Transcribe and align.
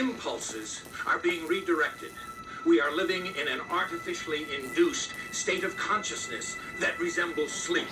impulses 0.00 0.82
are 1.06 1.18
being 1.18 1.46
redirected. 1.46 2.10
We 2.66 2.80
are 2.80 2.90
living 2.90 3.26
in 3.26 3.46
an 3.48 3.60
artificially 3.70 4.46
induced 4.58 5.12
state 5.30 5.62
of 5.62 5.76
consciousness 5.76 6.56
that 6.80 6.98
resembles 6.98 7.52
sleep. 7.52 7.88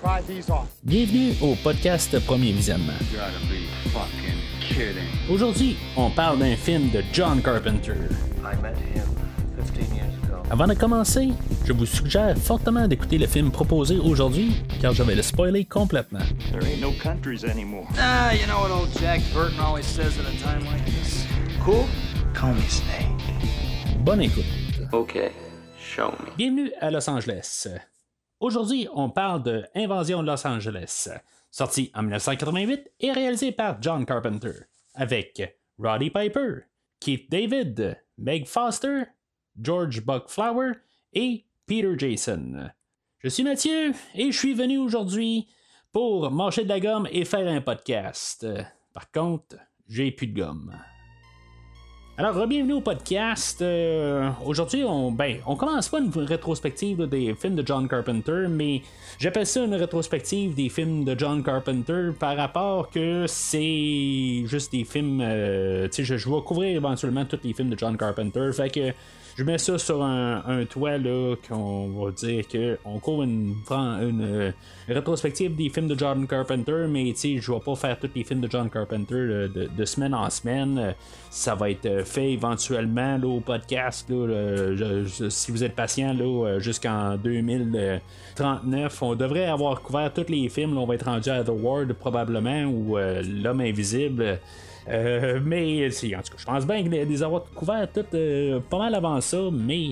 Try 0.00 0.22
these 0.22 0.48
on. 0.48 0.66
Bienvenue 0.84 1.34
au 1.42 1.54
podcast 1.62 2.18
Premier 2.26 2.54
Visionnement. 2.54 2.98
You 3.10 3.18
gotta 3.18 3.38
be 3.50 3.66
fucking 3.90 4.40
kidding. 4.60 5.08
Aujourd'hui, 5.30 5.76
on 5.96 6.10
parle 6.10 6.38
d'un 6.38 6.56
film 6.56 6.90
de 6.90 7.02
John 7.12 7.42
Carpenter. 7.42 8.08
I 8.42 8.54
met 8.62 8.76
him 8.78 8.91
15 8.91 8.91
years 8.91 8.91
ago. 8.91 8.91
Avant 10.52 10.66
de 10.66 10.74
commencer, 10.74 11.30
je 11.64 11.72
vous 11.72 11.86
suggère 11.86 12.36
fortement 12.36 12.86
d'écouter 12.86 13.16
le 13.16 13.26
film 13.26 13.50
proposé 13.50 13.96
aujourd'hui, 13.96 14.52
car 14.82 14.92
je 14.92 15.02
vais 15.02 15.14
le 15.14 15.22
spoiler 15.22 15.64
complètement. 15.64 16.20
There 16.50 16.62
ain't 16.62 16.78
no 16.78 16.92
countries 17.02 17.42
anymore. 17.42 17.88
Ah, 17.98 18.34
you 18.34 18.44
know 18.44 18.60
what 18.60 18.70
old 18.70 18.90
Jack 19.00 19.22
Burton 19.32 19.58
always 19.58 19.86
says 19.86 20.18
at 20.18 20.26
a 20.26 20.36
time 20.42 20.62
like 20.66 20.84
this? 20.84 21.24
Cool? 21.64 21.86
Call 22.34 22.52
me 22.52 22.68
Snake. 22.68 23.08
Bonne 24.04 24.20
écoute. 24.20 24.44
Okay, 24.92 25.32
show 25.78 26.10
me. 26.20 26.30
Bienvenue 26.36 26.70
à 26.82 26.90
Los 26.90 27.08
Angeles. 27.08 27.66
Aujourd'hui, 28.38 28.86
on 28.94 29.08
parle 29.08 29.42
de 29.42 29.64
Invasion 29.74 30.22
de 30.22 30.26
Los 30.26 30.46
Angeles, 30.46 31.08
sorti 31.50 31.90
en 31.94 32.02
1988 32.02 32.90
et 33.00 33.12
réalisé 33.12 33.52
par 33.52 33.80
John 33.80 34.04
Carpenter, 34.04 34.66
avec 34.94 35.58
Roddy 35.78 36.10
Piper, 36.10 36.66
Keith 37.00 37.30
David, 37.30 37.96
Meg 38.18 38.46
Foster, 38.46 39.04
George 39.60 40.04
Buckflower 40.04 40.72
et 41.12 41.44
Peter 41.66 41.94
Jason. 41.96 42.70
Je 43.18 43.28
suis 43.28 43.44
Mathieu 43.44 43.92
et 44.14 44.32
je 44.32 44.38
suis 44.38 44.54
venu 44.54 44.78
aujourd'hui 44.78 45.46
pour 45.92 46.30
manger 46.30 46.64
de 46.64 46.68
la 46.68 46.80
gomme 46.80 47.08
et 47.10 47.24
faire 47.24 47.46
un 47.46 47.60
podcast. 47.60 48.46
Par 48.92 49.10
contre, 49.10 49.56
j'ai 49.88 50.10
plus 50.10 50.26
de 50.26 50.40
gomme. 50.40 50.72
Alors, 52.18 52.46
bienvenue 52.46 52.74
au 52.74 52.80
podcast. 52.82 53.62
Euh, 53.62 54.30
Aujourd'hui, 54.44 54.84
on, 54.84 55.10
ben, 55.10 55.38
on 55.46 55.56
commence 55.56 55.88
pas 55.88 55.98
une 55.98 56.10
rétrospective 56.14 57.06
des 57.06 57.34
films 57.34 57.56
de 57.56 57.66
John 57.66 57.88
Carpenter, 57.88 58.48
mais 58.50 58.82
j'appelle 59.18 59.46
ça 59.46 59.64
une 59.64 59.74
rétrospective 59.74 60.54
des 60.54 60.68
films 60.68 61.04
de 61.04 61.18
John 61.18 61.42
Carpenter 61.42 62.10
par 62.18 62.36
rapport 62.36 62.90
que 62.90 63.26
c'est 63.26 64.44
juste 64.46 64.72
des 64.72 64.84
films. 64.84 65.22
euh, 65.22 65.88
je, 65.90 66.14
vais 66.14 66.42
couvrir 66.42 66.76
éventuellement 66.76 67.24
tous 67.24 67.40
les 67.44 67.54
films 67.54 67.70
de 67.70 67.78
John 67.78 67.96
Carpenter. 67.96 68.50
Je 69.36 69.44
mets 69.44 69.58
ça 69.58 69.78
sur 69.78 70.02
un, 70.02 70.64
toit 70.68 70.98
là 70.98 71.34
qu'on 71.48 71.88
va 71.88 72.10
dire 72.10 72.46
que 72.46 72.78
on 72.84 72.98
couvre 72.98 73.22
une, 73.22 73.54
une, 73.70 74.22
euh, 74.22 74.50
rétrospective 74.88 75.56
des 75.56 75.70
films 75.70 75.88
de 75.88 75.98
John 75.98 76.26
Carpenter, 76.26 76.86
mais 76.88 77.04
tu 77.12 77.16
sais, 77.16 77.38
je 77.38 77.50
vais 77.50 77.60
pas 77.60 77.74
faire 77.74 77.98
tous 77.98 78.10
les 78.14 78.24
films 78.24 78.40
de 78.40 78.50
John 78.50 78.68
Carpenter 78.68 79.48
de, 79.48 79.84
semaine 79.84 80.14
en 80.14 80.28
semaine. 80.30 80.94
Ça 81.30 81.54
va 81.54 81.70
être 81.70 81.86
euh, 81.86 82.04
fait 82.04 82.32
éventuellement 82.32 83.16
là, 83.16 83.26
au 83.26 83.40
podcast. 83.40 84.08
Là, 84.10 84.76
si 85.28 85.50
vous 85.50 85.64
êtes 85.64 85.74
patient 85.74 86.14
euh, 86.20 86.60
jusqu'en 86.60 87.16
2039, 87.16 89.02
on 89.02 89.14
devrait 89.14 89.46
avoir 89.46 89.80
couvert 89.80 90.12
tous 90.12 90.28
les 90.28 90.48
films. 90.50 90.76
On 90.76 90.86
va 90.86 90.94
être 90.94 91.06
rendu 91.06 91.30
à 91.30 91.42
The 91.42 91.50
Ward 91.50 91.92
probablement 91.94 92.64
ou 92.64 92.96
L'homme 92.96 93.60
invisible. 93.60 94.40
Euh, 94.88 95.40
mais 95.44 95.90
c'est- 95.90 96.14
en 96.14 96.22
tout 96.22 96.32
cas, 96.32 96.38
je 96.38 96.44
pense 96.44 96.66
bien 96.66 96.82
que 96.82 96.88
les, 96.88 97.22
avoir 97.22 97.44
couverts 97.54 97.88
toutes 97.92 98.14
euh, 98.14 98.60
pas 98.68 98.78
mal 98.78 98.94
avant 98.94 99.20
ça, 99.20 99.38
mais 99.52 99.90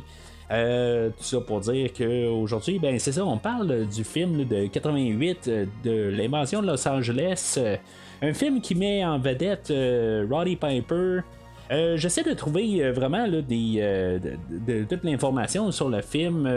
euh, 0.50 1.10
tout 1.10 1.22
ça 1.22 1.40
pour 1.40 1.60
dire 1.60 1.90
qu'aujourd'hui, 1.92 2.78
ben 2.80 2.98
c'est 2.98 3.12
ça, 3.12 3.24
on 3.24 3.38
parle 3.38 3.86
du 3.86 4.02
film 4.02 4.44
de 4.44 4.66
88 4.66 5.46
euh, 5.48 5.66
de 5.84 6.08
l'invasion 6.08 6.60
de 6.60 6.66
Los 6.66 6.88
Angeles. 6.88 7.58
un 8.22 8.34
film 8.34 8.60
qui 8.60 8.74
met 8.74 9.04
en 9.04 9.18
vedette 9.18 9.72
Roddy 10.28 10.56
Piper. 10.56 11.20
J'essaie 11.94 12.24
de 12.24 12.32
trouver 12.34 12.90
vraiment 12.90 13.28
des, 13.28 13.80
de, 14.50 14.82
toute 14.82 15.04
l'information 15.04 15.70
sur 15.70 15.88
le 15.88 16.02
film. 16.02 16.50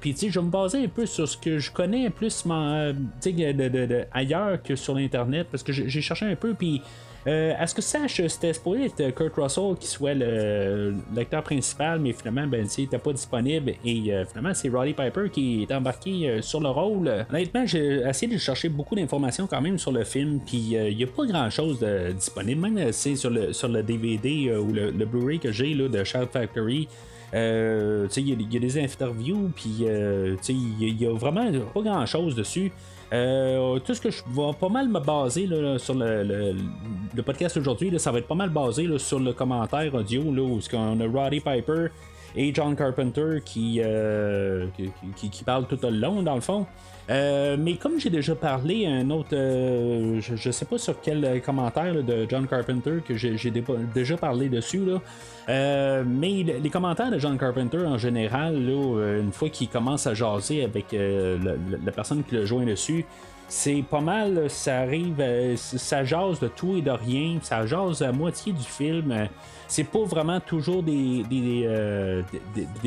Puis, 0.00 0.14
tu 0.14 0.30
je 0.30 0.40
vais 0.40 0.46
me 0.46 0.50
baser 0.50 0.84
un 0.84 0.88
peu 0.88 1.04
sur 1.04 1.28
ce 1.28 1.36
que 1.36 1.58
je 1.58 1.70
connais 1.70 2.08
plus 2.08 2.44
de, 2.46 4.04
ailleurs 4.12 4.62
que 4.62 4.74
sur 4.74 4.94
l'Internet. 4.94 5.46
Parce 5.50 5.62
que 5.62 5.72
j'ai 5.72 6.00
cherché 6.00 6.24
un 6.24 6.36
peu. 6.36 6.54
Puis, 6.54 6.80
euh, 7.26 7.54
à 7.58 7.66
ce 7.66 7.74
que 7.74 7.82
sache, 7.82 8.20
c'était 8.28 8.52
supposé 8.52 8.84
être 8.86 9.10
Kurt 9.14 9.34
Russell 9.36 9.74
qui 9.80 9.86
soit 9.88 10.14
l'acteur 10.14 11.42
principal, 11.42 11.98
mais 12.00 12.12
finalement, 12.12 12.46
ben, 12.46 12.66
il 12.78 12.84
n'était 12.84 12.98
pas 12.98 13.12
disponible. 13.12 13.72
Et 13.84 14.12
euh, 14.14 14.24
finalement, 14.26 14.54
c'est 14.54 14.68
Roddy 14.68 14.92
Piper 14.92 15.28
qui 15.32 15.62
est 15.62 15.74
embarqué 15.74 16.28
euh, 16.28 16.42
sur 16.42 16.60
le 16.60 16.68
rôle. 16.68 17.26
Honnêtement, 17.30 17.66
j'ai 17.66 18.02
essayé 18.08 18.32
de 18.32 18.38
chercher 18.38 18.68
beaucoup 18.68 18.94
d'informations 18.94 19.46
quand 19.46 19.60
même 19.60 19.78
sur 19.78 19.90
le 19.92 20.04
film, 20.04 20.40
puis 20.46 20.76
euh, 20.76 20.88
il 20.88 20.96
n'y 20.96 21.04
a 21.04 21.08
pas 21.08 21.26
grand 21.26 21.50
chose 21.50 21.80
de 21.80 22.12
disponible. 22.12 22.60
Même 22.60 22.92
c'est 22.92 23.16
sur 23.16 23.30
le, 23.30 23.52
sur 23.52 23.68
le 23.68 23.82
DVD 23.82 24.52
ou 24.56 24.72
le, 24.72 24.90
Blu-ray 25.04 25.38
que 25.38 25.50
j'ai 25.52 25.74
de 25.74 26.04
Shout 26.04 26.28
Factory. 26.32 26.88
Il 27.32 27.38
y, 27.38 28.56
a- 28.56 28.60
des 28.60 28.78
interviews, 28.82 29.50
puis 29.54 29.84
il 30.48 31.02
y 31.02 31.06
a- 31.06 31.12
vraiment 31.12 31.50
pas 31.74 31.80
grand 31.82 32.06
chose 32.06 32.34
dessus. 32.36 32.70
Euh, 33.12 33.78
tout 33.78 33.94
ce 33.94 34.00
que 34.00 34.10
je 34.10 34.22
vais 34.28 34.52
pas 34.58 34.68
mal 34.68 34.88
me 34.88 34.98
baser 34.98 35.46
là, 35.46 35.78
sur 35.78 35.94
le, 35.94 36.22
le- 37.14 37.22
podcast 37.22 37.56
aujourd'hui, 37.56 37.96
ça 37.98 38.10
va 38.10 38.18
être 38.18 38.26
pas 38.26 38.34
mal 38.34 38.50
basé 38.50 38.86
sur 38.98 39.20
le 39.20 39.32
commentaire 39.32 39.94
audio 39.94 40.22
là, 40.34 40.42
où 40.42 40.58
on 40.72 41.00
a 41.00 41.06
Roddy 41.06 41.40
Piper 41.40 41.86
et 42.36 42.52
John 42.54 42.76
Carpenter 42.76 43.40
qui, 43.44 43.80
euh, 43.82 44.66
qui, 44.76 44.90
qui- 45.16 45.30
qui 45.30 45.44
parlent 45.44 45.66
tout 45.66 45.78
le 45.82 45.90
long 45.90 46.22
dans 46.22 46.34
le 46.34 46.40
fond. 46.40 46.66
Euh, 47.08 47.56
mais 47.58 47.74
comme 47.74 48.00
j'ai 48.00 48.10
déjà 48.10 48.34
parlé 48.34 48.84
un 48.86 49.08
autre, 49.10 49.28
euh, 49.32 50.20
je, 50.20 50.34
je 50.34 50.50
sais 50.50 50.64
pas 50.64 50.76
sur 50.76 51.00
quel 51.00 51.40
commentaire 51.40 51.94
de 52.02 52.26
John 52.28 52.46
Carpenter 52.48 52.94
que 53.06 53.14
j'ai 53.16 53.36
déjà 53.94 54.16
parlé 54.16 54.48
dessus 54.48 54.84
là. 54.84 55.00
Mais 56.04 56.42
le- 56.42 56.58
les 56.62 56.70
commentaires 56.70 57.10
de 57.12 57.18
John 57.18 57.38
Carpenter 57.38 57.78
en 57.86 57.96
général, 57.98 58.54
là, 58.60 59.18
une 59.20 59.32
fois 59.32 59.48
qu'il 59.48 59.68
commence 59.68 60.06
à 60.06 60.14
jaser 60.14 60.64
avec 60.64 60.86
la 60.92 61.92
personne 61.92 62.24
qui 62.24 62.34
le 62.34 62.44
joint 62.44 62.64
dessus, 62.66 63.04
c'est 63.48 63.84
pas 63.88 64.00
mal, 64.00 64.50
ça 64.50 64.78
arrive, 64.80 65.20
euh, 65.20 65.54
ça 65.56 66.04
jase 66.04 66.40
de 66.40 66.48
tout 66.48 66.76
et 66.76 66.82
de 66.82 66.90
rien, 66.90 67.38
ça 67.42 67.64
jase 67.64 68.02
à 68.02 68.10
moitié 68.10 68.52
du 68.52 68.64
film. 68.64 69.28
C'est 69.68 69.84
pas 69.84 70.04
vraiment 70.04 70.40
toujours 70.40 70.82
des, 70.82 71.24
des, 71.28 71.64
euh, 71.66 72.22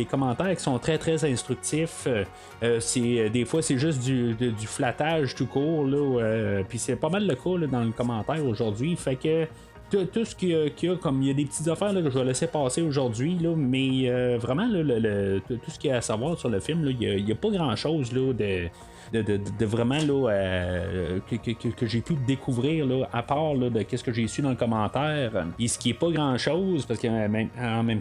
commentaires 0.09 0.55
qui 0.55 0.63
sont 0.63 0.77
très 0.79 0.97
très 0.97 1.23
instructifs. 1.29 2.07
euh, 2.07 3.29
des 3.29 3.45
fois, 3.45 3.61
c'est 3.61 3.77
juste 3.77 4.01
du, 4.01 4.33
du 4.33 4.67
flattage 4.67 5.35
tout 5.35 5.45
court. 5.45 5.85
Là, 5.85 6.63
puis 6.67 6.77
c'est 6.77 6.95
pas 6.95 7.09
mal 7.09 7.25
le 7.27 7.35
cas 7.35 7.57
là, 7.57 7.67
dans 7.67 7.83
le 7.83 7.91
commentaire 7.91 8.45
aujourd'hui. 8.45 8.95
Fait 8.95 9.15
que 9.15 9.45
tout, 9.89 10.05
tout 10.05 10.23
ce 10.23 10.35
qu'il 10.35 10.49
y, 10.49 10.55
a, 10.55 10.65
y 10.65 10.89
a, 10.89 10.95
comme 10.95 11.21
il 11.21 11.27
y 11.29 11.31
a 11.31 11.33
des 11.33 11.45
petites 11.45 11.67
affaires 11.67 11.91
là, 11.91 12.01
que 12.01 12.09
je 12.09 12.17
vais 12.17 12.25
laisser 12.25 12.47
passer 12.47 12.81
aujourd'hui, 12.81 13.37
mais 13.57 14.37
vraiment, 14.37 14.69
tout 15.47 15.71
ce 15.71 15.79
qu'il 15.79 15.89
y 15.89 15.93
a 15.93 15.97
à 15.97 16.01
savoir 16.01 16.37
sur 16.37 16.49
le 16.49 16.59
film, 16.59 16.85
il 16.99 17.25
n'y 17.25 17.31
a, 17.31 17.35
pas 17.35 17.49
grand 17.49 17.75
chose 17.75 18.13
là, 18.13 18.33
de, 18.33 18.69
de, 19.13 19.65
vraiment 19.65 19.97
là, 19.97 20.29
euh, 20.31 21.19
que, 21.29 21.35
que- 21.35 21.67
que- 21.69 21.85
j'ai 21.87 22.01
pu 22.01 22.15
découvrir 22.27 22.85
là, 22.85 23.07
à 23.11 23.23
part 23.23 23.53
là, 23.55 23.69
de 23.69 23.85
ce 23.95 24.03
que 24.03 24.13
j'ai 24.13 24.27
su 24.27 24.41
dans 24.41 24.49
le 24.51 24.55
commentaire. 24.55 25.45
Et 25.59 25.67
ce 25.67 25.77
qui 25.79 25.89
est 25.91 25.93
pas 25.93 26.09
grand 26.11 26.37
chose, 26.37 26.85
parce 26.85 26.99
qu'en 26.99 27.27
même, 27.29 27.49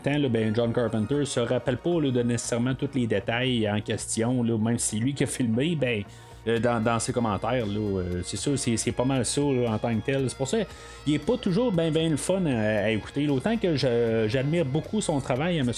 temps, 0.01 0.19
là, 0.19 0.29
ben, 0.29 0.55
John 0.55 0.73
Carpenter 0.73 1.25
se 1.25 1.41
rappelle 1.41 1.79
pas 1.79 2.01
de 2.01 2.23
nécessairement 2.23 2.75
tous 2.75 2.91
les 2.95 3.07
détails 3.07 3.69
en 3.71 3.81
question, 3.81 4.43
même 4.43 4.79
si 4.79 4.97
c'est 4.97 5.03
lui 5.03 5.15
qui 5.15 5.25
a 5.25 5.27
filmé, 5.27 5.75
ben. 5.77 6.03
euh, 6.47 6.59
Dans, 6.59 6.83
dans 6.83 6.99
ses 6.99 7.13
commentaires, 7.13 7.65
euh, 7.67 8.21
c'est 8.25 8.37
ça, 8.37 8.51
c'est, 8.57 8.93
pas 8.93 9.05
mal 9.05 9.25
ça 9.25 9.41
là, 9.41 9.73
en 9.73 9.79
tant 9.79 9.95
que 9.95 10.05
tel. 10.05 10.29
C'est 10.29 10.37
pour 10.37 10.49
ça 10.49 10.59
qu'il 11.05 11.15
est 11.15 11.19
pas 11.19 11.37
toujours 11.37 11.73
bien 11.73 11.91
ben 11.91 12.11
le 12.11 12.17
fun 12.17 12.45
à, 12.47 12.91
écouter. 12.91 13.29
Autant 13.29 13.57
que 13.57 13.75
j'admire 13.77 14.65
beaucoup 14.65 15.01
son 15.01 15.21
travail 15.21 15.59
à 15.59 15.63
M. 15.63 15.73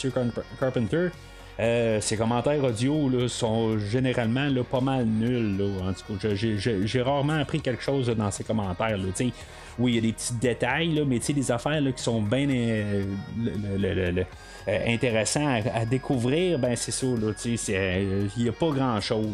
Carpenter, 0.58 1.08
euh, 1.60 2.00
ses 2.00 2.16
commentaires 2.16 2.64
audio 2.64 3.08
là, 3.10 3.28
sont 3.28 3.78
généralement 3.78 4.48
pas 4.62 4.80
mal 4.80 5.04
nuls. 5.04 5.60
En 5.82 5.92
tout 5.92 6.16
cas, 6.18 6.34
j'ai- 6.34 7.02
rarement 7.02 7.34
appris 7.34 7.60
quelque 7.60 7.82
chose 7.82 8.08
dans 8.08 8.30
ses 8.30 8.44
commentaires. 8.44 8.98
Oui, 9.78 9.92
il 9.92 9.94
y 9.94 9.98
a 9.98 10.00
des 10.00 10.12
petits 10.12 10.34
détails, 10.34 11.04
mais 11.06 11.18
des 11.18 11.50
affaires 11.52 11.82
qui 11.94 12.02
sont 12.02 12.20
bien 12.22 12.48
euh, 12.50 13.04
euh, 14.68 14.78
intéressants 14.86 15.60
à, 15.74 15.84
découvrir, 15.84 16.58
ben 16.58 16.76
c'est 16.76 16.90
ça. 16.92 17.06
euh, 17.06 18.28
Il 18.36 18.42
n'y 18.42 18.48
a 18.48 18.52
pas 18.52 18.70
grand-chose, 18.70 19.26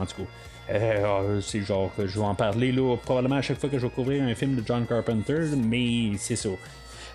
en 0.00 0.06
tout 0.06 0.22
cas. 0.22 0.28
Euh, 0.70 1.40
c'est 1.40 1.62
genre 1.62 1.90
que 1.96 2.06
je 2.06 2.18
vais 2.18 2.26
en 2.26 2.34
parler 2.34 2.72
là, 2.72 2.96
probablement 2.96 3.36
à 3.36 3.42
chaque 3.42 3.58
fois 3.58 3.70
que 3.70 3.78
je 3.78 3.86
vais 3.86 3.92
couvrir 3.92 4.22
un 4.22 4.34
film 4.34 4.54
de 4.54 4.62
John 4.66 4.84
Carpenter, 4.86 5.40
mais 5.56 6.12
c'est 6.18 6.36
ça. 6.36 6.50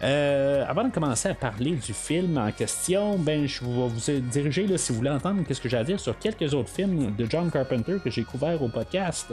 Euh, 0.04 0.66
avant 0.68 0.84
de 0.84 0.92
commencer 0.92 1.30
à 1.30 1.34
parler 1.34 1.72
du 1.72 1.94
film 1.94 2.38
en 2.38 2.52
question, 2.52 3.18
ben 3.18 3.48
je 3.48 3.64
vais 3.64 3.88
vous 3.88 4.22
diriger 4.30 4.68
là, 4.68 4.78
si 4.78 4.92
vous 4.92 4.98
voulez 4.98 5.10
entendre 5.10 5.44
qu'est-ce 5.48 5.62
que 5.62 5.70
j'ai 5.70 5.78
à 5.78 5.84
dire 5.86 5.98
sur 5.98 6.20
quelques 6.20 6.54
autres 6.54 6.70
films 6.70 7.16
de 7.16 7.26
John 7.30 7.50
Carpenter 7.50 7.96
que 8.04 8.10
j'ai 8.10 8.24
couverts 8.24 8.62
au 8.62 8.68
podcast. 8.68 9.32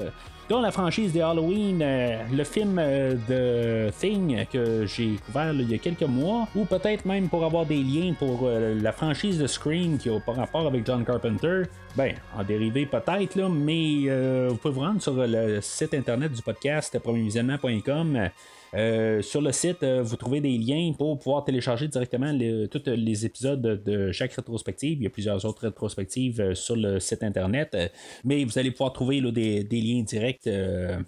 dont 0.48 0.60
la 0.60 0.70
franchise 0.70 1.12
de 1.12 1.20
Halloween, 1.20 1.80
euh, 1.82 2.22
le 2.32 2.44
film 2.44 2.76
euh, 2.78 3.14
de 3.28 3.90
Thing 3.90 4.46
que 4.52 4.86
j'ai 4.86 5.16
couvert 5.26 5.52
il 5.52 5.70
y 5.70 5.74
a 5.74 5.78
quelques 5.78 6.02
mois, 6.02 6.48
ou 6.54 6.64
peut-être 6.64 7.04
même 7.04 7.28
pour 7.28 7.44
avoir 7.44 7.66
des 7.66 7.82
liens 7.82 8.14
pour 8.14 8.42
euh, 8.44 8.74
la 8.80 8.92
franchise 8.92 9.38
de 9.38 9.48
Scream 9.48 9.98
qui 9.98 10.08
a 10.08 10.20
pas 10.20 10.32
rapport 10.32 10.68
avec 10.68 10.86
John 10.86 11.04
Carpenter. 11.04 11.62
Ben, 11.96 12.14
en 12.36 12.44
dérivé 12.44 12.86
peut-être, 12.86 13.34
là, 13.34 13.48
mais 13.48 14.48
vous 14.48 14.56
pouvez 14.56 14.74
vous 14.74 14.80
rendre 14.80 15.02
sur 15.02 15.14
le 15.14 15.60
site 15.60 15.94
internet 15.94 16.32
du 16.32 16.42
podcast 16.42 16.96
premiervisionnement.com. 16.98 18.30
Euh, 18.74 19.20
sur 19.20 19.40
le 19.40 19.50
site, 19.52 19.82
euh, 19.82 20.02
vous 20.02 20.16
trouvez 20.16 20.40
des 20.40 20.56
liens 20.56 20.92
pour 20.96 21.18
pouvoir 21.18 21.44
télécharger 21.44 21.88
directement 21.88 22.32
tous 22.70 22.82
les 22.86 23.26
épisodes 23.26 23.60
de 23.60 24.12
chaque 24.12 24.32
rétrospective. 24.32 24.98
Il 24.98 25.04
y 25.04 25.06
a 25.06 25.10
plusieurs 25.10 25.44
autres 25.44 25.62
rétrospectives 25.62 26.40
euh, 26.40 26.54
sur 26.54 26.76
le 26.76 27.00
site 27.00 27.22
internet, 27.22 27.76
mais 28.24 28.44
vous 28.44 28.58
allez 28.58 28.70
pouvoir 28.70 28.92
trouver 28.92 29.20
des, 29.32 29.66
liens 29.70 30.02
directs 30.02 30.48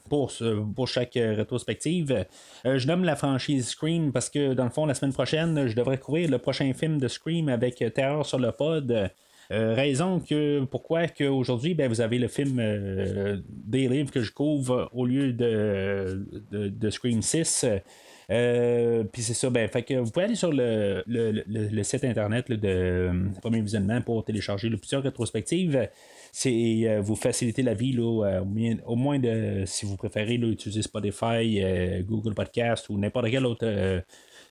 pour, 0.09 0.33
pour 0.75 0.89
chaque 0.89 1.15
rétrospective. 1.15 2.27
je 2.65 2.87
nomme 2.87 3.05
la 3.05 3.17
franchise 3.17 3.69
Scream 3.69 4.13
parce 4.13 4.29
que 4.29 4.55
dans 4.55 4.65
le 4.65 4.71
fond, 4.71 4.87
la 4.87 4.95
semaine 4.95 5.13
prochaine, 5.13 5.69
je 5.69 5.77
devrais 5.77 5.99
couvrir 5.99 6.31
le 6.31 6.39
prochain 6.39 6.73
film 6.75 6.99
de 6.99 7.09
Scream 7.09 7.49
avec 7.49 7.85
Terror 7.95 8.27
sur 8.27 8.39
le 8.39 8.53
pod. 8.53 9.11
Euh, 9.53 9.75
raison 9.75 10.19
que 10.19 10.65
pourquoi 10.65 11.09
que 11.09 11.25
aujourd'hui 11.25 11.75
ben, 11.75 11.87
vous 11.87 12.01
avez 12.01 12.19
le 12.19 12.29
film 12.29 12.59
euh, 12.59 13.37
des 13.49 13.87
livres 13.87 14.11
que 14.11 14.23
je 14.23 14.33
couvre 14.33 14.89
au 14.95 15.05
lieu 15.05 15.35
de, 15.35 16.27
de, 16.51 16.91
Scream 16.91 17.21
6. 17.21 17.67
Euh, 18.31 19.05
puis 19.05 19.21
c'est 19.21 19.35
ça, 19.35 19.51
ben, 19.51 19.69
fait 19.69 19.83
que 19.83 19.95
vous 19.95 20.11
pouvez 20.11 20.25
aller 20.25 20.37
sur 20.37 20.51
le, 20.51 21.03
le, 21.07 21.83
site 21.83 22.05
internet 22.05 22.51
de 22.51 23.11
Premier 23.43 23.61
Visionnement 23.61 24.01
pour 24.01 24.25
télécharger 24.25 24.71
plusieurs 24.71 25.03
rétrospectives. 25.03 25.87
C'est 26.31 26.99
vous 27.01 27.17
faciliter 27.17 27.63
la 27.63 27.75
vie 27.75 27.93
là, 27.93 28.41
au 28.87 28.97
moins 28.97 29.19
de 29.19 29.65
si 29.67 29.85
vous 29.85 29.99
préférez 29.99 30.37
utiliser 30.37 30.81
Spotify, 30.81 31.63
Google 32.09 32.33
Podcast 32.33 32.89
ou 32.89 32.97
n'importe 32.97 33.29
quel 33.31 33.45
autre 33.45 34.03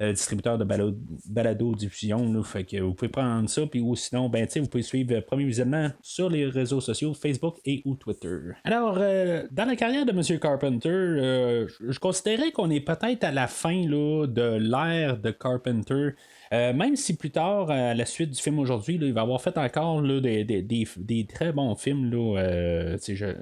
distributeur 0.09 0.57
de 0.57 0.63
balado, 0.63 1.75
diffusion. 1.75 2.44
fait 2.44 2.63
que 2.63 2.77
vous 2.81 2.94
pouvez 2.94 3.09
prendre 3.09 3.50
ça, 3.50 3.65
puis 3.68 3.81
ou 3.81 3.95
sinon, 3.95 4.30
ben, 4.30 4.48
vous 4.56 4.68
pouvez 4.68 4.83
suivre 4.83 5.15
euh, 5.15 5.21
Premier 5.21 5.45
Visionnement 5.45 5.89
sur 6.01 6.30
les 6.30 6.45
réseaux 6.48 6.81
sociaux, 6.81 7.13
Facebook 7.13 7.57
et 7.65 7.81
ou 7.86 7.95
Twitter. 7.95 8.38
Alors, 8.63 8.98
euh, 9.00 9.44
dans 9.51 9.65
la 9.65 9.75
carrière 9.75 10.06
de 10.06 10.12
M. 10.12 10.39
Carpenter, 10.39 10.89
je 10.89 12.00
considérais 12.00 12.51
qu'on 12.51 12.69
est 12.69 12.81
peut-être 12.81 13.24
à 13.24 13.31
la 13.31 13.48
fin 13.48 13.88
là, 13.88 14.25
de 14.27 14.57
l'ère 14.57 15.18
de 15.18 15.31
Carpenter. 15.31 16.15
Euh, 16.53 16.74
même 16.74 16.98
si 16.98 17.15
plus 17.15 17.31
tard, 17.31 17.71
à 17.71 17.94
la 17.94 18.06
suite 18.06 18.31
du 18.31 18.42
film 18.42 18.59
aujourd'hui, 18.59 18.95
il 19.01 19.13
va 19.13 19.21
avoir 19.21 19.42
fait 19.42 19.57
encore 19.57 20.01
des, 20.01 21.27
très 21.33 21.53
bons 21.53 21.75
films. 21.75 22.12
Euh, 22.13 22.98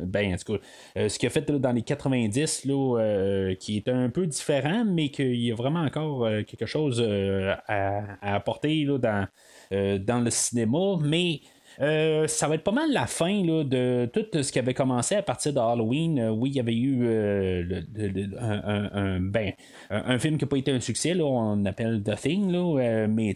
ben, 0.06 0.36
euh, 0.98 1.10
ce 1.10 1.18
qu'il 1.18 1.28
a 1.28 1.30
fait 1.30 1.50
dans 1.52 1.72
les 1.72 1.82
90, 1.82 2.66
là, 2.66 3.56
qui 3.60 3.78
est 3.78 3.90
un 3.90 4.10
peu 4.10 4.28
différent, 4.28 4.86
mais 4.86 5.10
qu'il 5.10 5.42
y 5.42 5.52
a 5.52 5.56
vraiment 5.56 5.82
encore 5.82 6.30
quelque 6.46 6.68
chose 6.68 7.02
à, 7.68 8.36
apporter 8.36 8.86
dans, 8.86 9.28
dans 9.72 10.24
le 10.24 10.30
cinéma. 10.30 10.98
Mais 11.02 11.42
euh, 11.81 12.28
ça 12.28 12.48
va 12.48 12.56
être 12.56 12.64
pas 12.64 12.72
mal 12.72 12.92
la 12.92 13.08
fin 13.08 13.42
de 13.42 14.06
tout 14.08 14.44
ce 14.44 14.52
qui 14.52 14.60
avait 14.60 14.74
commencé 14.74 15.16
à 15.16 15.24
partir 15.24 15.54
de 15.54 15.60
Halloween. 15.60 16.20
Euh, 16.20 16.30
oui, 16.30 16.50
il 16.50 16.56
y 16.56 16.60
avait 16.60 16.76
eu 16.76 17.06
euh, 17.06 17.81
un, 18.40 19.20
ben, 19.22 19.54
un, 19.90 20.20
film 20.20 20.38
qui 20.38 20.44
n'a 20.44 20.50
pas 20.50 20.58
été 20.58 20.72
un 20.72 20.81
succès, 20.81 21.14
là, 21.14 21.24
on 21.24 21.64
appelle 21.66 22.04
The 22.04 22.16
Thing, 22.16 22.52
là, 22.52 23.08
mais 23.08 23.34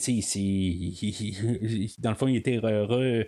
dans 2.00 2.10
le 2.10 2.16
fond, 2.16 2.28
il 2.28 2.36
était 2.36 2.58
re, 2.58 3.26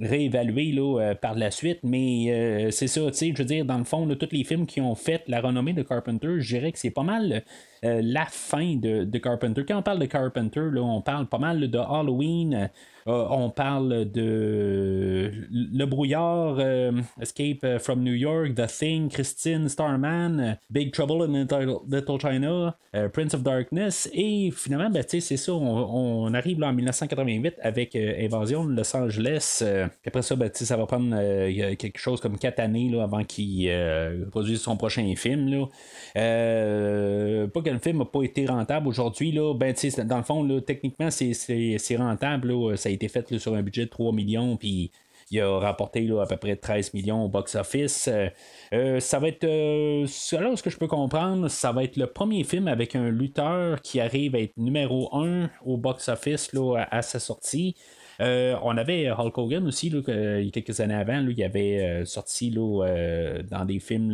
réévalué 0.00 0.72
là, 0.72 1.14
par 1.14 1.34
la 1.34 1.50
suite, 1.50 1.80
mais 1.82 2.70
c'est 2.70 2.86
ça, 2.86 3.00
tu 3.10 3.16
sais, 3.16 3.32
je 3.34 3.38
veux 3.38 3.44
dire, 3.44 3.64
dans 3.64 3.78
le 3.78 3.84
fond, 3.84 4.06
tous 4.14 4.28
les 4.32 4.44
films 4.44 4.66
qui 4.66 4.80
ont 4.80 4.94
fait 4.94 5.22
la 5.26 5.40
renommée 5.40 5.72
de 5.72 5.82
Carpenter, 5.82 6.40
je 6.40 6.56
dirais 6.56 6.72
que 6.72 6.78
c'est 6.78 6.90
pas 6.90 7.02
mal 7.02 7.42
la 7.82 8.26
fin 8.26 8.76
de, 8.76 9.04
de, 9.04 9.18
Carpenter. 9.18 9.64
Quand 9.66 9.78
on 9.78 9.82
parle 9.82 9.98
de 9.98 10.06
Carpenter, 10.06 10.68
là, 10.72 10.82
on 10.82 11.00
parle 11.00 11.26
pas 11.26 11.38
mal 11.38 11.70
de 11.70 11.78
Halloween, 11.78 12.68
euh, 13.08 13.24
on 13.30 13.50
parle 13.50 14.10
de 14.10 15.30
Le 15.50 15.84
Brouillard, 15.84 16.56
euh, 16.58 16.92
Escape 17.20 17.78
from 17.78 18.02
New 18.02 18.14
York, 18.14 18.54
The 18.56 18.66
Thing, 18.66 19.08
Christine, 19.08 19.68
Starman, 19.68 20.58
Big 20.70 20.92
Trouble 20.92 21.22
in 21.22 21.46
Little 21.88 22.18
China, 22.20 22.76
euh, 22.96 23.08
Prince 23.08 23.34
of 23.34 23.42
Darkness. 23.44 24.08
Et 24.12 24.50
finalement, 24.50 24.90
ben, 24.90 25.04
c'est 25.06 25.20
ça, 25.20 25.52
on, 25.52 26.34
arrive 26.34 26.58
là, 26.58 26.68
en 26.68 26.72
1988 26.72 27.54
avec 27.62 27.94
Invasion 27.94 28.64
de 28.64 28.74
Los 28.74 28.96
Angeles. 28.96 29.62
Après 30.06 30.22
ça, 30.22 30.36
ben, 30.36 30.50
ça 30.52 30.76
va 30.76 30.86
prendre 30.86 31.16
quelque 31.74 31.98
chose 31.98 32.20
comme 32.20 32.38
4 32.38 32.60
années 32.60 32.88
là, 32.90 33.02
avant 33.02 33.24
qu'il 33.24 33.70
produise 34.30 34.60
son 34.60 34.76
prochain 34.76 35.14
film. 35.16 35.48
Là. 35.48 35.66
pas 36.14 37.60
que 37.62 37.70
le 37.70 37.78
film 37.78 37.98
n'a 37.98 38.04
pas 38.04 38.22
été 38.22 38.46
rentable 38.46 38.88
aujourd'hui. 38.88 39.32
Ben, 39.56 39.74
dans 40.04 40.16
le 40.18 40.22
fond, 40.22 40.60
techniquement, 40.60 41.10
c'est 41.10 41.96
rentable. 41.96 42.78
ça 42.78 42.88
a 42.88 42.92
été 42.92 43.08
fait 43.08 43.38
sur 43.38 43.54
un 43.54 43.62
budget 43.62 43.86
de 43.86 43.90
3 43.90 44.12
millions, 44.12 44.56
puis 44.56 44.90
il 45.30 45.40
a 45.40 45.58
rapporté 45.58 46.08
à 46.20 46.26
peu 46.26 46.36
près 46.36 46.56
13 46.56 46.94
millions 46.94 47.24
au 47.24 47.28
box-office. 47.28 48.08
Euh, 48.08 48.28
euh, 48.72 49.00
ça 49.00 49.18
va 49.18 49.28
être, 49.28 49.44
euh, 49.44 50.06
selon 50.06 50.54
ce 50.54 50.62
que 50.62 50.70
je 50.70 50.78
peux 50.78 50.86
comprendre, 50.86 51.48
ça 51.48 51.72
va 51.72 51.84
être 51.84 51.96
le 51.96 52.06
premier 52.06 52.44
film 52.44 52.68
avec 52.68 52.94
un 52.94 53.10
lutteur 53.10 53.80
qui 53.82 54.00
arrive 54.00 54.36
à 54.36 54.40
être 54.40 54.56
numéro 54.56 55.14
1 55.16 55.50
au 55.64 55.76
box-office 55.76 56.50
à, 56.90 57.02
sa 57.02 57.18
sortie. 57.18 57.74
On 58.20 58.76
avait 58.76 59.10
Hulk 59.10 59.38
Hogan 59.38 59.66
aussi, 59.66 59.90
là, 59.90 60.00
il 60.06 60.44
y 60.44 60.48
a 60.48 60.50
quelques 60.50 60.80
années 60.80 60.94
avant, 60.94 61.26
il 61.26 61.42
avait 61.42 62.04
sorti 62.04 62.50
dans 62.50 63.64
des 63.64 63.78
films 63.78 64.12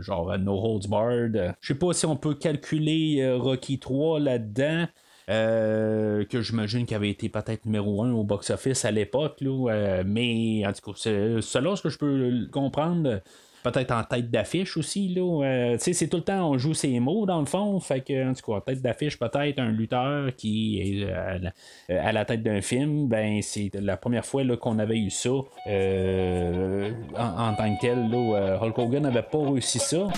genre 0.00 0.38
No 0.38 0.54
Holds 0.54 0.88
Barred. 0.88 1.54
Je 1.60 1.68
sais 1.68 1.78
pas 1.78 1.92
si 1.92 2.06
on 2.06 2.16
peut 2.16 2.34
calculer 2.34 3.32
Rocky 3.38 3.78
3 3.78 4.20
là-dedans. 4.20 4.86
Euh, 5.28 6.24
que 6.24 6.40
j'imagine 6.40 6.86
qu'il 6.86 6.96
avait 6.96 7.10
été 7.10 7.28
peut-être 7.28 7.66
numéro 7.66 8.02
un 8.02 8.12
au 8.12 8.24
box-office 8.24 8.84
à 8.84 8.90
l'époque. 8.90 9.38
Euh, 9.42 10.02
mais 10.06 10.66
en 10.66 10.72
tout 10.72 10.92
cas, 10.92 10.98
selon 11.40 11.76
ce 11.76 11.82
que 11.82 11.88
je 11.90 11.98
peux 11.98 12.48
comprendre, 12.50 13.20
peut-être 13.62 13.92
en 13.92 14.04
tête 14.04 14.30
d'affiche 14.30 14.76
aussi. 14.76 15.08
Là, 15.08 15.44
euh, 15.44 15.76
c'est 15.78 16.08
tout 16.08 16.18
le 16.18 16.22
temps, 16.22 16.50
on 16.50 16.58
joue 16.58 16.74
ses 16.74 17.00
mots 17.00 17.26
dans 17.26 17.40
le 17.40 17.46
fond. 17.46 17.78
Fait 17.80 18.00
que, 18.00 18.30
en 18.30 18.34
tout 18.34 18.52
cas, 18.52 18.60
tête 18.60 18.82
d'affiche, 18.82 19.18
peut-être 19.18 19.58
un 19.58 19.70
lutteur 19.70 20.34
qui 20.36 20.80
est 20.80 21.10
à 21.92 22.12
la, 22.12 22.24
tête 22.24 22.42
d'un 22.42 22.60
film. 22.60 23.08
Ben, 23.08 23.40
c'est 23.42 23.70
la 23.74 23.96
première 23.96 24.24
fois 24.24 24.44
qu'on 24.56 24.78
avait 24.78 24.98
eu 24.98 25.10
ça 25.10 25.30
en, 25.30 25.44
en, 27.16 27.54
tant 27.54 27.76
que 27.76 27.80
tel. 27.80 28.14
Hulk 28.62 28.78
Hogan 28.78 29.02
n'avait 29.02 29.22
pas 29.22 29.38
réussi 29.38 29.78
ça. 29.78 30.08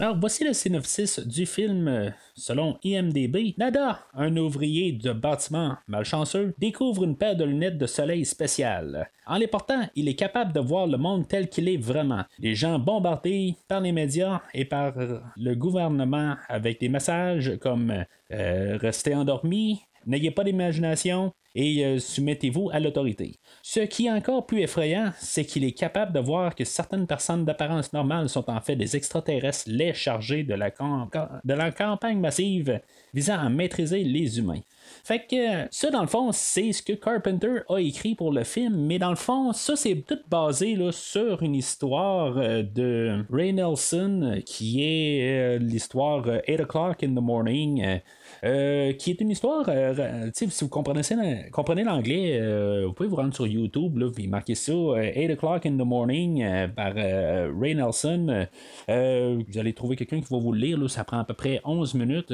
Alors, 0.00 0.16
voici 0.18 0.44
le 0.44 0.54
synopsis 0.54 1.20
du 1.20 1.44
film 1.44 1.86
euh, 1.86 2.08
selon 2.34 2.78
IMDB. 2.82 3.54
Nada, 3.58 3.98
un 4.14 4.34
ouvrier 4.38 4.92
de 4.92 5.12
bâtiment 5.12 5.76
malchanceux, 5.88 6.54
découvre 6.56 7.04
une 7.04 7.18
paire 7.18 7.36
de 7.36 7.44
lunettes 7.44 7.76
de 7.76 7.84
soleil 7.84 8.24
spéciales. 8.24 9.10
En 9.26 9.36
les 9.36 9.46
portant, 9.46 9.86
il 9.94 10.08
est 10.08 10.14
capable 10.14 10.54
de 10.54 10.60
voir 10.60 10.86
le 10.86 10.96
monde 10.96 11.28
tel 11.28 11.50
qu'il 11.50 11.68
est 11.68 11.76
vraiment. 11.76 12.24
Les 12.38 12.54
gens 12.54 12.78
bombardés 12.78 13.56
par 13.68 13.82
les 13.82 13.92
médias 13.92 14.40
et 14.54 14.64
par 14.64 14.94
le 15.36 15.54
gouvernement 15.54 16.36
avec 16.48 16.80
des 16.80 16.88
messages 16.88 17.58
comme 17.60 17.92
euh, 18.32 18.78
restez 18.80 19.14
endormi, 19.14 19.82
n'ayez 20.06 20.30
pas 20.30 20.44
d'imagination, 20.44 21.32
et 21.54 21.84
euh, 21.84 21.98
soumettez-vous 21.98 22.70
à 22.72 22.78
l'autorité. 22.78 23.40
Ce 23.62 23.80
qui 23.80 24.06
est 24.06 24.10
encore 24.10 24.46
plus 24.46 24.60
effrayant, 24.60 25.10
c'est 25.18 25.44
qu'il 25.44 25.64
est 25.64 25.72
capable 25.72 26.12
de 26.12 26.20
voir 26.20 26.54
que 26.54 26.64
certaines 26.64 27.06
personnes 27.06 27.44
d'apparence 27.44 27.92
normale 27.92 28.28
sont 28.28 28.48
en 28.48 28.60
fait 28.60 28.76
des 28.76 28.96
extraterrestres 28.96 29.64
les 29.66 29.92
chargés 29.92 30.44
de 30.44 30.54
la, 30.54 31.70
campagne 31.72 32.20
massive 32.20 32.80
visant 33.12 33.38
à 33.38 33.48
maîtriser 33.48 34.04
les 34.04 34.38
humains. 34.38 34.60
Fait 35.04 35.26
que 35.26 35.66
ça, 35.70 35.90
dans 35.90 36.02
le 36.02 36.06
fond, 36.06 36.30
c'est 36.32 36.72
ce 36.72 36.82
que 36.82 36.92
Carpenter 36.92 37.62
a 37.68 37.78
écrit 37.78 38.14
pour 38.14 38.32
le 38.32 38.44
film, 38.44 38.86
mais 38.86 38.98
dans 38.98 39.10
le 39.10 39.16
fond, 39.16 39.52
ça, 39.52 39.76
c'est 39.76 40.04
tout 40.06 40.18
basé 40.28 40.76
là, 40.76 40.92
sur 40.92 41.42
une 41.42 41.54
histoire 41.54 42.38
euh, 42.38 42.62
de 42.62 43.24
Ray 43.30 43.52
Nelson, 43.52 44.40
qui 44.46 44.82
est 44.82 45.56
euh, 45.56 45.58
l'histoire 45.58 46.24
8 46.46 46.60
o'clock 46.60 47.02
in 47.02 47.14
the 47.14 47.22
morning. 47.22 48.00
Euh, 48.44 48.92
qui 48.94 49.10
est 49.10 49.20
une 49.20 49.30
histoire, 49.30 49.66
euh, 49.68 50.30
si 50.32 50.46
vous 50.46 50.68
comprenez, 50.68 51.84
l'anglais, 51.84 52.38
euh, 52.40 52.86
vous 52.86 52.92
pouvez 52.94 53.08
vous 53.08 53.16
rendre 53.16 53.34
sur 53.34 53.46
YouTube, 53.46 53.98
là, 53.98 54.10
puis 54.10 54.28
marquer 54.28 54.54
ça 54.54 54.72
8 54.72 55.32
o'clock 55.32 55.66
in 55.66 55.72
the 55.72 55.86
morning 55.86 56.44
par 56.74 56.94
Ray 56.94 57.74
Nelson. 57.74 58.46
vous 58.88 59.58
allez 59.58 59.72
trouver 59.74 59.96
quelqu'un 59.96 60.20
qui 60.20 60.32
va 60.32 60.38
vous 60.38 60.52
le 60.52 60.58
lire, 60.58 60.90
ça 60.90 61.04
prend 61.04 61.18
à 61.18 61.24
peu 61.24 61.34
près 61.34 61.60
11 61.64 61.94
minutes. 61.94 62.32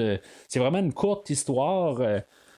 c'est 0.49 0.61
vraiment 0.61 0.79
une 0.79 0.93
courte 0.93 1.31
histoire. 1.31 2.01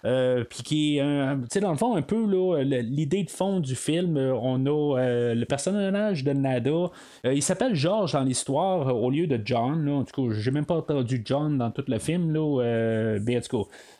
Euh, 0.04 0.44
puis 0.44 0.62
qui 0.62 0.98
est, 0.98 1.02
tu 1.02 1.46
sais, 1.50 1.60
dans 1.60 1.72
le 1.72 1.76
fond, 1.76 1.96
un 1.96 2.02
peu 2.02 2.24
l'idée 2.62 3.24
de 3.24 3.30
fond 3.30 3.60
du 3.60 3.74
film, 3.74 4.16
euh, 4.16 4.32
on 4.34 4.64
a 4.66 4.98
euh, 4.98 5.34
le 5.34 5.44
personnage 5.44 6.22
de 6.22 6.32
Nada. 6.32 6.90
il 7.24 7.42
s'appelle 7.42 7.74
George 7.74 8.12
dans 8.12 8.22
l'histoire 8.22 8.94
au 8.96 9.10
lieu 9.10 9.26
de 9.26 9.40
John. 9.44 9.84
Là. 9.84 9.92
En 9.92 10.04
tout 10.04 10.28
cas, 10.28 10.34
j'ai 10.38 10.50
même 10.50 10.66
pas 10.66 10.76
entendu 10.76 11.22
John 11.24 11.58
dans 11.58 11.70
tout 11.70 11.84
le 11.88 11.98
film. 11.98 12.32
Là, 12.32 13.18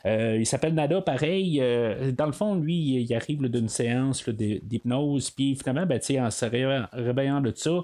il 0.05 0.45
s'appelle 0.45 0.73
Nada 0.73 1.01
pareil. 1.01 1.61
dans 2.17 2.25
le 2.25 2.31
fond, 2.31 2.55
lui, 2.55 3.03
il 3.03 3.13
arrive 3.13 3.49
d'une 3.49 3.69
séance 3.69 4.27
d'hypnose. 4.29 5.31
Puis 5.31 5.55
finalement, 5.55 5.85
ben, 5.85 5.99
en 6.21 6.31
se 6.31 6.45
réveillant 6.93 7.41
de 7.41 7.51
ça, 7.55 7.83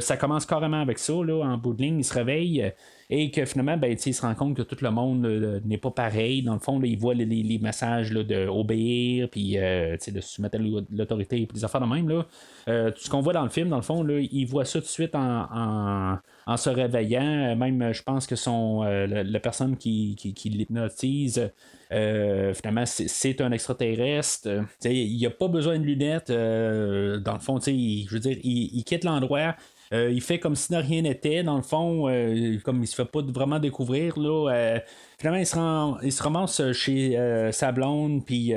ça 0.00 0.16
commence 0.16 0.46
carrément 0.46 0.80
avec 0.80 0.98
ça. 0.98 1.12
Là, 1.12 1.44
en 1.44 1.58
bout 1.58 1.74
de 1.74 1.82
ligne, 1.82 1.98
il 1.98 2.04
se 2.04 2.14
réveille 2.14 2.72
et 3.12 3.32
que 3.32 3.44
finalement, 3.44 3.76
ben, 3.76 3.96
il 4.06 4.14
se 4.14 4.22
rend 4.22 4.34
compte 4.36 4.56
que 4.56 4.62
tout 4.62 4.76
le 4.80 4.90
monde 4.92 5.26
euh, 5.26 5.58
n'est 5.64 5.78
pas 5.78 5.90
pareil. 5.90 6.42
Dans 6.42 6.54
le 6.54 6.60
fond, 6.60 6.80
il 6.80 6.96
voit 6.96 7.12
les, 7.12 7.58
messages 7.60 8.12
d'obéir, 8.12 9.28
puis 9.28 9.58
euh, 9.58 9.96
de 10.06 10.20
soumettre 10.20 10.58
à 10.58 10.62
l'autorité, 10.92 11.44
puis 11.44 11.56
des 11.58 11.64
affaires 11.64 11.80
de 11.80 11.86
même. 11.86 12.08
Là. 12.08 12.24
Euh, 12.68 12.92
tout 12.92 13.00
ce 13.00 13.10
qu'on 13.10 13.20
voit 13.20 13.32
dans 13.32 13.42
le 13.42 13.48
film, 13.48 13.68
dans 13.68 13.76
le 13.76 13.82
fond, 13.82 14.04
là, 14.04 14.20
il 14.20 14.44
voit 14.44 14.64
ça 14.64 14.78
tout 14.78 14.86
de 14.86 14.90
suite 14.90 15.16
en, 15.16 16.18
en, 16.46 16.56
se 16.56 16.70
réveillant. 16.70 17.56
Même, 17.56 17.92
je 17.92 18.02
pense 18.04 18.28
que 18.28 18.36
son, 18.36 18.82
la, 18.82 19.40
personne 19.40 19.76
qui, 19.76 20.16
l'hypnotise, 20.44 21.50
finalement, 21.90 22.84
c'est 22.86 23.40
un 23.40 23.50
extraterrestre. 23.50 24.48
il 24.84 25.16
n'y 25.16 25.26
a 25.26 25.30
pas 25.30 25.48
besoin 25.48 25.80
de 25.80 25.84
lunettes. 25.84 26.30
dans 26.30 27.34
le 27.34 27.40
fond, 27.40 27.58
je 27.60 28.08
veux 28.08 28.20
dire, 28.20 28.38
il 28.44 28.84
quitte 28.84 29.02
l'endroit. 29.02 29.56
Euh, 29.92 30.10
il 30.12 30.20
fait 30.20 30.38
comme 30.38 30.54
si 30.54 30.74
rien 30.74 31.02
n'était, 31.02 31.42
dans 31.42 31.56
le 31.56 31.62
fond, 31.62 32.08
euh, 32.08 32.58
comme 32.64 32.82
il 32.82 32.86
se 32.86 32.94
fait 32.94 33.04
pas 33.04 33.22
vraiment 33.22 33.58
découvrir. 33.58 34.18
Là, 34.18 34.50
euh, 34.52 34.78
finalement, 35.18 35.40
il 35.40 35.46
se, 35.46 35.56
rend, 35.56 35.98
ramasse 36.20 36.72
chez 36.72 37.50
sa 37.52 37.72
blonde, 37.72 38.24
puis 38.24 38.52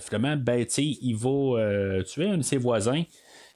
finalement, 0.00 0.36
ben, 0.36 0.66
il 0.78 1.16
va 1.16 2.02
tuer 2.04 2.28
un 2.28 2.38
de 2.38 2.42
ses 2.42 2.58
voisins. 2.58 3.02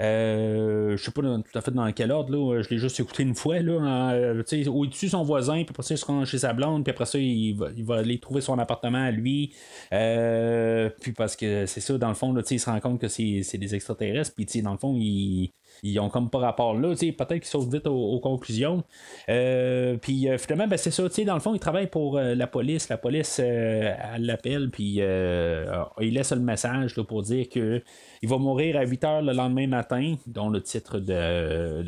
Euh, 0.01 0.97
je 0.97 1.05
sais 1.05 1.11
pas 1.11 1.21
tout 1.21 1.59
à 1.59 1.61
fait 1.61 1.73
dans 1.73 1.93
quel 1.93 2.11
ordre, 2.11 2.33
là. 2.33 2.63
je 2.63 2.71
l'ai 2.71 2.79
juste 2.79 2.99
écouté 3.01 3.23
une 3.23 3.35
fois. 3.35 3.61
Là, 3.61 4.43
il 4.51 4.91
tue 4.91 5.09
son 5.11 5.23
voisin, 5.25 5.57
puis 5.57 5.67
après 5.71 5.83
ça, 5.83 5.93
il 5.93 5.99
se 5.99 6.07
rend 6.07 6.25
chez 6.25 6.39
sa 6.39 6.55
blonde, 6.55 6.85
puis 6.85 6.91
après 6.91 7.05
ça, 7.05 7.19
il 7.19 7.53
va, 7.53 7.69
il 7.77 7.85
va 7.85 7.97
aller 7.97 8.19
trouver 8.19 8.41
son 8.41 8.59
appartement 8.59 9.05
à 9.05 9.11
lui. 9.11 9.53
puis 9.91 11.13
parce 11.13 11.37
que 11.37 11.67
c'est 11.67 11.81
ça, 11.81 11.99
dans 11.99 12.09
le 12.09 12.15
fond, 12.15 12.33
là, 12.33 12.41
il 12.51 12.59
se 12.59 12.71
rend 12.71 12.81
compte 12.81 12.99
que 12.99 13.09
c'est 13.09 13.59
des 13.59 13.75
extraterrestres, 13.75 14.35
puis 14.35 14.63
dans 14.63 14.73
le 14.73 14.79
fond, 14.79 14.97
il, 14.97 15.53
ils 15.83 15.99
ont 16.01 16.09
comme 16.09 16.31
pas 16.31 16.39
rapport 16.39 16.75
là. 16.75 16.95
Peut-être 16.95 17.29
qu'ils 17.29 17.45
sautent 17.45 17.73
vite 17.73 17.87
aux, 17.87 18.21
conclusions. 18.21 18.85
Euh, 19.29 19.97
puis 19.97 20.29
euh, 20.29 20.39
finalement, 20.39 20.69
ben, 20.69 20.77
c'est 20.77 20.91
ça. 20.91 21.05
Dans 21.25 21.35
le 21.35 21.41
fond, 21.41 21.55
ils 21.55 21.61
travaillent 21.61 21.91
pour 21.91 22.19
euh, 22.19 22.35
la 22.35 22.47
police. 22.47 22.89
La 22.89 22.99
police 22.99 23.41
l'appelle, 24.19 24.71
puis 24.71 25.01
il 26.01 26.15
laisse 26.15 26.33
le 26.33 26.41
message 26.41 26.97
là, 26.97 27.05
pour 27.05 27.23
dire 27.23 27.49
que 27.49 27.83
il 28.23 28.29
va 28.29 28.37
mourir 28.37 28.77
à 28.77 28.85
8 28.85 29.05
heures 29.05 29.23
le 29.23 29.33
lendemain 29.33 29.67
matin, 29.67 30.15
dont 30.27 30.51
le 30.51 30.61
titre 30.61 30.99
de 30.99 31.85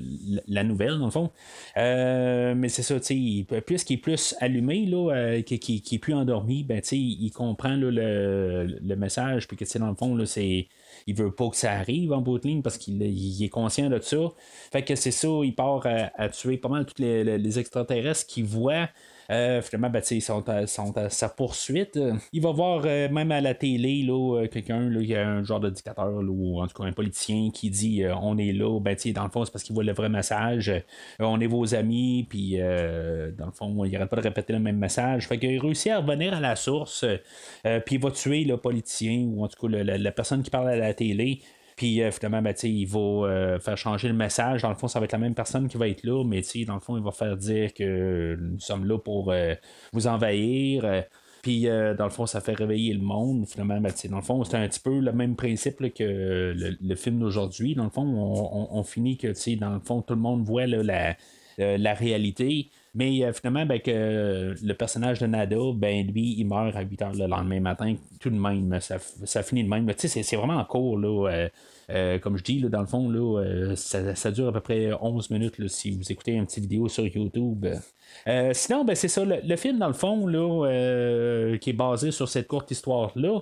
la 0.48 0.64
nouvelle, 0.64 0.98
dans 0.98 1.06
le 1.06 1.10
fond. 1.10 1.30
mais 1.76 2.68
c'est 2.68 2.82
ça, 2.82 2.94
puisqu'il 2.94 3.94
est 3.94 3.96
plus 3.98 4.34
allumé, 4.40 4.86
là, 4.86 5.42
qui, 5.42 5.58
qui, 5.58 5.94
est 5.94 5.98
plus 5.98 6.14
endormi, 6.14 6.64
ben, 6.64 6.80
il 6.90 7.30
comprend 7.30 7.76
le, 7.76 7.90
le, 7.90 8.96
message, 8.96 9.46
puis 9.46 9.56
que 9.56 9.78
dans 9.78 9.88
le 9.88 9.94
fond, 9.94 10.18
c'est 10.24 10.68
il 11.06 11.14
veut 11.14 11.30
pas 11.30 11.48
que 11.48 11.56
ça 11.56 11.72
arrive 11.72 12.12
en 12.12 12.20
bout 12.20 12.38
de 12.38 12.48
ligne 12.48 12.62
parce 12.62 12.78
qu'il 12.78 13.02
est 13.02 13.48
conscient 13.48 13.88
de 13.90 14.00
ça. 14.00 14.32
Fait 14.70 14.82
que 14.82 14.94
c'est 14.94 15.10
ça, 15.10 15.28
il 15.42 15.54
part 15.54 15.86
à, 15.86 16.28
tuer 16.28 16.56
pas 16.56 16.68
mal 16.68 16.86
tous 16.86 17.00
les, 17.02 17.58
extraterrestres 17.58 18.26
qu'il 18.26 18.44
voit. 18.44 18.88
Euh, 19.30 19.62
finalement, 19.62 19.90
ben, 19.90 20.02
ils 20.10 20.22
sont 20.22 20.48
à, 20.48 20.66
sa 20.66 21.28
poursuite. 21.28 21.98
Il 22.32 22.42
va 22.42 22.52
voir 22.52 22.82
euh, 22.84 23.08
même 23.08 23.32
à 23.32 23.40
la 23.40 23.54
télé 23.54 24.02
là, 24.02 24.42
euh, 24.42 24.48
quelqu'un, 24.48 24.90
il 24.90 25.16
un 25.16 25.44
genre 25.44 25.60
de 25.60 25.70
dictateur 25.70 26.10
ou 26.28 26.60
en 26.60 26.66
tout 26.66 26.80
cas 26.80 26.88
un 26.88 26.92
politicien 26.92 27.50
qui 27.52 27.70
dit 27.70 28.04
on 28.20 28.38
est 28.38 28.52
là. 28.52 28.80
Ben, 28.80 28.96
dans 29.14 29.24
le 29.24 29.30
fond, 29.30 29.44
c'est 29.44 29.52
parce 29.52 29.64
qu'il 29.64 29.74
voit 29.74 29.84
le 29.84 29.92
vrai 29.92 30.08
message. 30.08 30.72
on 31.18 31.40
est 31.40 31.46
vos 31.46 31.74
amis, 31.74 32.26
puis 32.28 32.58
dans 32.58 33.46
le 33.46 33.52
fond, 33.52 33.84
il 33.84 33.92
n'arrête 33.92 34.08
pas 34.08 34.16
de 34.16 34.22
répéter 34.22 34.52
le 34.52 34.60
même 34.60 34.78
message. 34.78 35.28
Fait 35.28 35.38
qu'il 35.38 35.58
réussit 35.60 35.92
à 35.92 35.98
revenir 35.98 36.34
à 36.34 36.40
la 36.40 36.56
source, 36.56 37.04
puis 37.62 37.96
il 37.96 38.00
va 38.00 38.10
tuer 38.10 38.44
le 38.44 38.56
politicien 38.56 39.26
ou 39.28 39.44
en 39.44 39.48
tout 39.48 39.68
cas 39.68 39.82
la 39.82 40.12
personne 40.12 40.42
qui 40.42 40.50
parle 40.50 40.68
à 40.68 40.76
la 40.76 40.94
télé. 40.94 41.40
Puis 41.76 42.02
euh, 42.02 42.10
finalement, 42.10 42.42
ben, 42.42 42.54
il 42.62 42.86
va 42.86 42.98
euh, 42.98 43.58
faire 43.58 43.76
changer 43.76 44.08
le 44.08 44.14
message. 44.14 44.62
Dans 44.62 44.68
le 44.68 44.74
fond, 44.74 44.88
ça 44.88 44.98
va 44.98 45.04
être 45.04 45.12
la 45.12 45.18
même 45.18 45.34
personne 45.34 45.68
qui 45.68 45.76
va 45.76 45.88
être 45.88 46.04
là, 46.04 46.24
mais 46.24 46.42
dans 46.66 46.74
le 46.74 46.80
fond, 46.80 46.96
il 46.96 47.02
va 47.02 47.12
faire 47.12 47.36
dire 47.36 47.72
que 47.74 48.36
nous 48.40 48.60
sommes 48.60 48.86
là 48.86 48.98
pour 48.98 49.30
euh, 49.30 49.54
vous 49.92 50.06
envahir. 50.06 51.04
Puis, 51.42 51.64
dans 51.64 52.04
le 52.04 52.10
fond, 52.10 52.26
ça 52.26 52.40
fait 52.40 52.54
réveiller 52.54 52.94
le 52.94 53.00
monde. 53.00 53.48
Finalement, 53.48 53.80
ben, 53.80 53.92
dans 54.10 54.16
le 54.16 54.22
fond, 54.22 54.44
c'est 54.44 54.56
un 54.56 54.68
petit 54.68 54.78
peu 54.78 55.00
le 55.00 55.12
même 55.12 55.34
principe 55.34 55.78
que 55.92 56.54
le, 56.54 56.94
film 56.94 57.18
d'aujourd'hui. 57.18 57.74
Dans 57.74 57.84
le 57.84 57.90
fond, 57.90 58.04
on, 58.04 58.82
finit 58.84 59.16
que, 59.16 59.56
dans 59.56 59.74
le 59.74 59.80
fond, 59.80 60.02
tout 60.02 60.14
le 60.14 60.20
monde 60.20 60.44
voit 60.44 60.68
la, 60.68 61.16
la 61.58 61.94
réalité. 61.94 62.70
Mais 62.94 63.32
finalement, 63.32 63.64
ben, 63.64 63.80
que 63.80 64.54
le 64.62 64.72
personnage 64.74 65.20
de 65.20 65.26
Nada, 65.26 65.56
ben, 65.74 66.06
lui, 66.06 66.34
il 66.38 66.44
meurt 66.44 66.76
à 66.76 66.82
8 66.82 67.02
heures 67.02 67.14
le 67.14 67.26
lendemain 67.26 67.60
matin. 67.60 67.94
Tout 68.20 68.30
de 68.30 68.38
même, 68.38 68.78
ça, 68.80 68.98
ça 68.98 69.42
finit 69.42 69.64
de 69.64 69.68
même. 69.68 69.90
C'est 69.96 70.36
vraiment 70.36 70.62
court. 70.64 70.98
Là, 70.98 71.48
euh, 71.90 72.18
comme 72.18 72.36
je 72.36 72.44
dis, 72.44 72.58
là, 72.58 72.68
dans 72.68 72.80
le 72.80 72.86
fond, 72.86 73.08
là, 73.08 73.40
euh, 73.40 73.76
ça, 73.76 74.30
dure 74.30 74.48
à 74.48 74.52
peu 74.52 74.60
près 74.60 74.90
11 75.00 75.30
minutes 75.30 75.68
si 75.68 75.90
vous 75.90 76.10
écoutez 76.10 76.32
une 76.32 76.46
petite 76.46 76.64
vidéo 76.64 76.88
sur 76.88 77.06
YouTube. 77.06 77.66
Euh, 78.28 78.50
sinon, 78.54 78.84
ben, 78.84 78.94
c'est 78.94 79.08
ça, 79.08 79.24
le, 79.24 79.56
film, 79.56 79.78
dans 79.78 79.88
le 79.88 79.92
fond, 79.92 80.26
là, 80.26 81.56
qui 81.58 81.70
est 81.70 81.74
basé 81.74 82.10
sur 82.10 82.28
cette 82.28 82.46
courte 82.46 82.70
histoire-là. 82.70 83.40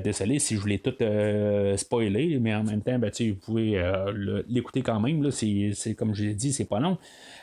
désolé 0.00 0.38
si 0.38 0.56
je 0.56 0.60
voulais 0.60 0.78
tout 0.78 0.94
spoiler, 1.76 2.38
mais 2.40 2.54
en 2.54 2.64
même 2.64 2.82
temps, 2.82 2.98
ben, 2.98 3.10
vous 3.18 3.34
pouvez 3.34 3.82
l'écouter 4.48 4.82
quand 4.82 5.00
même. 5.00 5.30
C'est, 5.30 5.94
comme 5.96 6.14
je 6.14 6.24
l'ai 6.24 6.34
dit, 6.34 6.52
c'est 6.52 6.64
pas 6.64 6.80
long. 6.80 6.98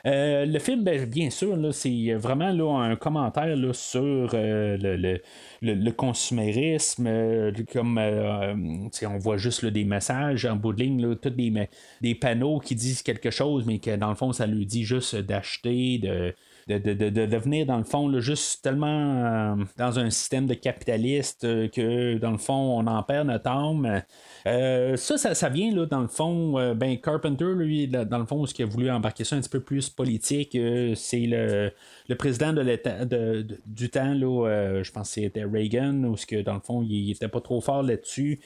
Le 0.06 0.60
film, 0.60 0.84
ben, 0.84 1.06
bien 1.06 1.30
sûr, 1.30 1.58
c'est 1.74 2.14
vraiment 2.14 2.52
là, 2.52 2.84
un 2.84 2.96
commentaire 2.96 3.56
là, 3.56 3.74
sur 3.74 4.30
le 4.34 5.20
le, 5.64 5.92
consumérisme, 5.92 7.08
euh, 7.08 7.52
comme 7.72 7.98
euh, 7.98 8.54
on 9.04 9.18
voit 9.18 9.38
juste 9.38 9.66
des 9.66 9.84
messages 9.84 10.46
en 10.46 10.56
bout 10.56 10.74
de 10.74 10.84
ligne, 10.84 11.16
tous 11.16 11.30
des, 11.30 11.70
des 12.02 12.16
panneaux 12.16 12.60
qui 12.60 12.76
disent 12.76 13.02
quelque 13.02 13.32
chose, 13.32 13.66
mais 13.66 13.80
que 13.80 13.96
dans 13.96 14.10
le 14.10 14.16
fond, 14.16 14.34
ça 14.34 14.46
lui 14.46 14.66
dit 14.66 14.84
juste 14.84 15.16
d'acheter, 15.16 16.00
de 16.00 16.36
de, 16.68 16.78
de, 16.78 17.10
de, 17.10 17.26
devenir, 17.26 17.66
dans 17.66 17.78
le 17.78 17.84
fond, 17.84 18.08
là, 18.08 18.20
juste 18.20 18.64
tellement 18.64 18.88
euh, 18.88 19.64
dans 19.78 20.00
un 20.00 20.10
système 20.10 20.48
de 20.48 20.54
capitaliste 20.54 21.44
euh, 21.44 21.68
que, 21.68 22.18
dans 22.18 22.32
le 22.32 22.38
fond, 22.38 22.54
on 22.54 22.88
en 22.88 23.04
perd 23.04 23.28
notre 23.28 23.50
âme. 23.50 24.02
Euh, 24.48 24.96
ça, 24.96 25.18
ça, 25.18 25.50
vient, 25.50 25.74
là, 25.74 25.86
dans 25.86 26.02
le 26.02 26.08
fond, 26.08 26.74
ben, 26.76 26.98
Carpenter, 27.00 27.54
lui, 27.56 27.88
dans 27.88 28.20
le 28.20 28.26
fond, 28.26 28.46
ce 28.46 28.54
qu'il 28.54 28.66
a 28.66 28.68
voulu 28.68 28.90
embarquer 28.90 29.24
ça 29.24 29.36
un 29.36 29.42
petit 29.42 29.50
peu 29.50 29.60
plus 29.60 29.90
politique, 29.90 30.58
c'est 30.96 31.26
le, 31.26 31.72
le 32.08 32.16
président 32.16 32.54
de 32.54 33.46
du 33.66 33.90
temps, 33.90 34.14
là, 34.14 34.82
je 34.84 34.92
pense 34.92 35.10
que 35.10 35.22
c'était 35.22 35.44
Reagan, 35.44 36.04
où 36.04 36.16
que, 36.28 36.42
dans 36.42 36.56
le 36.56 36.60
fond, 36.60 36.82
il, 36.84 37.12
était 37.12 37.28
pas 37.28 37.42
trop 37.42 37.62
fort 37.62 37.84
là-dessus. 37.84 38.40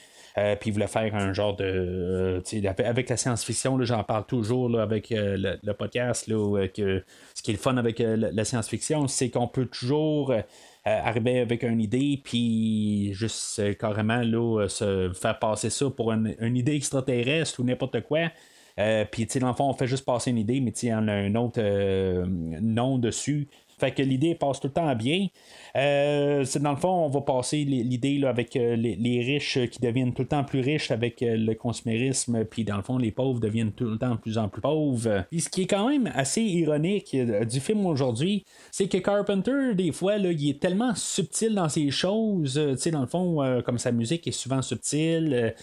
Puis 0.60 0.70
il 0.70 0.72
voulait 0.72 0.86
faire 0.86 1.14
un 1.14 1.32
genre 1.32 1.56
de. 1.56 2.42
avec 2.84 3.08
la 3.08 3.16
science-fiction, 3.16 3.82
j'en 3.84 4.04
parle 4.04 4.24
toujours 4.26 4.78
avec 4.78 5.08
le, 5.10 5.72
podcast, 5.72 6.26
là, 6.28 6.66
que 6.68 7.02
ce 7.34 7.42
qui 7.42 7.52
est 7.52 7.54
le 7.54 7.60
fun 7.60 7.76
avec 7.76 8.00
euh, 8.00 8.30
la 8.32 8.44
science-fiction, 8.44 9.06
c'est 9.06 9.30
qu'on 9.30 9.46
peut 9.46 9.66
toujours 9.66 10.32
euh, 10.32 10.42
arriver 10.84 11.38
avec 11.40 11.62
une 11.62 11.80
idée, 11.80 12.20
puis 12.22 13.12
juste 13.14 13.60
euh, 13.60 13.74
carrément 13.74 14.22
là, 14.22 14.66
se 14.68 15.12
faire 15.12 15.38
passer 15.38 15.70
ça 15.70 15.88
pour 15.90 16.12
une, 16.12 16.56
idée 16.56 16.74
extraterrestre 16.74 17.60
ou 17.60 17.64
n'importe 17.64 18.00
quoi. 18.02 18.30
puis, 19.10 19.26
dans 19.40 19.48
le 19.48 19.54
fond, 19.54 19.70
on 19.70 19.74
fait 19.74 19.86
juste 19.86 20.04
passer 20.04 20.30
une 20.30 20.38
idée, 20.38 20.60
mais 20.60 20.72
on 20.92 21.08
a 21.08 21.12
un 21.12 21.34
autre 21.36 21.60
nom 22.60 22.98
dessus. 22.98 23.48
Fait 23.78 23.92
que 23.92 24.02
l'idée 24.02 24.34
passe 24.34 24.60
tout 24.60 24.68
le 24.68 24.72
temps 24.72 24.94
bien. 24.94 25.26
Euh, 25.76 26.44
c'est 26.44 26.62
dans 26.62 26.72
le 26.72 26.76
fond, 26.76 26.88
on 26.88 27.08
va 27.08 27.20
passer 27.20 27.64
l'idée 27.64 28.24
avec 28.24 28.56
euh, 28.56 28.76
les, 28.76 29.20
riches 29.20 29.58
qui 29.70 29.80
deviennent 29.80 30.12
tout 30.12 30.22
le 30.22 30.28
temps 30.28 30.44
plus 30.44 30.60
riches 30.60 30.90
avec 30.90 31.22
euh, 31.22 31.36
le 31.36 31.54
consumérisme, 31.54 32.44
puis 32.44 32.64
dans 32.64 32.76
le 32.76 32.82
fond, 32.82 32.98
les 32.98 33.10
pauvres 33.10 33.40
deviennent 33.40 33.72
tout 33.72 33.84
le 33.84 33.98
temps 33.98 34.14
de 34.14 34.20
plus 34.20 34.38
en 34.38 34.48
plus 34.48 34.60
pauvres. 34.60 35.24
Puis 35.30 35.40
ce 35.40 35.48
qui 35.48 35.62
est 35.62 35.66
quand 35.66 35.88
même 35.88 36.10
assez 36.14 36.42
ironique 36.42 37.16
du 37.16 37.60
film 37.60 37.86
aujourd'hui, 37.86 38.44
c'est 38.70 38.88
que 38.88 38.98
Carpenter, 38.98 39.74
des 39.74 39.92
fois, 39.92 40.18
là, 40.18 40.30
il 40.30 40.50
est 40.50 40.60
tellement 40.60 40.94
subtil 40.94 41.54
dans 41.54 41.68
ses 41.68 41.90
choses. 41.90 42.54
tu 42.54 42.78
sais, 42.78 42.90
dans 42.90 43.00
le 43.00 43.06
fond, 43.06 43.62
comme 43.64 43.78
sa 43.78 43.92
musique 43.92 44.26
est 44.26 44.32
souvent 44.32 44.62
subtile. 44.62 45.54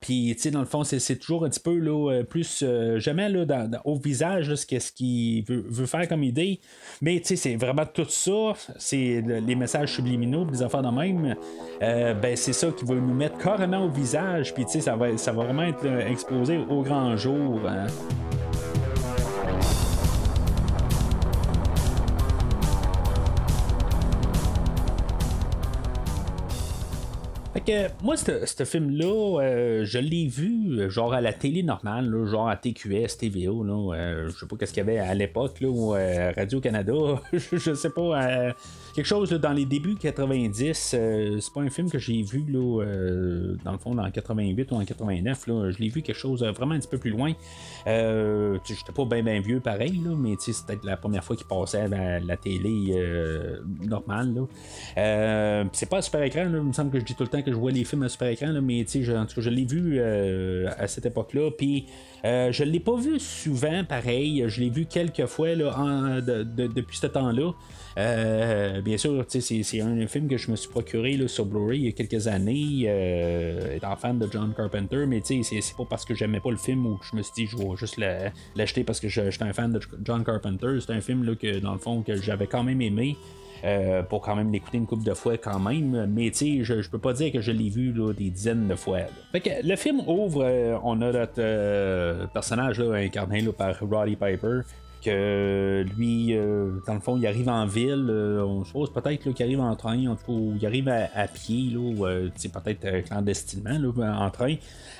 puis, 0.00 0.34
tu 0.36 0.42
sais, 0.42 0.50
dans 0.50 0.60
le 0.60 0.66
fond, 0.66 0.84
c'est 0.84 1.18
toujours 1.18 1.44
un 1.44 1.50
petit 1.50 1.60
peu 1.60 1.76
là, 1.76 2.22
plus 2.24 2.64
jamais 2.96 3.28
là, 3.28 3.44
au 3.84 3.96
visage 3.96 4.54
ce 4.54 4.92
qu'il 4.92 5.44
veut, 5.44 5.64
veut, 5.68 5.86
faire 5.86 6.08
comme 6.08 6.22
idée. 6.22 6.60
Mais, 7.00 7.20
c'est 7.34 7.56
vraiment 7.56 7.84
tout 7.86 8.06
ça. 8.08 8.52
C'est 8.78 9.22
les 9.26 9.54
messages 9.56 9.94
subliminaux, 9.94 10.44
des 10.44 10.62
affaires 10.62 10.82
de 10.82 10.90
même, 10.90 11.34
euh, 11.82 12.14
ben 12.14 12.36
c'est 12.36 12.52
ça 12.52 12.68
qui 12.68 12.84
va 12.84 12.94
nous 12.94 13.14
mettre 13.14 13.38
carrément 13.38 13.84
au 13.84 13.88
visage, 13.88 14.54
puis 14.54 14.64
ça 14.68 14.94
va, 14.94 15.16
ça 15.16 15.32
va 15.32 15.44
vraiment 15.44 15.64
être 15.64 15.84
euh, 15.84 16.08
exposé 16.08 16.58
au 16.68 16.82
grand 16.82 17.16
jour. 17.16 17.60
Hein. 17.66 17.86
Moi, 28.02 28.16
ce 28.16 28.64
film-là, 28.64 29.40
euh, 29.40 29.84
je 29.84 29.98
l'ai 29.98 30.26
vu 30.26 30.78
euh, 30.78 30.88
genre 30.88 31.12
à 31.12 31.20
la 31.20 31.32
télé 31.32 31.62
normale, 31.62 32.26
genre 32.26 32.48
à 32.48 32.56
TQS, 32.56 33.18
TVO, 33.18 33.64
là, 33.64 33.94
euh, 33.94 34.28
je 34.28 34.38
sais 34.38 34.46
pas 34.46 34.56
qu'est-ce 34.56 34.72
qu'il 34.72 34.86
y 34.86 34.88
avait 34.88 34.98
à 34.98 35.14
l'époque, 35.14 35.58
ou 35.62 35.90
Radio-Canada, 35.90 36.94
je 37.32 37.74
sais 37.74 37.90
pas, 37.90 38.54
quelque 38.96 39.06
chose 39.06 39.30
dans 39.30 39.52
les 39.52 39.64
débuts 39.64 39.94
90, 39.94 40.72
c'est 40.72 41.52
pas 41.54 41.60
un 41.60 41.70
film 41.70 41.90
que 41.90 41.98
j'ai 41.98 42.22
vu 42.22 42.44
là, 42.48 42.84
dans 43.64 43.72
le 43.72 43.78
fond 43.78 43.96
en 43.96 44.10
88 44.10 44.72
ou 44.72 44.74
en 44.74 44.84
89, 44.84 45.46
là, 45.46 45.70
je 45.70 45.78
l'ai 45.78 45.88
vu 45.88 46.02
quelque 46.02 46.16
chose 46.16 46.42
vraiment 46.42 46.74
un 46.74 46.78
petit 46.78 46.88
peu 46.88 46.98
plus 46.98 47.10
loin. 47.10 47.32
J'étais 47.86 48.92
pas 48.94 49.04
bien 49.04 49.40
vieux 49.40 49.60
pareil, 49.60 50.00
là, 50.04 50.14
mais 50.16 50.34
c'était 50.38 50.74
peut-être 50.74 50.84
la 50.84 50.96
première 50.96 51.22
fois 51.22 51.36
qu'il 51.36 51.46
passait 51.46 51.82
à 51.82 52.18
la, 52.18 52.36
télé 52.36 52.94
normale. 53.82 54.34
C'est 54.94 55.88
pas 55.88 55.98
un 55.98 56.02
super 56.02 56.22
écran, 56.22 56.44
il 56.46 56.50
me 56.50 56.72
semble 56.72 56.90
que 56.90 56.98
je 56.98 57.04
dis 57.04 57.14
tout 57.14 57.22
le 57.22 57.28
temps 57.28 57.42
que 57.42 57.52
je 57.52 57.56
vois 57.56 57.70
les 57.70 57.84
films 57.84 58.02
à 58.02 58.08
super 58.08 58.28
écran, 58.28 58.52
mais 58.62 58.82
en 58.82 59.26
tout 59.26 59.34
cas, 59.34 59.40
je 59.40 59.50
l'ai 59.50 59.64
vu 59.64 59.98
euh, 59.98 60.68
à 60.78 60.86
cette 60.88 61.06
époque-là. 61.06 61.50
Puis 61.56 61.86
euh, 62.24 62.52
je 62.52 62.64
l'ai 62.64 62.80
pas 62.80 62.96
vu 62.96 63.18
souvent, 63.18 63.84
pareil. 63.84 64.44
Je 64.48 64.60
l'ai 64.60 64.70
vu 64.70 64.86
quelques 64.86 65.26
fois 65.26 65.54
depuis 65.54 66.96
ce 66.96 67.06
temps-là. 67.06 67.52
Euh, 67.98 68.80
bien 68.82 68.98
sûr, 68.98 69.24
c'est 69.28 69.80
un 69.80 70.06
film 70.06 70.28
que 70.28 70.36
je 70.36 70.50
me 70.50 70.56
suis 70.56 70.68
procuré 70.68 71.16
là, 71.16 71.28
sur 71.28 71.46
Blu-ray 71.46 71.80
il 71.80 71.84
y 71.86 71.88
a 71.88 71.92
quelques 71.92 72.28
années, 72.28 72.86
étant 73.74 73.96
fan 73.96 74.18
de 74.18 74.28
John 74.30 74.52
Carpenter, 74.54 75.06
mais 75.06 75.22
c'est 75.24 75.76
pas 75.76 75.86
parce 75.88 76.04
que 76.04 76.14
j'aimais 76.14 76.40
pas 76.40 76.50
le 76.50 76.56
film 76.56 76.86
ou 76.86 76.96
que 76.96 77.06
je 77.10 77.16
me 77.16 77.22
suis 77.22 77.32
dit 77.34 77.46
je 77.46 77.56
vais 77.56 77.76
juste 77.76 77.98
l'acheter 78.54 78.84
parce 78.84 79.00
que 79.00 79.08
j'étais 79.08 79.42
un 79.42 79.52
fan 79.52 79.72
de 79.72 79.80
John 80.04 80.24
Carpenter. 80.24 80.78
C'est 80.80 80.92
un 80.92 81.00
film 81.00 81.24
là, 81.24 81.34
que 81.34 81.58
dans 81.58 81.72
le 81.72 81.78
fond 81.78 82.02
que 82.02 82.16
j'avais 82.16 82.46
quand 82.46 82.62
même 82.62 82.82
aimé. 82.82 83.16
Euh, 83.64 84.02
pour 84.02 84.20
quand 84.20 84.36
même 84.36 84.52
l'écouter 84.52 84.76
une 84.76 84.86
couple 84.86 85.04
de 85.04 85.14
fois 85.14 85.38
quand 85.38 85.58
même. 85.58 86.06
Mais 86.12 86.30
tu 86.30 86.62
sais, 86.62 86.82
je, 86.82 86.88
peux 86.88 86.98
pas 86.98 87.12
dire 87.12 87.32
que 87.32 87.40
je 87.40 87.50
l'ai 87.52 87.70
vu 87.70 87.92
des 88.16 88.30
dizaines 88.30 88.68
de 88.68 88.74
fois. 88.74 89.00
Fait 89.32 89.40
que 89.40 89.50
le 89.66 89.76
film 89.76 90.00
ouvre, 90.06 90.44
euh, 90.44 90.78
on 90.84 91.00
a 91.00 91.10
notre 91.12 91.32
euh, 91.38 92.26
personnage 92.26 92.80
incarné 92.80 93.42
par 93.56 93.74
Roddy 93.80 94.16
Piper 94.16 94.60
que 95.02 95.84
lui, 95.96 96.34
dans 96.86 96.94
le 96.94 97.00
fond, 97.00 97.16
il 97.16 97.26
arrive 97.26 97.48
en 97.48 97.66
ville, 97.66 98.10
on 98.10 98.64
suppose 98.64 98.92
peut-être 98.92 99.30
qu'il 99.32 99.46
arrive 99.46 99.60
en 99.60 99.74
train, 99.76 100.06
en 100.06 100.16
tout 100.16 100.26
cas, 100.26 100.56
il 100.60 100.66
arrive 100.66 100.88
à, 100.88 101.28
pied, 101.28 101.70
là, 101.72 102.28
peut-être 102.52 103.04
clandestinement 103.06 103.78
en 104.00 104.30
train. 104.30 104.54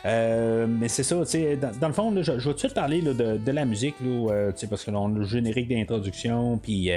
mais 0.04 0.88
c'est 0.88 1.02
ça, 1.02 1.16
dans, 1.16 1.78
dans 1.80 1.88
le 1.88 1.94
fond, 1.94 2.22
je, 2.22 2.32
vais 2.32 2.38
tout 2.38 2.52
de 2.52 2.58
suite 2.58 2.74
parler 2.74 3.02
de, 3.02 3.50
la 3.50 3.64
musique, 3.64 3.96
là, 4.00 4.50
parce 4.68 4.84
que 4.84 4.90
l'on 4.90 5.14
a 5.14 5.18
le 5.18 5.24
générique 5.24 5.68
d'introduction, 5.68 6.58
puis 6.58 6.90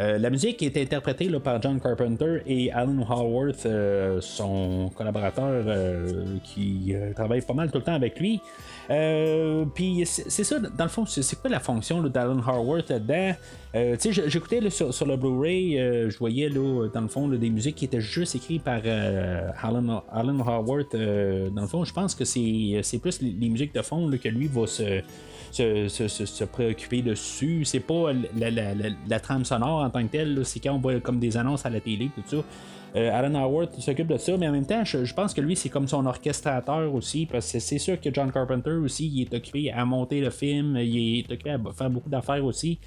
euh, 0.00 0.18
la 0.18 0.30
musique 0.30 0.62
est 0.62 0.76
interprétée 0.78 1.28
par 1.40 1.60
John 1.60 1.78
Carpenter 1.78 2.42
et 2.46 2.72
Alan 2.72 3.04
Haworth, 3.08 3.66
euh, 3.66 4.20
son 4.20 4.90
collaborateur 4.94 5.64
euh, 5.66 6.38
qui 6.42 6.94
travaille 7.14 7.42
pas 7.42 7.52
mal 7.52 7.70
tout 7.70 7.78
le 7.78 7.84
temps 7.84 7.94
avec 7.94 8.18
lui. 8.18 8.40
Puis 9.74 10.02
c'est 10.04 10.44
ça, 10.44 10.58
dans 10.58 10.84
le 10.84 10.90
fond, 10.90 11.06
c'est 11.06 11.40
quoi 11.40 11.50
la 11.50 11.60
fonction 11.60 12.02
d'Alan 12.02 12.40
Haworth 12.46 12.90
là-dedans? 12.90 13.34
J'écoutais 14.26 14.68
sur, 14.70 15.06
le 15.06 15.16
Blu-ray, 15.16 15.76
je 16.10 16.18
voyais 16.18 16.48
là, 16.48 16.88
dans 16.92 17.02
le 17.02 17.08
fond 17.08 17.28
des 17.28 17.50
musiques 17.50 17.76
qui 17.76 17.84
étaient 17.84 18.00
juste 18.00 18.34
écrites 18.34 18.64
par 18.64 18.80
Alan, 19.62 20.02
Alan 20.10 20.40
Haworth. 20.40 20.92
dans 20.94 21.62
le 21.62 21.68
fond, 21.68 21.84
je 21.84 21.92
pense 21.92 22.14
que 22.14 22.24
c'est 22.24 22.98
plus 23.00 23.22
les, 23.22 23.48
musiques 23.48 23.74
de 23.74 23.82
fond 23.82 24.10
que 24.10 24.28
lui 24.28 24.48
va 24.48 24.66
se 24.66 25.02
se, 25.52 26.44
préoccuper 26.44 27.02
dessus. 27.02 27.64
C'est 27.64 27.80
pas 27.80 28.12
la, 28.36 29.20
trame 29.20 29.44
sonore 29.44 29.82
en 29.82 29.90
tant 29.90 30.02
que 30.02 30.12
telle, 30.12 30.44
c'est 30.44 30.60
quand 30.60 30.72
on 30.72 30.78
voit 30.78 31.00
comme 31.00 31.18
des 31.18 31.36
annonces 31.36 31.66
à 31.66 31.70
la 31.70 31.80
télé, 31.80 32.10
tout 32.14 32.22
ça. 32.26 32.44
Euh, 32.96 33.10
Alan 33.12 33.34
Howard 33.34 33.72
s'occupe 33.78 34.08
de 34.08 34.16
ça, 34.16 34.36
mais 34.36 34.48
en 34.48 34.52
même 34.52 34.66
temps, 34.66 34.84
je, 34.84 35.14
pense 35.14 35.32
que 35.32 35.40
lui, 35.40 35.54
c'est 35.54 35.68
comme 35.68 35.86
son 35.86 36.04
orchestrateur 36.06 36.92
aussi, 36.92 37.26
parce 37.26 37.52
que 37.52 37.60
c'est 37.60 37.78
sûr 37.78 38.00
que 38.00 38.12
John 38.12 38.32
Carpenter 38.32 38.72
aussi, 38.72 39.06
il 39.06 39.22
est 39.22 39.34
occupé 39.34 39.70
à 39.70 39.84
monter 39.84 40.20
le 40.20 40.30
film, 40.30 40.76
il 40.76 41.20
est 41.20 41.32
occupé 41.32 41.50
à 41.50 41.58
faire 41.72 41.90
beaucoup 41.90 42.10
d'affaires 42.10 42.44
aussi. 42.44 42.78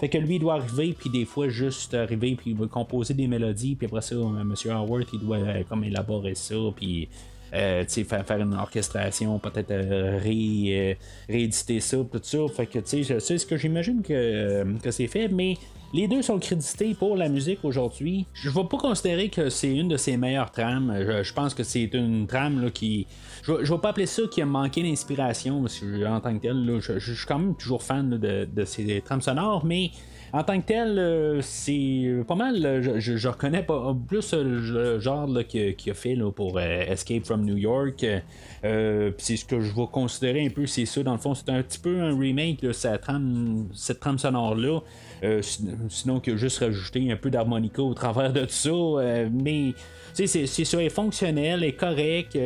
Fait 0.00 0.08
que 0.08 0.18
lui, 0.18 0.36
il 0.36 0.38
doit 0.38 0.54
arriver, 0.54 0.94
puis 0.98 1.10
des 1.10 1.26
fois, 1.26 1.48
juste 1.48 1.92
arriver, 1.94 2.36
puis 2.36 2.54
composer 2.70 3.12
des 3.12 3.26
mélodies, 3.26 3.74
puis 3.74 3.86
après 3.86 4.00
ça, 4.00 4.14
euh, 4.14 4.40
M. 4.40 4.54
Howard, 4.70 5.06
il 5.12 5.20
doit 5.20 5.36
euh, 5.36 5.62
comme 5.68 5.84
élaborer 5.84 6.34
ça, 6.34 6.56
puis 6.74 7.08
faire, 7.52 8.24
faire 8.24 8.40
une 8.40 8.54
orchestration, 8.54 9.38
peut-être 9.40 9.74
ré, 10.22 10.96
rééditer 11.28 11.80
ça, 11.80 11.98
tout 11.98 12.20
ça. 12.22 12.38
Fait 12.54 12.66
que 12.66 12.78
c'est 12.84 13.02
ce 13.02 13.44
que 13.44 13.56
j'imagine 13.56 14.02
que 14.02 14.90
c'est 14.90 15.08
fait, 15.08 15.28
mais 15.28 15.56
les 15.92 16.06
deux 16.06 16.22
sont 16.22 16.38
crédités 16.38 16.94
pour 16.94 17.16
la 17.16 17.28
musique 17.28 17.64
aujourd'hui. 17.64 18.26
Je 18.32 18.48
ne 18.48 18.54
vais 18.54 18.64
pas 18.64 18.78
considérer 18.78 19.28
que 19.28 19.50
c'est 19.50 19.74
une 19.74 19.88
de 19.88 19.96
ses 19.96 20.16
meilleures 20.16 20.50
trames. 20.50 20.94
Je, 21.22 21.32
pense 21.32 21.54
que 21.54 21.62
c'est 21.62 21.90
une 21.92 22.26
trame 22.26 22.70
qui. 22.70 23.06
Je, 23.42 23.52
ne 23.52 23.58
vais 23.58 23.78
pas 23.78 23.90
appeler 23.90 24.06
ça 24.06 24.22
qui 24.30 24.40
a 24.40 24.46
manqué 24.46 24.82
d'inspiration 24.82 25.64
en 25.64 26.20
tant 26.20 26.34
que 26.38 26.42
tel. 26.42 26.80
je, 26.80 26.98
suis 26.98 27.26
quand 27.26 27.38
même 27.38 27.56
toujours 27.56 27.82
fan 27.82 28.10
de, 28.10 28.48
de, 28.52 28.64
ces 28.64 29.00
trames 29.00 29.22
sonores, 29.22 29.64
mais 29.64 29.90
en 30.32 30.44
tant 30.44 30.60
que 30.60 30.66
tel, 30.66 30.96
euh, 30.98 31.40
c'est 31.42 32.24
pas 32.26 32.36
mal. 32.36 32.82
Je, 32.98 33.28
reconnais 33.28 33.64
pas 33.64 33.96
plus 34.06 34.32
le 34.32 35.00
genre 35.00 35.28
qu'il 35.48 35.90
a 35.90 35.94
fait 35.94 36.16
pour 36.36 36.58
euh, 36.58 36.84
Escape 36.86 37.24
from 37.24 37.44
New 37.44 37.56
York. 37.56 38.06
Euh, 38.64 39.10
c'est 39.18 39.36
ce 39.36 39.44
que 39.44 39.60
je 39.60 39.74
vais 39.74 39.86
considérer 39.90 40.46
un 40.46 40.50
peu, 40.50 40.66
c'est 40.66 40.86
ça. 40.86 41.02
Dans 41.02 41.12
le 41.12 41.18
fond, 41.18 41.34
c'est 41.34 41.48
un 41.48 41.62
petit 41.62 41.80
peu 41.80 42.00
un 42.00 42.16
remake 42.16 42.62
de 42.62 42.72
cette 42.72 43.00
trame, 43.00 43.68
cette 43.74 43.98
trame 43.98 44.18
sonore-là. 44.18 44.80
Sinon 45.40 46.20
que 46.20 46.36
juste 46.36 46.58
rajouter 46.58 47.10
un 47.10 47.16
peu 47.16 47.30
d'harmonica 47.30 47.82
au 47.82 47.94
travers 47.94 48.32
de 48.32 48.40
tout 48.40 48.48
ça. 48.50 49.28
mais 49.30 49.74
c'est, 50.12 50.26
c'est 50.26 50.64
ça, 50.64 50.82
est 50.82 50.88
fonctionnel, 50.88 51.62
est 51.62 51.72
correct. 51.72 52.38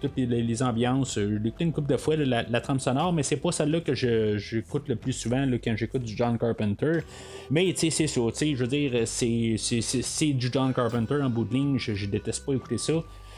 toutes 0.00 0.16
les, 0.16 0.62
ambiances. 0.62 1.14
Je 1.14 1.36
l'ai 1.36 1.52
une 1.60 1.72
couple 1.72 1.90
de 1.90 1.96
fois 1.96 2.16
la, 2.16 2.60
trame 2.60 2.80
sonore, 2.80 3.12
mais 3.12 3.22
c'est 3.22 3.36
pas 3.36 3.52
celle-là 3.52 3.80
que 3.80 3.94
j'écoute 3.94 4.88
le 4.88 4.96
plus 4.96 5.12
souvent 5.12 5.46
quand 5.62 5.76
j'écoute 5.76 6.02
du 6.02 6.16
John 6.16 6.38
Carpenter. 6.38 7.00
Mais 7.50 7.72
c'est 7.76 7.90
ça, 7.90 8.04
je 8.06 8.56
veux 8.56 8.66
dire, 8.66 9.02
c'est 9.06 10.32
du 10.32 10.48
John 10.52 10.72
Carpenter 10.74 11.22
en 11.22 11.30
bout 11.30 11.44
de 11.44 11.54
ligne, 11.54 11.78
je, 11.78 12.06
déteste 12.06 12.44
pas 12.44 12.54
écouter 12.54 12.78
ça. 12.78 12.94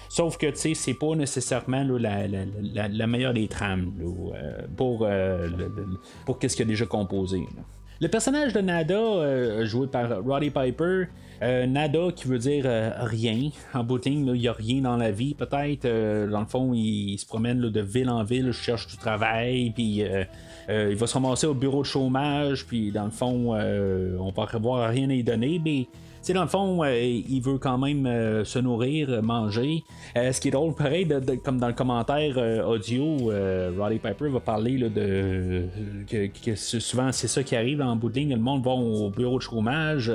Sauf 0.09 0.37
que, 0.37 0.47
tu 0.47 0.57
sais, 0.57 0.75
c'est 0.75 0.95
pas 0.95 1.15
nécessairement 1.17 1.83
la, 1.83 2.27
la, 2.29 3.07
meilleure 3.07 3.35
des 3.35 3.49
trames 3.49 3.93
euh, 4.01 4.67
pour, 4.77 5.01
euh, 5.03 5.49
pour 6.25 6.39
qu'est-ce 6.39 6.55
qu'il 6.55 6.67
a 6.67 6.69
déjà 6.69 6.87
composé. 6.87 7.43
Le 8.01 8.09
personnage 8.09 8.53
de 8.53 8.61
Nada, 8.61 8.95
euh, 8.95 9.65
joué 9.65 9.87
par 9.87 10.23
Roddy 10.23 10.51
Piper, 10.51 11.05
Nada 11.41 12.09
qui 12.17 12.27
veut 12.27 12.39
dire 12.39 12.65
rien. 13.01 13.51
En 13.75 13.83
ligne, 13.83 14.27
il 14.35 14.41
n'y 14.41 14.49
a 14.49 14.53
rien 14.53 14.81
dans 14.81 14.97
la 14.97 15.11
vie, 15.11 15.35
peut-être. 15.35 15.85
dans 16.31 16.41
le 16.41 16.47
fond, 16.47 16.73
il, 16.73 17.19
se 17.19 17.27
promène 17.27 17.61
de 17.61 17.81
ville 17.81 18.09
en 18.09 18.25
ville, 18.25 18.51
cherche 18.53 18.87
du 18.87 18.97
travail, 18.97 19.71
puis 19.71 20.03
euh, 20.69 20.89
il 20.91 20.97
va 20.97 21.07
se 21.07 21.15
ramasser 21.15 21.47
au 21.47 21.55
bureau 21.55 21.83
de 21.83 21.87
chômage, 21.87 22.65
puis 22.67 22.91
dans 22.91 23.05
le 23.05 23.11
fond, 23.11 23.55
euh, 23.55 24.17
on 24.19 24.31
va 24.31 24.45
revoir 24.45 24.91
rien 24.91 25.11
à 25.11 25.15
y 25.15 25.23
donner, 25.23 25.61
mais 25.63 25.87
dans 26.33 26.43
le 26.43 26.49
fond, 26.49 26.83
euh, 26.83 26.99
il 27.01 27.41
veut 27.41 27.59
quand 27.59 27.79
même 27.79 28.45
se 28.45 28.59
nourrir, 28.59 29.23
manger. 29.23 29.85
ce 30.15 30.41
qui 30.41 30.49
est 30.49 30.53
drôle, 30.53 30.75
pareil, 30.75 31.09
comme 31.45 31.59
dans 31.59 31.69
le 31.69 31.75
commentaire 31.75 32.67
audio, 32.67 33.31
Roddy 33.79 33.99
Piper 33.99 34.29
va 34.29 34.41
parler 34.41 34.79
de 34.79 35.65
que, 36.09 36.55
souvent 36.55 37.13
c'est 37.13 37.29
ça 37.29 37.43
qui 37.43 37.57
arrive 37.57 37.81
en 37.83 37.97
bout 37.97 38.09
de 38.09 38.15
ligne. 38.15 38.35
Le 38.35 38.41
monde 38.41 38.65
va 38.65 38.73
au 38.73 39.11
bureau 39.11 39.39
de 39.39 39.43
chômage. 39.43 40.11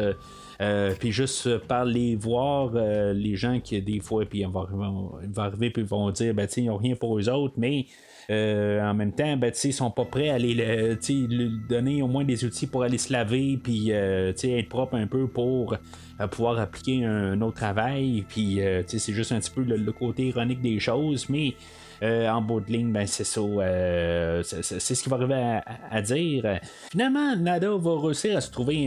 Puis 1.00 1.12
juste 1.12 1.58
par 1.60 1.86
les 1.86 2.16
voir 2.16 2.72
les 3.14 3.36
gens 3.36 3.60
qui 3.60 3.82
des 3.82 4.00
fois 4.00 4.26
puis 4.26 4.46
on 4.46 4.50
va, 4.50 5.44
arriver 5.44 5.70
puis 5.70 5.84
vont 5.84 6.12
dire 6.12 6.34
ben 6.34 6.48
ils 6.58 6.66
n'ont 6.66 6.78
rien 6.78 6.96
pour 6.96 7.18
eux 7.18 7.30
autres 7.30 7.56
mais 7.58 7.86
euh, 8.30 8.80
en 8.84 8.94
même 8.94 9.12
temps, 9.12 9.38
ben, 9.38 9.52
ils 9.64 9.74
sont 9.74 9.90
pas 9.90 10.06
prêts 10.06 10.30
à 10.30 10.36
aller 10.36 10.54
lui 10.54 11.52
donner 11.68 12.02
au 12.04 12.08
moins 12.08 12.24
des 12.24 12.46
outils 12.46 12.68
pour 12.68 12.84
aller 12.84 13.00
se 13.00 13.12
laver, 13.12 13.60
puis 13.62 13.92
euh, 13.92 14.34
être 14.44 14.70
propre 14.70 14.96
un 14.96 15.08
peu 15.08 15.28
pour 15.28 15.74
euh, 15.74 16.28
pouvoir 16.28 16.60
appliquer 16.60 17.06
un, 17.06 17.42
autre 17.42 17.58
travail. 17.58 18.24
Puis 18.28 18.60
c'est 18.86 19.14
juste 19.14 19.32
un 19.32 19.40
petit 19.40 19.52
peu 19.52 19.64
le, 19.64 19.92
côté 19.92 20.28
ironique 20.28 20.62
des 20.62 20.80
choses, 20.80 21.28
mais 21.30 21.56
en 22.02 22.42
bout 22.42 22.62
de 22.62 22.72
ligne, 22.72 22.92
ben, 22.92 23.06
c'est 23.08 23.24
ça. 23.24 23.42
c'est 24.44 24.96
ce 24.96 25.04
qu'il 25.04 25.10
va 25.10 25.18
arriver 25.18 25.60
à, 25.92 26.02
dire. 26.02 26.60
Finalement, 26.92 27.36
Nada 27.36 27.70
va 27.76 28.00
réussir 28.02 28.38
à 28.38 28.42
se 28.42 28.52
trouver 28.52 28.86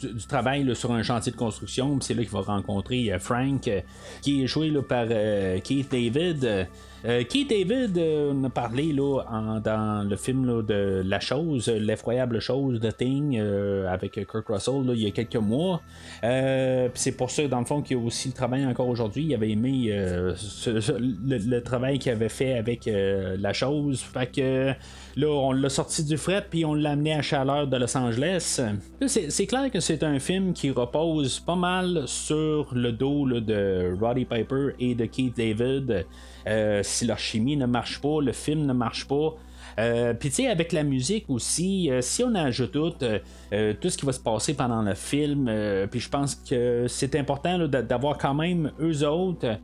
du, 0.00 0.26
travail 0.26 0.74
sur 0.74 0.92
un 0.92 1.02
chantier 1.02 1.32
de 1.32 1.36
construction. 1.36 1.98
C'est 2.00 2.14
là 2.14 2.22
qu'il 2.22 2.32
va 2.32 2.40
rencontrer 2.40 3.12
Frank, 3.18 3.70
qui 4.22 4.42
est 4.42 4.46
joué 4.46 4.72
par 4.88 5.06
Keith 5.62 5.90
David. 5.90 6.68
Euh, 7.06 7.22
Keith 7.22 7.50
David 7.50 7.96
euh, 7.98 8.44
a 8.44 8.50
parlé 8.50 8.92
dans 8.92 10.08
le 10.08 10.16
film 10.16 10.64
de 10.66 11.02
La 11.04 11.20
Chose, 11.20 11.68
l'effroyable 11.68 12.40
chose 12.40 12.80
de 12.80 12.90
Thing 12.90 13.38
euh, 13.38 13.86
avec 13.92 14.14
Kirk 14.14 14.48
Russell 14.48 14.82
il 14.88 15.02
y 15.02 15.06
a 15.06 15.10
quelques 15.12 15.36
mois. 15.36 15.82
C'est 16.22 17.16
pour 17.16 17.30
ça, 17.30 17.46
dans 17.46 17.60
le 17.60 17.64
fond, 17.64 17.82
qu'il 17.82 17.96
a 17.96 18.00
aussi 18.00 18.28
le 18.28 18.34
travail 18.34 18.66
encore 18.66 18.88
aujourd'hui. 18.88 19.24
Il 19.24 19.34
avait 19.34 19.50
aimé 19.50 19.88
le, 19.92 21.58
travail 21.60 21.98
qu'il 21.98 22.12
avait 22.12 22.28
fait 22.28 22.54
avec 22.54 22.86
La 22.86 23.52
Chose. 23.52 24.00
Fait 24.00 24.26
que 24.26 24.72
là, 25.16 25.28
on 25.28 25.52
l'a 25.52 25.68
sorti 25.68 26.02
du 26.04 26.16
fret 26.16 26.44
puis 26.48 26.64
on 26.64 26.74
l'a 26.74 26.92
amené 26.92 27.14
à 27.14 27.22
chaleur 27.22 27.66
de 27.66 27.76
Los 27.76 27.96
Angeles. 27.96 28.60
C'est, 29.06 29.46
clair 29.46 29.70
que 29.70 29.80
c'est 29.80 30.02
un 30.02 30.18
film 30.18 30.52
qui 30.52 30.70
repose 30.70 31.38
pas 31.40 31.56
mal 31.56 32.02
sur 32.06 32.74
le 32.74 32.92
dos 32.92 33.26
de 33.40 33.96
Roddy 34.00 34.24
Piper 34.24 34.70
et 34.80 34.94
de 34.94 35.04
Keith 35.04 35.36
David. 35.36 36.06
Euh, 36.46 36.82
si 36.82 37.06
leur 37.06 37.18
chimie 37.18 37.56
ne 37.56 37.66
marche 37.66 38.00
pas, 38.00 38.20
le 38.20 38.32
film 38.32 38.66
ne 38.66 38.72
marche 38.72 39.06
pas. 39.06 39.34
Euh, 39.78 40.14
Puis 40.14 40.30
tu 40.30 40.36
sais, 40.36 40.48
avec 40.48 40.72
la 40.72 40.84
musique 40.84 41.28
aussi, 41.28 41.90
euh, 41.90 42.00
si 42.00 42.22
on 42.24 42.34
ajoute 42.34 42.72
tout, 42.72 42.92
tout 42.98 43.90
ce 43.90 43.98
qui 43.98 44.06
va 44.06 44.12
se 44.12 44.20
passer 44.20 44.54
pendant 44.54 44.82
le 44.82 44.94
film, 44.94 45.50
puis 45.90 46.00
je 46.00 46.08
pense 46.08 46.34
que 46.34 46.86
c'est 46.88 47.14
important 47.14 47.66
d'avoir 47.68 48.16
quand 48.16 48.34
même 48.34 48.70
eux 48.80 49.06
autres. 49.06 49.58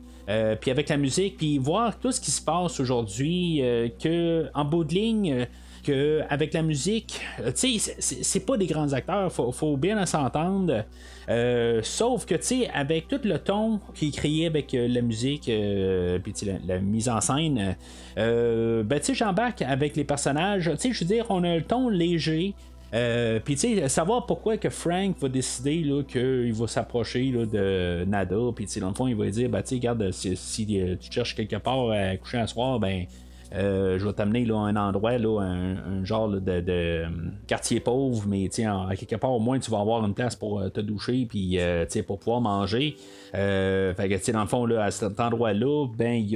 puis 0.61 0.71
avec 0.71 0.89
la 0.89 0.97
musique, 0.97 1.37
puis 1.37 1.57
voir 1.57 1.99
tout 1.99 2.11
ce 2.11 2.21
qui 2.21 2.31
se 2.31 2.41
passe 2.41 2.79
aujourd'hui, 2.79 3.61
que 4.01 4.47
en 4.53 4.65
bout 4.65 4.83
de 4.83 4.93
ligne, 4.93 5.47
que 5.83 6.21
avec 6.29 6.53
la 6.53 6.61
musique, 6.61 7.19
tu 7.55 7.79
sais, 7.79 7.95
c'est 7.99 8.23
c'est 8.23 8.45
pas 8.45 8.55
des 8.55 8.67
grands 8.67 8.93
acteurs, 8.93 9.31
faut, 9.31 9.51
faut 9.51 9.77
bien 9.77 10.05
s'entendre. 10.05 10.85
Euh, 11.29 11.79
sauf 11.83 12.25
que, 12.25 12.35
tu 12.35 12.43
sais, 12.43 12.69
avec 12.73 13.07
tout 13.07 13.19
le 13.23 13.39
ton 13.39 13.79
qui 13.93 14.09
est 14.09 14.11
créé 14.11 14.45
avec 14.45 14.73
euh, 14.73 14.87
la 14.87 15.01
musique, 15.01 15.49
euh, 15.49 16.19
puis 16.19 16.33
la, 16.45 16.75
la 16.75 16.79
mise 16.79 17.09
en 17.09 17.21
scène, 17.21 17.75
euh, 18.17 18.83
ben, 18.83 18.99
tu 18.99 19.07
sais, 19.07 19.13
j'embarque 19.13 19.61
avec 19.61 19.95
les 19.95 20.03
personnages. 20.03 20.69
Tu 20.73 20.77
sais, 20.77 20.93
je 20.93 20.99
veux 20.99 21.07
dire, 21.07 21.25
on 21.29 21.43
a 21.43 21.55
le 21.55 21.63
ton 21.63 21.89
léger. 21.89 22.53
Puis 23.43 23.55
tu 23.55 23.75
sais, 23.75 23.89
savoir 23.89 24.27
pourquoi 24.27 24.57
que 24.57 24.69
Frank 24.69 25.17
va 25.19 25.27
décider 25.27 25.83
qu'il 26.07 26.53
va 26.53 26.67
s'approcher 26.67 27.31
de 27.31 28.05
Nada, 28.05 28.37
puis 28.55 28.65
tu 28.65 28.73
sais, 28.73 28.79
dans 28.79 28.89
le 28.89 28.93
fond, 28.93 29.07
il 29.07 29.15
va 29.15 29.27
dire, 29.31 29.49
bah 29.49 29.63
tu 29.63 29.79
sais, 29.79 30.11
si, 30.11 30.35
si, 30.35 30.65
tu 30.67 31.11
cherches 31.11 31.35
quelque 31.35 31.55
part 31.55 31.89
à 31.89 32.15
coucher 32.17 32.37
un 32.37 32.45
soir, 32.45 32.79
ben 32.79 33.07
euh, 33.53 33.99
je 33.99 34.05
vais 34.05 34.13
t'amener 34.13 34.49
à 34.49 34.55
un 34.55 34.75
endroit, 34.75 35.17
là, 35.17 35.39
un, 35.41 36.03
genre 36.03 36.29
de, 36.29 36.41
euh, 36.47 37.07
quartier 37.47 37.79
pauvre, 37.79 38.25
mais 38.27 38.47
tiens, 38.49 38.87
à 38.89 38.95
quelque 38.95 39.15
part 39.15 39.31
au 39.31 39.39
moins 39.39 39.59
tu 39.59 39.69
vas 39.69 39.79
avoir 39.79 40.03
une 40.05 40.13
place 40.13 40.35
pour 40.35 40.59
euh, 40.59 40.69
te 40.69 40.79
doucher 40.79 41.25
puis 41.29 41.59
pour 42.07 42.19
pouvoir 42.19 42.41
manger. 42.41 42.95
Fait 43.31 43.95
que 43.97 44.31
dans 44.31 44.41
le 44.41 44.47
fond, 44.47 44.65
là, 44.65 44.85
à 44.85 44.91
cet 44.91 45.19
endroit-là, 45.19 45.87
ben 45.95 46.13
il 46.13 46.33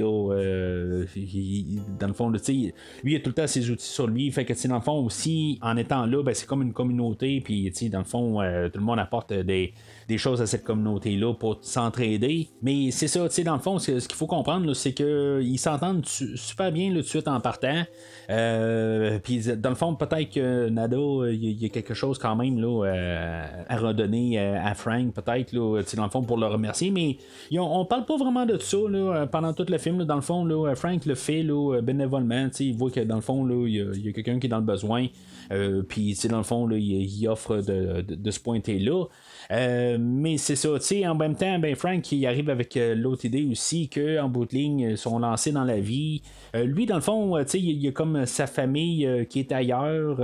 dans 1.98 2.06
le 2.06 2.12
fond, 2.12 2.30
lui 2.30 2.72
il 3.04 3.16
a 3.16 3.20
tout 3.20 3.30
le 3.30 3.34
temps 3.34 3.46
ses 3.46 3.70
outils 3.70 3.86
sur 3.86 4.06
lui. 4.06 4.30
Fait 4.30 4.44
que 4.44 4.68
dans 4.68 4.76
le 4.76 4.80
fond 4.80 5.04
aussi, 5.04 5.58
en 5.62 5.76
étant 5.76 6.06
là, 6.06 6.22
ben 6.22 6.34
c'est 6.34 6.46
comme 6.46 6.62
une 6.62 6.72
communauté, 6.72 7.40
puis 7.40 7.72
dans 7.90 7.98
le 7.98 8.04
fond, 8.04 8.40
tout 8.72 8.78
le 8.78 8.84
monde 8.84 8.98
apporte 8.98 9.32
des 9.32 9.72
des 10.08 10.16
choses 10.18 10.40
à 10.40 10.46
cette 10.46 10.64
communauté-là 10.64 11.34
pour 11.34 11.58
s'entraider. 11.60 12.48
Mais 12.62 12.90
c'est 12.90 13.08
ça, 13.08 13.28
tu 13.28 13.34
sais, 13.34 13.44
dans 13.44 13.54
le 13.54 13.60
fond, 13.60 13.78
ce 13.78 13.92
qu'il 13.92 14.16
faut 14.16 14.26
comprendre, 14.26 14.72
c'est 14.72 14.94
qu'ils 14.94 15.58
s'entendent 15.58 16.06
su- 16.06 16.34
super 16.36 16.72
bien 16.72 16.88
tout 16.88 16.96
de 16.96 17.02
suite 17.02 17.28
en 17.28 17.40
partant. 17.40 17.82
Euh, 18.30 19.18
Puis 19.22 19.40
dans 19.56 19.68
le 19.70 19.74
fond, 19.74 19.94
peut-être 19.94 20.30
que 20.32 20.40
euh, 20.40 21.32
il 21.34 21.62
y, 21.62 21.66
a- 21.66 21.68
quelque 21.68 21.92
chose 21.94 22.18
quand 22.18 22.36
même 22.36 22.58
là, 22.58 22.84
euh, 22.86 23.44
à 23.68 23.76
redonner 23.76 24.38
euh, 24.40 24.56
à 24.62 24.74
Frank, 24.74 25.12
peut-être, 25.12 25.50
tu 25.50 25.58
sais, 25.86 25.96
dans 25.96 26.04
le 26.04 26.10
fond, 26.10 26.22
pour 26.22 26.38
le 26.38 26.46
remercier. 26.46 26.90
Mais 26.90 27.18
on 27.58 27.84
parle 27.84 28.06
pas 28.06 28.16
vraiment 28.16 28.46
de 28.46 28.56
ça 28.58 28.78
là, 28.88 29.26
pendant 29.26 29.52
tout 29.52 29.66
le 29.68 29.78
film. 29.78 30.04
dans 30.04 30.14
le 30.16 30.20
fond, 30.22 30.44
là, 30.44 30.74
Frank 30.74 31.04
le 31.04 31.14
fait 31.16 31.42
là, 31.42 31.80
bénévolement. 31.82 32.48
Il 32.60 32.76
voit 32.76 32.90
que 32.90 33.00
dans 33.00 33.16
le 33.16 33.20
fond, 33.20 33.46
il 33.66 33.74
y 33.74 34.08
a, 34.08 34.12
quelqu'un 34.12 34.38
qui 34.38 34.46
est 34.46 34.50
dans 34.50 34.58
le 34.58 34.64
besoin. 34.64 35.06
Euh, 35.52 35.82
Puis, 35.82 36.10
tu 36.10 36.14
sais, 36.14 36.28
dans 36.28 36.38
le 36.38 36.42
fond, 36.44 36.68
il 36.70 37.26
offre 37.28 37.56
de, 37.58 38.02
de- 38.02 38.14
de 38.14 38.30
se 38.30 38.40
pointer 38.40 38.78
là. 38.78 39.04
Euh, 39.50 39.97
mais 39.98 40.38
c'est 40.38 40.56
ça, 40.56 40.68
tu 40.78 40.84
sais, 40.84 41.06
en 41.06 41.14
même 41.14 41.34
temps, 41.34 41.58
ben 41.58 41.74
Frank 41.74 42.10
il 42.12 42.26
arrive 42.26 42.48
avec 42.48 42.76
euh, 42.76 42.94
l'autre 42.94 43.24
idée 43.24 43.44
aussi 43.50 43.88
que 43.88 44.20
en 44.20 44.28
bout 44.28 44.46
de 44.46 44.54
ligne, 44.54 44.80
ils 44.80 44.98
sont 44.98 45.18
lancés 45.18 45.52
dans 45.52 45.64
la 45.64 45.80
vie. 45.80 46.22
Euh, 46.54 46.64
lui, 46.64 46.86
dans 46.86 46.94
le 46.94 47.00
fond, 47.00 47.36
euh, 47.36 47.42
tu 47.44 47.50
sais, 47.50 47.60
il 47.60 47.82
y 47.82 47.88
a 47.88 47.92
comme 47.92 48.24
sa 48.24 48.46
famille 48.46 49.26
qui 49.28 49.40
est 49.40 49.52
ailleurs. 49.52 50.18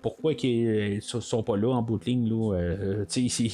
pourquoi 0.00 0.34
qu'ils 0.34 1.02
sont 1.02 1.42
pas 1.42 1.56
là 1.56 1.70
en 1.70 1.82
bout 1.82 1.98
de 1.98 2.04
ligne, 2.04 2.28
là? 2.28 3.04
tu 3.10 3.28
sais, 3.28 3.48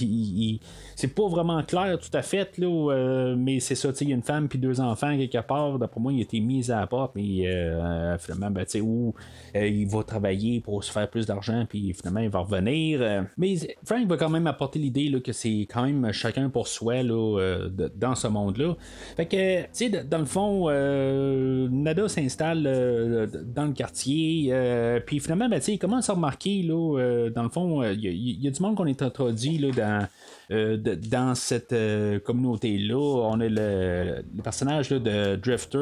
c'est- 0.95 1.15
pas 1.15 1.29
vraiment 1.29 1.63
clair 1.63 1.99
tout 1.99 2.15
à 2.17 2.23
fait, 2.23 2.59
là, 2.59 3.35
mais 3.37 3.61
c'est 3.61 3.75
ça, 3.75 3.91
tu 3.93 3.99
sais, 3.99 4.05
il 4.05 4.11
y 4.11 4.13
a 4.13 4.17
une 4.17 4.23
femme 4.23 4.49
puis 4.49 4.59
deux 4.59 4.81
enfants 4.81 5.17
quelque 5.17 5.47
part. 5.47 5.79
D'après 5.79 6.01
moi, 6.01 6.13
il 6.13 6.19
a 6.19 6.23
été 6.23 6.41
mis 6.41 6.71
à 6.71 6.81
la 6.81 6.87
porte, 6.87 7.13
mais 7.15 7.47
finalement, 8.19 8.51
ben, 8.51 8.65
tu 8.65 8.71
sais, 8.73 8.81
où 8.81 9.15
il 9.55 9.87
va 9.87 10.03
travailler 10.03 10.61
pour 10.61 10.83
se 10.83 10.91
faire 10.93 11.09
plus 11.09 11.27
d'argent, 11.27 11.67
puis 11.69 11.93
finalement, 11.95 12.21
il 12.21 12.31
va 12.31 12.41
revenir. 12.41 13.27
mais 13.37 13.57
Frank 13.85 14.07
va 14.07 14.17
quand 14.17 14.31
même 14.31 14.47
apporter 14.47 14.79
l'idée 14.79 15.11
que 15.21 15.33
c'est 15.33 15.49
quand 15.63 15.85
même 15.85 16.13
chacun 16.13 16.49
pour 16.49 16.69
soi 16.69 17.03
là, 17.03 17.39
euh, 17.39 17.69
dans 17.95 18.15
ce 18.15 18.29
monde-là. 18.29 18.77
Fait 19.17 19.27
que, 19.27 19.63
tu 19.63 19.69
sais, 19.73 19.89
dans 19.91 20.19
le 20.19 20.25
fond, 20.25 20.67
euh, 20.69 21.69
Nada 21.71 22.09
s'installe 22.09 22.65
euh, 22.67 23.27
dans 23.27 23.67
le 23.67 23.73
quartier, 23.73 24.53
puis 25.07 25.21
finalement, 25.21 25.49
ben, 25.49 25.59
tu 25.59 25.67
sais, 25.67 25.73
il 25.75 25.79
commence 25.79 26.09
à 26.11 26.15
remarquer, 26.15 26.63
là, 26.63 27.29
dans 27.31 27.43
le 27.43 27.49
fond, 27.49 27.83
il 27.83 28.05
y, 28.05 28.45
y 28.45 28.49
a 28.49 28.51
du 28.51 28.63
monde 28.63 28.77
qu'on 28.77 28.87
est 28.87 29.03
introduit 29.03 29.59
là, 29.59 29.71
dans. 29.71 30.09
Euh, 30.51 30.77
dans 30.77 31.35
cette 31.35 31.73
euh, 31.73 32.19
communauté-là, 32.19 32.97
on 32.97 33.41
a 33.41 33.49
le, 33.49 34.23
personnage 34.43 34.91
de 34.91 35.37
Drifter. 35.37 35.79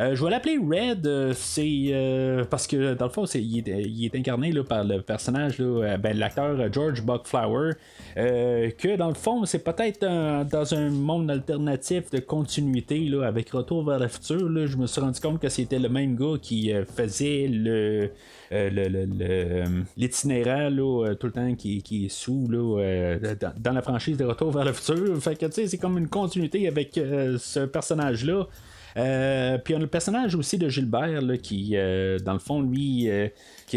Euh, 0.00 0.14
je 0.14 0.24
vais 0.24 0.30
l'appeler 0.30 0.58
Red, 0.58 1.34
c'est 1.34 2.44
parce 2.50 2.66
que 2.66 2.94
dans 2.94 3.06
le 3.06 3.10
fond, 3.10 3.24
il, 3.34 4.04
est, 4.04 4.14
incarné 4.16 4.52
là, 4.52 4.64
par 4.64 4.84
le 4.84 5.00
personnage, 5.02 5.58
ben, 5.58 6.18
l'acteur 6.18 6.72
George 6.72 7.02
Buckflower, 7.02 7.72
que 8.16 8.96
dans 8.96 9.08
le 9.08 9.14
fond, 9.14 9.44
c'est 9.44 9.62
peut-être 9.62 10.00
dans 10.00 10.74
un 10.74 10.90
monde 10.90 11.30
alternatif 11.30 12.10
de 12.10 12.18
continuité 12.18 13.10
avec 13.24 13.50
Retour 13.50 13.84
vers 13.84 13.98
le 13.98 14.08
futur. 14.08 14.38
je 14.66 14.76
me 14.76 14.86
suis 14.86 15.00
rendu 15.00 15.20
compte 15.20 15.40
que 15.40 15.48
c'était 15.48 15.78
le 15.78 15.88
même 15.88 16.16
gars 16.16 16.36
qui 16.40 16.72
faisait 16.96 17.48
le. 17.48 18.10
Euh, 18.52 18.70
euh, 19.20 19.66
l'itinéraire 19.96 20.70
euh, 20.70 21.14
tout 21.14 21.26
le 21.26 21.32
temps 21.32 21.54
qui, 21.54 22.04
est 22.04 22.08
sous 22.08 22.46
dans, 22.48 23.72
la 23.72 23.82
franchise 23.82 24.16
de 24.16 24.24
Retour 24.24 24.52
vers 24.52 24.64
le 24.64 24.72
futur. 24.72 25.20
Fait 25.22 25.36
que 25.36 25.46
c'est 25.50 25.78
comme 25.78 25.98
une 25.98 26.08
continuité 26.08 26.68
avec 26.68 26.94
ce 26.94 27.64
personnage-là. 27.64 28.46
Euh, 28.98 29.56
puis 29.56 29.74
on 29.74 29.78
a 29.78 29.80
le 29.80 29.86
personnage 29.86 30.34
aussi 30.34 30.58
de 30.58 30.68
Gilbert 30.68 31.22
qui, 31.42 31.76
dans 32.24 32.34
le 32.34 32.38
fond, 32.38 32.60
lui, 32.60 33.08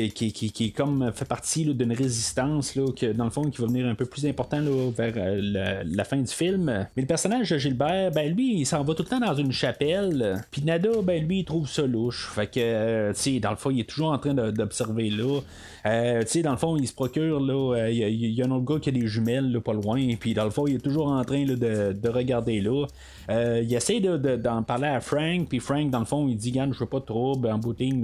qui, 0.09 0.71
comme 0.71 1.11
fait 1.13 1.25
partie 1.25 1.65
d'une 1.73 1.93
résistance 1.93 2.75
là, 2.75 2.85
que, 2.95 3.11
dans 3.13 3.25
le 3.25 3.29
fond, 3.29 3.49
qui 3.49 3.61
va 3.61 3.67
venir 3.67 3.85
un 3.87 3.95
peu 3.95 4.05
plus 4.05 4.25
important 4.25 4.59
là, 4.59 4.89
vers 4.95 5.13
euh, 5.17 5.83
la, 5.85 6.03
fin 6.03 6.17
du 6.17 6.27
film. 6.31 6.65
Mais 6.95 7.01
le 7.01 7.07
personnage 7.07 7.49
de 7.49 7.57
Gilbert, 7.57 8.11
ben 8.11 8.33
lui, 8.33 8.59
il 8.59 8.65
s'en 8.65 8.83
va 8.83 8.93
tout 8.93 9.03
le 9.03 9.09
temps 9.09 9.19
dans 9.19 9.33
une 9.35 9.51
chapelle. 9.51 10.41
Puis 10.51 10.61
Nada, 10.63 10.89
ben 11.03 11.25
lui, 11.27 11.39
il 11.39 11.45
trouve 11.45 11.67
ça 11.69 11.85
louche. 11.85 12.29
Fait 12.33 12.47
que, 12.47 12.59
euh, 12.59 13.13
tu 13.13 13.19
sais, 13.19 13.39
dans 13.39 13.51
le 13.51 13.55
fond, 13.57 13.69
il 13.71 13.79
est 13.81 13.89
toujours 13.89 14.11
en 14.11 14.17
train 14.17 14.33
d'observer 14.33 15.09
là. 15.09 15.39
Euh, 15.85 16.21
tu 16.23 16.27
sais, 16.27 16.41
dans 16.41 16.51
le 16.51 16.57
fond, 16.57 16.77
il 16.77 16.87
se 16.87 16.93
procure, 16.93 17.39
là, 17.39 17.75
euh, 17.77 17.91
il 17.91 17.97
y, 18.33 18.41
a- 18.41 18.45
un 18.45 18.51
autre 18.51 18.65
gars 18.65 18.79
qui 18.79 18.89
a 18.89 18.91
des 18.91 19.05
jumelles, 19.07 19.59
pas 19.63 19.73
loin, 19.73 19.99
puis 20.19 20.33
dans 20.33 20.43
le 20.45 20.49
fond, 20.49 20.65
il 20.67 20.75
est 20.75 20.79
toujours 20.79 21.07
en 21.07 21.23
train 21.23 21.45
de, 21.45 21.55
de 21.55 22.09
regarder 22.09 22.59
là. 22.59 22.85
Euh, 23.29 23.61
il 23.63 23.73
essaie 23.73 23.99
de- 23.99 24.17
de- 24.17 24.35
d'en 24.35 24.63
parler 24.63 24.87
à 24.87 24.99
Frank, 24.99 25.47
puis 25.47 25.59
Frank, 25.59 25.89
dans 25.91 25.99
le 25.99 26.05
fond, 26.05 26.27
il 26.27 26.37
dit, 26.37 26.51
Garde, 26.51 26.73
je 26.73 26.79
veux 26.79 26.85
pas 26.85 26.99
de 26.99 27.05
trouble, 27.05 27.47
en 27.49 27.59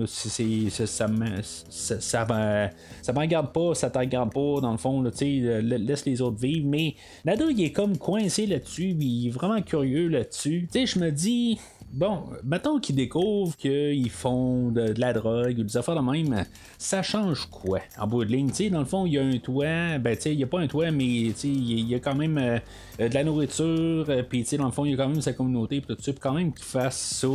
c'est- 0.06 0.30
c'est- 0.70 0.86
ça 0.86 1.08
me- 1.08 1.42
ça, 1.82 2.00
ça, 2.00 2.70
ça 3.02 3.14
m'en 3.14 3.26
garde 3.26 3.52
pas, 3.52 3.76
ça 3.76 3.90
t'en 3.90 4.06
garde 4.06 4.32
pas, 4.34 4.62
dans 4.62 4.72
le 4.72 4.78
fond, 4.78 5.02
là, 5.02 5.10
euh, 5.22 5.62
la- 5.62 5.78
laisse 5.78 6.06
les 6.06 6.22
autres 6.22 6.38
vivre, 6.40 6.68
mais 6.68 6.96
Nada, 7.26 7.46
il 7.50 7.62
est 7.64 7.72
comme 7.72 7.98
coincé 7.98 8.46
là-dessus, 8.46 8.96
il 9.00 9.28
est 9.28 9.32
vraiment 9.32 9.62
curieux 9.62 10.08
là-dessus. 10.08 10.68
Tu 10.72 10.80
sais, 10.80 10.86
je 10.86 11.00
me 11.00 11.12
dis, 11.12 11.60
Bon, 11.94 12.24
mettons 12.46 12.80
qu'ils 12.80 12.96
découvrent 12.96 13.58
qu'ils 13.58 14.10
font 14.10 14.72
de, 14.72 14.94
la 14.98 15.12
drogue 15.12 15.60
ou 15.60 15.64
des 15.64 15.76
affaires 15.76 15.96
de 15.96 16.10
même, 16.10 16.46
ça 16.78 17.04
change 17.04 17.48
quoi 17.48 17.82
en 18.00 18.08
bout 18.08 18.24
de 18.24 18.32
ligne? 18.32 18.50
Dans 18.70 18.80
le 18.80 18.86
fond, 18.86 19.06
il 19.06 19.14
y 19.14 19.18
a 19.18 19.24
un 19.24 19.38
toit, 19.40 19.98
ben 20.00 20.18
tu 20.18 20.30
il 20.30 20.38
n'y 20.38 20.44
a 20.44 20.48
pas 20.48 20.62
un 20.62 20.68
toit, 20.68 20.90
mais 20.92 21.06
il 21.06 21.90
y 21.90 21.94
a 21.94 22.00
quand 22.00 22.16
même 22.16 22.38
euh, 22.38 22.60
euh, 23.02 23.10
de 23.10 23.14
la 23.14 23.26
nourriture, 23.26 24.06
puis 24.30 24.46
dans 24.58 24.68
le 24.68 24.72
fond, 24.72 24.86
il 24.86 24.92
y 24.92 24.94
a 24.94 24.98
quand 24.98 25.10
même 25.10 25.20
sa 25.20 25.34
communauté, 25.34 25.82
puis 25.82 25.98
tout 25.98 26.16
quand 26.18 26.34
même 26.34 26.54
qu'ils 26.54 26.64
fassent 26.64 27.20
ça. 27.20 27.28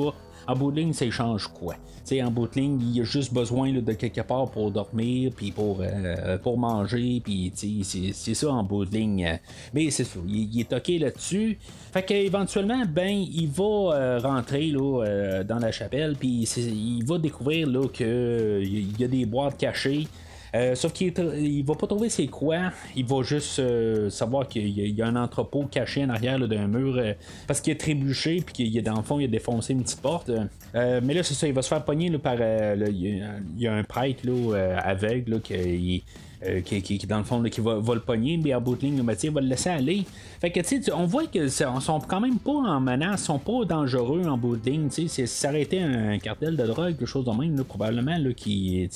En 0.47 0.55
bout 0.55 0.71
de 0.71 0.81
ligne, 0.81 0.93
ça 0.93 1.11
change 1.11 1.49
quoi? 1.49 1.75
En 2.23 2.31
bout 2.31 2.47
de 2.47 2.61
ligne, 2.61 2.81
il 2.95 3.01
a 3.01 3.05
juste 3.05 3.35
besoin 3.35 3.73
de 3.73 3.93
quelque 3.93 4.21
part 4.21 4.49
pour 4.51 4.71
dormir, 4.71 5.33
puis 5.35 5.51
pour, 5.51 5.79
euh, 5.81 6.39
pour 6.39 6.57
manger, 6.57 7.21
puis 7.23 7.51
c'est- 7.55 8.35
ça 8.35 8.49
en 8.51 8.63
bout 8.63 8.85
de 8.85 8.93
ligne. 8.95 9.41
Mais 9.75 9.91
c'est 9.91 10.05
ça, 10.05 10.21
il, 10.29 10.61
est 10.61 10.69
toqué 10.69 11.01
là-dessus. 11.01 11.59
Fait 11.93 12.05
qu'éventuellement, 12.05 12.83
ben, 12.89 13.09
il 13.09 13.49
va 13.49 13.65
euh, 13.65 14.19
rentrer 14.23 14.73
euh, 14.77 15.43
dans 15.43 15.59
la 15.59 15.73
chapelle, 15.73 16.15
puis 16.17 16.43
il 16.57 17.05
va 17.05 17.19
découvrir 17.19 17.69
qu'il 17.93 19.01
y 19.01 19.05
a 19.05 19.09
des 19.09 19.27
boîtes 19.27 19.59
cachées. 19.59 20.07
Euh, 20.55 20.75
sauf 20.75 20.93
qu'il 20.93 21.13
il 21.39 21.65
va 21.65 21.75
pas 21.75 21.87
trouver 21.87 22.09
c'est 22.09 22.27
quoi. 22.27 22.73
Il 22.95 23.05
va 23.07 23.23
juste 23.23 23.59
euh, 23.59 24.11
savoir 24.11 24.49
qu'il 24.49 24.69
y, 24.69 25.03
a 25.03 25.07
un 25.07 25.17
entrepôt 25.17 25.67
caché 25.67 26.05
en 26.05 26.11
arrière 26.11 26.39
d'un 26.47 26.67
mur 26.67 26.97
euh, 26.97 27.13
parce 27.47 27.61
qu'il 27.61 27.73
a 27.73 27.77
trébuché 27.77 28.43
puis 28.45 28.55
qu'il 28.55 28.83
dans 28.83 28.97
le 28.97 29.03
fond 29.03 29.19
il 29.19 29.25
a 29.25 29.29
défoncé 29.29 29.73
une 29.73 29.83
petite 29.83 30.01
porte. 30.01 30.31
mais 30.75 31.15
là 31.15 31.23
c'est 31.23 31.35
ça, 31.35 31.47
il 31.47 31.55
va 31.55 31.63
se 31.63 31.69
faire 31.69 31.85
pogner 31.85 32.11
par 32.19 32.37
il 32.41 33.33
y, 33.57 33.67
a 33.67 33.75
un 33.75 33.85
prêtre 33.85 34.21
là, 34.25 34.79
aveugle 34.79 35.41
qui 35.41 36.05
euh, 36.45 36.61
qui, 36.61 36.99
dans 37.07 37.19
le 37.19 37.25
fond, 37.25 37.43
qui 37.45 37.61
va, 37.61 37.81
le 37.95 38.01
pogner, 38.01 38.37
mais 38.37 38.53
à 38.53 38.61
bout 38.61 38.77
de 38.77 38.83
ligne, 38.83 39.03
il 39.23 39.31
va 39.31 39.41
le 39.41 39.47
laisser 39.47 39.71
aller. 39.71 40.05
Fait 40.41 40.51
que, 40.51 40.61
tu 40.61 40.83
sais, 40.83 40.93
on 40.93 41.07
voit 41.07 41.27
qu'ils 41.27 41.51
sont 41.51 42.01
quand 42.07 42.21
même 42.21 42.39
pas 42.39 42.53
en 42.53 42.81
menace, 42.81 43.25
sont 43.25 43.39
pas 43.39 43.65
dangereux 43.65 44.27
en 44.27 44.37
bout 44.37 44.57
de 44.57 44.71
ligne, 44.71 44.89
tu 44.89 45.09
sais, 45.09 45.27
si 45.27 45.27
ça 45.27 45.51
un 45.51 46.19
cartel 46.19 46.57
de 46.57 46.67
drogue, 46.67 46.97
quelque 46.97 47.07
chose 47.07 47.25
de 47.25 47.31
même, 47.31 47.63
probablement, 47.65 48.19
là, 48.19 48.33
qui, 48.35 48.89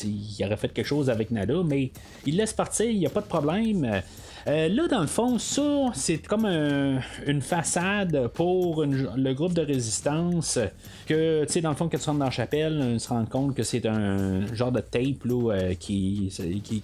aurait 0.45 0.57
fait 0.57 0.73
quelque 0.73 0.87
chose 0.87 1.09
avec 1.09 1.31
Nada, 1.31 1.63
mais 1.65 1.91
il 2.27 2.37
laisse 2.37 2.53
partir, 2.53 2.91
il 2.91 2.99
n'y 2.99 3.07
a 3.07 3.11
pas 3.11 3.23
de 3.23 3.27
problème. 3.27 4.03
Euh, 4.47 4.69
là, 4.69 4.89
dans 4.89 5.01
le 5.01 5.07
fond, 5.07 5.39
ça, 5.39 5.63
c'est 5.95 6.27
comme 6.27 6.47
une 6.47 7.43
façade 7.43 8.29
pour 8.29 8.85
le 8.85 9.33
groupe 9.33 9.53
de 9.53 9.63
résistance. 9.63 10.59
Que, 11.07 11.45
tu 11.45 11.53
sais, 11.53 11.61
dans 11.61 11.71
le 11.71 11.77
fond, 11.77 11.89
quand 11.91 11.99
tu 11.99 12.07
rentres 12.07 12.19
dans 12.19 12.25
la 12.27 12.31
chapelle, 12.31 12.81
on 12.83 12.99
se 12.99 13.09
rend 13.09 13.25
compte 13.27 13.55
que 13.55 13.63
c'est 13.63 13.87
un 13.87 14.47
genre 14.55 14.73
de 14.73 14.81
tape 14.81 15.25
là, 15.25 15.53
euh, 15.53 15.75
qui, 15.75 16.33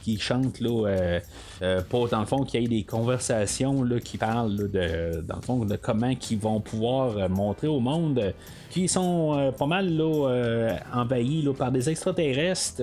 qui, 0.02 0.18
chante 0.18 0.60
là, 0.60 1.20
euh, 1.62 1.80
pour, 1.88 2.08
dans 2.08 2.20
le 2.20 2.26
fond, 2.26 2.44
qu'il 2.44 2.60
y 2.60 2.64
ait 2.64 2.68
des 2.68 2.84
conversations 2.84 3.82
là, 3.82 4.00
qui 4.00 4.18
parlent 4.18 4.70
de, 4.70 5.22
dans 5.26 5.36
le 5.36 5.42
fond, 5.42 5.64
de 5.64 5.76
comment 5.76 6.12
ils 6.30 6.38
vont 6.38 6.60
pouvoir 6.60 7.28
montrer 7.30 7.68
au 7.68 7.80
monde 7.80 8.34
qui 8.80 8.88
sont 8.88 9.52
pas 9.58 9.66
mal 9.66 9.88
là, 9.96 10.76
envahis 10.92 11.42
là, 11.42 11.52
par 11.54 11.72
des 11.72 11.88
extraterrestres. 11.88 12.82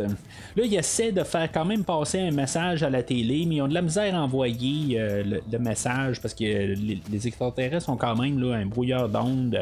Là, 0.55 0.63
ils 0.63 0.75
essaient 0.75 1.11
de 1.11 1.23
faire 1.23 1.51
quand 1.51 1.65
même 1.65 1.83
passer 1.83 2.19
un 2.19 2.31
message 2.31 2.83
à 2.83 2.89
la 2.89 3.03
télé, 3.03 3.45
mais 3.47 3.55
ils 3.55 3.61
ont 3.61 3.67
de 3.67 3.73
la 3.73 3.81
misère 3.81 4.15
à 4.15 4.21
envoyer 4.21 4.99
euh, 4.99 5.23
le, 5.51 5.59
message 5.59 6.19
parce 6.21 6.33
que 6.33 6.43
les, 6.43 7.27
extraterrestres 7.27 7.85
sont 7.85 7.97
quand 7.97 8.15
même 8.15 8.39
là, 8.39 8.55
un 8.55 8.65
brouilleur 8.65 9.09
d'ondes. 9.09 9.57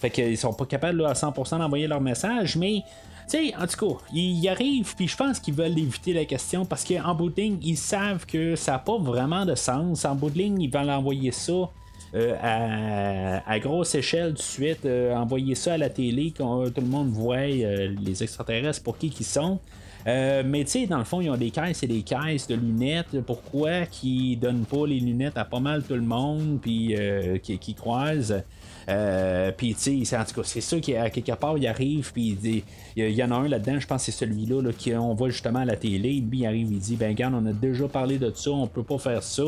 Fait 0.00 0.10
qu'ils 0.10 0.38
sont 0.38 0.52
pas 0.52 0.66
capables 0.66 1.04
à 1.04 1.12
100% 1.12 1.58
d'envoyer 1.58 1.86
leur 1.86 2.00
message, 2.00 2.56
mais 2.56 2.82
sais, 3.26 3.54
en 3.56 3.66
tout 3.66 3.86
cas, 3.86 4.00
ils 4.12 4.40
y 4.40 4.48
arrivent, 4.48 4.94
puis 4.96 5.08
je 5.08 5.16
pense 5.16 5.38
qu'ils 5.38 5.54
veulent 5.54 5.78
éviter 5.78 6.12
la 6.12 6.24
question 6.24 6.64
parce 6.64 6.84
qu'en 6.84 7.14
bout 7.14 7.30
de 7.30 7.40
ligne, 7.40 7.58
ils 7.62 7.76
savent 7.76 8.26
que 8.26 8.56
ça 8.56 8.72
n'a 8.72 8.78
pas 8.78 8.98
vraiment 8.98 9.46
de 9.46 9.54
sens. 9.54 10.04
En 10.04 10.14
bout 10.14 10.30
de 10.30 10.38
ligne, 10.38 10.60
ils 10.60 10.70
veulent 10.70 10.90
envoyer 10.90 11.30
ça. 11.30 11.70
Euh, 12.14 13.38
à, 13.46 13.58
grosse 13.60 13.94
échelle 13.94 14.32
de 14.32 14.38
suite, 14.38 14.84
euh, 14.84 15.14
envoyer 15.14 15.54
ça 15.54 15.74
à 15.74 15.78
la 15.78 15.90
télé, 15.90 16.32
que 16.32 16.68
tout 16.68 16.80
le 16.80 16.86
monde 16.86 17.08
voit 17.10 17.46
les 17.46 18.22
extraterrestres 18.22 18.82
pour 18.82 18.98
qui 18.98 19.08
ils 19.08 19.24
sont. 19.24 19.60
Euh, 20.06 20.42
mais 20.44 20.64
tu 20.64 20.70
sais, 20.70 20.86
dans 20.86 20.98
le 20.98 21.04
fond, 21.04 21.20
ils 21.20 21.30
ont 21.30 21.36
des 21.36 21.50
caisses 21.50 21.82
et 21.82 21.86
des 21.86 22.02
caisses 22.02 22.46
de 22.46 22.54
lunettes. 22.54 23.20
Pourquoi 23.26 23.86
qu'ils 23.86 24.38
donnent 24.38 24.64
pas 24.64 24.86
les 24.86 25.00
lunettes 25.00 25.36
à 25.36 25.44
pas 25.44 25.60
mal 25.60 25.82
tout 25.82 25.94
le 25.94 26.00
monde, 26.00 26.58
puis 26.60 26.96
euh, 26.96 27.38
qui, 27.38 27.58
qui, 27.58 27.74
croisent? 27.74 28.42
Euh, 28.90 29.52
puis, 29.56 29.74
tu 29.74 30.04
sais, 30.04 30.16
en 30.16 30.24
tout 30.24 30.34
cas, 30.34 30.42
c'est 30.44 30.60
ça 30.60 30.78
qui, 30.80 30.96
à 30.96 31.10
quelque 31.10 31.32
part, 31.32 31.56
il 31.56 31.66
arrive, 31.66 32.12
puis 32.12 32.36
il 32.96 33.10
y, 33.10 33.22
en 33.22 33.30
a 33.30 33.36
un 33.36 33.48
là-dedans, 33.48 33.78
je 33.78 33.86
pense 33.86 34.04
que 34.04 34.10
c'est 34.10 34.18
celui-là 34.26 34.62
là, 34.62 34.70
qu'on 34.72 35.14
voit 35.14 35.28
justement 35.28 35.60
à 35.60 35.64
la 35.64 35.76
télé. 35.76 36.20
Lui, 36.20 36.38
il 36.38 36.46
arrive, 36.46 36.72
il 36.72 36.78
dit 36.78 36.96
Ben, 36.96 37.08
regarde, 37.08 37.34
on 37.34 37.46
a 37.46 37.52
déjà 37.52 37.86
parlé 37.86 38.18
de 38.18 38.32
ça, 38.34 38.50
on 38.50 38.66
peut 38.66 38.82
pas 38.82 38.98
faire 38.98 39.22
ça. 39.22 39.42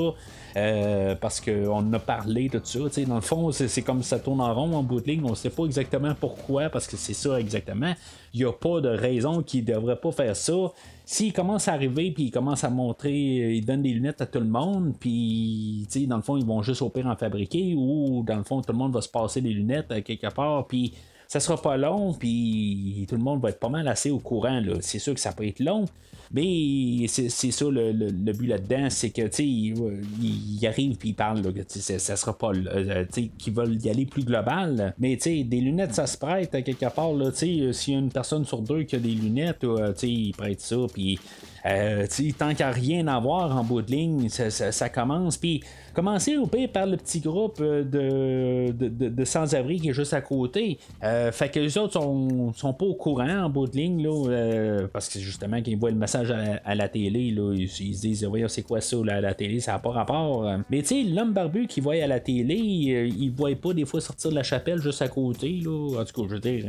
Euh, 0.55 1.15
parce 1.15 1.41
qu'on 1.41 1.93
a 1.95 1.99
parlé 1.99 2.51
de 2.51 2.61
ça. 2.63 2.81
sais 2.91 3.07
dans 3.07 3.15
le 3.15 3.23
fond, 3.23 3.51
c'est 3.53 3.83
comme 3.83 4.03
ça 4.03 4.19
tourne 4.19 4.41
en 4.43 4.55
rond 4.55 4.75
en 4.75 4.83
bout 4.83 5.01
de 5.01 5.07
ligne. 5.07 5.23
On 5.25 5.35
sait 5.35 5.51
pas 5.51 5.65
exactement 5.65 6.15
pourquoi, 6.19 6.69
parce 6.69 6.87
que 6.87 6.97
c'est 6.97 7.15
ça 7.15 7.41
exactement. 7.41 7.95
Il 8.35 8.41
n'y 8.41 8.47
a 8.47 8.53
pas 8.53 8.81
de 8.81 8.91
raison 8.91 9.43
qu'il 9.43 9.65
devrait 9.65 9.97
pas 9.97 10.13
faire 10.13 10.37
ça. 10.37 10.73
S'il 11.13 11.35
commence 11.35 11.69
à 11.69 11.75
arriver, 11.75 12.11
puis 12.11 12.25
il 12.25 12.31
commence 12.31 12.65
à 12.65 12.71
montrer, 12.71 13.13
il 13.55 13.67
donne 13.67 13.83
des 13.83 13.91
lunettes 13.91 14.23
à 14.23 14.27
tout 14.27 14.39
le 14.39 14.47
monde, 14.47 14.95
puis 14.99 15.87
dans 16.09 16.17
le 16.17 16.23
fond, 16.23 16.39
ils 16.39 16.47
vont 16.47 16.63
juste 16.63 16.81
au 16.81 16.89
pire 16.89 17.07
en 17.07 17.17
fabriquer, 17.17 17.75
ou 17.77 18.25
dans 18.27 18.39
le 18.39 18.45
fond, 18.45 18.63
tout 18.63 18.73
le 18.73 18.79
monde 18.79 18.95
va 18.95 19.03
se 19.03 19.11
passer 19.11 19.43
des 19.43 19.51
lunettes 19.53 19.93
à 19.93 20.01
quelque 20.01 20.33
part, 20.33 20.67
puis 20.67 20.95
ça 21.33 21.41
sera 21.41 21.57
pas 21.57 21.79
long, 21.79 22.13
puis 22.13 23.07
tout 23.09 23.17
le 23.17 23.23
monde 23.23 23.41
va 23.41 23.49
être 23.49 23.59
pas 23.59 23.71
mal 23.71 23.89
assez 23.89 24.11
au 24.11 24.19
courant. 24.19 24.61
C'est 24.83 24.99
sûr 24.99 25.15
que 25.15 25.21
ça 25.21 25.33
peut 25.33 25.47
être 25.47 25.61
long, 25.61 25.87
mais 26.31 27.07
c'est 27.09 27.31
ça 27.31 27.65
le, 27.71 28.33
but 28.33 28.49
là-dedans, 28.49 28.91
c'est 28.91 29.09
que 29.09 29.23
il, 29.41 29.75
il, 30.21 30.67
arrive 30.67 30.99
puis 30.99 31.09
il 31.09 31.15
parle, 31.15 31.43
que 31.55 31.63
ça, 31.67 31.99
ça 31.99 32.17
sera 32.17 32.37
pas 32.37 32.53
euh, 32.55 33.07
qu'ils 33.39 33.55
veulent 33.55 33.83
y 33.83 33.89
aller 33.89 34.05
plus 34.05 34.25
global. 34.25 34.95
Mais 34.99 35.17
des 35.17 35.43
lunettes, 35.43 35.95
ça 35.95 36.07
se 36.07 36.19
prête 36.19 36.55
à 36.55 36.61
quelque 36.61 36.95
part. 36.95 37.13
S'il 37.33 37.73
y 37.73 37.97
a 37.97 37.99
une 37.99 38.13
personne 38.13 38.45
sur 38.45 38.61
deux 38.61 38.83
qui 38.83 38.97
a 38.97 38.99
des 38.99 39.15
lunettes, 39.15 39.65
euh, 39.65 39.95
il 40.03 40.33
prête 40.33 40.61
ça, 40.61 40.77
puis 40.93 41.19
euh, 41.65 42.07
tant 42.39 42.53
a 42.59 42.71
rien 42.71 43.07
à 43.07 43.21
voir 43.21 43.57
en 43.57 43.63
bout 43.63 43.83
de 43.83 43.91
ligne, 43.91 44.29
ça, 44.29 44.89
commence. 44.89 45.37
Puis 45.37 45.63
commencer 45.95 46.37
au 46.37 46.47
pire 46.47 46.71
par 46.71 46.87
le 46.87 46.97
petit 46.97 47.21
groupe 47.21 47.59
euh, 47.61 48.73
de, 48.73 49.25
sans-abri 49.25 49.81
qui 49.81 49.91
est 49.91 49.93
juste 49.93 50.15
à 50.15 50.21
côté. 50.21 50.79
Euh, 51.05 51.31
fait 51.31 51.51
que 51.51 51.61
les 51.61 51.79
autres 51.79 51.95
sont, 51.95 52.53
sont 52.55 52.73
pas 52.73 52.87
au 52.87 52.95
courant 52.95 53.45
en 53.45 53.51
bout 53.51 53.67
de 53.67 53.77
ligne, 53.77 54.03
là, 54.03 54.87
parce 54.93 55.09
que 55.09 55.19
justement, 55.19 55.59
quand 55.59 55.71
ils 55.71 55.79
voient 55.79 55.91
le 55.91 55.97
message 55.97 56.33
à, 56.65 56.75
la 56.75 56.89
télé, 56.89 57.31
là, 57.31 57.55
ils, 57.55 57.69
se 57.69 57.83
disent 57.83 58.25
Voyons, 58.25 58.49
c'est 58.49 58.63
quoi 58.63 58.81
ça 58.81 58.97
à 59.09 59.21
la 59.21 59.35
télé, 59.35 59.61
ça 59.61 59.73
n'a 59.73 59.79
pas 59.79 59.91
rapport. 59.91 60.49
Mais 60.71 60.83
tu 60.83 60.89
sais, 60.89 61.03
l'homme 61.03 61.33
barbu 61.33 61.67
qui 61.67 61.81
voit 61.81 61.95
à 61.95 62.07
la 62.07 62.21
télé, 62.21 62.55
il 62.55 63.31
ne 63.31 63.37
voit 63.37 63.55
pas 63.55 63.73
des 63.73 63.85
fois 63.85 64.01
sortir 64.01 64.31
de 64.31 64.37
la 64.37 64.43
chapelle 64.43 64.81
juste 64.81 65.03
à 65.03 65.09
côté. 65.09 65.61
Là. 65.63 66.01
En 66.01 66.05
tout 66.05 66.23
cas, 66.23 66.29
je 66.29 66.35
veux 66.35 66.41
dire, 66.41 66.65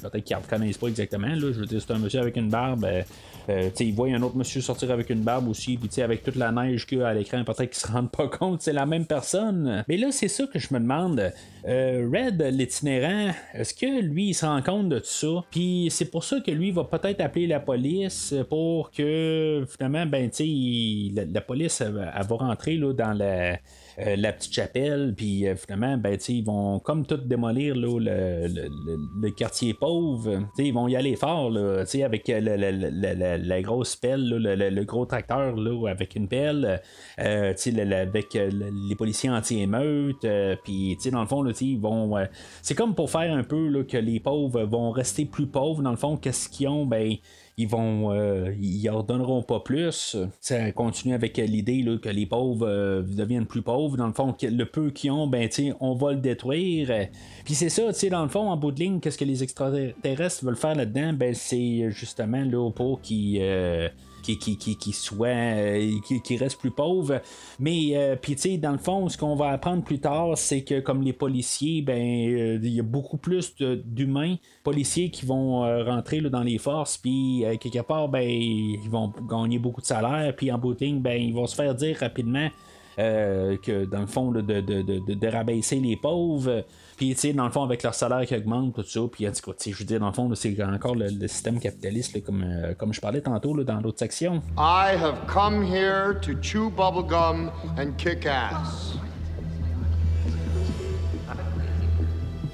peut-être 0.00 0.24
qu'ils 0.24 0.36
ne 0.36 0.42
reconnaissent 0.42 0.78
pas 0.78 0.88
exactement. 0.88 1.28
Là. 1.28 1.36
Je 1.36 1.60
veux 1.60 1.66
dire, 1.66 1.80
c'est 1.80 1.92
un 1.92 1.98
monsieur 1.98 2.20
avec 2.20 2.36
une 2.36 2.48
barbe. 2.48 2.86
Euh, 3.48 3.70
il 3.80 3.94
voit 3.94 4.08
un 4.08 4.22
monsieur 4.34 4.60
sortir 4.60 4.90
avec 4.90 5.10
une 5.10 5.20
barbe 5.20 5.48
aussi, 5.48 5.76
puis 5.76 6.02
avec 6.02 6.22
toute 6.22 6.36
la 6.36 6.52
neige 6.52 6.86
qu'il 6.86 6.98
y 6.98 7.02
a 7.02 7.08
à 7.08 7.14
l'écran, 7.14 7.42
peut-être 7.44 7.70
qu'il 7.70 7.74
se 7.74 7.86
rend 7.86 8.06
pas 8.06 8.28
compte, 8.38 8.62
c'est 8.62 8.72
la 8.72 8.86
même 8.86 9.06
personne. 9.06 9.84
Mais 9.88 9.96
là, 9.96 10.10
c'est 10.10 10.28
ça 10.28 10.46
que 10.46 10.58
je 10.58 10.72
me 10.72 10.80
demande. 10.80 11.32
Euh, 11.66 12.08
Red, 12.12 12.42
l'itinérant, 12.42 13.32
est-ce 13.54 13.74
que 13.74 14.00
lui, 14.00 14.28
il 14.28 14.34
se 14.34 14.44
rend 14.44 14.62
compte 14.62 14.88
de 14.88 14.98
tout 14.98 15.04
ça? 15.06 15.44
Puis 15.50 15.88
c'est 15.90 16.10
pour 16.10 16.24
ça 16.24 16.40
que 16.40 16.50
lui 16.50 16.70
va 16.70 16.84
peut-être 16.84 17.20
appeler 17.20 17.46
la 17.46 17.60
police 17.60 18.34
pour 18.48 18.90
que 18.90 19.66
finalement, 19.68 20.06
ben, 20.06 20.30
tu 20.30 20.44
la, 21.14 21.40
police 21.40 21.80
elle, 21.80 21.94
va 21.94 22.36
rentrer 22.36 22.78
dans 22.78 23.12
la 23.12 23.58
euh, 24.00 24.16
la 24.16 24.32
petite 24.32 24.52
chapelle, 24.52 25.14
puis 25.16 25.46
euh, 25.46 25.54
finalement, 25.54 25.96
ben, 25.96 26.18
ils 26.28 26.44
vont 26.44 26.80
comme 26.80 27.06
tout 27.06 27.16
démolir 27.16 27.76
le, 27.76 27.98
le, 27.98 29.30
quartier 29.30 29.72
pauvre. 29.72 30.48
ils 30.58 30.74
vont 30.74 30.88
y 30.88 30.96
aller 30.96 31.14
fort 31.14 31.50
là, 31.50 31.84
avec 32.04 32.28
euh, 32.28 33.38
la, 33.38 33.62
grosse 33.62 33.94
pelle, 33.94 34.28
le, 34.28 34.84
gros 34.84 35.06
tracteur 35.06 35.56
là, 35.56 35.88
avec 35.88 36.16
une 36.16 36.26
pelle, 36.26 36.80
avec 37.16 38.34
les 38.34 38.96
policiers 38.96 39.30
anti-émeutes, 39.30 40.26
puis 40.64 40.96
dans 41.12 41.20
le 41.20 41.26
fond, 41.26 41.46
ils 41.46 41.78
vont. 41.78 42.16
c'est 42.62 42.74
comme 42.74 42.94
pour 42.94 43.10
faire 43.10 43.32
un 43.32 43.44
peu 43.44 43.84
que 43.84 43.96
les 43.96 44.18
pauvres 44.18 44.64
vont 44.64 44.90
rester 44.90 45.24
plus 45.24 45.46
pauvres, 45.46 45.82
dans 45.82 45.90
le 45.90 45.96
fond, 45.96 46.16
qu'est-ce 46.16 46.48
qu'ils 46.48 46.68
ont, 46.68 46.86
ben 46.86 47.14
ils 47.56 47.68
vont 47.68 48.12
euh, 48.12 48.52
ils 48.60 48.84
leur 48.84 49.04
donneront 49.04 49.42
pas 49.42 49.60
plus. 49.60 50.16
Ça 50.40 50.72
continue 50.72 51.14
avec 51.14 51.36
l'idée 51.36 51.84
que 52.02 52.08
les 52.08 52.26
pauvres 52.26 52.66
euh, 52.66 53.02
deviennent 53.02 53.46
plus 53.46 53.62
pauvres. 53.62 53.96
Dans 53.96 54.06
le 54.08 54.12
fond, 54.12 54.34
le 54.42 54.64
peu 54.64 54.90
qu'ils 54.90 55.12
ont, 55.12 55.26
ben 55.26 55.48
on 55.80 55.94
va 55.94 56.12
le 56.12 56.18
détruire. 56.18 57.08
Puis 57.44 57.54
c'est 57.54 57.68
ça, 57.68 57.82
dans 58.10 58.22
le 58.22 58.28
fond, 58.28 58.50
en 58.50 58.56
bout 58.56 58.72
de 58.72 58.80
ligne, 58.80 59.00
qu'est-ce 59.00 59.18
que 59.18 59.24
les 59.24 59.42
extraterrestres 59.42 60.44
veulent 60.44 60.56
faire 60.56 60.74
là-dedans? 60.74 61.12
Ben 61.12 61.34
c'est 61.34 61.90
justement 61.90 62.44
là, 62.44 62.70
pour 62.70 63.00
qu'ils 63.00 63.38
euh, 63.40 63.88
qui, 64.24 64.56
qui, 64.56 64.76
qui, 64.76 64.92
soit 64.92 65.28
euh, 65.28 65.98
qui, 66.06 66.20
qui, 66.20 66.36
reste 66.36 66.58
plus 66.58 66.70
pauvre. 66.70 67.20
Mais 67.60 67.90
euh, 67.94 68.16
puis 68.16 68.34
tu 68.34 68.42
sais, 68.42 68.56
dans 68.56 68.72
le 68.72 68.78
fond, 68.78 69.08
ce 69.08 69.18
qu'on 69.18 69.36
va 69.36 69.50
apprendre 69.50 69.84
plus 69.84 70.00
tard, 70.00 70.36
c'est 70.36 70.62
que 70.62 70.80
comme 70.80 71.02
les 71.02 71.12
policiers, 71.12 71.82
ben 71.82 71.98
euh, 71.98 72.58
il 72.62 72.74
y 72.74 72.80
a 72.80 72.82
beaucoup 72.82 73.16
plus 73.16 73.54
d'humains 73.58 74.36
policiers 74.62 75.10
qui 75.10 75.26
vont 75.26 75.60
rentrer 75.84 76.20
là, 76.20 76.30
dans 76.30 76.42
les 76.42 76.58
forces, 76.58 76.96
puis 76.96 77.44
quelque 77.60 77.82
part, 77.82 78.08
ben 78.08 78.28
ils 78.28 78.88
vont 78.88 79.12
gagner 79.28 79.58
beaucoup 79.58 79.80
de 79.80 79.86
salaire, 79.86 80.34
puis 80.36 80.50
en 80.50 80.58
bout 80.58 80.74
ben 80.74 81.20
ils 81.20 81.34
vont 81.34 81.46
se 81.46 81.54
faire 81.54 81.74
dire 81.74 81.96
rapidement 81.98 82.48
que 82.96 83.84
dans 83.84 84.00
le 84.00 84.06
fond 84.06 84.30
de, 84.30 84.40
de, 84.40 84.60
de, 84.60 85.26
rabaisser 85.28 85.80
les 85.80 85.96
pauvres 85.96 86.64
puis, 86.96 87.14
tu 87.14 87.20
sais, 87.20 87.32
dans 87.32 87.44
le 87.44 87.50
fond, 87.50 87.64
avec 87.64 87.82
leur 87.82 87.94
salaire 87.94 88.24
qui 88.24 88.36
augmente, 88.36 88.74
tout 88.74 88.84
ça, 88.84 89.00
puis, 89.10 89.26
je 89.26 89.76
veux 89.76 89.84
dire, 89.84 89.98
dans 89.98 90.06
le 90.06 90.12
fond, 90.12 90.32
c'est 90.34 90.62
encore 90.62 90.94
le, 90.94 91.08
système 91.26 91.58
capitaliste, 91.58 92.22
comme, 92.22 92.44
euh, 92.44 92.74
comme 92.74 92.92
je 92.92 93.00
parlais 93.00 93.20
tantôt 93.20 93.62
dans 93.64 93.80
l'autre 93.80 93.98
section. 93.98 94.40
I 94.56 94.94
have 94.96 95.26
come 95.26 95.64
here 95.64 96.14
to 96.22 96.34
chew 96.40 96.70
bubblegum 96.70 97.50
and 97.76 97.96
kick 97.98 98.26
ass. 98.26 98.96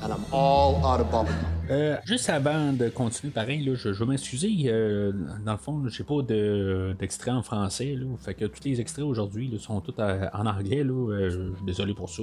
And 0.02 0.10
I'm 0.10 0.24
all 0.32 0.76
out 0.84 1.00
of 1.00 1.10
bubblegum. 1.10 1.59
Euh, 1.70 1.96
juste 2.04 2.28
avant 2.30 2.72
de 2.72 2.88
continuer, 2.88 3.32
pareil, 3.32 3.64
là, 3.64 3.74
je, 3.76 3.92
je 3.92 3.98
veux 4.00 4.06
m'excuser. 4.06 4.50
euh, 4.66 5.12
dans 5.44 5.52
le 5.52 5.58
fond, 5.58 5.86
j'ai 5.88 6.02
pas 6.02 6.22
de, 6.22 6.96
d'extrait 6.98 7.30
en 7.30 7.42
français. 7.42 7.94
Là, 7.96 8.06
fait 8.18 8.34
que 8.34 8.44
tous 8.46 8.64
les 8.64 8.80
extraits 8.80 9.04
aujourd'hui 9.04 9.56
sont 9.60 9.80
tous 9.80 9.94
euh, 10.00 10.26
en 10.32 10.46
anglais. 10.46 10.82
Là, 10.82 11.28
je 11.30 11.64
désolé 11.64 11.94
pour 11.94 12.10
ça. 12.10 12.22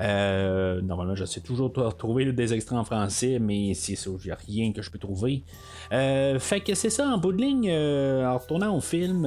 Euh, 0.00 0.80
normalement, 0.80 1.14
j'essaie 1.14 1.40
toujours 1.40 1.70
de 1.70 2.30
des 2.30 2.54
extraits 2.54 2.78
en 2.78 2.84
français, 2.84 3.38
mais 3.38 3.74
c'est 3.74 3.96
ça, 3.96 4.10
il 4.22 4.26
n'y 4.26 4.30
a 4.32 4.38
rien 4.46 4.72
que 4.72 4.80
je 4.80 4.90
peux 4.90 4.98
trouver. 4.98 5.42
Fait 5.90 6.60
que 6.64 6.74
c'est 6.74 6.90
ça, 6.90 7.08
en 7.08 7.18
bout 7.18 7.32
de 7.32 7.42
ligne, 7.42 7.70
en 7.70 8.38
retournant 8.38 8.76
au 8.76 8.80
film, 8.80 9.22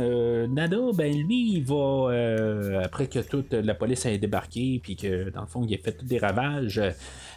Nada, 0.48 0.78
ben 0.96 1.14
lui, 1.16 1.54
il 1.54 1.64
va, 1.64 2.82
après 2.84 3.08
que 3.08 3.20
toute 3.20 3.54
la 3.54 3.76
police 3.76 4.06
ait 4.06 4.18
débarqué, 4.18 4.80
puis 4.82 4.96
que 4.96 5.30
dans 5.30 5.42
le 5.42 5.48
fond, 5.48 5.64
il 5.68 5.74
a 5.76 5.78
fait 5.78 5.94
tous 5.94 6.06
des 6.06 6.18
ravages, 6.18 6.82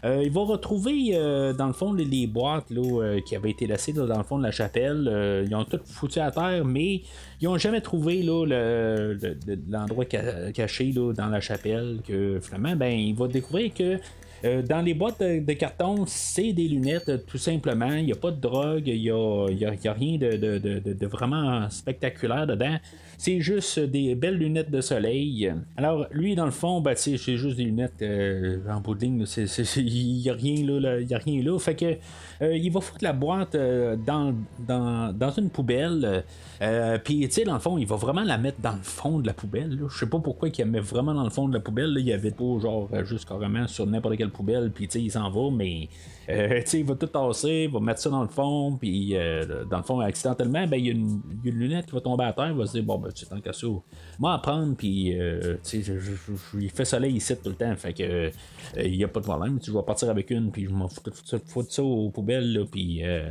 il 0.04 0.30
va 0.30 0.42
retrouver, 0.42 1.10
euh, 1.14 1.52
dans 1.52 1.66
le 1.66 1.72
fond, 1.72 1.92
les, 1.92 2.26
boîtes 2.26 2.70
là, 2.70 3.02
euh, 3.02 3.20
qui 3.26 3.36
avaient 3.36 3.50
été 3.50 3.66
laissées 3.66 3.92
dans 3.92 4.06
le 4.16 4.24
fond 4.24 4.38
de 4.38 4.42
la 4.42 4.50
chapelle. 4.50 5.08
Euh, 5.10 5.44
ils 5.46 5.54
ont 5.54 5.64
tout 5.64 5.80
foutu 5.84 6.18
à 6.20 6.30
terre, 6.30 6.64
mais 6.64 7.02
ils 7.40 7.44
n'ont 7.44 7.58
jamais 7.58 7.80
trouvé 7.80 8.22
l'endroit 8.22 10.04
ca- 10.10 10.52
caché 10.52 10.92
dans 10.92 11.28
la 11.28 11.40
chapelle. 11.40 11.98
Que 12.06 12.40
ben, 12.76 12.88
il 12.88 13.14
va 13.14 13.28
découvrir 13.28 13.72
que. 13.74 13.98
euh, 14.44 14.62
dans 14.62 14.82
les 14.82 14.94
boîtes 14.94 15.22
de, 15.22 15.52
carton, 15.54 16.04
c'est 16.06 16.52
des 16.52 16.68
lunettes, 16.68 17.08
euh, 17.08 17.18
tout 17.26 17.38
simplement. 17.38 17.92
Il 17.94 18.04
n'y 18.06 18.12
a 18.12 18.16
pas 18.16 18.30
de 18.30 18.40
drogue, 18.40 18.86
il 18.86 19.00
n'y 19.00 19.10
a, 19.10 19.92
rien 19.92 20.18
de 20.18 21.06
vraiment 21.06 21.68
spectaculaire 21.70 22.46
dedans. 22.46 22.76
C'est 23.18 23.40
juste 23.40 23.78
des 23.78 24.14
belles 24.14 24.36
lunettes 24.36 24.70
de 24.70 24.80
soleil. 24.80 25.52
Alors, 25.76 26.06
lui, 26.10 26.34
dans 26.34 26.44
le 26.44 26.50
fond, 26.50 26.80
ben, 26.80 26.94
c'est 26.96 27.16
juste 27.16 27.56
des 27.56 27.64
lunettes 27.64 28.02
euh, 28.02 28.58
en 28.68 28.80
bout 28.80 28.94
de 28.94 29.00
ligne. 29.00 29.24
Il 29.76 30.20
n'y 30.20 30.28
a 30.28 30.34
rien 30.34 30.66
là, 30.66 30.80
là, 30.80 31.00
il 31.00 31.08
y 31.08 31.14
a 31.14 31.18
rien 31.18 31.42
là. 31.42 31.58
Fait 31.58 31.74
que 31.74 31.96
euh, 32.42 32.56
il 32.56 32.70
va 32.70 32.80
foutre 32.80 33.02
la 33.02 33.12
boîte 33.12 33.54
euh, 33.54 33.96
dans, 33.96 34.34
dans, 34.58 35.16
dans 35.16 35.30
une 35.30 35.50
poubelle. 35.50 36.24
Puis, 37.04 37.20
tu 37.20 37.30
sais, 37.30 37.44
dans 37.44 37.54
le 37.54 37.60
fond, 37.60 37.78
il 37.78 37.86
va 37.86 37.96
vraiment 37.96 38.24
la 38.24 38.38
mettre 38.38 38.60
dans 38.60 38.76
le 38.76 38.82
fond 38.82 39.18
de 39.18 39.26
la 39.26 39.34
poubelle. 39.34 39.78
Je 39.88 39.98
sais 39.98 40.08
pas 40.08 40.18
pourquoi 40.18 40.48
il 40.48 40.58
la 40.58 40.66
met 40.66 40.80
vraiment 40.80 41.14
dans 41.14 41.24
le 41.24 41.30
fond 41.30 41.48
de 41.48 41.54
la 41.54 41.60
poubelle. 41.60 41.92
là. 41.92 42.00
Il 42.00 42.06
y 42.06 42.12
avait 42.12 42.30
pas, 42.30 42.58
genre, 42.60 42.88
juste 43.04 43.26
carrément 43.26 43.66
sur 43.66 43.86
n'importe 43.86 44.16
quelle 44.16 44.30
poubelle. 44.30 44.70
Puis, 44.74 44.88
tu 44.88 44.98
sais, 44.98 45.04
il 45.04 45.10
s'en 45.10 45.30
va, 45.30 45.50
mais. 45.50 45.88
il 46.28 46.84
va 46.84 46.96
tout 46.96 47.06
tasser, 47.06 47.66
il 47.68 47.70
va 47.70 47.78
mettre 47.78 48.00
ça 48.00 48.10
dans 48.10 48.22
le 48.22 48.28
fond, 48.28 48.76
puis 48.76 49.14
dans 49.70 49.76
le 49.76 49.82
fond, 49.84 50.00
accidentellement, 50.00 50.66
ben, 50.66 50.76
il 50.76 50.86
y, 50.86 50.88
y 50.88 50.90
a 50.90 50.92
une 50.92 51.20
lunette 51.44 51.86
qui 51.86 51.92
va 51.92 52.00
tomber 52.00 52.24
à 52.24 52.32
terre, 52.32 52.48
il 52.48 52.56
va 52.56 52.66
se 52.66 52.72
dire, 52.72 52.82
bon, 52.82 53.05
ben, 53.06 53.12
tu 53.12 53.24
sais, 53.24 53.30
tant 53.30 53.40
qu'à 53.40 53.52
ça, 53.52 53.66
moi, 54.18 54.34
à 54.34 54.38
prendre, 54.38 54.74
puis, 54.76 55.18
euh, 55.18 55.56
il 56.54 56.70
fait 56.70 56.84
soleil 56.84 57.16
ici 57.16 57.34
tout 57.36 57.50
le 57.50 57.54
temps, 57.54 57.74
fait 57.76 57.92
que, 57.92 58.02
euh, 58.02 58.30
il 58.82 58.96
n'y 58.96 59.04
a 59.04 59.08
pas 59.08 59.20
de 59.20 59.24
problème, 59.24 59.58
tu 59.60 59.70
vais 59.70 59.82
partir 59.82 60.10
avec 60.10 60.30
une, 60.30 60.50
puis 60.50 60.64
je 60.64 60.70
m'en 60.70 60.88
fous 60.88 61.62
de 61.62 61.70
ça 61.70 61.82
aux 61.82 62.10
poubelles, 62.10 62.66
puis, 62.70 63.00
euh, 63.02 63.28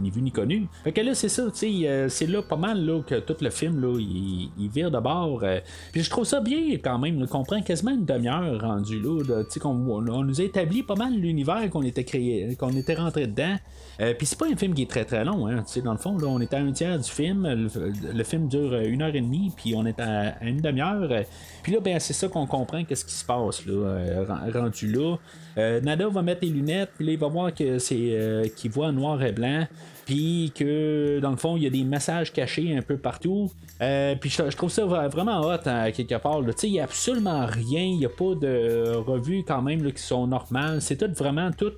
ni 0.00 0.10
vu 0.10 0.22
ni 0.22 0.32
connu. 0.32 0.66
Fait 0.84 0.92
que 0.92 1.00
là, 1.00 1.14
c'est 1.14 1.28
ça, 1.28 1.44
tu 1.50 1.58
sais, 1.58 1.88
euh, 1.88 2.08
c'est 2.08 2.26
là 2.26 2.42
pas 2.42 2.56
mal, 2.56 2.84
là, 2.84 3.02
que 3.02 3.20
tout 3.20 3.36
le 3.40 3.50
film, 3.50 3.80
là, 3.80 3.96
il, 3.98 4.50
il 4.58 4.68
vire 4.68 4.90
de 4.90 4.98
bord, 4.98 5.40
euh, 5.42 5.60
puis 5.92 6.02
je 6.02 6.10
trouve 6.10 6.24
ça 6.24 6.40
bien, 6.40 6.76
quand 6.82 6.98
même, 6.98 7.26
qu'on 7.26 7.44
prend 7.44 7.60
quasiment 7.62 7.92
une 7.92 8.04
demi-heure 8.04 8.60
rendu 8.60 9.00
là, 9.00 9.42
tu 9.44 9.50
sais, 9.50 9.60
qu'on 9.60 9.70
on, 9.70 10.22
nous 10.22 10.40
a 10.40 10.44
établi 10.44 10.82
pas 10.82 10.94
mal 10.94 11.14
l'univers 11.14 11.68
qu'on 11.70 11.82
était 11.82 12.04
créé, 12.04 12.56
qu'on 12.56 12.70
était 12.76 12.94
rentré 12.94 13.26
dedans. 13.26 13.56
Euh, 14.00 14.14
puis 14.14 14.26
c'est 14.26 14.38
pas 14.38 14.46
un 14.46 14.56
film 14.56 14.72
qui 14.74 14.82
est 14.82 14.90
très 14.90 15.04
très 15.04 15.24
long, 15.24 15.46
hein. 15.46 15.62
Tu 15.66 15.74
sais, 15.74 15.82
dans 15.82 15.92
le 15.92 15.98
fond, 15.98 16.16
là, 16.16 16.26
on 16.26 16.40
est 16.40 16.54
à 16.54 16.58
un 16.58 16.72
tiers 16.72 16.98
du 16.98 17.10
film. 17.10 17.46
Le, 17.46 17.92
le 18.14 18.24
film 18.24 18.48
dure 18.48 18.72
euh, 18.72 18.84
une 18.84 19.02
heure 19.02 19.14
et 19.14 19.20
demie, 19.20 19.52
puis 19.54 19.74
on 19.76 19.84
est 19.84 20.00
à, 20.00 20.09
à 20.40 20.44
une 20.44 20.60
demi-heure. 20.60 21.08
Euh, 21.10 21.22
Puis 21.62 21.72
là, 21.72 21.80
ben, 21.80 21.98
c'est 22.00 22.12
ça 22.12 22.28
qu'on 22.28 22.46
comprend, 22.46 22.84
qu'est-ce 22.84 23.04
qui 23.04 23.14
se 23.14 23.24
passe 23.24 23.64
là, 23.66 23.72
euh, 23.72 24.24
ren- 24.26 24.50
rendu 24.60 24.90
là. 24.92 25.16
Euh, 25.58 25.80
Nada 25.80 26.08
va 26.08 26.22
mettre 26.22 26.40
les 26.42 26.50
lunettes, 26.50 26.90
puis 26.96 27.06
là, 27.06 27.12
il 27.12 27.18
va 27.18 27.28
voir 27.28 27.54
que 27.54 27.78
c'est 27.78 27.96
euh, 28.12 28.46
qu'il 28.56 28.70
voit 28.70 28.92
noir 28.92 29.22
et 29.22 29.32
blanc. 29.32 29.66
Puis 30.06 30.52
que 30.56 31.20
dans 31.20 31.30
le 31.30 31.36
fond, 31.36 31.56
il 31.56 31.62
y 31.62 31.66
a 31.66 31.70
des 31.70 31.84
messages 31.84 32.32
cachés 32.32 32.76
un 32.76 32.82
peu 32.82 32.96
partout. 32.96 33.50
Euh, 33.80 34.14
puis 34.20 34.28
je, 34.28 34.42
trouve 34.56 34.70
ça 34.70 34.84
vra- 34.84 35.08
vraiment 35.08 35.40
hot 35.40 35.58
hein, 35.66 35.90
quelque 35.92 36.16
part. 36.16 36.40
il 36.64 36.70
n'y 36.72 36.80
a 36.80 36.84
absolument 36.84 37.46
rien. 37.46 37.82
Il 37.82 37.98
n'y 37.98 38.06
a 38.06 38.08
pas 38.08 38.34
de 38.34 38.94
revues 38.96 39.44
quand 39.46 39.62
même 39.62 39.92
qui 39.92 40.02
sont 40.02 40.26
normales. 40.26 40.82
C'est 40.82 40.96
tout 40.96 41.12
vraiment 41.16 41.50
tout. 41.52 41.72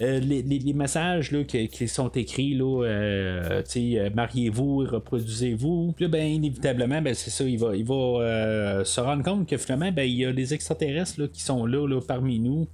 Euh, 0.00 0.18
les, 0.18 0.72
messages 0.72 1.30
là, 1.30 1.44
qui, 1.44 1.88
sont 1.88 2.08
écrits, 2.10 2.54
là, 2.54 2.84
euh, 2.84 3.62
euh, 3.76 4.10
mariez-vous, 4.14 4.78
reproduisez-vous. 4.78 5.92
Puis 5.94 6.06
là, 6.06 6.10
ben, 6.10 6.26
inévitablement, 6.26 7.00
ben, 7.00 7.14
c'est 7.14 7.30
ça, 7.30 7.44
il 7.44 7.58
va, 7.58 7.76
il 7.76 7.84
va 7.84 8.84
se 8.84 9.00
rendre 9.00 9.22
compte 9.22 9.48
que 9.48 9.56
finalement, 9.56 9.92
ben, 9.92 10.02
il 10.02 10.16
y 10.16 10.26
a 10.26 10.32
des 10.32 10.52
extraterrestres 10.52 11.20
là, 11.20 11.28
qui 11.28 11.42
sont 11.42 11.64
là, 11.66 11.86
là 11.86 12.00
parmi 12.00 12.40
nous. 12.40 12.66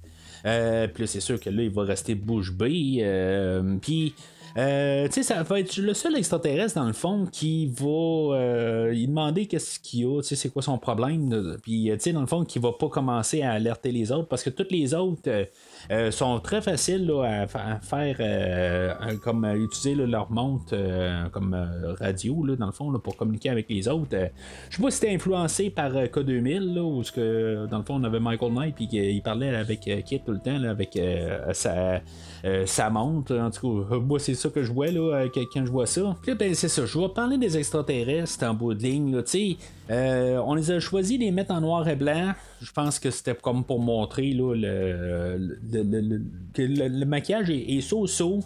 Puis 0.43 1.07
c'est 1.07 1.19
sûr 1.19 1.39
que 1.39 1.49
là, 1.49 1.63
il 1.63 1.69
va 1.69 1.83
rester 1.83 2.15
bouche 2.15 2.51
bée. 2.51 3.05
puis. 3.81 4.13
tu 4.55 4.61
sais, 5.11 5.23
ça 5.23 5.43
va 5.43 5.59
être 5.59 5.77
le 5.77 5.93
seul 5.93 6.17
extraterrestre 6.17 6.79
dans 6.79 6.87
le 6.87 6.93
fond 6.93 7.27
qui 7.31 7.67
va 7.67 8.89
demander 8.91 9.45
qu'est-ce 9.45 9.79
qu'il 9.79 10.07
a, 10.07 10.21
tu 10.21 10.29
sais, 10.29 10.35
c'est 10.35 10.49
quoi 10.49 10.63
son 10.63 10.79
problème. 10.79 11.57
Puis, 11.61 11.91
tu 11.93 11.99
sais, 11.99 12.13
dans 12.13 12.21
le 12.21 12.27
fond, 12.27 12.43
qui 12.45 12.57
va 12.57 12.71
pas 12.71 12.89
commencer 12.89 13.43
à 13.43 13.51
alerter 13.51 13.91
les 13.91 14.11
autres 14.11 14.27
parce 14.27 14.41
que 14.41 14.49
toutes 14.49 14.71
les 14.71 14.95
autres 14.95 15.29
euh, 15.89 16.11
sont 16.11 16.39
très 16.39 16.61
faciles 16.61 17.05
là, 17.07 17.23
à, 17.43 17.47
fa- 17.47 17.65
à 17.65 17.79
faire 17.79 18.15
euh, 18.19 18.93
comme 19.23 19.45
euh, 19.45 19.55
utiliser 19.55 19.95
leur 19.95 20.31
montre 20.31 20.75
comme 21.31 21.55
radio 21.99 22.45
là, 22.45 22.55
dans 22.55 22.65
le 22.67 22.71
fond 22.71 22.91
pour 22.99 23.15
communiquer 23.15 23.49
avec 23.49 23.69
les 23.69 23.87
autres. 23.87 24.15
Je 24.69 24.75
sais 24.77 24.81
pas 24.81 24.91
si 24.91 24.97
c'était 24.99 25.13
influencé 25.15 25.69
par 25.69 25.95
euh, 25.95 26.05
K2000 26.05 26.73
là, 26.75 26.83
ou 26.83 27.03
ce 27.03 27.11
que 27.11 27.65
dans 27.67 27.77
le 27.79 27.83
fond 27.83 27.95
on 27.95 28.03
avait 28.03 28.19
Michael 28.19 28.53
Knight 28.53 28.75
puis 28.75 28.87
qu'il 28.87 29.21
parlait 29.21 29.55
avec 29.55 29.81
Kit 30.05 30.21
tout 30.25 30.31
le 30.33 30.39
temps 30.39 30.61
avec 30.63 30.97
sa, 31.53 32.01
sa 32.65 32.89
montre. 32.89 33.35
En 33.37 33.49
tout 33.51 33.85
cas, 33.89 33.95
moi 33.97 34.19
c'est 34.19 34.35
ça 34.35 34.49
que 34.49 34.63
je 34.63 34.71
vois 34.71 34.87
là, 34.91 35.25
quand 35.33 35.65
je 35.65 35.71
vois 35.71 35.85
ça. 35.85 36.15
Puis 36.21 36.35
ben, 36.35 36.53
c'est 36.53 36.67
ça. 36.69 36.85
Je 36.85 36.99
vais 36.99 37.09
parler 37.09 37.37
des 37.37 37.57
extraterrestres 37.57 38.43
en 38.45 38.53
bout 38.53 38.73
de 38.73 38.83
ligne. 38.83 39.21
tu 39.23 39.27
sais. 39.27 39.57
Euh, 39.91 40.41
on 40.45 40.53
les 40.55 40.71
a 40.71 40.79
choisi 40.79 41.17
de 41.17 41.23
les 41.23 41.31
mettre 41.31 41.51
en 41.53 41.59
noir 41.59 41.85
et 41.89 41.95
blanc. 41.97 42.31
Je 42.61 42.71
pense 42.71 42.97
que 42.97 43.11
c'était 43.11 43.35
comme 43.35 43.65
pour 43.65 43.79
montrer 43.79 44.31
là, 44.31 44.55
le, 44.55 45.37
le, 45.69 45.83
le- 45.83 46.21
que 46.53 46.61
le, 46.61 47.05
maquillage 47.05 47.49
est, 47.49 47.81
so-so. 47.81 48.39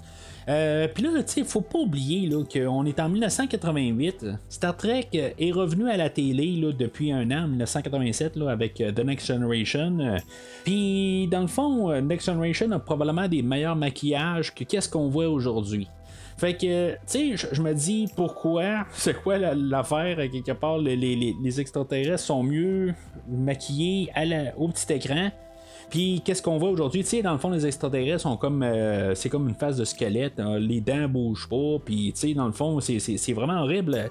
Euh, 0.47 0.87
Puis 0.93 1.03
là, 1.03 1.09
tu 1.23 1.33
sais, 1.33 1.43
faut 1.43 1.61
pas 1.61 1.79
oublier 1.79 2.29
qu'on 2.51 2.85
est 2.85 2.99
en 2.99 3.09
1988. 3.09 4.25
Star 4.49 4.75
Trek 4.75 5.07
est 5.13 5.51
revenu 5.51 5.87
à 5.89 5.97
la 5.97 6.09
télé 6.09 6.55
là, 6.61 6.71
depuis 6.71 7.11
un 7.11 7.29
an, 7.31 7.47
1987, 7.47 8.35
là, 8.37 8.49
avec 8.49 8.81
euh, 8.81 8.91
The 8.91 9.03
Next 9.05 9.27
Generation. 9.27 10.17
Puis, 10.63 11.27
dans 11.31 11.41
le 11.41 11.47
fond, 11.47 11.99
Next 12.01 12.25
Generation 12.27 12.71
a 12.71 12.79
probablement 12.79 13.27
des 13.27 13.41
meilleurs 13.43 13.75
maquillages 13.75 14.53
que 14.53 14.63
qu'est-ce 14.63 14.89
qu'on 14.89 15.09
voit 15.09 15.27
aujourd'hui. 15.29 15.87
Fait 16.37 16.53
que, 16.55 16.91
tu 16.93 16.97
sais, 17.05 17.37
je- 17.37 17.61
me 17.61 17.73
dis 17.73 18.07
pourquoi, 18.15 18.85
c'est 18.91 19.13
quoi 19.21 19.37
la- 19.37 19.55
l'affaire, 19.55 20.19
à 20.19 20.27
quelque 20.27 20.51
part, 20.51 20.77
les, 20.79 21.59
extraterrestres 21.61 22.19
sont 22.19 22.43
mieux 22.43 22.93
maquillés 23.27 24.09
au 24.57 24.67
petit 24.67 24.91
écran. 24.93 25.29
Puis 25.89 26.21
qu'est-ce 26.25 26.41
qu'on 26.41 26.57
voit 26.57 26.69
aujourd'hui? 26.69 27.03
Tu 27.03 27.09
sais, 27.09 27.21
dans 27.21 27.31
le 27.33 27.37
fond, 27.37 27.51
les 27.51 27.65
extraterrestres 27.65 28.21
sont 28.21 28.37
comme. 28.37 28.63
euh, 28.63 29.13
c'est 29.13 29.29
comme 29.29 29.47
une 29.47 29.53
face 29.55 29.77
de 29.77 29.85
squelette, 29.85 30.39
hein, 30.39 30.57
les 30.57 30.81
dents 30.81 31.07
bougent 31.07 31.47
pas, 31.47 31.77
puis 31.85 32.11
tu 32.11 32.29
sais, 32.29 32.33
dans 32.33 32.47
le 32.47 32.53
fond, 32.53 32.79
c'est- 32.79 33.33
vraiment 33.33 33.61
horrible. 33.61 34.09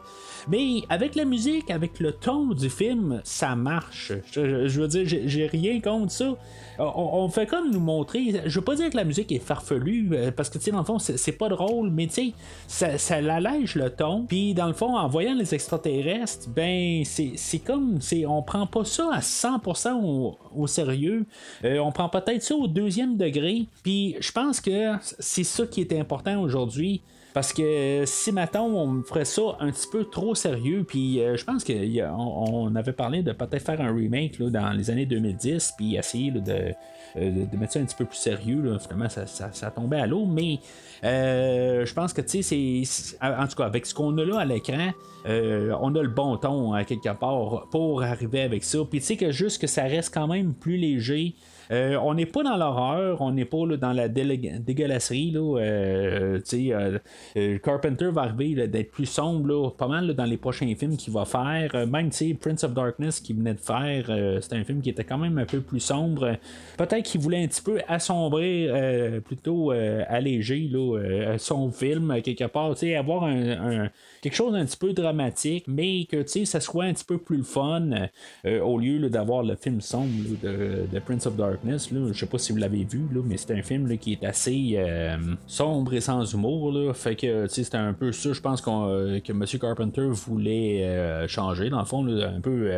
Mais 0.48 0.82
avec 0.88 1.16
la 1.16 1.24
musique, 1.24 1.70
avec 1.72 1.98
le 1.98 2.12
ton 2.12 2.46
du 2.54 2.70
film, 2.70 3.20
ça 3.24 3.56
marche. 3.56 4.12
Je, 4.30 4.80
veux 4.80 4.88
dire, 4.88 5.02
j'ai 5.04 5.46
rien 5.48 5.80
contre 5.80 6.12
ça. 6.12 6.36
On, 6.78 7.10
on 7.24 7.28
fait 7.28 7.46
comme 7.46 7.70
nous 7.70 7.80
montrer. 7.80 8.42
Je 8.46 8.58
veux 8.58 8.64
pas 8.64 8.74
dire 8.74 8.90
que 8.90 8.96
la 8.96 9.04
musique 9.04 9.30
est 9.32 9.38
farfelue, 9.38 10.10
euh, 10.12 10.30
parce 10.30 10.50
que 10.50 10.58
tu 10.58 10.64
sais, 10.64 10.70
dans 10.70 10.78
le 10.78 10.84
fond, 10.84 10.98
c'est 10.98 11.32
pas 11.32 11.48
drôle, 11.48 11.90
mais 11.90 12.06
tu 12.06 12.14
sais, 12.14 12.32
ça, 12.66 12.98
ça 12.98 13.16
allège 13.16 13.74
le 13.74 13.90
ton. 13.90 14.26
Puis 14.26 14.54
dans 14.54 14.66
le 14.66 14.72
fond, 14.72 14.96
en 14.96 15.08
voyant 15.08 15.34
les 15.34 15.54
extraterrestres, 15.54 16.48
ben, 16.48 17.02
c'est 17.04 17.58
comme. 17.60 17.98
On 18.26 18.42
prend 18.42 18.66
pas 18.66 18.84
ça 18.84 19.08
à 19.12 19.20
100% 19.20 20.02
au, 20.02 20.36
au 20.54 20.66
sérieux. 20.66 21.26
Euh, 21.64 21.78
on 21.78 21.92
prend 21.92 22.08
peut-être 22.08 22.42
ça 22.42 22.54
au 22.54 22.66
deuxième 22.66 23.16
degré. 23.16 23.66
Puis 23.82 24.16
je 24.20 24.32
pense 24.32 24.60
que 24.60 24.92
c'est 25.00 25.44
ça 25.44 25.66
qui 25.66 25.80
est 25.80 25.92
important 25.98 26.40
aujourd'hui. 26.40 27.02
Parce 27.34 27.52
que 27.52 28.04
si 28.06 28.30
maintenant 28.30 28.66
on 28.68 29.02
ferait 29.02 29.24
ça 29.24 29.42
un 29.58 29.70
petit 29.72 29.88
peu 29.90 30.04
trop 30.04 30.36
sérieux, 30.36 30.84
puis 30.86 31.20
euh, 31.20 31.36
je 31.36 31.44
pense 31.44 31.64
qu'on 31.64 31.74
on 32.14 32.74
avait 32.76 32.92
parlé 32.92 33.22
de 33.24 33.32
peut-être 33.32 33.66
faire 33.66 33.80
un 33.80 33.92
remake 33.92 34.38
là, 34.38 34.50
dans 34.50 34.70
les 34.70 34.88
années 34.88 35.04
2010, 35.04 35.74
puis 35.76 35.96
essayer 35.96 36.32
euh, 36.32 36.70
de- 37.16 37.56
mettre 37.56 37.72
ça 37.72 37.80
un 37.80 37.84
petit 37.84 37.96
peu 37.96 38.04
plus 38.04 38.16
sérieux. 38.18 38.62
Là. 38.62 38.78
Finalement, 38.78 39.08
ça, 39.08 39.70
tombait 39.72 39.98
à 40.00 40.06
l'eau, 40.06 40.26
mais 40.26 40.60
euh, 41.02 41.84
je 41.84 41.92
pense 41.92 42.12
que 42.12 42.20
tu 42.20 42.42
sais, 42.42 42.82
c'est- 42.84 43.16
en 43.20 43.46
tout 43.48 43.56
cas, 43.56 43.64
avec 43.66 43.84
ce 43.86 43.94
qu'on 43.94 44.16
a 44.18 44.24
là 44.24 44.38
à 44.38 44.44
l'écran, 44.44 44.92
euh, 45.26 45.74
on 45.80 45.94
a 45.96 46.02
le 46.02 46.08
bon 46.08 46.36
ton 46.36 46.72
à 46.72 46.84
quelque 46.84 47.12
part 47.18 47.66
pour 47.70 48.02
arriver 48.04 48.42
avec 48.42 48.62
ça. 48.62 48.78
Puis 48.88 49.00
tu 49.00 49.06
sais 49.06 49.16
que 49.16 49.32
juste 49.32 49.60
que 49.60 49.66
ça 49.66 49.82
reste 49.82 50.14
quand 50.14 50.28
même 50.28 50.54
plus 50.54 50.76
léger. 50.76 51.34
Euh, 51.70 51.96
on 52.02 52.14
n'est 52.14 52.26
pas 52.26 52.42
dans 52.42 52.56
l'horreur, 52.56 53.20
on 53.20 53.32
n'est 53.32 53.44
pas 53.44 53.66
là, 53.66 53.76
dans 53.76 53.92
la 53.92 54.08
dégueulasserie. 54.08 55.30
Là, 55.30 55.58
euh, 55.60 56.40
euh, 57.36 57.58
Carpenter 57.58 58.10
va 58.10 58.22
arriver 58.22 58.66
d'être 58.68 58.90
plus 58.90 59.06
sombre 59.06 59.74
pas 59.76 59.88
mal 59.88 60.14
dans 60.14 60.24
les 60.24 60.36
prochains 60.36 60.72
films 60.74 60.96
qu'il 60.96 61.12
va 61.12 61.24
faire. 61.24 61.86
Même 61.86 62.10
Prince 62.40 62.64
of 62.64 62.74
Darkness 62.74 63.20
qu'il 63.20 63.36
venait 63.36 63.54
de 63.54 63.60
faire, 63.60 64.06
c'était 64.42 64.56
un 64.56 64.64
film 64.64 64.80
qui 64.80 64.90
était 64.90 65.04
quand 65.04 65.18
même 65.18 65.38
un 65.38 65.46
peu 65.46 65.60
plus 65.60 65.80
sombre. 65.80 66.36
Peut-être 66.76 67.02
qu'il 67.02 67.20
voulait 67.20 67.42
un 67.42 67.46
petit 67.46 67.62
peu 67.62 67.80
assombrer, 67.88 68.66
euh, 68.68 69.20
plutôt 69.20 69.70
alléger 69.70 70.70
son 71.38 71.70
film 71.70 72.20
quelque 72.22 72.44
part, 72.44 72.74
avoir 72.98 73.28
quelque 74.20 74.34
chose 74.34 74.52
d'un 74.52 74.64
petit 74.64 74.76
peu 74.76 74.92
dramatique, 74.92 75.64
mais 75.66 76.04
que 76.04 76.24
ça 76.26 76.60
soit 76.60 76.84
un 76.84 76.92
petit 76.92 77.04
peu 77.04 77.18
plus 77.18 77.42
fun 77.42 77.90
au 78.44 78.78
lieu 78.78 79.08
d'avoir 79.08 79.42
le 79.42 79.56
film 79.56 79.80
sombre 79.80 80.10
de 80.42 80.98
Prince 81.00 81.26
of 81.26 81.36
Darkness. 81.36 81.53
Là. 81.64 81.76
Je 82.12 82.18
sais 82.18 82.26
pas 82.26 82.38
si 82.38 82.52
vous 82.52 82.58
l'avez 82.58 82.84
vu, 82.84 83.06
mais 83.24 83.36
c'est 83.36 83.52
un 83.52 83.62
film 83.62 83.96
qui 83.98 84.12
est 84.12 84.24
assez 84.24 84.74
euh, 84.76 85.16
sombre 85.46 85.94
et 85.94 86.00
sans 86.00 86.24
humour. 86.32 86.72
Là. 86.72 86.92
Fait 86.94 87.16
que 87.16 87.46
c'était 87.46 87.76
un 87.76 87.92
peu 87.92 88.12
ça, 88.12 88.32
je 88.32 88.40
pense 88.40 88.62
euh, 88.66 89.20
que 89.20 89.32
M. 89.32 89.44
Carpenter 89.60 90.08
voulait 90.10 90.84
euh, 90.84 91.28
changer, 91.28 91.70
dans 91.70 91.80
le 91.80 91.84
fond, 91.84 92.06
un 92.06 92.40
peu 92.40 92.70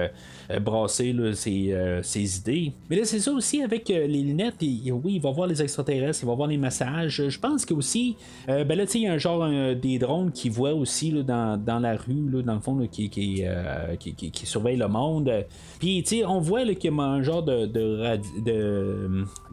brasser 0.61 1.15
ses, 1.35 2.39
idées. 2.39 2.73
Mais 2.91 2.97
là, 2.97 3.05
c'est 3.05 3.21
ça 3.21 3.33
aussi 3.33 3.63
avec 3.63 3.89
les 3.89 4.23
lunettes. 4.23 4.57
oui, 4.61 5.15
il 5.15 5.21
va 5.21 5.31
voir 5.31 5.47
les 5.47 5.63
extraterrestres, 5.63 6.21
il 6.23 6.27
va 6.27 6.35
voir 6.35 6.49
les 6.49 6.59
messages. 6.59 7.23
Je 7.29 7.39
pense 7.39 7.65
que 7.65 7.75
aussi, 7.75 8.17
ben 8.47 8.69
là, 8.69 8.85
il 8.95 9.01
y 9.01 9.07
a 9.07 9.13
un 9.13 9.19
genre 9.19 9.49
des 9.75 9.99
drones 9.99 10.33
qui 10.33 10.49
voient 10.49 10.75
aussi 10.75 11.13
dans, 11.13 11.81
la 11.81 11.97
rue, 11.97 12.43
dans 12.45 12.55
le 12.55 12.61
fond, 12.61 12.87
qui, 12.91 13.09
qui, 13.11 14.47
surveille 14.47 14.77
le 14.77 14.89
monde. 14.89 15.31
Puis, 15.79 16.05
on 16.27 16.41
voit 16.41 16.65
qu'il 16.75 16.93
y 16.93 17.01
a 17.01 17.03
un 17.03 17.23
genre 17.23 17.43
de, 17.43 17.67
de, 17.67 18.66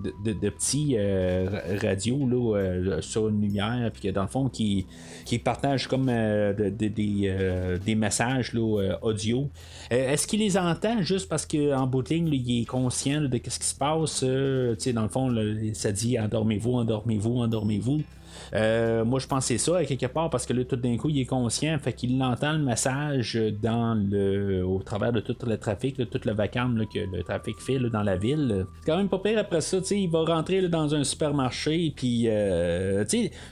de, 0.03 0.33
petits 0.49 0.95
euh, 0.97 1.47
ra- 1.49 1.87
radios 1.89 2.27
là, 2.27 2.57
euh, 2.57 3.01
sur 3.01 3.29
une 3.29 3.41
lumière, 3.41 3.91
puis 3.93 4.11
dans 4.11 4.21
le 4.23 4.27
fond, 4.27 4.49
qui, 4.49 4.85
qui 5.25 5.39
partagent 5.39 5.87
comme 5.87 6.07
euh, 6.09 6.53
de- 6.53 6.69
de- 6.69 6.87
des, 6.87 7.29
messages 7.95 8.53
là, 8.53 8.97
audio. 9.01 9.49
Est-ce 9.89 10.27
qu'il 10.27 10.39
les 10.39 10.57
entend 10.57 11.01
juste 11.01 11.29
parce 11.29 11.45
qu'en 11.45 11.87
bout 11.87 12.01
de 12.03 12.09
il 12.33 12.61
est 12.61 12.65
conscient 12.65 13.21
de 13.21 13.27
ce 13.49 13.59
qui 13.59 13.67
se 13.67 13.75
passe? 13.75 14.23
dans 14.23 15.03
le 15.03 15.09
fond, 15.09 15.33
ça 15.73 15.91
dit 15.91 16.19
endormez-vous, 16.19 16.73
endormez-vous, 16.73 17.37
endormez-vous. 17.39 18.01
Euh, 18.53 19.03
moi, 19.03 19.19
je 19.19 19.27
c'est 19.39 19.57
ça, 19.57 19.83
quelque 19.83 20.05
part, 20.05 20.29
parce 20.29 20.45
que 20.45 20.53
là, 20.53 20.63
tout 20.63 20.75
d'un 20.75 20.95
coup, 20.97 21.09
il 21.09 21.19
est 21.19 21.25
conscient, 21.25 21.77
fait 21.79 21.93
qu'il 21.93 22.21
entend 22.21 22.53
le 22.53 22.63
message 22.63 23.39
dans 23.61 23.95
le, 23.95 24.63
au 24.63 24.79
travers 24.83 25.11
de 25.11 25.19
tout 25.21 25.35
le 25.45 25.57
trafic, 25.57 25.97
là, 25.97 26.05
tout 26.05 26.21
le 26.23 26.33
vacarme 26.33 26.85
que 26.85 26.99
le 26.99 27.23
trafic 27.23 27.59
fait 27.59 27.79
dans 27.79 28.03
la 28.03 28.15
ville. 28.15 28.65
C'est 28.81 28.91
quand 28.91 28.97
même 28.97 29.09
pas 29.09 29.19
pire 29.19 29.39
après 29.39 29.61
ça, 29.61 29.77
il 29.91 30.09
va 30.09 30.23
rentrer 30.23 30.67
dans 30.69 30.93
un 30.93 31.03
supermarché, 31.03 31.93
puis, 31.95 32.25
euh, 32.27 33.03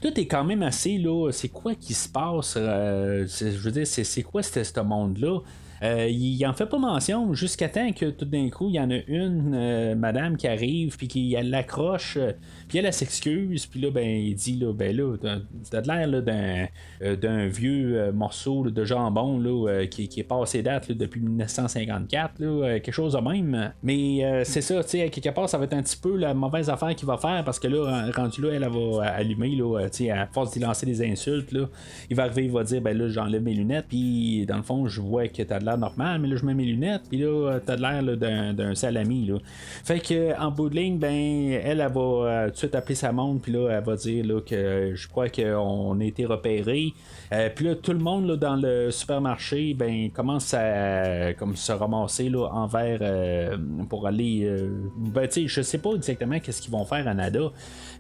tout 0.02 0.20
est 0.20 0.28
quand 0.28 0.44
même 0.44 0.62
assez, 0.62 0.98
là, 0.98 1.32
c'est 1.32 1.50
quoi 1.50 1.74
qui 1.74 1.94
se 1.94 2.08
passe? 2.08 2.56
euh, 2.58 3.26
je 3.28 3.58
veux 3.58 3.72
dire, 3.72 3.88
c'est, 3.88 4.24
quoi 4.24 4.44
ce 4.44 4.82
monde-là? 4.82 5.40
Euh, 5.84 6.08
il 6.08 6.46
en 6.46 6.54
fait 6.54 6.68
pas 6.68 6.78
mention 6.78 7.34
jusqu'à 7.34 7.68
temps 7.68 7.92
que 7.92 8.06
tout 8.12 8.26
d'un 8.26 8.50
coup, 8.50 8.70
il 8.70 8.76
y 8.76 8.80
en 8.80 8.92
a 8.92 8.98
une 9.08 9.54
euh, 9.56 9.96
madame 9.96 10.38
qui 10.38 10.48
arrive, 10.48 10.96
puis 10.98 11.08
qui 11.08 11.36
l'accroche, 11.44 12.18
euh, 12.18 12.34
puis 12.68 12.78
elle, 12.78 12.92
s'excuse, 12.94 13.66
puis 13.66 13.82
là, 13.82 13.90
ben, 13.90 14.08
il 14.08 14.36
dit, 14.36 14.58
là, 14.58 14.74
ben 14.74 14.96
là, 14.96 15.16
t'as- 15.18 15.82
l'air 15.82 16.08
d'un, 16.22 17.48
vieux 17.48 18.12
morceau 18.12 18.70
de 18.70 18.86
jambon 18.86 19.40
là, 19.40 19.86
qui, 19.88 20.08
qui 20.08 20.20
est 20.20 20.24
passé 20.24 20.62
date 20.62 20.90
là, 20.90 20.96
depuis 20.96 21.20
1954, 21.20 22.40
là, 22.40 22.80
quelque 22.80 22.94
chose 22.94 23.14
de 23.14 23.20
même. 23.20 23.74
Mais 23.82 24.44
c'est 24.46 24.62
ça, 24.62 24.84
tu 24.84 24.90
sais, 24.90 25.10
quelque 25.10 25.30
part, 25.30 25.50
ça 25.50 25.58
va 25.58 25.64
être 25.64 25.74
un 25.74 25.82
petit 25.82 25.98
peu 25.98 26.16
la 26.16 26.34
mauvaise 26.34 26.70
affaire 26.70 26.96
qu'il 26.96 27.08
va 27.08 27.18
faire, 27.18 27.44
parce 27.44 27.60
que 27.60 27.68
là, 27.68 28.10
rendu 28.16 28.42
là, 28.42 28.50
elle, 28.54 28.64
elle 28.64 28.70
va 28.70 29.06
allumer, 29.06 29.56
là, 29.56 29.90
tu 29.90 30.06
sais, 30.06 30.12
à 30.12 30.28
force 30.28 30.52
d'y 30.54 30.60
lancer 30.60 30.86
des 30.86 31.04
insultes, 31.04 31.52
là, 31.52 31.68
il 32.10 32.16
va 32.16 32.24
arriver, 32.24 32.46
il 32.46 32.52
va 32.52 32.64
dire, 32.64 32.82
ben 32.82 32.96
là, 32.96 33.08
j'enlève 33.10 33.42
mes 33.42 33.54
lunettes, 33.54 33.86
puis 33.90 34.46
dans 34.46 34.58
le 34.58 34.64
fond, 34.64 34.88
je 34.88 35.02
vois 35.02 35.28
que 35.28 35.42
t'as 35.42 35.60
de 35.60 35.66
normal, 35.78 36.20
mais 36.22 36.28
là, 36.28 36.36
je 36.36 36.46
mets 36.46 36.54
mes 36.54 36.66
lunettes, 36.66 37.04
puis 37.10 37.20
là, 37.20 37.60
t'as 37.66 37.76
de 37.76 37.82
l'air 37.82 38.54
d'un, 38.54 38.76
salami, 38.76 39.26
là. 39.26 39.38
Fait 39.84 40.00
que, 40.00 40.40
en 40.40 40.52
bout 40.52 40.70
de 40.70 40.76
ligne, 40.76 40.98
ben, 40.98 41.12
elle, 41.12 41.80
elle 41.82 41.92
va 41.92 42.02
euh, 42.02 42.46
tout 42.48 42.52
de 42.52 42.58
suite 42.58 42.76
appeler 42.76 42.96
sa 42.96 43.12
montre, 43.12 43.42
puis 43.42 43.52
là, 43.52 43.70
elle 43.72 43.84
va 43.84 43.96
dire 43.96 44.26
là, 44.26 44.42
que 44.42 44.94
je 44.96 45.08
crois 45.08 45.30
qu'on 45.30 46.00
a 46.00 46.04
été 46.04 46.26
repéré. 46.26 46.94
Euh, 47.34 47.50
puis 47.56 47.66
là, 47.66 47.76
tout 47.76 47.94
le 47.94 48.00
monde 48.00 48.28
là, 48.28 48.36
dans 48.36 48.56
le 48.56 48.92
supermarché, 48.92 49.74
ben, 49.74 50.10
commence 50.12 50.54
à 50.54 50.60
euh, 50.60 51.34
comme 51.34 51.56
se 51.56 51.72
ramasser 51.72 52.30
là, 52.30 52.48
envers 52.52 53.00
euh, 53.02 53.58
pour 53.90 54.08
aller. 54.08 54.44
euh, 54.44 54.70
ben, 54.98 55.28
je 55.32 55.62
sais 55.62 55.78
pas 55.78 55.92
exactement 55.96 56.40
qu'est-ce 56.40 56.62
qu'ils 56.62 56.72
vont 56.72 56.86
faire 56.86 57.08
à 57.08 57.14
Nada. 57.14 57.52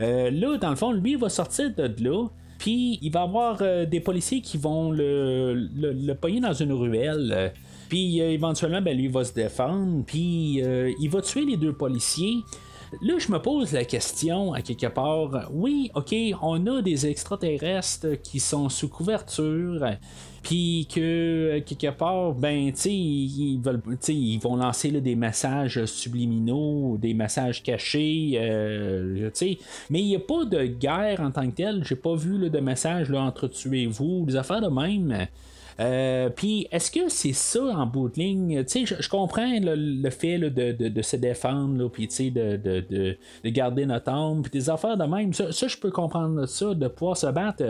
Euh, 0.01 0.31
là, 0.31 0.57
dans 0.57 0.69
le 0.69 0.75
fond, 0.75 0.91
lui, 0.91 1.11
il 1.11 1.17
va 1.17 1.29
sortir 1.29 1.73
de 1.75 2.03
là. 2.03 2.27
Puis 2.61 2.99
il 3.01 3.11
va 3.11 3.21
y 3.21 3.23
avoir 3.23 3.57
euh, 3.61 3.87
des 3.87 3.99
policiers 3.99 4.39
qui 4.39 4.59
vont 4.59 4.91
le, 4.91 5.55
le, 5.55 6.13
pogner 6.13 6.39
dans 6.39 6.53
une 6.53 6.73
ruelle. 6.73 7.51
Puis 7.89 8.21
euh, 8.21 8.29
éventuellement, 8.29 8.83
ben, 8.83 8.95
lui 8.95 9.07
va 9.07 9.25
se 9.25 9.33
défendre. 9.33 10.03
Puis 10.05 10.61
euh, 10.61 10.93
il 10.99 11.09
va 11.09 11.23
tuer 11.23 11.43
les 11.43 11.57
deux 11.57 11.73
policiers. 11.73 12.35
Là, 13.01 13.15
je 13.17 13.31
me 13.31 13.39
pose 13.39 13.71
la 13.71 13.83
question 13.83 14.53
à 14.53 14.61
quelque 14.61 14.85
part. 14.85 15.49
Oui, 15.51 15.89
ok, 15.95 16.13
on 16.43 16.67
a 16.67 16.83
des 16.83 17.07
extraterrestres 17.07 18.21
qui 18.21 18.39
sont 18.39 18.69
sous 18.69 18.89
couverture. 18.89 19.83
Puis 20.43 20.87
que 20.93 20.99
euh, 20.99 21.61
quelque 21.61 21.91
part, 21.91 22.33
ben, 22.33 22.71
tu 22.73 22.89
ils, 22.89 23.59
veulent, 23.61 23.81
ils 24.07 24.39
vont 24.39 24.55
lancer 24.55 24.89
des 24.91 25.15
messages 25.15 25.85
subliminaux, 25.85 26.97
des 26.99 27.13
messages 27.13 27.61
cachés, 27.61 28.33
euh, 28.35 29.29
tu. 29.33 29.57
Mais 29.89 29.99
il 29.99 30.07
n'y 30.07 30.15
a 30.15 30.19
pas 30.19 30.45
de 30.45 30.65
guerre 30.65 31.21
en 31.21 31.31
tant 31.31 31.47
que 31.49 31.55
telle. 31.55 31.83
J'ai 31.85 31.95
pas 31.95 32.15
vu 32.15 32.49
de 32.49 32.59
message 32.59 33.09
là, 33.09 33.21
entre 33.21 33.47
tuez-vous, 33.47 34.25
des 34.25 34.35
affaires 34.35 34.61
de 34.61 34.67
même. 34.67 35.27
Euh, 35.79 36.29
Puis, 36.29 36.67
est-ce 36.71 36.91
que 36.91 37.09
c'est 37.09 37.33
ça 37.33 37.63
en 37.63 37.85
bout 37.85 38.09
de 38.09 38.15
ligne? 38.15 38.63
Je, 38.67 39.09
comprends 39.09 39.47
le, 39.61 40.09
fait 40.09 40.37
de, 40.37 41.01
se 41.01 41.15
défendre, 41.15 41.87
puis 41.89 42.07
de, 42.07 42.57
de, 42.57 42.85
de- 42.87 43.17
de 43.43 43.49
garder 43.49 43.85
notre 43.85 44.11
âme, 44.11 44.41
puis 44.41 44.51
des 44.51 44.69
affaires 44.69 44.97
de 44.97 45.05
même. 45.05 45.33
Ça, 45.33 45.49
je 45.51 45.77
peux 45.77 45.91
comprendre 45.91 46.45
ça, 46.45 46.73
de 46.73 46.87
pouvoir 46.87 47.17
se 47.17 47.27
battre. 47.27 47.63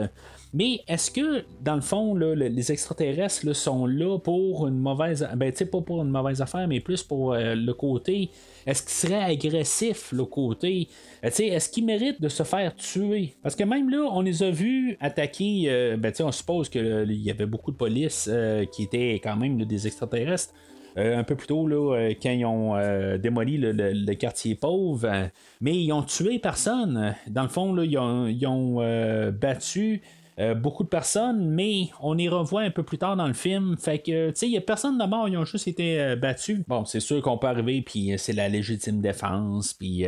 Mais 0.53 0.81
est-ce 0.87 1.09
que, 1.11 1.45
dans 1.61 1.75
le 1.75 1.81
fond, 1.81 2.13
les 2.13 2.71
extraterrestres 2.71 3.53
sont 3.55 3.85
là 3.85 4.19
pour 4.19 4.67
une 4.67 4.79
mauvaise. 4.79 5.27
Ben, 5.35 5.51
tu 5.53 5.65
pas 5.65 5.79
pour 5.79 6.01
une 6.01 6.09
mauvaise 6.09 6.41
affaire, 6.41 6.67
mais 6.67 6.81
plus 6.81 7.03
pour 7.03 7.33
euh, 7.33 7.55
le 7.55 7.73
côté. 7.73 8.29
Est-ce 8.67 8.81
qu'ils 8.81 9.09
seraient 9.09 9.23
agressifs, 9.23 10.11
le 10.11 10.25
côté? 10.25 10.89
Euh, 11.23 11.29
tu 11.29 11.35
sais, 11.35 11.47
est-ce 11.47 11.69
qu'ils 11.69 11.85
méritent 11.85 12.21
de 12.21 12.27
se 12.27 12.43
faire 12.43 12.75
tuer? 12.75 13.35
Parce 13.41 13.55
que 13.55 13.63
même 13.63 13.89
là, 13.89 14.09
on 14.11 14.21
les 14.21 14.43
a 14.43 14.51
vus 14.51 14.97
attaquer. 14.99 15.65
euh, 15.67 15.95
ben, 15.95 16.11
tu 16.11 16.17
sais, 16.17 16.23
on 16.23 16.31
suppose 16.33 16.67
qu'il 16.67 17.13
y 17.13 17.31
avait 17.31 17.45
beaucoup 17.45 17.71
de 17.71 17.77
police 17.77 18.29
qui 18.73 18.83
étaient 18.83 19.21
quand 19.23 19.37
même 19.37 19.63
des 19.63 19.87
extraterrestres. 19.87 20.53
Un 20.97 21.23
peu 21.23 21.35
plus 21.35 21.47
tôt, 21.47 21.67
là, 21.67 22.09
quand 22.21 22.31
ils 22.31 22.45
ont 22.45 22.75
démoli 23.17 23.57
le, 23.57 24.13
quartier 24.15 24.55
pauvre, 24.55 25.29
mais 25.61 25.81
ils 25.81 25.93
ont 25.93 26.03
tué 26.03 26.37
personne. 26.37 27.15
Dans 27.27 27.43
le 27.43 27.47
fond, 27.47 27.73
là, 27.73 27.85
ils 27.85 28.45
ont, 28.45 29.31
battu 29.31 30.01
euh, 30.39 30.53
beaucoup 30.55 30.83
de 30.83 30.89
personnes, 30.89 31.49
mais 31.49 31.89
on 32.01 32.17
y 32.17 32.29
revoit 32.29 32.61
un 32.61 32.71
peu 32.71 32.83
plus 32.83 32.97
tard 32.97 33.15
dans 33.15 33.27
le 33.27 33.33
film. 33.33 33.75
Fait 33.77 33.99
que, 33.99 34.29
tu 34.29 34.35
sais, 34.35 34.47
il 34.47 34.51
n'y 34.51 34.57
a 34.57 34.61
personne 34.61 34.97
de 34.97 35.03
mort, 35.03 35.27
ils 35.27 35.37
ont 35.37 35.45
juste 35.45 35.67
été 35.67 35.99
euh, 35.99 36.15
battus. 36.15 36.59
Bon, 36.67 36.85
c'est 36.85 36.99
sûr 36.99 37.21
qu'on 37.21 37.37
peut 37.37 37.47
arriver, 37.47 37.81
puis 37.81 38.13
euh, 38.13 38.17
c'est 38.17 38.33
la 38.33 38.49
légitime 38.49 39.01
défense, 39.01 39.73
puis. 39.73 40.05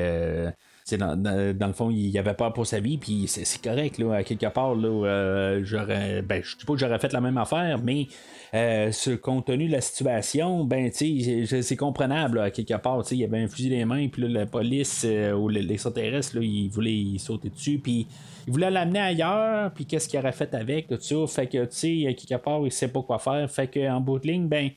Dans, 0.91 1.15
dans- 1.15 1.57
dans 1.57 1.67
le 1.67 1.73
fond, 1.73 1.89
il 1.89 2.15
avait 2.17 2.33
peur 2.33 2.53
pour 2.53 2.67
sa 2.67 2.79
vie, 2.79 2.97
puis 2.97 3.25
c'est, 3.27 3.61
correct, 3.61 3.97
là, 3.97 4.15
à 4.15 4.23
quelque 4.23 4.47
part, 4.47 4.75
là, 4.75 4.87
euh, 5.07 5.61
j'aurais, 5.63 6.21
ben, 6.21 6.41
je 6.43 6.57
dis 6.57 6.65
pas 6.65 6.73
que 6.73 6.79
j'aurais 6.79 6.99
fait 6.99 7.13
la 7.13 7.21
même 7.21 7.37
affaire, 7.37 7.79
mais 7.81 8.07
euh, 8.53 8.91
ce 8.91 9.11
compte 9.11 9.45
tenu 9.45 9.67
de 9.67 9.71
la 9.71 9.81
situation, 9.81 10.63
ben, 10.65 10.89
c'est, 10.93 11.75
comprenable, 11.77 12.39
à 12.39 12.51
quelque 12.51 12.75
part, 12.75 13.01
il 13.11 13.17
y 13.17 13.23
avait 13.23 13.39
un 13.41 13.47
fusil 13.47 13.69
des 13.69 13.85
mains, 13.85 14.07
puis 14.09 14.27
la 14.27 14.45
police 14.45 15.03
euh, 15.05 15.33
ou 15.33 15.49
le- 15.49 15.61
l'extraterrestre, 15.61 16.37
il 16.41 16.67
voulait 16.69 17.17
sauter 17.17 17.49
dessus, 17.49 17.79
puis 17.79 18.07
il 18.45 18.51
voulait 18.51 18.69
l'amener 18.69 18.99
ailleurs, 18.99 19.71
puis 19.73 19.85
qu'est-ce 19.85 20.07
qu'il 20.09 20.19
aurait 20.19 20.33
fait 20.33 20.53
avec, 20.53 20.87
tout 20.87 20.97
ça, 20.99 21.15
fait 21.27 21.47
que, 21.47 21.63
tu 21.65 22.03
sais, 22.03 22.07
à 22.09 22.13
quelque 22.13 22.43
part, 22.43 22.59
il 22.65 22.71
sait 22.71 22.89
pas 22.89 23.01
quoi 23.01 23.19
faire, 23.19 23.49
fait 23.49 23.67
qu'en 23.67 24.01
bout 24.01 24.19
de 24.19 24.27
ligne, 24.27 24.47
ben, 24.47 24.69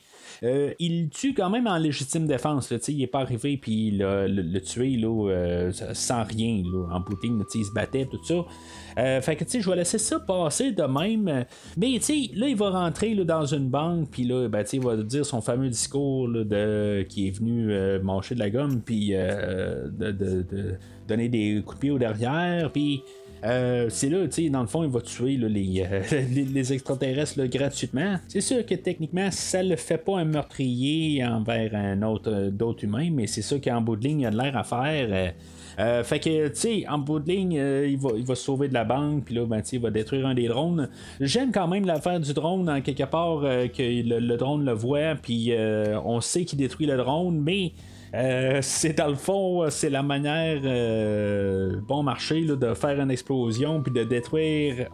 euh, 0.42 0.72
il 0.78 1.08
tue 1.08 1.34
quand 1.34 1.50
même 1.50 1.66
en 1.66 1.76
légitime 1.76 2.26
défense. 2.26 2.72
Il 2.88 3.02
est 3.02 3.06
pas 3.06 3.20
arrivé 3.20 3.56
puis 3.56 3.90
le, 3.90 4.26
le 4.26 4.60
tuer 4.60 4.96
là, 4.96 5.30
euh, 5.30 5.72
sans 5.92 6.24
rien 6.24 6.62
en 6.90 7.00
bouting. 7.00 7.42
Il 7.54 7.64
se 7.64 7.72
battait, 7.72 8.06
tout 8.06 8.22
ça. 8.24 8.44
Euh, 8.98 9.20
fait 9.20 9.36
que 9.36 9.44
je 9.46 9.68
vais 9.68 9.76
laisser 9.76 9.98
ça 9.98 10.18
passer 10.18 10.72
de 10.72 10.82
même. 10.82 11.44
Mais 11.76 11.98
là, 12.34 12.48
il 12.48 12.56
va 12.56 12.70
rentrer 12.70 13.14
là, 13.14 13.24
dans 13.24 13.44
une 13.44 13.68
banque, 13.68 14.08
puis 14.10 14.24
là, 14.24 14.48
ben, 14.48 14.64
il 14.72 14.80
va 14.80 14.96
dire 14.96 15.26
son 15.26 15.40
fameux 15.40 15.68
discours 15.68 16.28
de, 16.28 17.04
qui 17.08 17.28
est 17.28 17.30
venu 17.30 17.72
euh, 17.72 18.02
manger 18.02 18.34
de 18.34 18.40
la 18.40 18.50
gomme, 18.50 18.80
puis 18.80 19.10
euh, 19.12 19.88
de 19.88 20.78
donner 21.06 21.28
des 21.28 21.62
coups 21.64 21.76
de 21.76 21.80
pied 21.80 21.90
au 21.90 21.98
derrière, 21.98 22.72
puis 22.72 23.02
Euh, 23.46 23.86
c'est 23.90 24.08
là, 24.08 24.26
tu 24.26 24.44
sais, 24.44 24.50
dans 24.50 24.60
le 24.60 24.66
fond, 24.66 24.82
il 24.82 24.90
va 24.90 25.00
tuer 25.00 25.38
euh, 25.40 25.48
les, 26.52 26.72
extraterrestres 26.72 27.44
gratuitement. 27.44 28.16
C'est 28.28 28.40
sûr 28.40 28.66
que 28.66 28.74
techniquement, 28.74 29.30
ça 29.30 29.62
le 29.62 29.76
fait 29.76 29.98
pas 29.98 30.18
un 30.18 30.24
meurtrier 30.24 31.24
envers 31.24 31.74
un 31.74 32.02
autre 32.02 32.30
euh, 32.30 32.50
d'autres 32.50 32.84
humains, 32.84 33.10
mais 33.12 33.26
c'est 33.26 33.42
ça 33.42 33.56
qu'en 33.58 33.80
bout 33.80 33.96
de 33.96 34.04
ligne, 34.04 34.20
il 34.20 34.26
a 34.26 34.30
de 34.30 34.36
l'air 34.36 34.56
à 34.56 34.64
faire. 34.64 35.32
euh, 35.78 36.02
fait 36.02 36.18
que, 36.18 36.48
tu 36.48 36.54
sais, 36.54 36.84
en 36.88 36.98
bout 36.98 37.20
de 37.20 37.30
ligne, 37.30 37.52
il, 37.52 37.98
va, 37.98 38.10
il 38.16 38.24
va 38.24 38.34
se 38.34 38.42
sauver 38.42 38.68
de 38.68 38.74
la 38.74 38.84
banque, 38.84 39.26
puis 39.26 39.34
là, 39.36 39.46
ben, 39.46 39.62
il 39.70 39.80
va 39.80 39.90
détruire 39.90 40.26
un 40.26 40.34
des 40.34 40.48
drones. 40.48 40.88
J'aime 41.20 41.52
quand 41.52 41.68
même 41.68 41.86
l'affaire 41.86 42.18
du 42.18 42.32
drone, 42.32 42.68
en 42.68 42.80
quelque 42.80 43.04
part, 43.04 43.42
que 43.42 43.82
le, 44.02 44.18
le 44.18 44.36
drone 44.36 44.64
le 44.64 44.72
voit, 44.72 45.14
puis 45.14 45.52
on 46.04 46.20
sait 46.20 46.44
qu'il 46.44 46.58
détruit 46.58 46.86
le 46.86 46.96
drone, 46.96 47.40
mais. 47.40 47.72
Euh, 48.16 48.58
c'est 48.62 48.94
dans 48.94 49.08
le 49.08 49.14
fond, 49.14 49.68
c'est 49.70 49.90
la 49.90 50.02
manière 50.02 50.60
euh, 50.64 51.76
bon 51.86 52.02
marché 52.02 52.42
de 52.44 52.74
faire 52.74 53.00
une 53.00 53.10
explosion 53.10 53.82
puis 53.82 53.92
de 53.92 54.04
détruire 54.04 54.88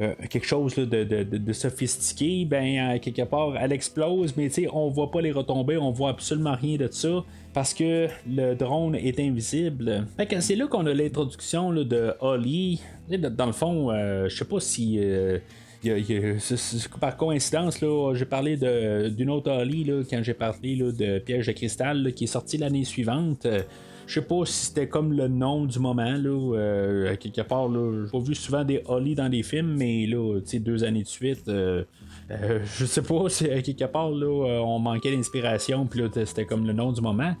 euh, 0.00 0.14
quelque 0.30 0.46
chose 0.46 0.74
de, 0.74 1.52
sophistiqué. 1.52 2.44
Ben, 2.44 2.94
euh, 2.94 2.98
quelque 2.98 3.22
part, 3.22 3.56
elle 3.60 3.72
explose, 3.72 4.34
mais 4.36 4.50
on 4.72 4.88
voit 4.88 5.10
pas 5.10 5.20
les 5.20 5.32
retombées, 5.32 5.76
on 5.76 5.90
voit 5.90 6.10
absolument 6.10 6.54
rien 6.54 6.76
de 6.76 6.88
ça 6.90 7.24
parce 7.52 7.74
que 7.74 8.08
le 8.26 8.54
drone 8.54 8.94
est 8.94 9.20
invisible. 9.20 10.06
C'est 10.40 10.56
là 10.56 10.66
qu'on 10.66 10.86
a 10.86 10.94
l'introduction 10.94 11.72
de 11.72 12.14
Holly. 12.20 12.80
Dans 13.10 13.46
le 13.46 13.52
fond, 13.52 13.90
euh, 13.90 14.28
je 14.28 14.36
sais 14.36 14.44
pas 14.44 14.60
si. 14.60 14.98
C'est- 15.82 16.56
c'est- 16.56 16.88
par 16.98 17.16
coïncidence, 17.16 17.80
j'ai 18.14 18.24
parlé 18.24 18.56
d'une 19.10 19.30
autre 19.30 19.50
Holly 19.50 19.86
quand 20.08 20.22
j'ai 20.22 20.34
parlé 20.34 20.76
de 20.76 21.18
Piège 21.18 21.46
de 21.46 21.52
cristal 21.52 22.02
là, 22.02 22.10
qui 22.12 22.24
est 22.24 22.28
sorti 22.28 22.56
l'année 22.58 22.84
suivante. 22.84 23.46
Euh, 23.46 23.62
je 24.06 24.14
sais 24.20 24.26
pas 24.26 24.44
si 24.44 24.66
c'était 24.66 24.88
comme 24.88 25.12
le 25.12 25.28
nom 25.28 25.64
du 25.64 25.78
moment, 25.78 26.12
là, 26.16 26.54
euh, 26.56 27.16
quelque 27.16 27.40
part. 27.42 27.70
J'ai 27.72 28.10
pas 28.10 28.18
vu 28.18 28.34
souvent 28.34 28.64
des 28.64 28.82
Holly 28.86 29.14
dans 29.14 29.28
des 29.28 29.42
films, 29.42 29.74
mais 29.78 30.06
là, 30.06 30.40
tu 30.40 30.50
sais, 30.50 30.58
deux 30.58 30.84
années 30.84 31.02
de 31.04 31.08
suite. 31.08 31.48
euh, 31.48 31.84
euh, 32.30 32.58
je 32.78 32.84
sais 32.84 33.02
pas 33.02 33.28
si 33.28 33.48
à 33.50 33.62
quelque 33.62 33.84
part 33.84 34.10
là, 34.10 34.26
euh, 34.26 34.58
on 34.60 34.78
manquait 34.78 35.14
d'inspiration, 35.14 35.86
puis 35.86 36.00
là 36.00 36.08
c'était 36.24 36.44
comme 36.46 36.66
le 36.66 36.72
nom 36.72 36.92
du 36.92 37.00
moment. 37.00 37.34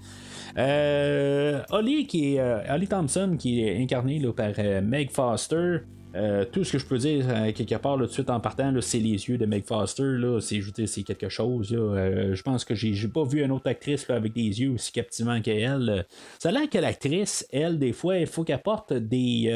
Euh, 0.58 1.62
Holly 1.70 2.06
qui 2.06 2.36
est 2.36 2.70
Holly 2.70 2.86
Thompson 2.86 3.36
qui 3.38 3.62
est 3.62 3.80
incarnée 3.80 4.18
là, 4.18 4.32
par 4.32 4.52
Meg 4.82 5.10
Foster. 5.10 5.78
Euh, 6.14 6.44
tout 6.44 6.62
ce 6.62 6.72
que 6.72 6.78
je 6.78 6.84
peux 6.84 6.98
dire 6.98 7.24
euh, 7.28 7.52
quelque 7.52 7.74
part 7.76 7.96
là, 7.96 8.04
tout 8.04 8.10
de 8.10 8.12
suite 8.12 8.30
en 8.30 8.40
partant, 8.40 8.72
c'est 8.80 8.98
les 8.98 9.28
yeux 9.28 9.38
de 9.38 9.46
Meg 9.46 9.64
Foster. 9.64 10.18
C'est, 10.40 11.02
quelque 11.02 11.28
chose. 11.28 11.72
Euh, 11.72 12.34
je 12.34 12.42
pense 12.42 12.64
que 12.64 12.74
j'ai, 12.74 13.08
pas 13.08 13.24
vu 13.24 13.42
une 13.42 13.50
autre 13.50 13.68
actrice 13.68 14.08
avec 14.10 14.32
des 14.32 14.60
yeux 14.60 14.70
aussi 14.70 14.92
captivants 14.92 15.40
qu'elle. 15.40 16.06
Ça 16.38 16.50
a 16.50 16.52
l'air 16.52 16.68
que 16.68 16.78
l'actrice, 16.78 17.46
elle, 17.50 17.78
des 17.78 17.92
fois, 17.92 18.18
il 18.18 18.26
faut 18.26 18.44
qu'elle 18.44 18.62
porte 18.62 18.92
des 18.92 19.48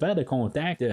verres 0.00 0.14
de 0.14 0.22
contact. 0.22 0.84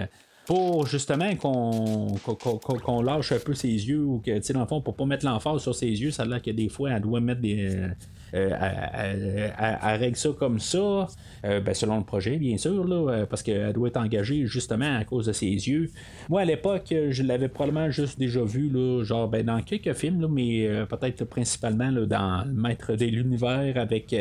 Pour 0.45 0.87
justement 0.87 1.35
qu'on, 1.35 2.15
qu'on- 2.25 2.57
qu'on 2.57 3.01
lâche 3.01 3.31
un 3.31 3.39
peu 3.39 3.53
ses 3.53 3.69
yeux 3.69 4.03
ou 4.03 4.19
que, 4.25 4.35
tu 4.37 4.41
sais, 4.43 4.53
dans 4.53 4.61
le 4.61 4.65
fond, 4.67 4.81
pour 4.81 4.95
pas 4.95 5.05
mettre 5.05 5.25
l'emphase 5.25 5.61
sur 5.61 5.75
ses 5.75 5.87
yeux, 5.87 6.11
ça 6.11 6.23
a 6.23 6.25
l'air 6.25 6.41
que 6.41 6.51
des 6.51 6.67
fois, 6.69 6.91
elle 6.91 7.01
doit 7.01 7.21
mettre 7.21 7.41
des. 7.41 7.65
euh, 7.75 7.87
euh, 8.33 8.49
elle, 8.93 9.53
elle- 9.59 9.99
règle 9.99 10.15
ça 10.15 10.29
comme 10.39 10.57
ça, 10.59 11.07
euh, 11.45 11.59
ben, 11.59 11.73
selon 11.73 11.97
le 11.97 12.03
projet, 12.05 12.37
bien 12.37 12.57
sûr, 12.57 12.85
là, 12.87 13.11
euh, 13.11 13.25
parce 13.25 13.43
qu'elle 13.43 13.73
doit 13.73 13.89
être 13.89 13.97
engagée 13.97 14.45
justement 14.45 14.97
à 14.97 15.03
cause 15.03 15.25
de 15.25 15.33
ses 15.33 15.47
yeux. 15.47 15.89
Moi, 16.29 16.41
à 16.41 16.45
l'époque, 16.45 16.93
je 17.09 17.23
l'avais 17.23 17.49
probablement 17.49 17.91
juste 17.91 18.17
déjà 18.17 18.41
vu, 18.41 18.69
là, 18.69 19.03
genre, 19.03 19.27
ben, 19.27 19.45
dans 19.45 19.61
quelques 19.61 19.93
films, 19.93 20.21
là, 20.21 20.27
mais 20.29 20.65
peut-être 20.89 21.25
principalement 21.25 21.91
dans 21.91 22.45
Maître 22.53 22.95
de 22.95 23.05
l'Univers 23.05 23.77
avec 23.77 24.15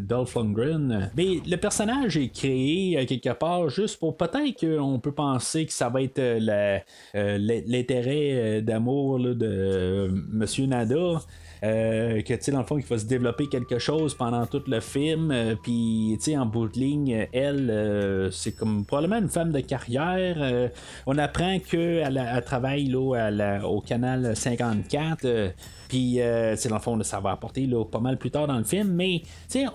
Dolph 0.00 0.34
Lundgren. 0.34 1.10
Mais 1.16 1.36
le 1.46 1.56
personnage 1.56 2.16
est 2.16 2.28
créé 2.28 3.06
quelque 3.06 3.32
part 3.34 3.68
juste 3.70 4.00
pour 4.00 4.16
peut-être 4.16 4.58
qu'on 4.60 4.98
peut 4.98 5.12
penser 5.12 5.21
que 5.38 5.72
ça 5.72 5.88
va 5.88 6.02
être 6.02 6.18
euh, 6.18 6.78
euh, 7.14 7.62
l'intérêt 7.66 8.30
euh, 8.32 8.60
d'amour 8.60 9.18
de 9.18 10.10
Monsieur 10.30 10.66
Nada. 10.66 11.20
Que 11.62 12.34
tu 12.34 12.50
dans 12.50 12.58
le 12.58 12.64
fond 12.64 12.76
il 12.76 12.84
va 12.84 12.98
se 12.98 13.04
développer 13.04 13.46
quelque 13.46 13.78
chose 13.78 14.16
pendant 14.16 14.44
tout 14.46 14.64
le 14.66 14.80
film 14.80 15.32
puis 15.62 16.16
tu 16.18 16.32
sais 16.32 16.36
en 16.36 16.44
bout 16.44 16.66
de 16.66 16.76
ligne 16.76 17.28
elle 17.32 18.30
c'est 18.32 18.50
comme 18.50 18.84
probablement 18.84 19.20
une 19.20 19.28
femme 19.28 19.52
de 19.52 19.60
carrière 19.60 20.70
on 21.06 21.16
apprend 21.18 21.60
qu'elle 21.60 22.16
elle 22.16 22.44
travaille 22.44 22.86
là, 22.86 23.28
à 23.28 23.64
au 23.64 23.80
canal 23.80 24.34
54 24.34 25.24
euh, 25.24 25.50
puis, 25.92 26.22
euh, 26.22 26.56
dans 26.70 26.76
le 26.76 26.80
fond, 26.80 27.02
ça 27.02 27.20
va 27.20 27.32
apporter 27.32 27.66
là, 27.66 27.84
pas 27.84 28.00
mal 28.00 28.16
plus 28.16 28.30
tard 28.30 28.46
dans 28.46 28.56
le 28.56 28.64
film, 28.64 28.94
mais 28.94 29.20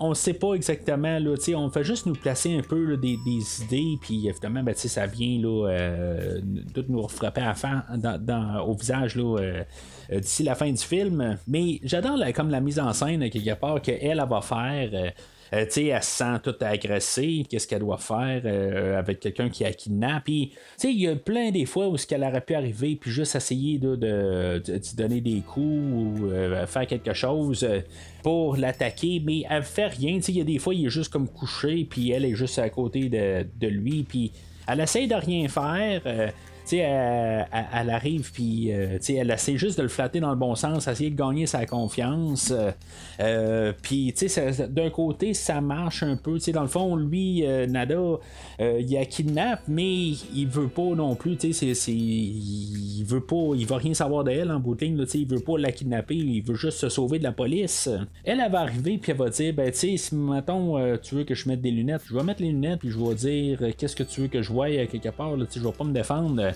on 0.00 0.14
sait 0.14 0.34
pas 0.34 0.54
exactement. 0.54 1.16
Là, 1.16 1.36
on 1.54 1.70
fait 1.70 1.84
juste 1.84 2.06
nous 2.06 2.14
placer 2.14 2.58
un 2.58 2.62
peu 2.62 2.96
des, 2.96 3.16
idées, 3.62 3.94
puis 4.00 4.26
évidemment, 4.26 4.64
ben, 4.64 4.74
ça 4.74 5.06
vient 5.06 5.40
là, 5.40 5.68
euh, 5.68 6.40
tout 6.74 6.84
nous 6.88 7.06
frapper 7.06 7.42
à 7.42 7.54
dans, 7.96 8.66
au 8.66 8.74
visage 8.74 9.14
là, 9.14 9.38
euh, 9.38 9.62
euh, 10.10 10.18
d'ici 10.18 10.42
la 10.42 10.56
fin 10.56 10.68
du 10.68 10.82
film. 10.82 11.38
Mais 11.46 11.78
j'adore 11.84 12.18
comme 12.34 12.50
la 12.50 12.58
mise 12.58 12.80
en 12.80 12.92
scène, 12.92 13.30
quelque 13.30 13.54
part, 13.54 13.80
qu'elle 13.80 14.00
elle 14.02 14.24
va 14.28 14.40
faire. 14.40 15.12
Euh, 15.52 15.66
elle 15.76 16.02
se 16.02 16.10
sent 16.10 16.40
toute 16.42 16.62
agressée, 16.62 17.44
qu'est-ce 17.48 17.66
qu'elle 17.66 17.80
doit 17.80 17.98
faire 17.98 18.42
euh, 18.44 18.98
avec 18.98 19.20
quelqu'un 19.20 19.48
qui 19.48 19.64
la 19.64 19.72
kidnappe? 19.72 20.24
Puis, 20.24 20.50
tu 20.50 20.56
sais, 20.76 20.92
il 20.92 21.00
y 21.00 21.08
a 21.08 21.16
plein 21.16 21.50
des 21.50 21.66
fois 21.66 21.88
où 21.88 21.96
ce 21.96 22.06
qu'elle 22.06 22.24
aurait 22.24 22.40
pu 22.40 22.54
arriver, 22.54 22.96
puis 22.96 23.10
juste 23.10 23.34
essayer 23.34 23.78
de, 23.78 23.96
de, 23.96 24.62
de 24.64 24.96
donner 24.96 25.20
des 25.20 25.40
coups 25.40 25.64
ou 25.64 26.26
euh, 26.26 26.66
faire 26.66 26.86
quelque 26.86 27.12
chose 27.12 27.66
pour 28.22 28.56
l'attaquer, 28.56 29.22
mais 29.24 29.42
elle 29.48 29.62
fait 29.62 29.86
rien. 29.86 30.16
Tu 30.16 30.22
sais, 30.22 30.32
il 30.32 30.38
y 30.38 30.40
a 30.40 30.44
des 30.44 30.58
fois, 30.58 30.74
il 30.74 30.86
est 30.86 30.90
juste 30.90 31.12
comme 31.12 31.28
couché, 31.28 31.86
puis 31.88 32.10
elle 32.10 32.24
est 32.24 32.34
juste 32.34 32.58
à 32.58 32.68
côté 32.68 33.08
de, 33.08 33.46
de 33.58 33.66
lui, 33.68 34.02
puis 34.02 34.32
elle 34.66 34.80
essaye 34.80 35.08
de 35.08 35.14
rien 35.14 35.48
faire. 35.48 36.32
Elle, 36.76 37.90
arrive, 37.90 38.32
puis 38.32 38.72
euh, 38.72 38.98
elle 39.08 39.30
essaie 39.30 39.56
juste 39.56 39.78
de 39.78 39.82
le 39.82 39.88
flatter 39.88 40.20
dans 40.20 40.30
le 40.30 40.36
bon 40.36 40.54
sens, 40.54 40.86
essayer 40.86 41.10
de 41.10 41.16
gagner 41.16 41.46
sa 41.46 41.66
confiance. 41.66 42.50
euh, 42.50 42.70
euh, 43.20 43.72
puis, 43.82 44.14
d'un 44.70 44.90
côté, 44.90 45.34
ça 45.34 45.60
marche 45.60 46.02
un 46.02 46.16
peu. 46.16 46.38
Dans 46.52 46.62
le 46.62 46.68
fond, 46.68 46.96
lui, 46.96 47.44
Nada, 47.68 48.18
il 48.60 48.96
a 48.96 49.04
kidnappe, 49.04 49.62
mais 49.68 50.08
il 50.34 50.46
veut 50.46 50.68
pas 50.68 50.94
non 50.94 51.14
plus. 51.14 51.36
Tu 51.36 51.52
sais, 51.52 51.72
il 51.90 53.04
veut 53.04 53.20
pas, 53.20 53.54
il 53.54 53.66
veut 53.66 53.76
rien 53.76 53.94
savoir 53.94 54.24
d'elle 54.24 54.50
en 54.50 54.60
bout 54.60 54.74
de 54.74 54.84
ligne. 54.84 55.04
il 55.14 55.26
veut 55.26 55.40
pas 55.40 55.58
la 55.58 55.72
kidnapper, 55.72 56.14
il 56.14 56.42
veut 56.42 56.54
juste 56.54 56.78
se 56.78 56.88
sauver 56.88 57.18
de 57.18 57.24
la 57.24 57.32
police. 57.32 57.88
Elle, 58.24 58.40
elle 58.40 58.52
va 58.52 58.60
arriver, 58.60 58.98
puis 58.98 59.12
elle 59.12 59.18
va 59.18 59.30
dire, 59.30 59.54
ben, 59.54 59.70
tu 59.70 59.96
si, 59.96 60.14
mettons, 60.14 60.96
tu 60.98 61.16
veux 61.16 61.24
que 61.24 61.34
je 61.34 61.48
mette 61.48 61.60
des 61.60 61.70
lunettes, 61.70 62.02
je 62.06 62.14
vais 62.14 62.22
mettre 62.22 62.42
les 62.42 62.50
lunettes, 62.50 62.80
puis 62.80 62.90
je 62.90 62.98
vais 62.98 63.14
dire, 63.14 63.76
qu'est-ce 63.76 63.96
que 63.96 64.02
tu 64.02 64.22
veux 64.22 64.28
que 64.28 64.42
je 64.42 64.52
voie 64.52 64.68
quelque 64.86 65.10
part, 65.10 65.34
tu 65.36 65.44
sais, 65.48 65.60
je 65.60 65.64
vais 65.64 65.72
pas 65.72 65.84
me 65.84 65.92
défendre. 65.92 66.52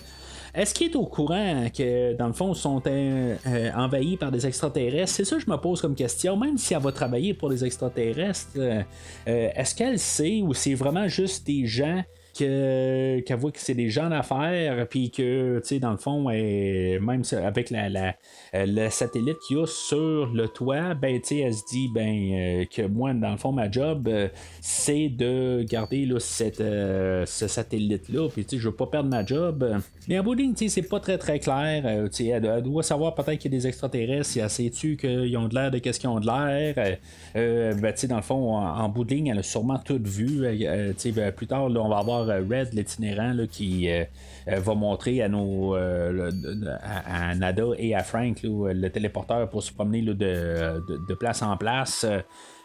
Est-ce 0.53 0.75
qu'il 0.75 0.91
est 0.91 0.95
au 0.95 1.05
courant 1.07 1.65
que, 1.75 2.13
dans 2.13 2.27
le 2.27 2.33
fond, 2.33 2.53
ils 2.53 2.59
sont 2.59 2.79
euh, 2.85 3.35
euh, 3.47 3.71
envahis 3.75 4.17
par 4.17 4.31
des 4.31 4.45
extraterrestres? 4.45 5.11
C'est 5.11 5.25
ça 5.25 5.37
que 5.37 5.41
je 5.41 5.49
me 5.49 5.57
pose 5.57 5.81
comme 5.81 5.95
question. 5.95 6.37
Même 6.37 6.59
si 6.59 6.75
elle 6.75 6.81
va 6.81 6.91
travailler 6.91 7.33
pour 7.33 7.49
les 7.49 7.65
extraterrestres, 7.65 8.49
euh, 8.57 8.83
est-ce 9.25 9.73
qu'elle 9.73 9.97
sait 9.97 10.41
ou 10.43 10.53
c'est 10.53 10.75
vraiment 10.75 11.07
juste 11.07 11.47
des 11.47 11.65
gens 11.65 12.03
que- 12.37 13.19
qu'elle 13.21 13.37
voit 13.37 13.51
que 13.51 13.59
c'est 13.59 13.73
des 13.75 13.89
gens 13.89 14.09
d'affaires, 14.09 14.87
puis 14.87 15.11
que, 15.11 15.59
tu 15.59 15.67
sais, 15.67 15.79
dans 15.79 15.91
le 15.91 15.97
fond, 15.97 16.29
même 16.29 17.23
avec 17.43 17.69
la, 17.69 17.89
la- 17.89 18.15
le 18.53 18.89
satellite 18.89 19.37
qu'il 19.47 19.57
y 19.57 19.61
a 19.61 19.65
sur 19.67 20.27
le 20.33 20.47
toit, 20.47 20.93
ben, 20.93 21.19
tu 21.21 21.27
sais, 21.27 21.37
elle 21.39 21.53
se 21.53 21.63
dit, 21.69 21.89
ben, 21.93 22.31
euh, 22.33 22.65
que 22.65 22.81
moi, 22.87 23.13
dans 23.13 23.31
le 23.31 23.37
fond, 23.37 23.51
ma 23.51 23.69
job, 23.69 24.07
euh, 24.07 24.27
c'est 24.61 25.09
de 25.09 25.63
garder 25.63 26.05
là, 26.05 26.19
cette, 26.19 26.61
euh, 26.61 27.25
ce 27.25 27.47
satellite-là, 27.47 28.29
puis, 28.29 28.45
tu 28.45 28.55
sais, 28.55 28.61
je 28.61 28.69
veux 28.69 28.75
pas 28.75 28.87
perdre 28.87 29.09
ma 29.09 29.25
job. 29.25 29.79
Mais 30.07 30.19
en 30.19 30.23
bout 30.23 30.35
tu 30.35 30.53
sais, 30.55 30.67
c'est 30.67 30.81
pas 30.89 30.99
très, 30.99 31.17
très 31.17 31.39
clair. 31.39 31.83
Tu 32.11 32.25
sais, 32.25 32.27
elle, 32.27 32.61
doit 32.61 32.83
savoir 32.83 33.15
peut-être 33.15 33.39
qu'il 33.39 33.51
y 33.51 33.55
a 33.55 33.57
des 33.57 33.67
extraterrestres, 33.67 34.37
elle 34.37 34.49
sait-tu 34.49 34.97
qu'ils 34.97 35.37
ont 35.37 35.47
de 35.47 35.55
l'air 35.55 35.71
de 35.71 35.77
qu'est-ce 35.77 35.99
qu'ils 35.99 36.09
ont 36.09 36.19
de 36.19 36.25
l'air? 36.25 36.97
Ben, 37.35 37.93
tu 37.93 37.99
sais, 37.99 38.07
dans 38.07 38.17
le 38.17 38.21
fond, 38.21 38.55
en, 38.55 38.79
en 38.83 38.89
bout 38.89 39.05
de 39.05 39.13
ligne, 39.13 39.27
elle 39.27 39.39
a 39.39 39.43
sûrement 39.43 39.79
tout 39.79 39.99
vu. 40.03 40.43
Tu 40.57 40.93
sais, 40.97 41.11
ben, 41.11 41.31
plus 41.31 41.47
tard, 41.47 41.69
là, 41.69 41.81
on 41.81 41.89
va 41.89 41.97
avoir 41.97 42.22
euh, 42.29 42.41
Red, 42.49 42.73
l'itinérant, 42.73 43.35
qui 43.49 43.89
euh, 43.89 44.03
euh, 44.47 44.59
va 44.59 44.75
montrer 44.75 45.21
à 45.21 45.29
nos 45.29 45.73
à, 45.75 47.35
Nada 47.35 47.63
et 47.77 47.95
à 47.95 48.03
Frank 48.03 48.37
le 48.43 48.87
téléporteur 48.89 49.49
pour 49.49 49.63
se 49.63 49.71
promener 49.73 50.01
de, 50.01 50.13
de- 50.13 51.13
place 51.13 51.41
en 51.41 51.55
place. 51.57 52.05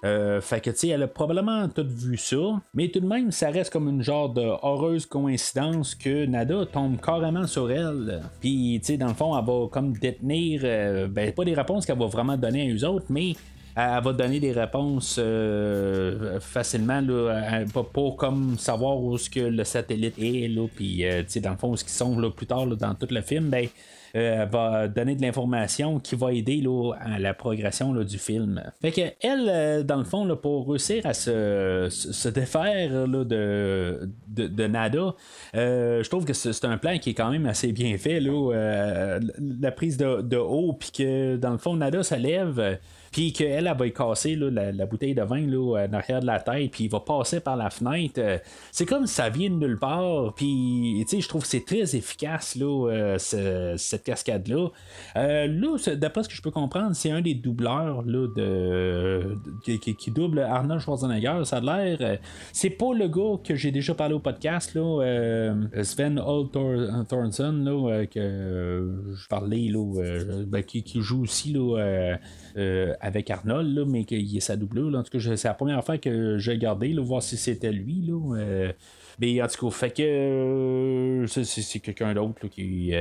Euh, 0.05 0.41
fait 0.41 0.61
que, 0.61 0.71
tu 0.71 0.77
sais, 0.77 0.89
elle 0.89 1.03
a 1.03 1.09
probablement 1.09 1.69
tout 1.69 1.87
vu 1.89 2.17
ça, 2.17 2.61
mais 2.73 2.89
tout 2.89 3.01
de 3.01 3.07
même, 3.07 3.33
ça 3.33 3.51
reste 3.51 3.73
comme 3.73 3.89
une 3.89 4.03
genre 4.03 4.29
de 4.33 4.43
heureuse 4.43 5.07
coïncidence 5.07 5.95
que 5.95 6.25
Nada 6.27 6.67
tombe 6.73 7.01
carrément 7.01 7.47
sur 7.47 7.71
elle. 7.71 8.23
Puis, 8.41 8.79
tu 8.81 8.87
sais, 8.87 8.97
dans 8.97 9.09
le 9.09 9.15
fond, 9.15 9.37
elle 9.39 9.45
va 9.45 9.67
comme 9.71 9.93
détenir, 9.95 10.63
ben, 11.09 11.33
pas 11.33 11.45
des 11.45 11.55
réponses 11.55 11.85
qu'elle 11.85 11.99
va 11.99 12.07
vraiment 12.07 12.37
donner 12.37 12.71
à 12.71 12.75
eux 12.75 12.85
autres, 12.85 13.07
mais 13.11 13.35
elle 13.79 14.03
va 14.03 14.13
donner 14.13 14.41
des 14.41 14.53
réponses 14.53 15.19
euh, 15.19 16.41
facilement 16.41 17.01
là, 17.01 17.31
comme 18.17 18.59
savoir 18.59 18.99
où 19.01 19.17
ce 19.19 19.31
que 19.31 19.41
le 19.41 19.65
satellite 19.65 20.19
est 20.19 20.49
puis 20.75 21.05
euh, 21.05 21.23
dans 21.43 21.51
le 21.53 21.57
fond 21.57 21.71
où 21.71 21.77
ce 21.77 21.85
qu'ils 21.85 21.93
sont 21.93 22.17
plus 22.31 22.47
tard 22.47 22.67
dans 22.67 22.95
tout 22.95 23.09
le 23.11 23.21
film 23.23 23.49
ben 23.51 23.67
euh, 24.17 24.43
elle 24.43 24.49
va 24.49 24.89
donner 24.89 25.15
de 25.15 25.23
l'information 25.23 26.01
qui 26.01 26.17
va 26.17 26.33
aider 26.33 26.61
là, 26.63 26.93
à 27.01 27.19
la 27.19 27.35
progression 27.35 27.93
là, 27.93 28.05
du 28.05 28.17
film. 28.19 28.63
Fait 28.81 28.91
que 28.91 29.03
elle, 29.21 29.47
euh, 29.51 29.83
dans 29.83 29.99
le 29.99 30.05
fond, 30.05 30.25
là, 30.25 30.35
pour 30.35 30.67
réussir 30.67 31.05
à 31.05 31.13
se, 31.13 31.89
se- 31.91 32.29
défaire 32.31 33.07
de, 33.07 33.25
de, 33.25 34.47
de 34.47 34.67
Nada, 34.67 35.15
euh, 35.55 36.03
je 36.03 36.09
trouve 36.09 36.25
que 36.25 36.33
c'est 36.33 36.65
un 36.65 36.79
plan 36.79 36.99
qui 36.99 37.11
est 37.11 37.15
quand 37.15 37.31
même 37.31 37.45
assez 37.45 37.73
bien 37.73 37.99
fait. 37.99 38.19
Euh, 38.27 39.21
la 39.61 39.73
prise 39.73 39.99
de, 39.99 40.23
de 40.23 40.39
haut, 40.39 40.73
puis 40.73 40.91
que 40.91 41.37
dans 41.37 41.51
le 41.53 41.59
fond, 41.59 41.77
Nada 41.77 42.03
se 42.03 42.15
lève. 42.15 42.79
Puis 43.13 43.33
qu'elle, 43.33 43.67
elle 43.67 43.77
va 43.77 43.87
y 43.87 43.93
casser 43.93 44.37
là, 44.37 44.51
la, 44.73 44.87
bouteille 44.87 45.15
de 45.15 45.23
vin 45.23 45.47
là, 45.47 45.87
en 45.89 45.93
arrière 45.93 46.21
de 46.21 46.27
la 46.27 46.41
tête, 46.41 46.71
puis 46.71 46.85
il 46.85 46.91
va 46.91 47.01
passer 47.01 47.41
par 47.41 47.57
la 47.57 47.71
fenêtre. 47.71 48.19
Euh, 48.19 48.39
C'est 48.71 48.87
comme 48.87 49.07
ça 49.07 49.29
vient 49.29 49.51
de 49.51 49.55
nulle 49.57 49.79
part, 49.79 50.35
puis 50.35 51.05
je 51.09 51.29
trouve 51.29 51.43
que 51.43 51.49
c'est 51.49 51.65
très 51.65 51.97
efficace, 51.97 52.55
là, 52.57 52.89
euh, 52.91 53.19
ce- 53.19 53.75
cette 53.77 54.05
cascade-là. 54.05 54.69
Euh, 55.17 55.47
là, 55.47 55.95
d'après 55.97 56.23
ce 56.25 56.29
que 56.29 56.35
je 56.35 56.43
peux 56.43 56.51
comprendre, 56.51 56.95
c'est 56.95 57.11
un 57.11 57.21
des 57.21 57.35
doubleurs 57.35 58.03
là, 58.03 58.27
de, 58.35 59.37
qui, 59.65 60.11
double 60.11 60.41
Arnold 60.41 60.81
Schwarzenegger. 60.81 61.43
Ça 61.45 61.59
a 61.59 61.61
l'air. 61.61 62.19
c'est 62.53 62.71
pas 62.71 62.95
le 62.95 63.09
gars 63.09 63.39
que 63.43 63.55
j'ai 63.55 63.71
déjà 63.71 63.95
parlé 63.95 64.15
au 64.15 64.21
podcast, 64.21 64.75
là, 64.75 65.55
Sven 65.83 66.19
euh, 67.89 68.07
que 68.07 68.95
je 69.15 69.29
parlais, 69.29 69.69
là, 69.69 70.45
ben, 70.47 70.63
qui, 70.63 70.83
qui 70.83 71.01
joue 71.01 71.23
aussi 71.23 71.53
là, 71.53 72.17
euh, 72.57 72.95
avec 73.01 73.31
Arnold, 73.31 73.77
là, 73.77 73.85
mais 73.87 74.05
qu'il 74.05 74.37
est 74.37 74.41
sa 74.41 74.57
doublure. 74.57 74.97
En 74.97 75.03
tout 75.03 75.19
cas, 75.19 75.37
c'est 75.37 75.49
la 75.49 75.55
première 75.55 75.85
fois 75.85 75.99
que 75.99 76.39
j'ai 76.39 76.53
regardé, 76.53 76.89
là, 76.89 77.03
voir 77.03 77.23
si 77.23 77.37
c'était 77.37 77.73
lui. 77.73 78.03
Là, 78.07 78.37
euh, 78.37 78.73
mais 79.21 79.43
en 79.43 79.49
tout 79.49 79.67
cas, 79.67 79.77
fait 79.77 79.91
que 79.91 80.03
euh, 80.03 81.27
c'est, 81.27 81.81
quelqu'un 81.81 82.15
d'autre 82.15 82.47
qui, 82.49 82.93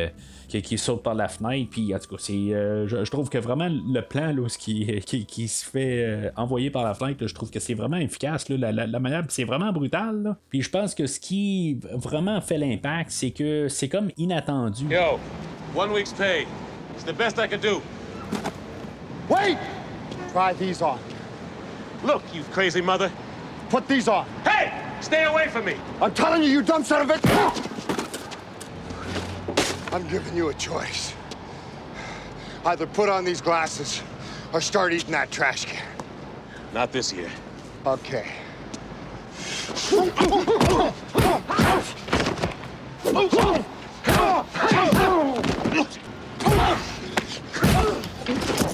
qui, 0.48 0.78
saute 0.78 1.04
par 1.04 1.14
la 1.14 1.28
fenêtre. 1.28 1.70
Puis 1.72 1.94
en 1.94 2.00
tout 2.00 2.16
cas, 2.16 2.16
c'est, 2.18 2.34
je, 2.34 3.10
trouve 3.10 3.30
que 3.30 3.38
vraiment 3.38 3.70
le 3.70 4.02
plan 4.02 4.34
là, 4.34 4.50
ce 4.50 4.58
qui, 4.60 5.26
qui, 5.26 5.48
se 5.48 5.66
fait 5.66 6.32
envoyer 6.36 6.72
par 6.72 6.84
la 6.84 6.96
fenêtre, 6.96 7.28
je 7.28 7.34
trouve 7.36 7.52
que 7.52 7.60
c'est 7.60 7.76
vraiment 7.76 7.98
efficace. 7.98 8.50
Là, 8.50 8.72
la, 8.72 8.88
la- 8.88 9.00
manière, 9.00 9.24
c'est 9.30 9.44
vraiment 9.44 9.72
brutal. 9.72 10.36
Puis 10.50 10.64
je 10.64 10.70
pense 10.72 10.96
que 10.96 11.06
ce 11.06 11.20
qui 11.20 11.80
vraiment 11.94 12.42
fait 12.42 12.58
l'impact, 12.58 13.12
c'est 13.12 13.32
que 13.32 13.68
c'est 13.68 13.90
comme 13.90 14.10
inattendu. 14.18 14.86
Yo, 14.90 15.20
one 15.76 15.92
week's 15.92 16.14
pay. 16.14 16.48
It's 16.96 17.06
the 17.06 17.14
best 17.14 17.38
I 17.38 17.48
do. 17.48 17.80
Wait! 19.38 19.58
Try 20.32 20.54
these 20.54 20.82
on. 20.82 21.00
Look, 22.04 22.24
you 22.34 22.44
crazy 22.52 22.82
mother. 22.82 23.12
Put 23.70 23.88
these 23.88 24.08
on. 24.08 24.28
Hey, 24.44 24.74
stay 25.02 25.26
away 25.26 25.48
from 25.48 25.66
me. 25.66 25.76
I'm 26.02 26.14
telling 26.14 26.42
you, 26.42 26.50
you 26.50 26.62
dumb 26.62 26.84
son 26.84 27.10
of 27.10 27.10
a... 27.10 27.20
I'm 29.96 30.08
giving 30.08 30.36
you 30.36 30.50
a 30.50 30.54
choice. 30.56 31.14
Either 32.66 32.88
put 32.88 33.10
on 33.10 33.24
these 33.24 33.42
glasses 33.42 34.02
or 34.54 34.62
start 34.62 34.92
eating 34.94 35.12
that 35.12 35.32
trash 35.32 35.66
can. 35.66 35.86
Not 36.74 36.92
this 36.92 37.14
year. 37.14 37.30
Okay. 37.86 38.28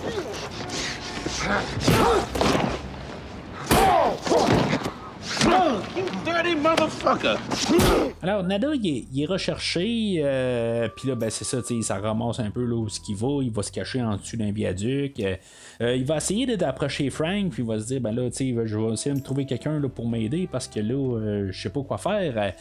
Alors, 8.21 8.43
Nada, 8.43 8.69
il 8.73 8.87
est, 8.87 9.05
il 9.13 9.25
recherché, 9.25 10.21
euh, 10.23 10.87
puis 10.95 11.09
là, 11.09 11.15
ben, 11.15 11.29
c'est 11.29 11.43
ça, 11.43 11.61
sais, 11.61 11.81
ça 11.81 11.99
ramasse 11.99 12.39
un 12.39 12.49
peu 12.49 12.63
là 12.63 12.75
où 12.75 12.87
ce 12.87 12.99
qu'il 12.99 13.15
va, 13.15 13.41
il 13.41 13.51
va 13.51 13.61
se 13.63 13.71
cacher 13.71 14.01
en 14.01 14.15
dessous 14.15 14.37
d'un 14.37 14.51
viaduc. 14.51 15.19
euh, 15.19 15.35
euh, 15.81 15.95
il 15.95 16.05
va 16.05 16.17
essayer 16.17 16.45
d'approcher 16.55 17.09
Frank, 17.09 17.51
puis 17.51 17.63
il 17.63 17.67
va 17.67 17.79
se 17.79 17.85
dire, 17.87 17.99
ben 17.99 18.13
là, 18.13 18.29
tu 18.29 18.55
je 18.65 18.77
vais 18.77 18.93
essayer 18.93 19.11
de 19.13 19.19
me 19.19 19.23
trouver 19.23 19.45
quelqu'un 19.45 19.81
pour 19.93 20.07
m'aider 20.07 20.47
parce 20.51 20.67
que 20.67 20.79
là, 20.79 20.93
euh, 20.93 21.47
je 21.51 21.61
sais 21.61 21.69
pas 21.69 21.81
quoi 21.81 21.97
faire. 21.97 22.53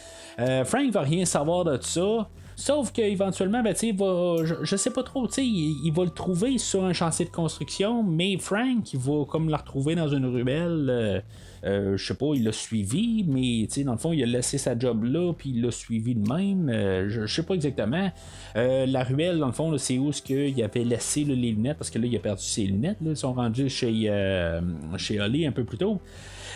Frank 0.65 0.91
va 0.91 1.01
rien 1.01 1.25
savoir 1.25 1.63
de 1.63 1.79
ça. 1.81 2.27
Sauf 2.55 2.91
qu'éventuellement, 2.91 3.63
ben, 3.63 3.75
il 3.81 3.95
va, 3.95 4.37
je, 4.61 4.75
sais 4.75 4.91
pas 4.91 5.03
trop, 5.03 5.27
il, 5.37 5.81
il 5.85 5.91
va 5.91 6.03
le 6.03 6.09
trouver 6.11 6.57
sur 6.57 6.83
un 6.85 6.93
chantier 6.93 7.25
de 7.25 7.31
construction, 7.31 8.03
mais 8.03 8.37
Frank, 8.37 8.93
il 8.93 8.99
va 8.99 9.25
comme 9.25 9.49
le 9.49 9.55
retrouver 9.55 9.95
dans 9.95 10.07
une 10.07 10.25
ruelle. 10.25 10.87
euh, 10.89 11.19
euh, 11.65 11.95
je 11.95 12.05
sais 12.05 12.13
pas, 12.15 12.31
il 12.35 12.43
l'a 12.43 12.51
suivi, 12.51 13.23
mais 13.25 13.67
dans 13.83 13.93
le 13.93 13.97
fond, 13.97 14.11
il 14.11 14.21
a 14.21 14.25
laissé 14.25 14.57
sa 14.57 14.77
job 14.77 15.03
là, 15.05 15.31
puis 15.33 15.51
il 15.51 15.61
l'a 15.61 15.71
suivi 15.71 16.13
de 16.13 16.27
même. 16.27 16.69
Euh, 16.69 17.07
je, 17.09 17.25
sais 17.25 17.43
pas 17.43 17.53
exactement. 17.53 18.11
Euh, 18.55 18.85
la 18.85 19.03
ruelle, 19.03 19.39
dans 19.39 19.47
le 19.47 19.53
fond, 19.53 19.75
c'est 19.77 19.97
où 19.97 20.11
ce 20.11 20.21
qu'il 20.21 20.61
avait 20.61 20.83
laissé 20.83 21.23
les 21.23 21.35
lunettes, 21.35 21.77
parce 21.77 21.89
que 21.89 21.99
là, 21.99 22.05
il 22.05 22.15
a 22.15 22.19
perdu 22.19 22.43
ses 22.43 22.65
lunettes. 22.65 22.97
Là, 23.01 23.11
ils 23.11 23.17
sont 23.17 23.33
rendus 23.33 23.69
chez, 23.69 24.05
euh, 24.07 24.59
chez 24.97 25.21
Holly 25.21 25.45
un 25.45 25.51
peu 25.51 25.63
plus 25.63 25.77
tôt. 25.77 26.01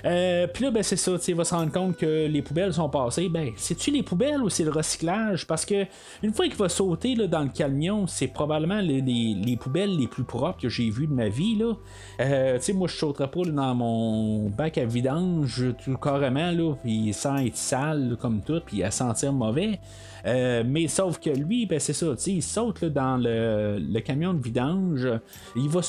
Euh, 0.05 0.47
puis 0.47 0.63
là, 0.65 0.71
ben, 0.71 0.83
c'est 0.83 0.95
ça, 0.95 1.13
il 1.27 1.35
va 1.35 1.43
se 1.43 1.53
rendre 1.55 1.71
compte 1.71 1.97
que 1.97 2.27
les 2.27 2.41
poubelles 2.41 2.73
sont 2.73 2.89
passées. 2.89 3.29
Ben, 3.29 3.51
c'est-tu 3.55 3.91
les 3.91 4.03
poubelles 4.03 4.41
ou 4.41 4.49
c'est 4.49 4.63
le 4.63 4.71
recyclage? 4.71 5.45
Parce 5.47 5.65
que 5.65 5.85
une 6.23 6.33
fois 6.33 6.45
qu'il 6.47 6.55
va 6.55 6.69
sauter 6.69 7.15
dans 7.27 7.41
le 7.43 7.49
camion, 7.49 8.07
c'est 8.07 8.27
probablement 8.27 8.79
les, 8.81 9.01
les- 9.01 9.35
les 9.35 9.57
poubelles 9.57 9.97
les 9.97 10.07
plus 10.07 10.23
propres 10.23 10.59
que 10.61 10.69
j'ai 10.69 10.89
vues 10.89 11.07
de 11.07 11.13
ma 11.13 11.29
vie. 11.29 11.55
Là. 11.55 11.73
Euh, 12.19 12.59
moi, 12.73 12.87
je 12.87 12.95
sauterais 12.95 13.29
pas 13.29 13.43
dans 13.45 13.75
mon 13.75 14.49
bac 14.49 14.77
à 14.77 14.85
vidange 14.85 15.63
tout 15.83 15.95
carrément, 15.97 16.51
là, 16.51 16.73
puis 16.83 17.13
sans 17.13 17.37
être 17.37 17.57
sale 17.57 18.17
comme 18.21 18.41
tout, 18.41 18.61
puis 18.65 18.83
à 18.83 18.91
sentir 18.91 19.33
mauvais. 19.33 19.79
Euh, 20.27 20.63
mais 20.65 20.87
sauf 20.87 21.19
que 21.19 21.29
lui, 21.29 21.65
ben, 21.65 21.79
c'est 21.79 21.93
ça, 21.93 22.07
il 22.27 22.43
saute 22.43 22.83
dans 22.83 23.17
le, 23.17 23.99
camion 23.99 24.33
de 24.33 24.41
vidange. 24.41 25.07
Il 25.55 25.69
va 25.69 25.81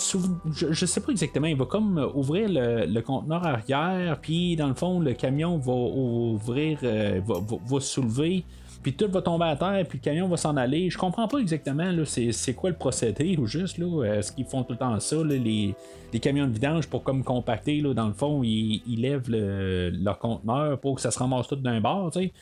je, 0.52 0.72
je 0.72 0.86
sais 0.86 1.00
pas 1.00 1.10
exactement, 1.10 1.46
il 1.46 1.56
va 1.56 1.66
comme 1.66 2.10
ouvrir 2.14 2.48
le, 2.48 3.00
conteneur 3.00 3.44
arrière, 3.44 4.18
puis 4.20 4.56
dans 4.56 4.68
le 4.68 4.74
fond, 4.74 5.00
le 5.00 5.14
camion 5.14 5.58
va 5.58 5.72
ouvrir, 5.72 6.78
euh, 6.82 7.20
va, 7.24 7.80
soulever. 7.80 8.44
Puis 8.88 8.96
tout 8.96 9.12
va 9.12 9.20
tomber 9.20 9.44
à 9.44 9.54
terre, 9.54 9.84
puis 9.86 9.98
le 9.98 10.02
camion 10.02 10.28
va 10.28 10.38
s'en 10.38 10.56
aller. 10.56 10.88
Je 10.88 10.96
comprends 10.96 11.28
pas 11.28 11.36
exactement 11.40 11.92
là, 11.92 12.06
c'est, 12.06 12.32
c'est 12.32 12.54
quoi 12.54 12.70
le 12.70 12.76
procédé 12.76 13.36
ou 13.36 13.46
juste 13.46 13.76
là. 13.76 14.02
Est-ce 14.04 14.32
qu'ils 14.32 14.46
font 14.46 14.62
tout 14.62 14.72
le 14.72 14.78
temps 14.78 14.98
ça, 14.98 15.16
les, 15.22 15.74
camions 16.22 16.46
de 16.46 16.52
vidange 16.52 16.86
pour 16.86 17.02
comme 17.02 17.22
compacter 17.22 17.82
là, 17.82 17.92
dans 17.92 18.06
le 18.06 18.14
fond, 18.14 18.42
ils, 18.42 18.80
ils 18.88 19.02
lèvent 19.02 19.28
le- 19.28 19.90
leur 19.90 20.18
conteneur 20.18 20.80
pour 20.80 20.94
que 20.94 21.02
ça 21.02 21.10
se 21.10 21.18
ramasse 21.18 21.48
tout 21.48 21.56
d'un 21.56 21.82
bord, 21.82 22.10
tu 22.12 22.20
sais. 22.20 22.32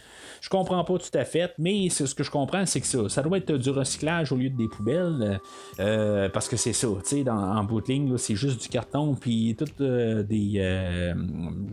Je 0.40 0.48
comprends 0.48 0.84
pas 0.84 0.98
tout 0.98 1.18
à 1.18 1.24
fait, 1.24 1.52
mais 1.58 1.88
c'est 1.88 2.06
ce 2.06 2.14
que 2.14 2.22
je 2.22 2.30
comprends, 2.30 2.64
c'est 2.66 2.80
que 2.80 2.86
ça, 2.86 3.08
ça 3.08 3.22
doit 3.22 3.38
être 3.38 3.52
du 3.52 3.70
recyclage 3.70 4.30
au 4.30 4.36
lieu 4.36 4.50
de 4.50 4.56
des 4.56 4.68
poubelles, 4.68 5.40
euh, 5.80 6.28
parce 6.28 6.48
que 6.48 6.56
c'est 6.56 6.72
ça, 6.72 6.86
tu 7.02 7.24
sais, 7.24 7.28
en 7.28 7.64
bout 7.64 7.80
de 7.80 7.88
ligne, 7.88 8.16
c'est 8.18 8.36
juste 8.36 8.62
du 8.62 8.68
carton, 8.68 9.14
puis 9.14 9.56
tout 9.58 9.64
euh, 9.80 10.22
des 10.22 10.54
euh, 10.58 11.14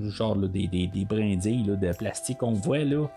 genre 0.09 0.35
des, 0.35 0.67
des, 0.67 0.87
des 0.87 1.05
brindilles 1.05 1.63
de 1.63 1.95
plastique 1.95 2.39
qu'on 2.39 2.53
voit 2.53 2.79
là. 2.79 3.07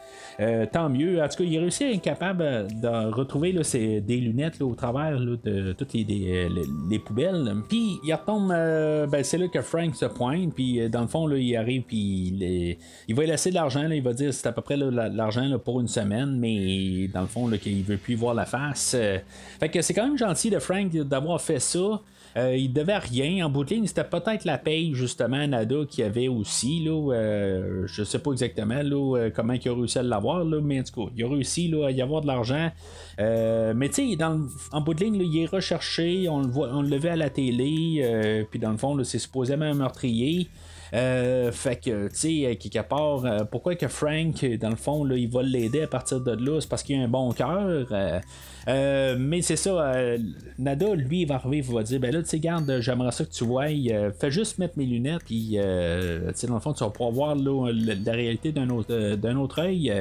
Tant 0.67 0.91
mieux. 0.91 1.23
En 1.23 1.29
tout 1.29 1.39
cas, 1.39 1.45
il 1.47 1.57
a 1.57 1.61
réussi 1.61 1.85
à 1.85 1.91
être 1.93 2.03
capable 2.03 2.43
euh, 2.43 2.63
de 2.69 3.13
retrouver 3.15 3.53
là, 3.53 3.63
ses- 3.65 4.01
des 4.01 4.17
lunettes 4.19 4.59
là, 4.59 4.67
au 4.67 4.75
travers 4.75 5.19
là, 5.19 5.37
de 5.45 5.73
toutes 5.73 5.93
les, 5.95 6.05
des- 6.05 6.49
les, 6.49 6.63
les 6.91 6.99
poubelles. 6.99 7.53
Puis 7.69 7.99
il 8.05 8.13
retombe, 8.13 8.51
euh, 8.53 9.07
ben, 9.07 9.23
c'est 9.25 9.39
là 9.39 9.49
que 9.49 9.63
Frank 9.63 9.95
se 9.95 10.07
pointe, 10.07 10.55
puis 10.55 10.81
euh, 10.81 10.89
dans 10.89 11.01
le 11.03 11.07
fond, 11.07 11.27
là, 11.27 11.37
il 11.39 11.57
arrive, 11.57 11.83
puis 11.83 11.97
il, 12.41 12.77
il 13.09 13.15
va 13.15 13.25
laisser 13.25 13.51
de 13.51 13.55
l'argent, 13.55 13.89
il 13.91 14.03
va 14.03 14.13
dire 14.13 14.33
c'est 14.35 14.47
à 14.49 14.53
peu 14.53 14.63
près 14.63 14.77
l'argent 14.77 15.49
pour 15.65 15.81
une 15.81 15.89
semaine, 15.89 16.37
mais 16.39 17.09
dans 17.09 17.23
le 17.23 17.27
fond, 17.27 17.49
qu'il 17.51 17.83
veut 17.83 17.97
plus 17.97 18.15
voir 18.15 18.35
la 18.35 18.45
face. 18.47 18.93
Euh, 18.99 19.19
fait 19.61 19.69
que 19.69 19.81
c'est 19.83 19.95
quand 19.95 20.05
même 20.07 20.19
gentil 20.19 20.51
de 20.51 20.59
Frank 20.59 20.91
d'avoir 20.93 21.41
fait 21.41 21.61
ça. 21.61 22.01
Euh, 22.37 22.55
il 22.55 22.73
devait 22.73 22.99
rien. 22.99 23.47
En 23.47 23.51
bout 23.51 23.65
de 23.65 23.71
ligne, 23.71 23.87
c'était 23.87 24.05
peut-être 24.05 24.45
la 24.45 24.59
paye, 24.59 24.93
justement, 24.95 25.47
Nada 25.47 25.77
qui 25.89 26.03
avait 26.03 26.29
aussi. 26.29 26.85
Là, 26.85 27.13
euh, 27.15 27.87
je 27.87 28.05
sais 28.05 28.19
pas 28.19 28.33
exactement 28.33 28.83
là, 28.83 29.17
euh, 29.17 29.31
comment 29.35 29.55
il 29.55 29.69
a 29.69 29.75
réussi 29.75 29.99
à 29.99 30.03
l'avoir, 30.03 30.45
là, 30.45 30.61
mais 30.63 30.81
en 30.81 30.83
tout 30.83 31.07
cas, 31.07 31.13
il 31.17 31.25
a 31.25 31.29
réussi 31.29 31.69
là, 31.69 31.87
à 31.87 31.91
y 31.91 32.03
avoir 32.03 32.21
de 32.21 32.27
l'argent. 32.27 32.71
Euh, 33.21 33.73
mais 33.75 33.89
tu 33.89 34.17
sais, 34.17 34.25
en 34.73 34.81
bout 34.83 34.93
de 34.93 35.05
ligne, 35.05 35.19
là, 35.19 35.25
il 35.25 35.43
est 35.43 35.47
recherché, 35.47 36.29
on 36.29 36.41
le, 36.43 36.49
voit, 36.49 36.69
on 36.73 36.83
le 36.83 37.07
à 37.07 37.17
la 37.17 37.31
télé, 37.31 38.01
euh, 38.03 38.45
puis 38.51 38.59
dans 38.59 38.71
le 38.73 38.79
fond, 38.79 39.03
c'est 39.05 39.19
supposément 39.19 39.67
un 39.67 39.75
meurtrier. 39.75 40.49
Fait 40.93 41.81
que, 41.83 42.09
tu 42.09 42.15
sais, 42.15 42.57
quelque 42.57 42.87
part, 42.87 43.47
pourquoi 43.51 43.75
que 43.77 43.87
Frank, 43.87 44.45
dans 44.59 44.71
le 44.71 44.77
fond, 44.77 45.05
là, 45.05 45.17
il 45.17 45.29
va 45.29 45.43
l'aider 45.43 45.83
à 45.83 45.87
partir 45.87 46.21
de 46.21 46.33
là, 46.33 46.61
c'est 46.61 46.69
parce 46.69 46.83
qu'il 46.83 46.99
a 46.99 47.03
un 47.03 47.09
bon 47.09 47.33
cœur. 47.33 47.89
Euh, 48.69 49.17
mais 49.19 49.43
c'est 49.43 49.57
ça, 49.57 49.71
euh, 49.71 50.19
Nada, 50.59 50.95
lui, 50.95 51.23
il 51.23 51.29
va 51.29 51.37
arriver, 51.37 51.59
il 51.59 51.75
va 51.75 51.83
dire, 51.83 52.01
ben 52.01 52.13
là, 52.13 52.23
tu 52.23 52.29
sais, 52.29 52.41
garde, 52.41 52.79
j'aimerais 52.81 53.13
ça 53.13 53.25
que 53.25 53.31
tu 53.31 53.45
vois, 53.45 53.67
euh, 53.67 54.11
fais 54.13 54.31
juste 54.31 54.59
mettre 54.59 54.77
mes 54.77 54.87
lunettes, 54.87 55.23
puis, 55.25 55.51
tu 55.51 55.57
sais, 56.35 56.47
dans 56.47 56.55
le 56.55 56.61
fond, 56.61 56.73
tu 56.73 56.83
vas 56.83 56.91
pouvoir 56.91 57.13
voir 57.13 57.35
là, 57.37 57.71
la, 57.73 57.95
la 57.95 58.13
réalité 58.13 58.53
d'un 58.53 58.69
autre, 58.71 59.15
d'un 59.17 59.37
autre 59.37 59.61
œil. 59.61 59.93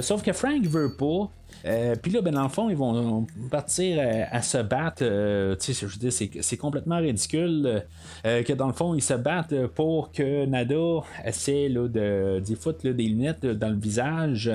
Sauf 0.00 0.22
que 0.22 0.32
Frank 0.32 0.64
veut 0.66 0.96
pas. 0.96 1.30
Euh, 1.64 1.94
puis 2.00 2.12
là, 2.12 2.22
ben, 2.22 2.32
dans 2.32 2.42
le 2.42 2.48
fond, 2.48 2.70
ils 2.70 2.76
vont 2.76 3.26
partir 3.50 3.98
euh, 4.00 4.24
à, 4.30 4.42
se 4.42 4.58
battre. 4.58 5.02
je 5.02 6.10
c'est, 6.40 6.56
complètement 6.56 6.98
ridicule 6.98 7.82
que 8.24 8.52
dans 8.52 8.66
le 8.66 8.72
fond, 8.72 8.94
ils 8.94 9.02
se 9.02 9.14
battent 9.14 9.66
pour 9.68 10.12
que 10.12 10.44
Nada 10.46 10.76
essaie 11.24 11.68
là, 11.68 11.88
de, 11.88 12.40
d'y 12.40 12.54
foutre 12.54 12.88
des 12.88 13.04
lunettes 13.04 13.46
dans 13.46 13.70
le 13.70 13.78
visage. 13.78 14.50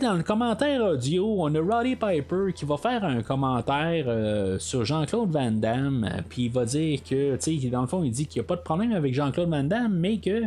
dans 0.00 0.14
le 0.14 0.22
commentaire 0.22 0.82
audio, 0.82 1.36
on 1.38 1.54
a 1.54 1.60
Roddy 1.60 1.96
Piper 1.96 2.52
qui 2.54 2.64
va 2.64 2.76
faire 2.76 3.04
un 3.04 3.22
commentaire 3.22 4.06
sur 4.58 4.84
Jean-Claude 4.84 5.30
Van 5.30 5.50
Damme, 5.50 6.08
puis 6.28 6.44
il 6.44 6.52
va 6.52 6.64
dire 6.64 7.00
que, 7.02 7.38
dans 7.70 7.80
le 7.82 7.86
fond, 7.86 8.02
il 8.04 8.10
dit 8.10 8.26
qu'il 8.26 8.40
n'y 8.40 8.46
a 8.46 8.48
pas 8.48 8.56
de 8.56 8.62
problème 8.62 8.92
avec 8.92 9.14
Jean-Claude 9.14 9.50
Van 9.50 9.64
Damme, 9.64 9.94
mais 9.98 10.18
que, 10.18 10.44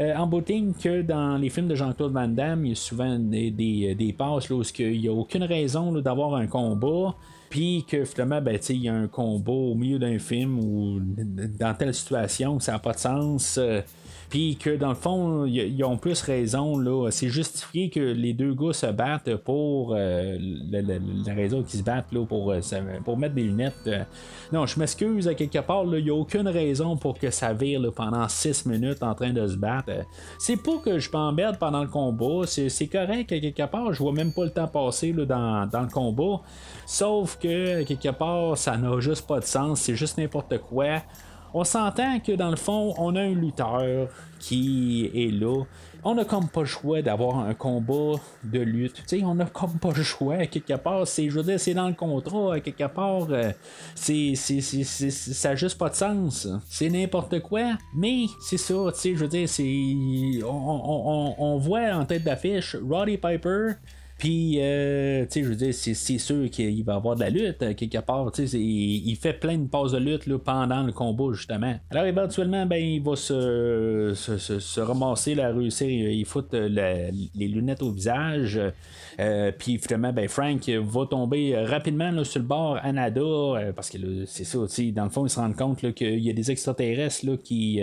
en 0.00 0.26
bout 0.26 0.44
que 0.44 1.02
dans 1.02 1.36
les 1.36 1.50
films 1.50 1.68
de 1.68 1.74
Jean-Claude 1.74 2.12
Van 2.12 2.28
Damme, 2.28 2.66
il 2.66 2.70
y 2.70 2.72
a 2.72 2.76
souvent 2.76 3.18
des, 3.18 3.50
des, 3.50 4.14
passes 4.16 4.48
là, 4.48 4.56
où 4.56 4.62
il 4.78 5.00
n'y 5.00 5.08
a 5.08 5.12
aucune 5.20 5.44
raison 5.44 5.92
d'avoir 5.92 6.34
un 6.34 6.46
combat. 6.46 7.14
Puis 7.48 7.84
que 7.88 8.04
finalement, 8.04 8.40
ben, 8.40 8.58
il 8.68 8.76
y 8.76 8.88
a 8.88 8.94
un 8.94 9.08
combat 9.08 9.52
au 9.52 9.74
milieu 9.74 9.98
d'un 9.98 10.18
film 10.20 10.58
ou 10.60 11.00
dans 11.00 11.74
telle 11.74 11.94
situation, 11.94 12.60
ça 12.60 12.72
n'a 12.72 12.78
pas 12.78 12.92
de 12.92 12.98
sens. 12.98 13.58
Puis 14.30 14.56
que 14.56 14.76
dans 14.76 14.90
le 14.90 14.94
fond, 14.94 15.44
ils 15.44 15.82
ont 15.84 15.96
plus 15.96 16.22
raison. 16.22 16.78
là 16.78 17.10
C'est 17.10 17.28
justifié 17.28 17.90
que 17.90 17.98
les 17.98 18.32
deux 18.32 18.54
gars 18.54 18.72
se 18.72 18.86
battent 18.86 19.34
pour 19.36 19.92
euh, 19.96 20.38
la, 20.70 21.34
raison 21.34 21.64
qu'ils 21.64 21.80
se 21.80 21.84
battent 21.84 22.12
là, 22.12 22.24
pour, 22.24 22.52
euh, 22.52 22.60
pour 23.04 23.18
mettre 23.18 23.34
des 23.34 23.42
lunettes. 23.42 23.74
Euh. 23.88 24.04
Non, 24.52 24.66
je 24.66 24.78
m'excuse, 24.78 25.26
à 25.26 25.34
quelque 25.34 25.58
part, 25.58 25.84
il 25.84 26.04
n'y 26.04 26.10
a 26.10 26.14
aucune 26.14 26.46
raison 26.46 26.96
pour 26.96 27.18
que 27.18 27.30
ça 27.32 27.52
vire 27.52 27.82
pendant 27.92 28.28
6 28.28 28.66
minutes 28.66 29.02
en 29.02 29.16
train 29.16 29.32
de 29.32 29.44
se 29.48 29.56
battre. 29.56 29.90
C'est 30.38 30.62
pas 30.62 30.78
que 30.78 31.00
je 31.00 31.10
m'emmerde 31.10 31.58
pendant 31.58 31.82
le 31.82 31.88
combat, 31.88 32.46
c'est 32.46 32.86
correct 32.86 33.32
à 33.32 33.40
quelque 33.40 33.66
part, 33.66 33.92
je 33.92 33.98
vois 33.98 34.12
même 34.12 34.32
pas 34.32 34.44
le 34.44 34.50
temps 34.50 34.68
passer 34.68 35.12
là, 35.12 35.24
dans, 35.24 35.66
dans 35.66 35.82
le 35.82 35.88
combat. 35.88 36.40
Sauf 36.86 37.36
que 37.36 37.82
quelque 37.82 38.10
part, 38.10 38.56
ça 38.56 38.76
n'a 38.76 39.00
juste 39.00 39.26
pas 39.26 39.40
de 39.40 39.44
sens, 39.44 39.80
c'est 39.80 39.96
juste 39.96 40.18
n'importe 40.18 40.58
quoi 40.58 41.00
on 41.54 41.64
s'entend 41.64 42.20
que 42.20 42.32
dans 42.32 42.50
le 42.50 42.56
fond, 42.56 42.94
on 42.98 43.16
a 43.16 43.20
un 43.20 43.34
lutteur 43.34 44.08
qui 44.38 45.10
est 45.14 45.30
là. 45.30 45.64
On 46.02 46.16
a 46.16 46.24
comme 46.24 46.48
pas 46.48 46.60
le 46.60 46.66
choix 46.66 47.02
d'avoir 47.02 47.40
un 47.40 47.52
combat 47.52 48.18
de 48.42 48.60
lutte. 48.60 49.04
on 49.22 49.38
a 49.38 49.44
comme 49.44 49.78
pas 49.78 49.92
le 49.94 50.02
choix. 50.02 50.46
Quelque 50.46 50.74
part, 50.74 51.06
c'est, 51.06 51.28
je 51.28 51.36
veux 51.36 51.42
dire, 51.42 51.60
c'est 51.60 51.74
dans 51.74 51.88
le 51.88 51.94
contrat. 51.94 52.58
Quelque 52.60 52.86
part, 52.86 53.26
euh, 53.30 53.52
c'est, 53.94 54.32
c'est, 54.34 54.60
ça 54.62 55.50
n'a 55.50 55.56
juste 55.56 55.76
pas 55.76 55.90
de 55.90 55.94
sens. 55.94 56.48
C'est 56.70 56.88
n'importe 56.88 57.40
quoi. 57.40 57.76
Mais 57.94 58.24
c'est 58.40 58.56
ça, 58.56 58.74
je 59.04 59.10
veux 59.14 59.28
dire, 59.28 59.48
c'est. 59.48 60.42
On, 60.42 61.34
on 61.38 61.58
voit 61.58 61.92
en 61.92 62.06
tête 62.06 62.24
d'affiche 62.24 62.76
Roddy 62.88 63.18
Piper 63.18 63.72
puis, 64.20 64.58
euh, 64.60 65.22
tu 65.22 65.30
sais, 65.30 65.42
je 65.42 65.48
veux 65.48 65.56
dire, 65.56 65.72
c'est, 65.72 65.94
sûr 65.94 66.50
qu'il 66.50 66.84
va 66.84 66.96
avoir 66.96 67.16
de 67.16 67.20
la 67.20 67.30
lutte 67.30 67.62
euh, 67.62 67.72
quelque 67.72 67.96
part. 68.00 68.30
Tu 68.32 68.46
sais, 68.46 68.58
il, 68.60 69.16
fait 69.16 69.32
plein 69.32 69.56
de 69.56 69.66
pauses 69.66 69.92
de 69.92 69.98
lutte 69.98 70.26
là, 70.26 70.38
pendant 70.38 70.82
le 70.82 70.92
combat, 70.92 71.32
justement. 71.32 71.74
Alors, 71.90 72.04
éventuellement, 72.04 72.66
ben, 72.66 72.76
il 72.76 73.02
va 73.02 73.16
se, 73.16 74.12
se, 74.14 74.80
ramasser, 74.80 75.34
la 75.34 75.48
réussir, 75.48 75.88
il 75.88 76.26
fout 76.26 76.52
euh, 76.52 76.68
les 77.34 77.48
lunettes 77.48 77.82
au 77.82 77.92
visage. 77.92 78.60
puis 79.58 79.78
finalement, 79.78 80.12
ben, 80.12 80.28
Frank 80.28 80.68
va 80.68 81.06
tomber 81.06 81.56
rapidement 81.56 82.22
sur 82.22 82.40
le 82.40 82.46
bord 82.46 82.78
Anada, 82.82 83.72
parce 83.74 83.88
que 83.88 84.26
c'est 84.26 84.44
ça, 84.44 84.58
dans 84.92 85.04
le 85.04 85.10
fond, 85.10 85.24
il 85.24 85.30
se 85.30 85.40
rend 85.40 85.52
compte 85.54 85.94
qu'il 85.94 86.18
y 86.18 86.28
a 86.28 86.34
des 86.34 86.50
extraterrestres 86.50 87.24
là, 87.24 87.38
qui, 87.42 87.80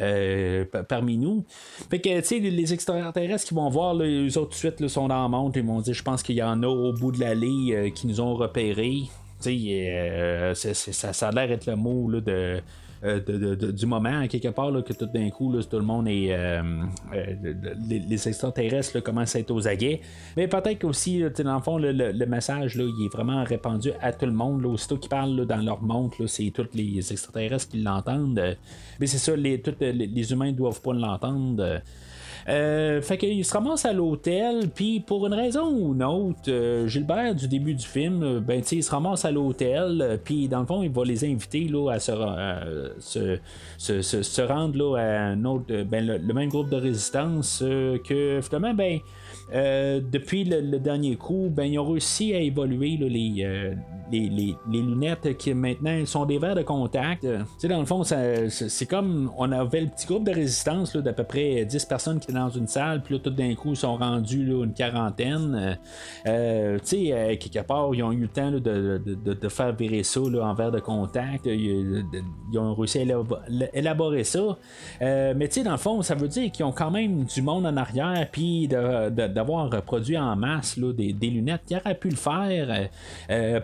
euh, 0.00 0.64
parmi 0.88 1.16
nous. 1.16 1.44
Fait 1.90 2.00
que, 2.00 2.20
tu 2.20 2.24
sais, 2.24 2.38
les 2.38 2.72
extraterrestres 2.72 3.44
qui 3.44 3.54
vont 3.54 3.68
voir, 3.68 3.94
les 3.94 4.28
eux 4.28 4.38
autres, 4.38 4.50
tout 4.50 4.54
de 4.54 4.54
suite, 4.54 4.80
là, 4.80 4.88
sont 4.88 5.08
dans 5.08 5.22
la 5.22 5.28
montre, 5.28 5.58
ils 5.58 5.64
vont 5.64 5.80
dire, 5.80 5.94
je 5.94 6.02
pense 6.02 6.22
qu'il 6.22 6.36
y 6.36 6.42
en 6.42 6.62
a 6.62 6.66
au 6.66 6.92
bout 6.92 7.12
de 7.12 7.20
l'allée 7.20 7.72
euh, 7.72 7.90
qui 7.90 8.06
nous 8.06 8.20
ont 8.20 8.34
repérés. 8.34 9.02
Euh, 9.46 10.54
ça, 10.54 10.74
ça, 11.12 11.28
a 11.28 11.32
l'air 11.32 11.48
d'être 11.48 11.66
le 11.66 11.76
mot 11.76 12.10
là, 12.10 12.20
de 12.20 12.60
euh, 13.02 13.56
du 13.72 13.86
moment, 13.86 14.26
quelque 14.28 14.48
part, 14.48 14.72
que 14.84 14.92
tout 14.92 15.06
d'un 15.06 15.30
coup, 15.30 15.54
tout 15.62 15.78
le 15.78 15.84
monde 15.84 16.08
est. 16.08 16.32
Euh, 16.32 16.62
euh, 17.14 17.54
les, 17.88 18.28
extraterrestres 18.28 19.02
commencent 19.02 19.36
à 19.36 19.40
être 19.40 19.50
aux 19.50 19.66
aguets. 19.66 20.00
Mais 20.36 20.48
peut-être 20.48 20.84
aussi, 20.84 21.22
dans 21.42 21.54
le 21.54 21.62
fond, 21.62 21.78
le, 21.78 22.26
message, 22.26 22.76
il 22.76 23.06
est 23.06 23.12
vraiment 23.12 23.42
répandu 23.44 23.92
à 24.02 24.12
tout 24.12 24.26
le 24.26 24.32
monde. 24.32 24.66
Aussitôt 24.66 24.98
qu'ils 24.98 25.08
parlent 25.08 25.46
dans 25.46 25.62
leur 25.62 25.82
montre, 25.82 26.26
c'est 26.26 26.52
tous 26.54 26.68
les 26.74 26.98
extraterrestres 26.98 27.68
qui 27.68 27.82
l'entendent. 27.82 28.56
Mais 28.98 29.06
c'est 29.06 29.18
ça, 29.18 29.34
les, 29.34 29.60
tous 29.62 29.76
les 29.80 30.32
humains 30.32 30.52
ne 30.52 30.56
doivent 30.56 30.82
pas 30.82 30.92
l'entendre. 30.92 31.80
Euh, 32.48 33.00
fait 33.02 33.18
qu'il 33.18 33.44
se 33.44 33.52
ramasse 33.52 33.84
à 33.84 33.92
l'hôtel, 33.92 34.68
puis 34.74 35.00
pour 35.00 35.26
une 35.26 35.34
raison 35.34 35.68
ou 35.68 35.94
une 35.94 36.02
autre, 36.02 36.40
euh, 36.48 36.86
Gilbert, 36.86 37.34
du 37.34 37.48
début 37.48 37.74
du 37.74 37.86
film, 37.86 38.22
euh, 38.22 38.40
ben, 38.40 38.62
il 38.70 38.82
se 38.82 38.90
ramasse 38.90 39.24
à 39.24 39.30
l'hôtel, 39.30 40.20
puis 40.24 40.48
dans 40.48 40.60
le 40.60 40.66
fond, 40.66 40.82
il 40.82 40.90
va 40.90 41.04
les 41.04 41.24
inviter 41.24 41.64
là, 41.64 41.90
à 41.90 41.98
se, 41.98 43.38
se, 43.78 44.42
rendre 44.42 44.76
là, 44.76 44.96
à 44.96 45.22
un 45.28 45.44
autre, 45.44 45.82
ben, 45.84 46.06
le, 46.06 46.34
même 46.34 46.48
groupe 46.48 46.70
de 46.70 46.76
résistance 46.76 47.60
que 47.60 48.40
finalement, 48.42 48.74
ben, 48.74 49.00
depuis 49.52 50.44
le, 50.44 50.78
dernier 50.78 51.16
coup, 51.16 51.48
ben, 51.50 51.64
ils 51.64 51.78
ont 51.78 51.90
réussi 51.90 52.34
à 52.34 52.40
évoluer 52.40 52.96
les, 52.96 53.74
les, 54.10 54.56
lunettes 54.68 55.36
qui 55.36 55.54
maintenant 55.54 56.04
sont 56.06 56.24
des 56.24 56.38
verres 56.38 56.54
de 56.54 56.62
contact. 56.62 57.22
Tu 57.22 57.28
sais, 57.58 57.68
dans 57.68 57.80
le 57.80 57.86
fond, 57.86 58.02
c'est 58.04 58.86
comme 58.86 59.30
on 59.36 59.50
avait 59.52 59.82
le 59.82 59.88
petit 59.88 60.06
groupe 60.06 60.24
de 60.24 60.32
résistance 60.32 60.96
d'à 60.96 61.12
peu 61.12 61.24
près 61.24 61.64
10 61.64 61.84
personnes 61.86 62.18
qui 62.18 62.30
étaient 62.30 62.38
dans 62.38 62.50
une 62.50 62.66
salle, 62.66 63.02
puis 63.02 63.14
là, 63.14 63.20
tout 63.22 63.30
d'un 63.30 63.54
coup, 63.54 63.70
ils 63.70 63.76
sont 63.76 63.96
rendus 63.96 64.46
une 64.46 64.72
quarantaine. 64.72 65.78
Euh, 66.26 66.78
tu 66.78 66.86
sais, 66.86 67.12
euh, 67.12 67.36
quelque 67.36 67.66
part, 67.66 67.94
ils 67.94 68.02
ont 68.02 68.12
eu 68.12 68.22
le 68.22 68.28
temps 68.28 68.50
de, 68.50 69.48
faire 69.48 69.72
virer 69.72 70.02
ça 70.02 70.20
en 70.20 70.54
verre 70.54 70.72
de 70.72 70.80
contact. 70.80 71.46
Ils, 71.46 72.04
ont 72.56 72.74
réussi 72.74 72.98
à 73.00 73.04
élaborer 73.72 74.24
ça. 74.24 74.58
Euh, 75.02 75.34
mais 75.36 75.48
tu 75.48 75.54
sais, 75.54 75.62
dans 75.62 75.72
le 75.72 75.76
fond, 75.76 76.02
ça 76.02 76.14
veut 76.14 76.28
dire 76.28 76.50
qu'ils 76.50 76.64
ont 76.64 76.72
quand 76.72 76.90
même 76.90 77.24
du 77.24 77.42
monde 77.42 77.66
en 77.66 77.76
arrière, 77.76 78.28
puis 78.30 78.68
d'avoir 79.40 79.70
produit 79.82 80.18
en 80.18 80.36
masse 80.36 80.78
des, 80.78 81.12
des, 81.12 81.30
lunettes. 81.30 81.62
Ils 81.70 81.76
auraient 81.76 81.94
pu 81.94 82.10
le 82.10 82.16
faire. 82.16 82.88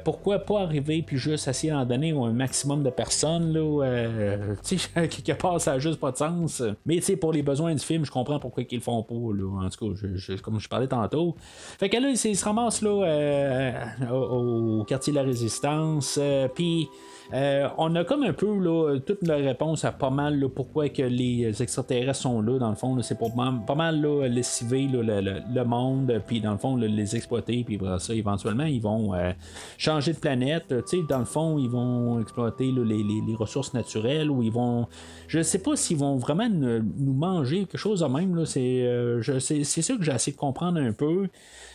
pourquoi 0.05 0.39
pas 0.39 0.61
arriver 0.61 1.03
puis 1.03 1.17
juste 1.17 1.49
essayer 1.49 1.73
d'en 1.73 1.85
donner 1.85 2.13
un 2.13 2.33
maximum 2.33 2.83
de 2.83 2.91
personnes. 2.91 3.53
Là, 3.53 3.85
euh, 3.85 4.55
quelque 4.95 5.33
part, 5.33 5.61
ça 5.61 5.73
n'a 5.73 5.79
juste 5.79 6.01
pas 6.01 6.13
de 6.13 6.17
sens. 6.17 6.63
Mais 6.85 7.01
pour 7.21 7.33
les 7.33 7.43
besoins 7.43 7.75
du 7.75 7.85
film, 7.85 8.05
je 8.05 8.11
comprends 8.11 8.39
pourquoi 8.39 8.65
ils 8.69 8.75
le 8.75 8.81
font 8.81 9.03
pas. 9.03 9.15
Là. 9.15 9.67
En 9.67 9.69
tout 9.71 9.95
cas, 9.95 10.37
comme 10.43 10.61
je 10.61 10.69
parlais 10.69 10.89
tantôt. 10.89 11.35
Fait 11.79 11.89
que 11.89 11.97
là, 11.97 12.11
ils 12.11 12.17
se 12.17 12.45
ramassent 12.45 12.83
là, 12.83 13.05
euh, 13.05 13.73
au, 14.11 14.85
quartier 14.85 15.13
de 15.13 15.19
la 15.19 15.25
Résistance. 15.25 16.19
Euh, 16.21 16.49
puis. 16.49 16.89
Euh, 17.33 17.69
on 17.77 17.95
a 17.97 18.05
comme 18.05 18.23
un 18.23 18.33
peu 18.33 18.59
là, 18.59 18.99
toute 19.05 19.27
la 19.27 19.37
réponse 19.37 19.85
à 19.85 19.93
pas 19.93 20.11
mal 20.11 20.39
là, 20.39 20.49
pourquoi 20.49 20.89
que 20.89 21.03
les 21.03 21.61
extraterrestres 21.61 22.21
sont 22.21 22.41
là. 22.41 22.59
Dans 22.59 22.71
le 22.71 22.77
fond, 22.77 23.01
c'est 23.03 23.19
pour 23.19 23.35
pas 23.35 23.75
mal 23.75 24.01
là, 24.01 24.29
lessiver 24.29 24.89
le, 24.91 25.65
monde, 25.65 26.23
puis 26.27 26.41
dans 26.41 26.53
le 26.53 26.59
fond, 26.59 26.77
les 26.77 27.17
exploiter, 27.17 27.65
puis 27.65 27.79
ça, 27.99 28.15
éventuellement, 28.15 28.65
ils 28.65 28.81
vont 28.81 29.15
euh, 29.15 29.33
changer 29.79 30.13
de 30.13 30.19
planète. 30.19 30.73
dans 31.09 31.19
le 31.19 31.25
fond, 31.25 31.59
ils 31.59 31.71
vont 31.71 32.21
exploiter 32.21 32.71
les, 32.73 33.35
ressources 33.37 33.75
naturelles, 33.75 34.31
ou 34.31 34.43
ils 34.43 34.53
vont. 34.53 34.87
Je 35.29 35.43
sais 35.43 35.59
pas 35.59 35.77
s'ils 35.77 35.99
vont 35.99 36.17
vraiment 36.17 36.49
nous 36.49 37.13
manger 37.13 37.61
quelque 37.61 37.79
chose 37.79 38.01
de 38.01 38.07
même. 38.07 38.47
C'est, 38.47 38.83
euh, 38.83 39.21
sûr 39.23 39.99
que 39.99 40.05
j'ai 40.05 40.15
essayé 40.15 40.35
de 40.35 40.39
comprendre 40.39 40.81
un 40.81 40.93
peu. 40.93 41.29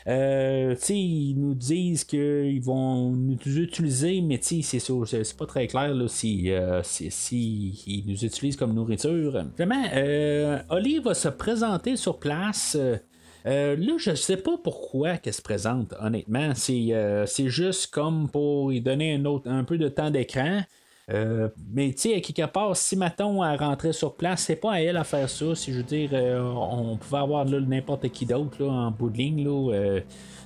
Euh, 0.07 0.75
ils 0.89 1.35
nous 1.37 1.53
disent 1.53 2.03
qu'ils 2.03 2.61
vont 2.61 3.11
nous 3.11 3.37
utiliser, 3.45 4.21
mais 4.21 4.39
c'est, 4.41 4.61
c'est 4.61 5.37
pas 5.37 5.45
très 5.45 5.67
clair 5.67 5.93
là, 5.93 6.07
si, 6.07 6.51
euh, 6.51 6.81
ils 7.01 8.03
nous 8.07 8.25
utilisent 8.25 8.55
comme 8.55 8.73
nourriture. 8.73 9.45
Vraiment, 9.55 9.83
euh, 9.93 10.59
Oli 10.69 10.99
va 10.99 11.13
se 11.13 11.27
présenter 11.27 11.95
sur 11.95 12.19
place. 12.19 12.77
Euh, 13.45 13.75
là, 13.75 13.93
je 13.97 14.13
sais 14.13 14.37
pas 14.37 14.57
pourquoi 14.63 15.17
qu'elle 15.17 15.33
se 15.33 15.41
présente, 15.41 15.93
honnêtement. 15.99 16.53
C'est, 16.55 16.93
c'est 17.27 17.49
juste 17.49 17.91
comme 17.91 18.29
pour 18.29 18.69
lui 18.69 18.81
donner 18.81 19.15
un, 19.15 19.25
autre, 19.25 19.49
un 19.49 19.63
peu 19.63 19.77
de 19.77 19.87
temps 19.87 20.11
d'écran. 20.11 20.61
Euh, 21.09 21.49
mais 21.73 21.91
tu 21.91 22.09
sais, 22.09 22.15
à 22.15 22.21
quelque 22.21 22.45
part, 22.45 22.75
si 22.77 22.95
Maton 22.95 23.41
a 23.41 23.55
rentré 23.57 23.91
sur 23.91 24.13
place, 24.15 24.43
c'est 24.43 24.55
pas 24.55 24.73
à 24.73 24.81
elle 24.81 24.97
à 24.97 25.03
faire 25.03 25.29
ça. 25.29 25.55
Si 25.55 25.73
je 25.73 25.77
veux 25.77 25.83
dire, 25.83 26.09
euh, 26.13 26.41
on 26.41 26.95
pouvait 26.97 27.21
avoir 27.21 27.45
n'importe 27.45 28.09
qui 28.09 28.25
d'autre 28.25 28.63
en 28.65 28.91
bout 28.91 29.09
de 29.09 29.17
ligne. 29.17 29.43
Là, 29.43 29.73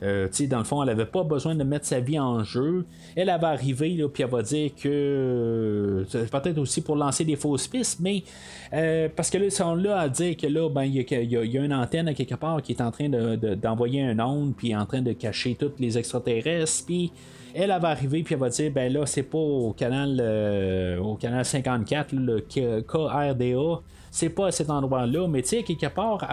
euh, 0.04 0.28
dans 0.50 0.58
le 0.58 0.64
fond, 0.64 0.82
elle 0.82 0.90
avait 0.90 1.06
pas 1.06 1.24
besoin 1.24 1.56
de 1.56 1.64
mettre 1.64 1.86
sa 1.86 2.00
vie 2.00 2.20
en 2.20 2.44
jeu. 2.44 2.86
Elle, 3.16 3.30
avait 3.30 3.46
arrivé, 3.48 4.02
puis 4.14 4.24
elle 4.24 4.30
va 4.30 4.42
dire 4.42 4.72
que 4.76 6.06
peut-être 6.32 6.58
aussi 6.58 6.82
pour 6.82 6.96
lancer 6.96 7.26
des 7.26 7.36
fausses 7.36 7.68
pistes, 7.68 8.00
mais 8.00 8.24
parce 9.16 9.30
que 9.30 9.38
là, 9.38 9.46
ils 9.46 9.52
sont 9.52 9.76
là 9.76 10.00
à 10.00 10.10
dire 10.10 10.36
que 10.38 10.48
là, 10.48 10.70
ben, 10.70 10.84
il 10.84 10.96
y, 11.12 11.58
a 11.58 11.64
une 11.64 11.74
antenne 11.74 12.08
à 12.08 12.14
quelque 12.14 12.36
part 12.36 12.62
qui 12.62 12.74
est 12.74 12.82
en 12.82 12.92
train 12.92 13.10
d'envoyer 13.10 14.04
un 14.04 14.20
onde, 14.20 14.56
puis 14.56 14.76
en 14.76 14.86
train 14.86 15.02
de 15.02 15.14
cacher 15.14 15.56
tous 15.56 15.74
les 15.80 15.98
extraterrestres, 15.98 16.86
puis 16.86 17.12
elle, 17.56 17.70
va 17.82 17.90
arriver 17.90 18.24
puis 18.24 18.34
elle 18.34 18.40
va 18.40 18.50
dire 18.50 18.72
ben 18.72 18.92
là, 18.92 19.06
c'est 19.06 19.24
pas 19.24 19.38
au 19.38 19.74
canal 19.74 20.20
euh, 20.22 21.00
au 21.00 21.16
canal 21.16 21.46
54, 21.46 22.14
le 22.14 22.42
KRDA. 22.42 23.82
C'est 24.12 24.30
pas 24.30 24.48
à 24.48 24.52
cet 24.52 24.70
endroit-là, 24.70 25.28
mais 25.28 25.42
tu 25.42 25.50
sais, 25.50 25.64
quelque 25.64 25.94
part, 25.94 26.26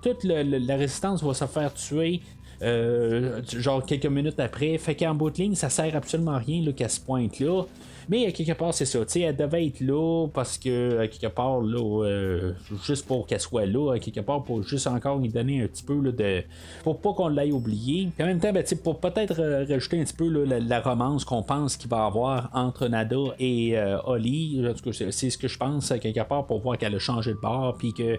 toute 0.00 0.22
la 0.22 0.76
résistance 0.76 1.24
va 1.24 1.34
se 1.34 1.44
faire 1.46 1.74
tuer 1.74 2.20
euh, 2.62 3.42
genre 3.44 3.84
quelques 3.84 4.06
minutes 4.06 4.40
après. 4.40 4.78
Fait 4.78 4.94
qu'en 4.94 5.14
bout 5.14 5.30
de 5.30 5.38
ligne, 5.38 5.54
ça 5.54 5.68
sert 5.68 5.94
absolument 5.94 6.32
à 6.32 6.38
rien 6.38 6.62
là, 6.64 6.72
qu'à 6.72 6.88
ce 6.88 7.00
point-là. 7.00 7.64
Mais 8.08 8.26
à 8.26 8.32
quelque 8.32 8.52
part, 8.52 8.72
c'est 8.72 8.84
ça. 8.84 9.00
sais 9.06 9.20
elle 9.20 9.36
devait 9.36 9.66
être 9.66 9.80
là 9.80 10.28
parce 10.32 10.58
que, 10.58 11.00
à 11.00 11.08
quelque 11.08 11.32
part, 11.32 11.60
là, 11.60 12.04
euh, 12.04 12.52
juste 12.84 13.06
pour 13.06 13.26
qu'elle 13.26 13.40
soit 13.40 13.66
là, 13.66 13.94
à 13.94 13.98
quelque 13.98 14.20
part, 14.20 14.44
pour 14.44 14.62
juste 14.62 14.86
encore 14.86 15.18
lui 15.18 15.28
donner 15.28 15.62
un 15.62 15.66
petit 15.66 15.82
peu 15.82 15.96
de. 16.12 16.42
pour 16.84 17.00
pas 17.00 17.12
qu'on 17.14 17.28
l'aille 17.28 17.52
oublié. 17.52 18.08
Puis 18.14 18.24
en 18.24 18.26
même 18.26 18.38
temps, 18.38 18.52
ben, 18.52 18.64
pour 18.82 19.00
peut-être 19.00 19.40
euh, 19.40 19.64
rajouter 19.68 20.00
un 20.00 20.04
petit 20.04 20.14
peu 20.14 20.28
la, 20.28 20.80
romance 20.80 21.24
qu'on 21.24 21.42
pense 21.42 21.76
qu'il 21.76 21.90
va 21.90 22.04
avoir 22.04 22.50
entre 22.52 22.86
Nada 22.86 23.16
et 23.38 23.76
euh, 23.76 23.98
Holly. 24.04 24.62
C'est 25.10 25.30
ce 25.30 25.38
que 25.38 25.48
je 25.48 25.58
pense, 25.58 25.90
à 25.90 25.98
quelque 25.98 26.22
part, 26.22 26.46
pour 26.46 26.60
voir 26.60 26.78
qu'elle 26.78 26.94
a 26.94 26.98
changé 26.98 27.32
de 27.32 27.38
bord. 27.38 27.76
Puis 27.78 27.92
que 27.92 28.18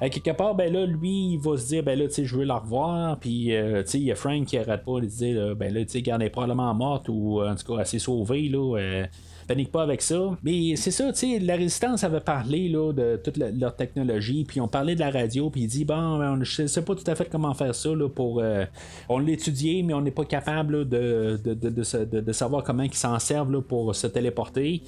à 0.00 0.08
quelque 0.08 0.30
part, 0.30 0.54
ben 0.54 0.72
là, 0.72 0.86
lui, 0.86 1.32
il 1.32 1.38
va 1.38 1.56
se 1.56 1.68
dire, 1.68 1.82
ben 1.82 1.98
là, 1.98 2.06
tu 2.06 2.14
sais, 2.14 2.24
je 2.24 2.36
veux 2.36 2.44
la 2.44 2.58
revoir. 2.58 3.18
Puis, 3.18 3.46
tu 3.46 3.82
sais, 3.86 3.98
il 3.98 4.04
y 4.04 4.12
a 4.12 4.14
Frank 4.14 4.44
qui 4.46 4.58
arrête 4.58 4.84
pas 4.84 5.00
de 5.00 5.06
dire, 5.06 5.56
ben 5.56 5.72
là, 5.72 5.84
tu 5.84 6.02
sais, 6.02 6.02
elle 6.06 6.22
est 6.22 6.30
probablement 6.30 6.72
morte 6.74 7.08
ou 7.08 7.42
en 7.42 7.54
tout 7.54 7.76
cas, 7.76 7.84
s'est 7.84 7.98
sauvée, 7.98 8.48
là 8.48 9.06
panique 9.46 9.70
pas 9.70 9.82
avec 9.82 10.02
ça. 10.02 10.36
Mais 10.42 10.76
c'est 10.76 10.90
ça, 10.90 11.12
tu 11.12 11.18
sais, 11.18 11.38
la 11.38 11.56
résistance 11.56 12.04
avait 12.04 12.20
parlé 12.20 12.68
là, 12.68 12.92
de 12.92 13.20
toute 13.22 13.36
leur 13.36 13.74
technologie, 13.76 14.44
puis 14.44 14.60
on 14.60 14.68
parlait 14.68 14.94
de 14.94 15.00
la 15.00 15.10
radio, 15.10 15.50
puis 15.50 15.62
il 15.62 15.66
dit 15.68 15.84
bon, 15.84 16.18
ben, 16.18 16.42
je 16.42 16.66
sais 16.66 16.82
pas 16.82 16.94
tout 16.94 17.08
à 17.08 17.14
fait 17.14 17.28
comment 17.30 17.54
faire 17.54 17.74
ça 17.74 17.90
là, 17.90 18.08
pour. 18.08 18.40
Euh, 18.40 18.64
on 19.08 19.18
l'a 19.18 19.32
étudié, 19.32 19.82
mais 19.82 19.94
on 19.94 20.00
n'est 20.00 20.10
pas 20.10 20.24
capable 20.24 20.88
de, 20.88 21.38
de, 21.42 21.54
de, 21.54 22.20
de, 22.20 22.32
savoir 22.32 22.62
comment 22.62 22.82
ils 22.82 22.94
s'en 22.94 23.18
servent 23.18 23.60
pour 23.62 23.94
se 23.94 24.06
téléporter. 24.06 24.82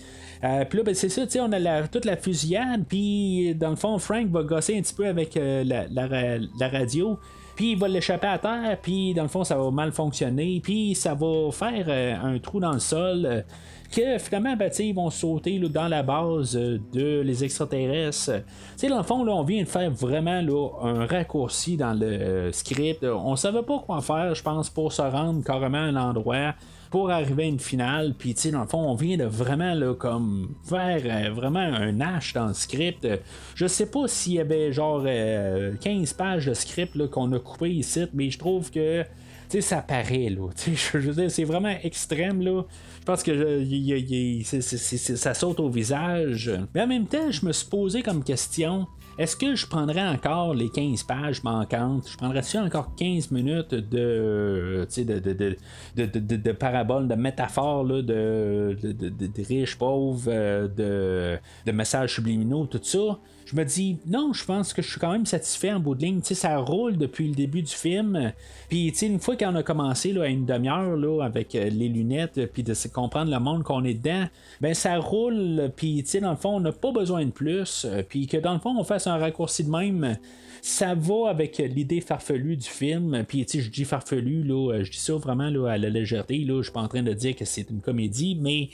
Euh, 0.45 0.65
puis 0.65 0.79
là, 0.79 0.85
ben, 0.85 0.95
c'est 0.95 1.09
ça, 1.09 1.25
tu 1.25 1.33
sais, 1.33 1.41
on 1.41 1.53
a 1.53 1.59
la, 1.59 1.89
toute 1.89 2.05
la 2.05 2.17
fusillade, 2.17 2.85
puis 2.89 3.55
dans 3.55 3.71
le 3.71 3.77
fond, 3.77 3.99
Frank 3.99 4.29
va 4.29 4.43
gosser 4.43 4.77
un 4.77 4.83
petit 4.83 4.95
peu 4.95 5.07
avec 5.07 5.37
euh, 5.37 5.65
la, 5.65 5.87
la 5.89 6.69
radio 6.69 7.19
puis 7.59 7.73
il 7.73 7.77
va 7.77 7.89
l'échapper 7.89 8.29
à 8.29 8.39
terre, 8.39 8.79
puis 8.81 9.15
dans 9.15 9.25
le 9.25 9.29
fond, 9.29 9.43
ça 9.43 9.57
va 9.57 9.69
mal 9.73 9.91
fonctionner, 9.91 10.61
puis 10.63 10.95
ça 10.95 11.15
va 11.15 11.51
faire 11.51 11.89
un 12.25 12.39
trou 12.39 12.61
dans 12.61 12.71
le 12.71 12.79
sol 12.79 13.45
que 13.91 14.19
finalement, 14.19 14.55
ben, 14.55 14.71
ils 14.79 14.95
vont 14.95 15.11
sauter 15.11 15.59
dans 15.59 15.89
la 15.89 16.05
base 16.05 16.57
euh, 16.57 16.79
de 16.93 17.21
les 17.21 17.43
extraterrestres. 17.43 18.43
sais 18.77 18.89
dans 18.89 18.99
le 18.99 19.03
fond, 19.03 19.25
là, 19.25 19.33
on 19.33 19.43
vient 19.43 19.63
de 19.63 19.69
faire 19.69 19.91
vraiment 19.91 20.41
là, 20.41 20.69
un 20.83 21.07
raccourci 21.07 21.77
dans 21.77 21.99
le 21.99 22.07
euh, 22.07 22.53
script. 22.53 23.05
On 23.05 23.35
savait 23.35 23.63
pas 23.63 23.79
quoi 23.79 24.01
faire, 24.03 24.35
je 24.37 24.43
pense, 24.43 24.71
pour 24.71 24.93
se 24.93 25.03
rendre 25.03 25.43
carrément 25.43 25.79
à 25.79 25.81
un 25.81 25.97
endroit 25.97 26.55
pour 26.91 27.11
arriver 27.11 27.45
à 27.45 27.47
une 27.47 27.59
finale. 27.59 28.15
Puis, 28.19 28.35
tu 28.35 28.43
sais, 28.43 28.51
dans 28.51 28.63
le 28.63 28.67
fond, 28.67 28.79
on 28.79 28.95
vient 28.95 29.17
de 29.17 29.25
vraiment, 29.25 29.95
comme, 29.95 30.55
faire 30.69 31.03
euh, 31.05 31.31
vraiment 31.31 31.61
un 31.61 32.01
hache 32.01 32.33
dans 32.33 32.47
le 32.47 32.55
script. 32.55 33.07
Je 33.55 33.67
sais 33.67 33.87
pas 33.87 34.09
s'il 34.09 34.35
y 34.35 34.41
avait, 34.41 34.73
genre, 34.73 35.05
15 35.81 36.13
pages 36.15 36.47
de 36.47 36.55
script 36.55 37.07
qu'on 37.09 37.33
a 37.33 37.39
coupé 37.39 37.71
ici, 37.71 38.07
mais 38.15 38.31
je 38.31 38.39
trouve 38.39 38.71
que, 38.71 39.03
tu 39.03 39.09
sais, 39.49 39.61
ça 39.61 39.83
paraît, 39.83 40.31
là. 40.31 40.49
Je 40.67 40.99
veux 40.99 41.15
dire, 41.15 41.31
c'est 41.31 41.45
vraiment 41.45 41.75
extrême, 41.83 42.43
là. 42.43 42.65
Je 43.01 43.05
pense 43.05 43.23
que 43.23 43.65
ça 45.17 45.35
saute 45.35 45.61
au 45.61 45.71
visage. 45.71 46.51
Mais 46.75 46.83
en 46.83 46.87
même 46.87 47.07
temps, 47.07 47.31
je 47.31 47.47
me 47.47 47.53
suis 47.53 47.69
posé 47.69 48.03
comme 48.03 48.23
question. 48.23 48.87
Est-ce 49.19 49.35
que 49.35 49.57
je 49.57 49.67
prendrais 49.67 50.07
encore 50.07 50.55
les 50.55 50.71
15 50.71 51.03
pages 51.03 51.43
manquantes? 51.43 52.09
Je 52.09 52.17
prendrais-tu 52.17 52.57
encore 52.57 52.95
15 52.95 53.33
minutes 53.33 53.75
de, 53.75 54.87
de, 54.87 54.87
de, 55.97 56.07
de, 56.07 56.37
de 56.37 56.53
paraboles, 56.53 57.09
de 57.09 57.17
métaphores, 57.17 57.85
de, 57.85 58.77
riches, 59.49 59.77
pauvres, 59.77 60.23
euh, 60.29 60.69
de, 60.69 61.41
de 61.67 61.73
messages 61.73 62.15
subliminaux, 62.15 62.67
tout 62.67 62.79
ça? 62.81 63.19
Je 63.51 63.57
me 63.57 63.65
dis, 63.65 63.97
non, 64.07 64.35
je 64.35 64.45
pense 64.45 64.75
que 64.75 64.83
je 64.83 64.91
suis 64.91 65.01
quand 65.01 65.13
même 65.13 65.25
satisfait 65.25 65.73
en 65.73 65.81
bout 65.81 65.95
de 65.95 66.03
ligne. 66.03 66.21
sais, 66.23 66.35
ça 66.35 66.59
roule 66.59 66.99
depuis 66.99 67.29
le 67.29 67.35
début 67.35 67.63
du 67.63 67.73
film. 67.73 68.33
Puis, 68.69 68.89
une 68.89 69.19
fois 69.19 69.37
qu'on 69.37 69.55
a 69.55 69.63
commencé 69.63 70.13
là, 70.13 70.25
à 70.25 70.27
une 70.27 70.45
demi-heure 70.45 71.23
avec 71.23 71.55
euh, 71.55 71.71
les 71.71 71.89
lunettes, 71.89 72.53
puis 72.53 72.63
de 72.63 72.75
comprendre 72.93 73.31
le 73.31 73.41
monde 73.41 73.63
qu'on 73.63 73.85
est 73.85 73.95
dedans, 73.95 74.27
ben 74.61 74.75
ça 74.75 74.99
roule. 74.99 75.71
Puis, 75.77 76.05
dans 76.21 76.31
le 76.31 76.37
fond, 76.37 76.57
on 76.57 76.61
n'a 76.61 76.73
pas 76.73 76.93
besoin 76.93 77.25
de 77.25 77.31
plus. 77.31 77.87
Puis 78.11 78.27
que 78.27 78.37
dans 78.37 78.53
le 78.53 78.61
fond, 78.61 78.79
on 78.79 78.85
fasse 78.85 79.07
un 79.07 79.17
raccourci 79.17 79.65
de 79.65 79.71
même 79.71 80.19
ça 80.61 80.95
va 80.95 81.31
avec 81.31 81.59
l'idée 81.59 82.01
farfelue 82.01 82.57
du 82.57 82.69
film. 82.69 83.25
Puis, 83.27 83.47
tu 83.47 83.59
sais, 83.59 83.65
je 83.65 83.71
dis 83.71 83.85
farfelu, 83.85 84.43
là, 84.43 84.83
je 84.83 84.91
dis 84.91 84.99
ça 84.99 85.15
vraiment 85.15 85.49
là, 85.49 85.69
à 85.69 85.79
la 85.79 85.89
légèreté. 85.89 86.39
Là, 86.39 86.59
je 86.59 86.65
suis 86.65 86.73
pas 86.73 86.81
en 86.81 86.89
train 86.89 87.03
de 87.03 87.13
dire 87.13 87.37
que 87.37 87.45
c'est 87.45 87.71
une 87.71 87.81
comédie, 87.81 88.37
mais 88.41 88.69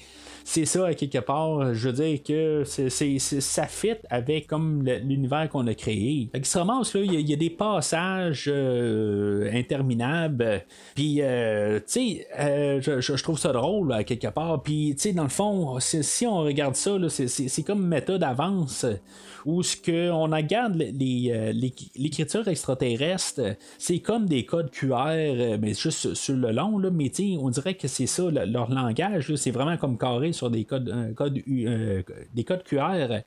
c'est 0.46 0.66
ça, 0.66 0.86
à 0.86 0.94
quelque 0.94 1.18
part. 1.18 1.74
Je 1.74 1.88
veux 1.88 1.94
dire 1.94 2.22
que 2.22 2.62
c'est, 2.64 3.18
ça 3.18 3.66
fit 3.66 3.94
avec 4.10 4.46
comme 4.46 4.84
l'univers 4.84 5.48
qu'on 5.48 5.66
a 5.66 5.74
créé. 5.74 6.28
Fait 6.32 6.44
se 6.44 6.58
là, 6.58 7.04
il 7.04 7.28
y, 7.28 7.32
a 7.32 7.36
des 7.36 7.50
passages 7.50 8.50
euh, 8.52 9.50
interminables. 9.52 10.62
Puis, 10.94 11.22
euh, 11.22 11.78
tu 11.78 11.84
sais, 11.86 12.26
euh, 12.38 12.80
je, 12.80 13.22
trouve 13.22 13.38
ça 13.38 13.52
drôle, 13.52 13.92
à 13.92 14.04
quelque 14.04 14.28
part. 14.28 14.62
Puis, 14.62 14.94
tu 14.96 15.02
sais, 15.02 15.12
dans 15.14 15.22
le 15.22 15.30
fond, 15.30 15.78
si 15.80 16.26
on 16.26 16.38
regarde 16.40 16.76
ça, 16.76 16.92
c'est, 17.08 17.62
comme 17.62 17.86
méthode 17.86 18.20
d'avance 18.20 18.84
où 19.46 19.62
ce 19.62 19.76
que 19.76 20.10
on 20.10 20.24
regarde 20.24 20.76
l'écriture 20.76 22.48
extraterrestre, 22.48 23.56
c'est 23.78 23.98
comme 23.98 24.26
des 24.26 24.44
codes 24.44 24.70
QR, 24.70 25.58
mais 25.60 25.74
juste 25.74 26.14
sur 26.14 26.36
le 26.36 26.50
long, 26.52 26.78
là, 26.78 26.90
mais 26.90 27.10
on 27.40 27.50
dirait 27.50 27.74
que 27.74 27.88
c'est 27.88 28.06
ça, 28.06 28.24
leur 28.30 28.70
langage, 28.70 29.34
c'est 29.36 29.50
vraiment 29.50 29.76
comme 29.76 29.98
carré 29.98 30.32
sur 30.32 30.50
des 30.50 30.64
codes, 30.64 30.88
euh, 30.88 32.02
des 32.34 32.44
codes 32.44 32.62
QR. 32.64 33.22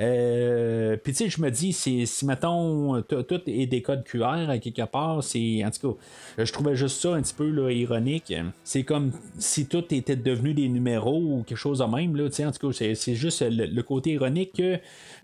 Euh, 0.00 0.96
puis 0.96 1.12
tu 1.12 1.24
sais, 1.24 1.28
je 1.28 1.40
me 1.40 1.50
dis, 1.50 1.72
si, 1.72 2.06
mettons, 2.24 3.02
tout 3.02 3.40
est 3.46 3.66
des 3.66 3.82
codes 3.82 4.04
QR 4.04 4.58
quelque 4.60 4.86
part, 4.86 5.22
c'est. 5.22 5.64
En 5.64 5.70
tout 5.70 5.92
cas, 5.92 6.44
je 6.44 6.52
trouvais 6.52 6.76
juste 6.76 7.00
ça 7.00 7.14
un 7.14 7.22
petit 7.22 7.34
peu 7.34 7.72
ironique. 7.72 8.32
C'est 8.64 8.84
comme 8.84 9.12
si 9.38 9.66
tout 9.66 9.84
était 9.94 10.16
devenu 10.16 10.54
des 10.54 10.68
numéros 10.68 11.20
ou 11.20 11.42
quelque 11.46 11.58
chose 11.58 11.78
de 11.78 11.84
même. 11.84 12.18
En 12.18 12.52
tout 12.52 12.70
cas, 12.70 12.94
c'est 12.94 13.14
juste 13.14 13.44
le, 13.48 13.82
côté 13.82 14.10
ironique 14.12 14.52
que 14.56 14.78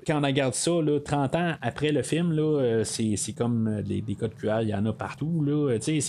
quand 0.06 0.20
on 0.20 0.22
regarde 0.34 0.54
ça, 0.54 0.72
là, 0.82 0.98
30 1.00 1.34
ans 1.36 1.54
après 1.62 1.92
le 1.92 2.02
film, 2.02 2.36
euh, 2.38 2.82
c'est, 2.84 3.32
comme 3.32 3.82
des, 3.82 4.00
des, 4.00 4.14
codes 4.16 4.34
QR, 4.34 4.58
il 4.62 4.68
y 4.68 4.74
en 4.74 4.84
a 4.84 4.92
partout. 4.92 5.42
Là, 5.44 5.78
c'est, 5.80 6.00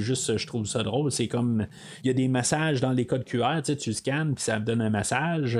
juste, 0.00 0.36
je 0.36 0.46
trouve 0.46 0.66
ça 0.66 0.82
drôle. 0.82 1.12
C'est 1.12 1.28
comme, 1.28 1.66
il 2.02 2.08
y 2.08 2.10
a 2.10 2.14
des 2.14 2.28
messages 2.28 2.80
dans 2.80 2.92
les 2.92 3.06
codes 3.06 3.24
QR, 3.24 3.62
tu 3.62 3.92
scannes, 3.92 4.34
puis 4.34 4.42
ça 4.42 4.58
me 4.58 4.64
donne 4.64 4.80
un 4.80 4.90
message. 4.90 5.58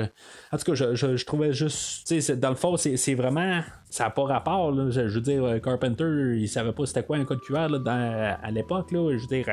En 0.51 0.57
tout 0.57 0.65
cas, 0.65 0.73
je, 0.75 0.95
je, 0.95 1.25
trouvais 1.25 1.53
juste, 1.53 2.33
dans 2.33 2.49
le 2.49 2.55
fond, 2.55 2.75
c'est 2.77 3.15
vraiment 3.15 3.61
ça 3.93 4.05
n'a 4.05 4.09
pas 4.09 4.23
rapport. 4.23 4.73
Je, 4.89 5.01
veux 5.01 5.21
dire, 5.21 5.45
euh, 5.45 5.59
Carpenter, 5.59 6.35
il 6.35 6.49
savait 6.49 6.71
pas 6.71 6.83
c'était 6.87 7.03
quoi 7.03 7.17
un 7.17 7.25
code 7.25 7.41
QR 7.41 7.67
à 7.85 8.49
l'époque. 8.51 8.87
Je 8.91 8.97
veux 8.97 9.27
dire, 9.27 9.45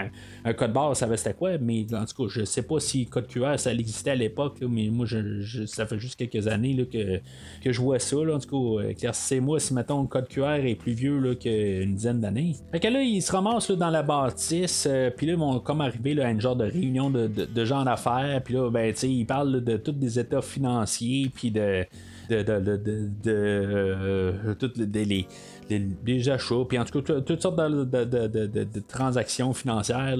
un, 0.46 0.52
code 0.54 0.72
barre, 0.72 0.96
savait 0.96 1.18
c'était 1.18 1.34
quoi, 1.34 1.58
mais 1.58 1.84
en 1.92 2.06
tout 2.06 2.26
cas, 2.26 2.32
je 2.34 2.46
sais 2.46 2.62
pas 2.62 2.80
si 2.80 3.04
code 3.04 3.26
QR, 3.26 3.58
ça 3.58 3.70
existait 3.74 4.12
à 4.12 4.14
l'époque, 4.14 4.56
mais 4.62 4.88
moi, 4.88 5.04
je, 5.04 5.66
ça 5.66 5.84
fait 5.84 5.98
juste 5.98 6.16
quelques 6.16 6.48
années 6.48 6.72
là, 6.72 6.84
que, 6.90 7.20
que 7.62 7.70
je 7.70 7.80
vois 7.82 7.98
ça. 7.98 8.16
Là, 8.16 8.36
en 8.36 8.38
tout 8.38 8.78
cas, 8.78 8.88
éclaircissez-moi 8.88 9.60
si, 9.60 9.74
mettons, 9.74 10.06
code 10.06 10.28
QR 10.28 10.64
est 10.64 10.74
plus 10.74 10.92
vieux 10.92 11.34
qu'une 11.34 11.94
dizaine 11.94 12.22
d'années. 12.22 12.54
Fait 12.72 12.80
que 12.80 12.88
là, 12.88 13.02
il 13.02 13.20
se 13.20 13.32
ramasse 13.32 13.70
dans 13.70 13.90
la 13.90 14.02
bâtisse, 14.02 14.88
euh, 14.90 15.10
puis 15.14 15.26
là, 15.26 15.34
ils 15.34 15.38
vont 15.38 15.60
comme 15.60 15.82
arriver 15.82 16.18
à 16.22 16.30
une 16.30 16.40
genre 16.40 16.56
de 16.56 16.64
réunion 16.64 17.10
de, 17.10 17.26
de, 17.26 17.64
gens 17.66 17.84
d'affaires, 17.84 18.40
puis 18.42 18.54
là, 18.54 18.70
ben, 18.70 18.90
tu 18.94 19.00
sais, 19.00 19.10
ils 19.10 19.26
parlent 19.26 19.62
de 19.62 19.76
tous 19.76 19.92
des 19.92 20.18
états 20.18 20.40
financiers, 20.40 21.30
puis 21.34 21.50
de 21.50 21.84
de, 22.30 22.76
de, 22.76 23.10
euh, 23.26 24.54
toutes 24.58 24.76
les, 24.76 25.26
les, 25.68 26.28
achats, 26.28 26.64
puis 26.68 26.78
en 26.78 26.84
tout 26.84 27.02
cas, 27.02 27.20
toutes 27.20 27.42
sortes 27.42 27.56
de, 27.56 28.80
transactions 28.88 29.52
financières. 29.52 30.16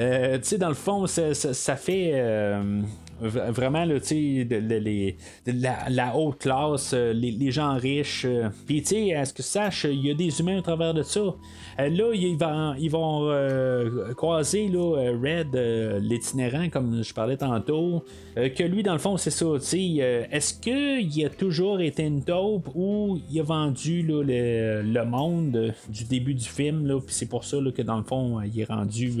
Euh, 0.00 0.38
tu 0.38 0.44
sais, 0.44 0.58
dans 0.58 0.68
le 0.68 0.74
fond, 0.74 1.06
ça, 1.06 1.34
ça, 1.34 1.76
fait. 1.76 2.12
Euh, 2.14 2.80
vraiment 3.20 3.84
là, 3.84 3.94
de, 3.94 5.52
la, 5.52 5.88
la, 5.88 6.16
haute 6.16 6.38
classe, 6.38 6.92
euh, 6.94 7.12
les, 7.12 7.50
gens 7.50 7.76
riches. 7.76 8.24
Euh, 8.24 8.48
Puis 8.66 8.82
tu 8.82 8.88
sais, 8.88 9.06
est-ce 9.08 9.32
que 9.32 9.42
tu 9.42 9.48
saches, 9.48 9.84
il 9.84 10.04
y 10.04 10.10
a 10.10 10.14
des 10.14 10.40
humains 10.40 10.58
au 10.58 10.62
travers 10.62 10.94
de 10.94 11.02
ça. 11.02 11.20
Euh, 11.20 11.34
là, 11.78 12.12
ils 12.14 12.36
vont, 12.36 12.74
ils 12.74 12.90
vont 12.90 14.14
croiser 14.14 14.70
Red, 14.74 15.54
l'itinérant, 16.02 16.68
comme 16.68 17.02
je 17.02 17.14
parlais 17.14 17.36
tantôt, 17.36 18.04
que 18.36 18.62
lui, 18.64 18.82
dans 18.82 18.92
le 18.92 18.98
fond, 18.98 19.16
c'est 19.16 19.30
ça. 19.30 19.46
est-ce 19.56 20.54
qu'il 20.54 21.24
a 21.24 21.28
toujours 21.30 21.80
été 21.80 22.04
une 22.04 22.22
taupe 22.22 22.68
ou 22.74 23.18
il 23.30 23.40
a 23.40 23.42
vendu 23.42 24.02
là, 24.02 24.22
le, 24.24 25.04
monde 25.04 25.74
du 25.88 26.04
début 26.04 26.34
du 26.34 26.48
film, 26.48 27.00
puis 27.04 27.14
c'est 27.14 27.28
pour 27.28 27.44
ça 27.44 27.58
que 27.74 27.82
dans 27.82 27.98
le 27.98 28.04
fond, 28.04 28.40
il 28.42 28.60
est 28.60 28.64
rendu 28.64 29.12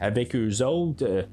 avec 0.00 0.34
eux 0.34 0.62
autres. 0.64 1.26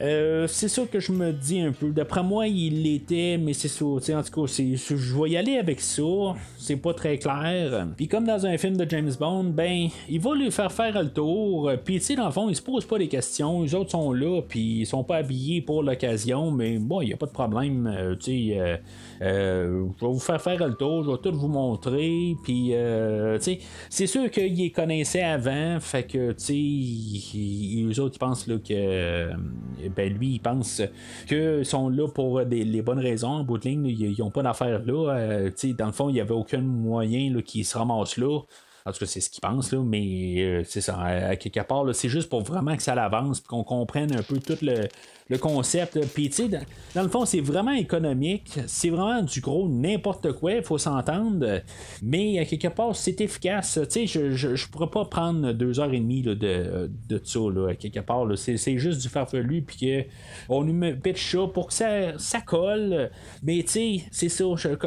Euh, 0.00 0.46
c'est 0.46 0.68
ça 0.68 0.82
que 0.84 1.00
je 1.00 1.12
me 1.12 1.32
dis 1.32 1.60
un 1.60 1.72
peu. 1.72 1.90
D'après 1.90 2.22
moi, 2.22 2.46
il 2.46 2.82
l'était, 2.82 3.38
mais 3.38 3.54
c'est 3.54 3.68
ça. 3.68 3.84
En 3.84 3.98
tout 3.98 4.10
cas, 4.10 4.46
je 4.46 5.22
vais 5.22 5.30
y 5.30 5.36
aller 5.36 5.56
avec 5.56 5.80
ça. 5.80 6.02
C'est 6.58 6.76
pas 6.76 6.92
très 6.92 7.18
clair. 7.18 7.86
Puis 7.96 8.08
comme 8.08 8.26
dans 8.26 8.44
un 8.44 8.58
film 8.58 8.76
de 8.76 8.88
James 8.88 9.12
Bond, 9.18 9.44
ben, 9.44 9.88
il 10.08 10.20
va 10.20 10.34
lui 10.34 10.50
faire 10.50 10.70
faire 10.70 11.02
le 11.02 11.08
tour. 11.08 11.70
Puis 11.84 11.98
tu 11.98 12.04
sais, 12.04 12.14
dans 12.14 12.26
le 12.26 12.32
fond, 12.32 12.48
il 12.48 12.56
se 12.56 12.62
pose 12.62 12.84
pas 12.84 12.98
des 12.98 13.08
questions. 13.08 13.62
Les 13.62 13.74
autres 13.74 13.92
sont 13.92 14.12
là, 14.12 14.42
puis 14.46 14.80
ils 14.80 14.86
sont 14.86 15.04
pas 15.04 15.16
habillés 15.16 15.62
pour 15.62 15.82
l'occasion, 15.82 16.50
mais 16.50 16.78
bon, 16.78 17.00
il 17.00 17.08
y 17.08 17.12
a 17.12 17.16
pas 17.16 17.26
de 17.26 17.32
problème. 17.32 17.86
Euh, 17.86 18.14
tu 18.16 18.50
sais, 18.50 18.80
euh, 19.22 19.86
je 19.96 20.04
vais 20.04 20.12
vous 20.12 20.18
faire 20.18 20.40
faire 20.40 20.66
le 20.66 20.74
tour. 20.74 21.04
Je 21.04 21.10
vais 21.10 21.18
tout 21.18 21.36
vous 21.36 21.48
montrer. 21.48 22.36
Puis 22.42 22.56
Puis, 22.56 22.72
tu 23.38 23.42
sais, 23.42 23.58
c'est 23.90 24.06
sûr 24.06 24.30
qu'ils 24.30 24.54
les 24.54 24.70
connaissaient 24.70 25.22
avant, 25.22 25.78
fait 25.80 26.04
que, 26.04 26.32
tu 26.32 27.88
sais, 27.94 28.00
autres, 28.00 28.16
ils 28.16 28.18
pensent 28.18 28.46
là, 28.46 28.56
que, 28.58 29.30
ben 29.94 30.12
lui, 30.12 30.40
qu'ils 31.26 31.64
sont 31.64 31.88
là 31.88 32.08
pour 32.08 32.44
des, 32.44 32.64
les 32.64 32.82
bonnes 32.82 32.98
raisons. 32.98 33.28
En 33.28 33.44
bout 33.44 33.58
de 33.58 33.68
ligne, 33.68 33.86
ils 33.86 34.16
n'ont 34.18 34.30
pas 34.30 34.42
d'affaires 34.42 34.82
là. 34.84 35.50
tu 35.50 35.52
sais, 35.56 35.72
dans 35.74 35.86
le 35.86 35.92
fond, 35.92 36.08
il 36.08 36.14
n'y 36.14 36.20
avait 36.20 36.34
aucun 36.34 36.60
moyen 36.60 37.40
qu'ils 37.42 37.64
se 37.64 37.76
ramassent 37.76 38.16
là. 38.16 38.40
En 38.86 38.92
tout 38.92 39.00
cas, 39.00 39.06
c'est 39.06 39.20
ce 39.20 39.28
qu'ils 39.28 39.40
pensent, 39.40 39.72
là, 39.72 39.82
mais 39.84 40.62
c'est 40.64 40.80
ça, 40.80 40.98
à, 41.00 41.36
quelque 41.36 41.60
part, 41.60 41.84
c'est 41.92 42.08
juste 42.08 42.28
pour 42.28 42.42
vraiment 42.42 42.76
que 42.76 42.82
ça 42.82 42.94
l'avance, 42.94 43.40
qu'on 43.40 43.64
comprenne 43.64 44.14
un 44.14 44.22
peu 44.22 44.38
tout 44.38 44.58
le, 44.62 44.88
le 45.28 45.38
concept. 45.38 45.98
Puis, 46.14 46.30
tu 46.30 46.48
sais, 46.48 46.48
dans, 46.94 47.02
le 47.02 47.08
fond, 47.08 47.24
c'est 47.24 47.40
vraiment 47.40 47.72
économique. 47.72 48.58
C'est 48.66 48.90
vraiment 48.90 49.22
du 49.22 49.40
gros 49.40 49.68
n'importe 49.68 50.32
quoi, 50.32 50.52
il 50.52 50.62
faut 50.62 50.78
s'entendre. 50.78 51.62
Mais, 52.02 52.38
à 52.38 52.44
quelque 52.44 52.68
part, 52.68 52.94
c'est 52.94 53.20
efficace. 53.20 53.78
Tu 53.90 54.06
sais, 54.06 54.06
je, 54.06 54.54
je, 54.54 54.68
pourrais 54.68 54.90
pas 54.90 55.04
prendre 55.04 55.52
deux 55.52 55.80
heures 55.80 55.92
et 55.92 55.98
demie 55.98 56.22
de, 56.22 56.34
de 56.34 57.20
ça, 57.24 57.40
là, 57.52 57.70
à 57.70 57.74
quelque 57.74 58.00
part. 58.00 58.26
C'est, 58.36 58.78
juste 58.78 59.02
du 59.02 59.08
farfelu, 59.08 59.62
puis 59.62 60.04
qu'on 60.48 60.64
nous 60.64 60.74
met 60.74 60.96
ça 61.16 61.38
pour 61.52 61.68
que 61.68 61.74
ça, 61.74 62.18
ça 62.18 62.40
colle. 62.40 63.10
Mais, 63.42 63.62
tu 63.62 63.68
sais, 63.68 64.02
c'est 64.12 64.28
ça. 64.28 64.44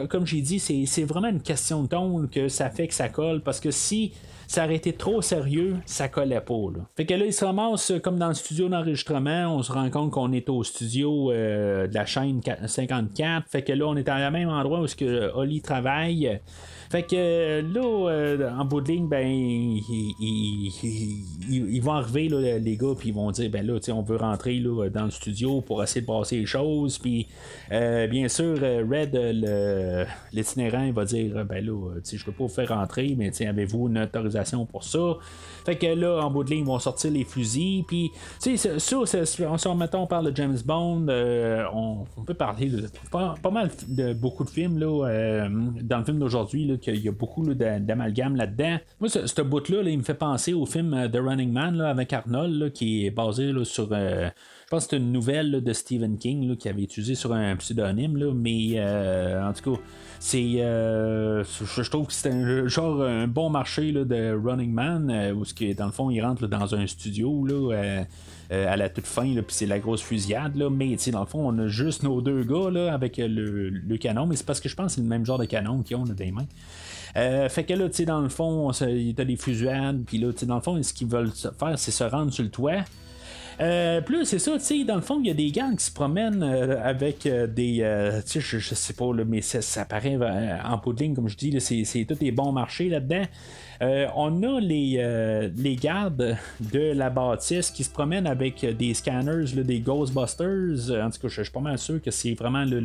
comme 0.10 0.26
j'ai 0.26 0.42
dit, 0.42 0.60
c'est, 0.60 0.86
c'est 0.86 1.04
vraiment 1.04 1.30
une 1.30 1.42
question 1.42 1.84
de 1.84 1.88
ton 1.88 2.28
que 2.28 2.48
ça 2.48 2.70
fait 2.70 2.88
que 2.88 2.94
ça 2.94 3.10
colle. 3.10 3.42
Parce 3.42 3.60
que 3.60 3.72
si 3.72 4.14
ça 4.50 4.66
aurait 4.66 4.78
été 4.78 4.94
trop 4.94 5.22
sérieux, 5.22 5.78
ça 5.86 6.10
collait 6.10 6.42
pas. 6.42 6.72
Là. 6.76 6.80
Fait 6.98 7.06
que 7.06 7.14
là, 7.14 7.24
il 7.24 7.32
se 7.32 7.46
ramasse 7.46 7.94
comme 8.04 8.18
dans 8.18 8.30
le 8.30 8.34
studio 8.34 8.68
d'enregistrement. 8.68 9.56
On 9.56 9.62
se 9.62 9.72
rend 9.72 9.92
compte 9.92 10.10
qu'on 10.10 10.32
est 10.32 10.50
au 10.50 10.64
studio 10.64 11.32
euh, 11.32 11.86
de 11.86 11.94
la 11.94 12.08
chaîne 12.08 12.42
54. 12.66 13.48
Fait 13.48 13.62
que 13.62 13.74
là, 13.74 13.86
on 13.86 13.96
est 13.96 14.10
à 14.10 14.18
la 14.18 14.32
même 14.32 14.50
endroit 14.50 14.82
où 14.82 14.88
ce 14.88 14.96
que 14.96 15.32
Oli 15.36 15.62
travaille. 15.62 16.42
Fait 16.90 17.04
que 17.04 17.62
là, 17.62 18.10
euh, 18.10 18.50
en 18.50 18.66
bout 18.66 18.82
de 18.82 18.88
ligne, 18.92 19.08
ben, 19.08 19.28
ils, 19.28 20.72
vont 21.84 21.92
arriver, 21.92 22.30
les 22.60 22.78
gars, 22.78 22.96
puis 22.98 23.10
ils 23.10 23.16
vont 23.16 23.30
dire, 23.30 23.52
ben 23.52 23.64
là, 23.64 23.76
on 23.94 24.02
veut 24.02 24.16
rentrer 24.16 24.56
là, 24.56 24.90
dans 24.90 25.06
le 25.06 25.12
studio 25.12 25.62
pour 25.62 25.84
essayer 25.84 26.02
de 26.02 26.08
passer 26.08 26.38
les 26.38 26.48
choses. 26.48 26.98
Puis, 26.98 27.28
euh, 27.72 28.08
bien 28.08 28.28
sûr, 28.28 28.60
Red, 28.60 29.16
l'itinérant, 30.34 30.84
il 30.84 30.94
va 30.94 31.06
dire, 31.06 31.46
ben 31.46 31.64
là, 31.64 32.00
je 32.12 32.26
peux 32.26 32.32
pas 32.32 32.46
vous 32.46 32.50
faire 32.50 32.70
rentrer, 32.70 33.14
mais 33.16 33.32
avez-vous 33.40 33.88
une 33.88 34.00
autorisation 34.00 34.66
pour 34.66 34.84
ça? 34.84 35.18
Fait 35.66 35.76
que 35.76 35.86
là, 35.86 36.22
en 36.24 36.32
bout 36.32 36.44
de 36.44 36.50
ligne, 36.50 36.62
ils 36.62 36.66
vont 36.66 36.80
sortir 36.80 37.12
les 37.12 37.24
fusils. 37.24 37.84
Puis, 37.88 38.10
tu 38.42 38.58
sais, 38.58 38.80
ça, 38.80 38.98
on, 39.68 39.76
mettons, 39.76 40.02
on 40.02 40.08
parle 40.08 40.32
de 40.32 40.36
James 40.36 40.58
Bond, 40.66 41.06
euh, 41.10 41.66
on, 41.72 42.08
peut 42.26 42.34
parler 42.34 42.68
de 42.68 42.90
pas, 43.12 43.36
mal 43.52 43.70
de 43.88 44.14
beaucoup 44.14 44.44
de 44.44 44.50
films, 44.50 44.80
là, 44.80 45.48
dans 45.84 46.00
le 46.00 46.04
film 46.04 46.18
d'aujourd'hui, 46.18 46.79
qu'il 46.80 47.00
y 47.00 47.08
a 47.08 47.12
beaucoup 47.12 47.54
d'amalgame 47.54 48.36
là-dedans. 48.36 48.78
Moi, 49.00 49.10
ce, 49.10 49.42
bout-là, 49.42 49.82
il 49.84 49.98
me 49.98 50.04
fait 50.04 50.14
penser 50.14 50.54
au 50.54 50.66
film 50.66 50.94
euh, 50.94 51.08
The 51.08 51.18
Running 51.18 51.52
Man 51.52 51.82
avec 51.82 52.14
Arnold, 52.14 52.72
qui 52.74 53.06
est 53.06 53.12
basé 53.12 53.52
sur. 53.64 53.90
Euh, 53.92 54.30
je 54.66 54.70
pense 54.70 54.86
que 54.86 54.92
c'est 54.92 54.98
une 54.98 55.12
nouvelle 55.12 55.64
de 55.64 55.74
Stephen 55.74 56.18
King 56.18 56.56
qui 56.58 56.70
avait 56.70 56.84
utilisé 56.84 57.16
sur 57.16 57.34
un 57.34 57.56
pseudonyme, 57.56 58.34
mais 58.36 58.74
euh, 58.76 59.48
en 59.48 59.54
tout 59.54 59.76
cas, 59.76 59.82
c'est. 60.20 60.58
je, 60.58 61.90
trouve 61.90 62.08
que 62.08 62.14
c'est 62.14 62.30
un 62.30 62.68
genre 62.68 63.02
un 63.02 63.28
bon 63.28 63.50
marché 63.50 63.92
de 63.92 64.32
Running 64.32 64.72
Man, 64.72 65.34
où 65.36 65.44
dans 65.74 65.86
le 65.86 65.92
fond, 65.92 66.10
il 66.10 66.22
rentre 66.22 66.48
dans 66.48 66.76
un 66.76 66.86
studio. 66.86 67.46
Là, 67.46 68.04
à 68.52 68.76
la 68.76 68.90
toute 68.90 69.06
fin, 69.06 69.26
puis 69.26 69.44
c'est 69.50 69.66
la 69.66 69.80
grosse 69.80 70.02
fusillade, 70.02 70.56
là, 70.56 70.70
mais 70.70 70.96
dans 71.12 71.20
le 71.20 71.26
fond, 71.26 71.48
on 71.48 71.58
a 71.60 71.68
juste 71.68 72.04
nos 72.04 72.22
deux 72.22 72.44
gars 72.44 72.72
là, 72.72 72.94
avec 72.94 73.18
le, 73.18 73.98
canon, 73.98 74.26
mais 74.26 74.36
c'est 74.36 74.46
parce 74.46 74.60
que 74.60 74.70
je 74.70 74.76
pense 74.76 74.88
que 74.88 74.92
c'est 74.96 75.02
le 75.02 75.08
même 75.08 75.26
genre 75.26 75.38
de 75.38 75.46
canon 75.46 75.84
qu'ils 75.84 75.98
ont 75.98 76.04
dans 76.04 76.16
les 76.18 76.32
mains. 76.32 76.48
Euh, 77.16 77.50
fait 77.50 77.64
que 77.64 77.74
là, 77.74 77.90
tu 77.90 77.98
sais, 77.98 78.06
dans 78.06 78.22
le 78.22 78.30
fond, 78.30 78.72
il 78.82 79.12
y 79.12 79.22
a 79.22 79.26
des 79.26 79.36
fusillades, 79.36 80.04
puis 80.06 80.18
là, 80.18 80.32
tu 80.32 80.40
sais, 80.40 80.46
dans 80.46 80.56
le 80.56 80.62
fond, 80.62 80.82
ce 80.82 80.94
qu'ils 80.94 81.08
veulent 81.08 81.32
faire, 81.32 81.78
c'est 81.78 81.92
se 81.92 82.04
rendre 82.04 82.32
sur 82.32 82.44
le 82.44 82.50
toit. 82.50 82.84
Euh, 83.62 84.00
plus 84.00 84.24
c'est 84.26 84.40
ça, 84.40 84.54
tu 84.54 84.60
sais, 84.60 84.84
dans 84.86 84.96
le 84.96 85.02
fond, 85.02 85.20
il 85.20 85.28
y 85.28 85.32
a 85.32 85.34
des 85.34 85.52
gangs 85.52 85.76
qui 85.76 85.84
se 85.84 85.92
promènent 85.92 86.44
euh, 86.44 86.82
avec 86.82 87.24
des. 87.24 88.22
tu 88.26 88.40
sais, 88.42 88.60
je, 88.60 88.74
sais 88.74 88.94
pas, 88.94 89.14
là, 89.14 89.26
mais 89.26 89.42
ça, 89.42 89.86
paraît 89.86 90.18
en 90.18 90.82
ligne, 90.92 91.14
comme 91.14 91.28
je 91.28 91.38
dis, 91.38 91.60
c'est 91.60 92.06
tous 92.06 92.16
des 92.16 92.32
bons 92.32 92.52
marchés 92.52 92.90
là-dedans. 92.90 93.24
Euh, 93.82 94.08
on 94.16 94.44
a 94.44 94.60
les, 94.60 94.98
euh, 95.00 95.50
les 95.56 95.78
gardes 95.78 96.36
de 96.60 96.92
la 96.92 97.10
bâtisse 97.10 97.72
qui 97.72 97.86
se 97.86 97.90
promènent 97.90 98.28
avec 98.28 98.66
des 98.78 98.94
scanners, 98.94 99.46
des 99.56 99.80
Ghostbusters. 99.80 100.92
En 101.02 101.10
tout 101.10 101.20
cas, 101.22 101.28
je 101.28 101.42
suis 101.42 101.52
pas 101.52 101.62
mal 101.62 101.78
sûr 101.78 102.02
que 102.02 102.12
c'est 102.12 102.34
vraiment 102.34 102.66
le, 102.66 102.80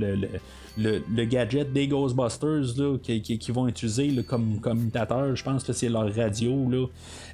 le, 0.79 1.25
gadget 1.25 1.73
des 1.73 1.89
Ghostbusters 1.89 2.79
là, 2.79 2.97
qui, 3.03 3.51
vont 3.51 3.67
utiliser 3.67 4.23
comme 4.23 4.61
commutateur. 4.61 5.35
Je 5.35 5.43
pense 5.43 5.65
que 5.65 5.73
c'est 5.73 5.89
leur 5.89 6.15
radio. 6.15 6.71
Là. 6.71 6.87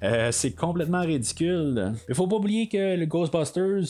Euh, 0.04 0.32
c'est 0.32 0.52
complètement 0.52 1.02
ridicule. 1.02 1.92
Il 2.08 2.14
faut 2.14 2.26
pas 2.26 2.36
oublier 2.36 2.66
que 2.66 2.96
le 2.96 3.04
Ghostbusters, 3.04 3.82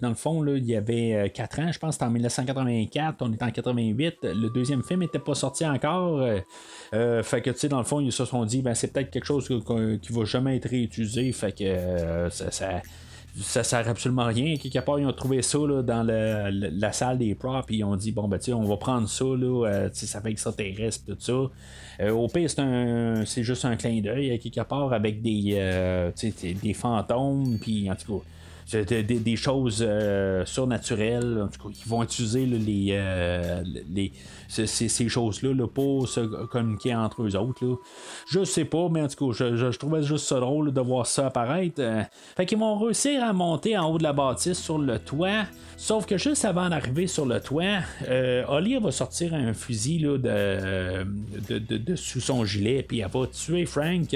dans 0.00 0.08
le 0.08 0.14
fond, 0.14 0.40
là, 0.42 0.56
il 0.56 0.66
y 0.66 0.76
avait 0.76 1.32
4 1.34 1.58
ans. 1.60 1.72
Je 1.72 1.78
pense 1.80 1.94
c'était 1.94 2.04
en 2.04 2.10
1984. 2.10 3.16
On 3.22 3.32
est 3.32 3.42
en 3.42 3.50
88. 3.50 4.18
Le 4.22 4.48
deuxième 4.50 4.84
film 4.84 5.00
n'était 5.00 5.18
pas 5.18 5.34
sorti 5.34 5.66
encore. 5.66 6.24
fait 6.92 7.42
que, 7.42 7.50
tu 7.50 7.58
sais, 7.58 7.68
dans 7.68 7.78
le 7.78 7.84
fond, 7.84 7.98
ils 7.98 8.12
se 8.12 8.24
sont 8.24 8.44
dit, 8.44 8.62
ben, 8.62 8.74
c'est 8.74 8.92
peut-être 8.92 8.99
quelque 9.04 9.24
chose 9.24 9.48
qui 10.02 10.12
va 10.12 10.24
jamais 10.24 10.56
être 10.56 10.68
réutilisé. 10.68 11.30
Fait 11.32 11.52
que 11.52 11.64
euh, 11.64 12.30
ça, 12.30 12.50
ça, 12.50 13.62
sert 13.62 13.88
absolument 13.88 14.22
à 14.22 14.26
rien. 14.26 14.56
Quelque 14.56 14.78
part, 14.80 14.98
ils 14.98 15.06
ont 15.06 15.12
trouvé 15.12 15.42
ça 15.42 15.58
dans 15.58 16.06
la 16.06 16.92
salle 16.92 17.18
des 17.18 17.34
props, 17.34 17.70
et 17.70 17.76
ils 17.76 17.84
ont 17.84 17.96
dit 17.96 18.12
bon, 18.12 18.28
ben, 18.28 18.38
on 18.48 18.64
va 18.64 18.76
prendre 18.76 19.08
ça, 19.08 19.24
là, 19.24 19.66
euh, 19.66 19.88
ça 19.92 20.20
fait 20.20 20.30
extraterrestre, 20.30 21.04
tout 21.06 21.16
ça. 21.18 21.50
Euh, 22.00 22.10
au 22.10 22.28
pire, 22.28 22.50
c'est, 22.50 23.42
juste 23.42 23.64
un 23.64 23.76
clin 23.76 24.00
d'œil, 24.00 24.38
quelque 24.38 24.62
part, 24.62 24.92
avec 24.92 25.22
des, 25.22 26.12
des 26.62 26.74
fantômes, 26.74 27.58
puis 27.60 27.90
en 27.90 27.94
tout 27.94 28.18
cas 28.18 28.24
des, 28.76 29.36
choses 29.36 29.84
euh, 29.86 30.44
surnaturelles. 30.44 31.42
En 31.42 31.48
tout 31.48 31.68
cas, 31.68 31.74
ils 31.84 31.88
vont 31.88 32.02
utiliser 32.02 32.46
les, 32.46 32.88
euh, 32.92 33.62
les, 33.90 34.12
ces, 34.48 35.08
choses-là 35.08 35.66
pour 35.66 36.08
se 36.08 36.20
communiquer 36.46 36.94
entre 36.94 37.22
eux 37.22 37.36
autres. 37.36 37.64
Là. 37.64 37.76
Je 38.28 38.44
sais 38.44 38.64
pas, 38.64 38.88
mais 38.90 39.02
en 39.02 39.08
tout 39.08 39.32
cas, 39.32 39.44
je, 39.52 39.76
trouvais 39.76 40.02
juste 40.02 40.26
ça 40.26 40.40
drôle 40.40 40.72
de 40.72 40.80
voir 40.80 41.06
ça 41.06 41.26
apparaître. 41.26 41.80
Euh. 41.80 42.02
fait 42.36 42.46
qu'ils 42.46 42.58
vont 42.58 42.78
réussir 42.78 43.24
à 43.24 43.32
monter 43.32 43.76
en 43.76 43.90
haut 43.90 43.98
de 43.98 44.02
la 44.02 44.12
bâtisse 44.12 44.58
sur 44.58 44.78
le 44.78 44.98
toit. 44.98 45.44
Sauf 45.76 46.06
que 46.06 46.18
juste 46.18 46.44
avant 46.44 46.68
d'arriver 46.68 47.06
sur 47.06 47.24
le 47.24 47.40
toit, 47.40 47.78
Holly 48.48 48.76
va 48.78 48.90
sortir 48.90 49.32
un 49.32 49.54
fusil 49.54 50.00
là, 50.00 50.18
de, 50.18 51.58
de, 51.58 51.96
sous 51.96 52.20
son 52.20 52.44
gilet, 52.44 52.82
puis 52.82 53.00
elle 53.00 53.10
va 53.10 53.26
tuer 53.26 53.64
Frank 53.64 54.14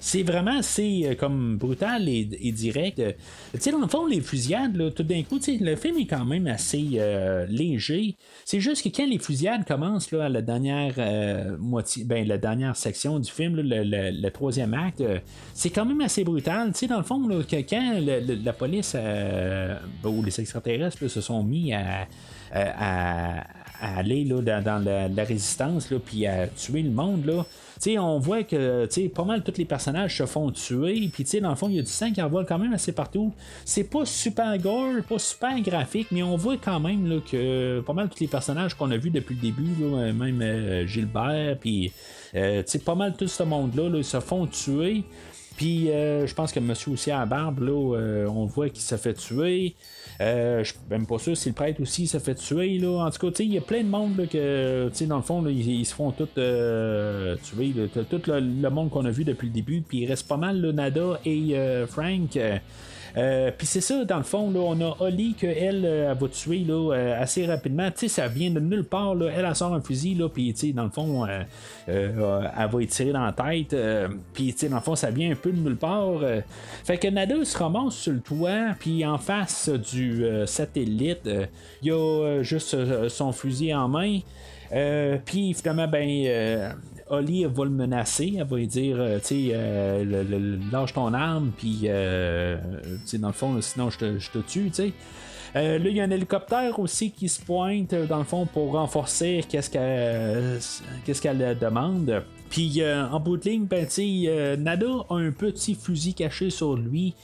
c'est 0.00 0.22
vraiment 0.22 0.58
assez 0.58 1.02
euh, 1.04 1.14
comme 1.14 1.56
brutal 1.56 2.08
et, 2.08 2.24
direct. 2.52 2.98
Euh, 2.98 3.12
tu 3.52 3.60
sais, 3.60 3.70
dans 3.72 3.80
le 3.80 3.88
fond, 3.88 4.06
les 4.06 4.20
fusillades, 4.20 4.94
tout 4.94 5.02
d'un 5.02 5.22
coup, 5.22 5.38
le 5.46 5.76
film 5.76 5.98
est 5.98 6.06
quand 6.06 6.24
même 6.24 6.46
assez 6.46 6.90
euh, 6.94 7.46
léger. 7.48 8.14
C'est 8.44 8.60
juste 8.60 8.82
que 8.82 8.94
quand 8.94 9.06
les 9.06 9.18
fusillades 9.18 9.66
commencent 9.66 10.10
là, 10.12 10.26
à 10.26 10.28
la 10.28 10.42
dernière 10.42 10.94
moitié, 11.58 12.04
ben 12.04 12.26
la 12.26 12.38
dernière 12.38 12.76
section 12.76 13.18
du 13.18 13.30
film, 13.30 13.56
le, 13.56 14.28
troisième 14.30 14.74
acte, 14.74 15.02
c'est 15.54 15.70
quand 15.70 15.84
même 15.84 16.00
assez 16.00 16.24
brutal. 16.24 16.72
Tu 16.72 16.80
sais, 16.80 16.86
dans 16.86 16.98
le 16.98 17.04
fond, 17.04 17.26
que 17.28 17.56
quand 17.56 18.00
la 18.44 18.52
police 18.52 18.96
ou 20.04 20.22
les 20.22 20.40
extraterrestres 20.40 21.08
se 21.08 21.20
sont 21.20 21.42
mis 21.42 21.72
à, 21.72 22.06
aller 23.80 24.24
là, 24.24 24.60
dans, 24.60 24.84
la, 24.84 25.24
résistance, 25.24 25.88
puis 26.04 26.26
à 26.26 26.46
tuer 26.46 26.82
le 26.82 26.90
monde, 26.90 27.24
là 27.24 27.44
on 27.98 28.18
voit 28.18 28.42
que 28.42 28.86
pas 29.08 29.24
mal 29.24 29.42
tous 29.42 29.58
les 29.58 29.64
personnages 29.64 30.16
se 30.16 30.26
font 30.26 30.50
tuer. 30.50 31.08
Puis 31.12 31.24
dans 31.40 31.50
le 31.50 31.56
fond, 31.56 31.68
il 31.68 31.76
y 31.76 31.78
a 31.78 31.82
du 31.82 31.90
sang 31.90 32.12
qui 32.12 32.22
envole 32.22 32.46
quand 32.46 32.58
même 32.58 32.72
assez 32.72 32.92
partout. 32.92 33.32
C'est 33.64 33.84
pas 33.84 34.04
super 34.04 34.56
gore, 34.58 35.02
pas 35.08 35.18
super 35.18 35.60
graphique, 35.60 36.08
mais 36.10 36.22
on 36.22 36.36
voit 36.36 36.56
quand 36.56 36.80
même 36.80 37.08
là, 37.08 37.20
que 37.20 37.80
pas 37.80 37.92
mal 37.92 38.08
tous 38.08 38.20
les 38.20 38.28
personnages 38.28 38.74
qu'on 38.74 38.90
a 38.90 38.96
vus 38.96 39.10
depuis 39.10 39.34
le 39.34 39.40
début, 39.40 39.84
même 40.12 40.42
euh, 40.42 40.86
Gilbert, 40.86 41.56
puis 41.60 41.92
euh, 42.34 42.62
pas 42.84 42.94
mal 42.94 43.14
tout 43.16 43.28
ce 43.28 43.42
monde-là, 43.42 44.02
se 44.02 44.20
font 44.20 44.46
tuer. 44.46 45.04
Puis 45.56 45.90
euh, 45.90 46.26
je 46.26 46.34
pense 46.34 46.52
que 46.52 46.60
Monsieur 46.60 46.92
aussi 46.92 47.10
à 47.10 47.24
barbe, 47.24 47.60
là, 47.60 48.26
on 48.28 48.44
voit 48.44 48.68
qu'il 48.68 48.82
se 48.82 48.96
fait 48.96 49.14
tuer. 49.14 49.74
Euh, 50.20 50.64
je 50.64 50.70
suis 50.70 50.78
même 50.90 51.06
pas 51.06 51.18
sûr 51.18 51.36
si 51.36 51.50
le 51.50 51.54
prêtre 51.54 51.80
aussi 51.80 52.06
se 52.06 52.18
fait 52.18 52.34
tuer. 52.34 52.78
Là. 52.78 53.06
En 53.06 53.10
tout 53.10 53.30
cas, 53.30 53.36
il 53.40 53.52
y 53.52 53.58
a 53.58 53.60
plein 53.60 53.82
de 53.82 53.88
monde 53.88 54.18
là, 54.18 54.26
que, 54.26 54.90
dans 55.04 55.16
le 55.16 55.22
fond, 55.22 55.46
ils, 55.46 55.84
se 55.84 55.94
font 55.94 56.10
tous 56.10 56.28
euh, 56.38 57.36
tuer. 57.42 57.74
Tout 57.92 58.20
le, 58.26 58.70
monde 58.70 58.90
qu'on 58.90 59.04
a 59.04 59.10
vu 59.10 59.24
depuis 59.24 59.46
le 59.46 59.52
début. 59.52 59.82
Puis 59.82 59.98
il 59.98 60.06
reste 60.06 60.26
pas 60.26 60.36
mal 60.36 60.60
là, 60.60 60.72
Nada 60.72 61.20
et 61.24 61.56
euh, 61.56 61.86
Frank. 61.86 62.38
Euh, 63.16 63.50
puis 63.56 63.66
c'est 63.66 63.80
ça, 63.80 64.04
dans 64.04 64.18
le 64.18 64.22
fond, 64.22 64.50
là, 64.50 64.60
on 64.60 64.80
a 64.80 64.96
Holly 65.00 65.34
qu'elle 65.34 65.56
elle, 65.56 65.84
elle 65.84 66.16
va 66.18 66.28
tuer 66.28 66.58
là, 66.58 66.92
euh, 66.92 67.20
assez 67.22 67.46
rapidement. 67.46 67.90
Tu 67.90 68.00
sais, 68.00 68.08
ça 68.08 68.28
vient 68.28 68.50
de 68.50 68.60
nulle 68.60 68.84
part. 68.84 69.14
Là. 69.14 69.30
Elle, 69.34 69.44
elle 69.44 69.56
sort 69.56 69.72
un 69.72 69.80
fusil, 69.80 70.20
puis 70.32 70.54
dans 70.74 70.84
le 70.84 70.90
fond, 70.90 71.26
euh, 71.26 71.42
elle 71.86 72.70
va 72.70 72.82
y 72.82 72.86
tirer 72.86 73.12
dans 73.12 73.24
la 73.24 73.32
tête. 73.32 73.74
puis 74.34 74.54
dans 74.68 74.76
le 74.76 74.82
fond, 74.82 74.96
ça 74.96 75.10
vient 75.10 75.32
un 75.32 75.34
peu 75.34 75.50
de 75.50 75.58
nulle 75.58 75.76
part. 75.76 76.20
fait 76.84 76.98
que 76.98 77.08
Nada 77.08 77.44
se 77.44 77.56
ramasse 77.56 77.94
sur 77.94 78.12
le 78.12 78.20
toit, 78.20 78.74
puis 78.78 79.04
en 79.06 79.18
face 79.18 79.68
du 79.68 80.24
satellite, 80.46 81.28
il 81.82 81.88
y 81.88 81.90
a 81.90 82.42
juste 82.42 83.08
son 83.08 83.32
fusil 83.32 83.74
en 83.74 83.88
main. 83.88 84.20
Euh, 84.72 85.18
puis 85.24 85.54
finalement, 85.54 85.88
ben, 85.88 86.08
euh, 86.08 86.72
Holly 87.08 87.44
va 87.44 87.64
le 87.64 87.70
menacer, 87.70 88.34
elle 88.38 88.46
va 88.46 88.56
lui 88.56 88.66
dire, 88.66 88.96
euh, 88.98 89.18
tu 89.18 89.50
sais, 89.50 90.04
lâche 90.72 90.92
ton 90.92 91.12
arme, 91.14 91.52
puis, 91.56 91.88
dans 93.18 93.28
le 93.28 93.32
fond, 93.32 93.60
sinon 93.60 93.90
je 93.90 93.98
te, 93.98 94.18
je 94.18 94.30
te 94.30 94.38
tue, 94.38 94.70
tu 94.70 94.74
sais. 94.74 94.92
Là, 95.54 95.78
il 95.78 95.96
y 95.96 96.00
a 96.00 96.04
un 96.04 96.10
hélicoptère 96.10 96.78
aussi 96.78 97.12
qui 97.12 97.30
se 97.30 97.42
pointe, 97.42 97.94
dans 97.94 98.18
le 98.18 98.24
fond, 98.24 98.44
pour 98.44 98.72
renforcer 98.72 99.42
qu'est-ce 99.48 99.70
qu'elle 99.70 101.58
demande. 101.58 102.22
Puis, 102.50 102.82
en 102.84 103.18
bout 103.20 103.38
de 103.38 103.48
ligne, 103.48 103.64
ben, 103.64 103.86
Nada 104.58 104.86
a 105.08 105.14
un 105.14 105.30
petit 105.30 105.74
fusil 105.74 106.12
caché 106.12 106.50
sur 106.50 106.76
lui 106.76 107.14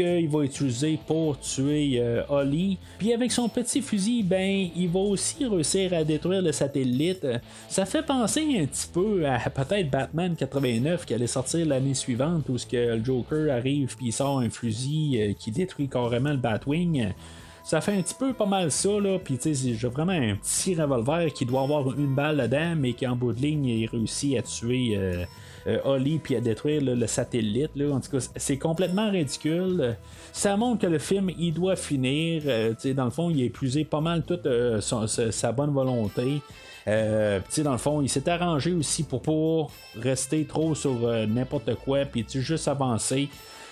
qu'il 0.00 0.28
va 0.28 0.44
utiliser 0.44 0.98
pour 1.06 1.38
tuer 1.38 1.98
euh, 2.00 2.22
Holly. 2.28 2.78
Puis 2.98 3.12
avec 3.12 3.32
son 3.32 3.48
petit 3.48 3.82
fusil, 3.82 4.22
ben, 4.22 4.68
il 4.74 4.88
va 4.88 5.00
aussi 5.00 5.44
réussir 5.44 5.92
à 5.92 6.04
détruire 6.04 6.42
le 6.42 6.52
satellite. 6.52 7.24
Euh, 7.24 7.38
Ça 7.68 7.84
fait 7.84 8.02
penser 8.02 8.40
un 8.60 8.66
petit 8.66 8.88
peu 8.92 9.26
à 9.26 9.38
peut-être 9.50 9.90
Batman 9.90 10.34
89 10.36 11.04
qui 11.04 11.14
allait 11.14 11.26
sortir 11.26 11.66
l'année 11.66 11.94
suivante 11.94 12.48
où 12.48 12.56
ce 12.56 12.66
que 12.66 12.76
le 12.76 13.04
Joker 13.04 13.52
arrive 13.54 13.94
puis 13.96 14.06
il 14.06 14.12
sort 14.12 14.38
un 14.38 14.50
fusil 14.50 15.18
euh, 15.20 15.32
qui 15.38 15.50
détruit 15.50 15.88
carrément 15.88 16.30
le 16.30 16.36
Batwing. 16.36 17.08
Ça 17.70 17.80
fait 17.80 17.96
un 17.96 18.02
petit 18.02 18.16
peu 18.16 18.32
pas 18.32 18.46
mal 18.46 18.72
ça, 18.72 18.88
là. 18.98 19.16
Puis, 19.22 19.38
tu 19.38 19.54
sais, 19.54 19.74
j'ai 19.74 19.86
vraiment 19.86 20.10
un 20.10 20.34
petit 20.34 20.74
revolver 20.74 21.32
qui 21.32 21.46
doit 21.46 21.62
avoir 21.62 21.86
une 21.96 22.16
balle 22.16 22.38
dedans, 22.38 22.74
mais 22.76 22.94
qui 22.94 23.06
en 23.06 23.14
bout 23.14 23.32
de 23.32 23.40
ligne, 23.40 23.66
il 23.66 23.86
réussit 23.86 24.36
à 24.36 24.42
tuer 24.42 24.96
euh, 24.96 25.24
euh, 25.68 25.78
Holly 25.84 26.18
puis 26.18 26.34
à 26.34 26.40
détruire 26.40 26.82
le 26.82 27.06
satellite. 27.06 27.70
Là. 27.76 27.94
En 27.94 28.00
tout 28.00 28.10
cas, 28.10 28.28
c'est 28.34 28.58
complètement 28.58 29.08
ridicule. 29.08 29.96
Ça 30.32 30.56
montre 30.56 30.80
que 30.80 30.88
le 30.88 30.98
film, 30.98 31.30
il 31.38 31.54
doit 31.54 31.76
finir. 31.76 32.42
Euh, 32.46 32.74
dans 32.92 33.04
le 33.04 33.12
fond, 33.12 33.30
il 33.30 33.40
a 33.40 33.44
épuisé 33.44 33.84
pas 33.84 34.00
mal 34.00 34.24
toute 34.24 34.46
euh, 34.46 34.80
sa, 34.80 35.52
bonne 35.52 35.70
volonté. 35.70 36.42
Euh, 36.88 37.38
dans 37.58 37.70
le 37.70 37.78
fond, 37.78 38.02
il 38.02 38.08
s'est 38.08 38.28
arrangé 38.28 38.72
aussi 38.72 39.04
pour 39.04 39.22
pas 39.22 39.72
rester 40.02 40.44
trop 40.44 40.74
sur 40.74 41.06
n'importe 41.28 41.76
quoi, 41.76 42.04
puis 42.04 42.26
juste 42.28 42.66
avancer. 42.66 43.28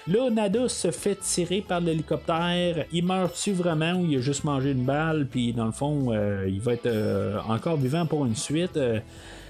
Là, 0.09 0.31
Nada 0.31 0.71
se 0.71 0.91
fait 0.91 1.17
tirer 1.17 1.61
par 1.61 1.81
l'hélicoptère. 1.81 2.87
Il 2.93 3.05
meurt-tu 3.05 3.53
vraiment 3.53 3.93
ou 3.93 4.07
il 4.07 4.17
a 4.17 4.21
juste 4.23 4.43
mangé 4.43 4.71
une 4.71 4.85
balle? 4.85 5.27
Puis 5.31 5.53
dans 5.53 5.67
le 5.67 5.73
fond, 5.73 6.07
euh, 6.13 6.47
il 6.49 6.61
va 6.61 6.73
être 6.73 6.87
euh, 6.87 7.39
encore 7.47 7.77
vivant 7.77 8.07
pour 8.07 8.25
une 8.25 8.35
suite. 8.35 8.79
Euh, 8.79 9.01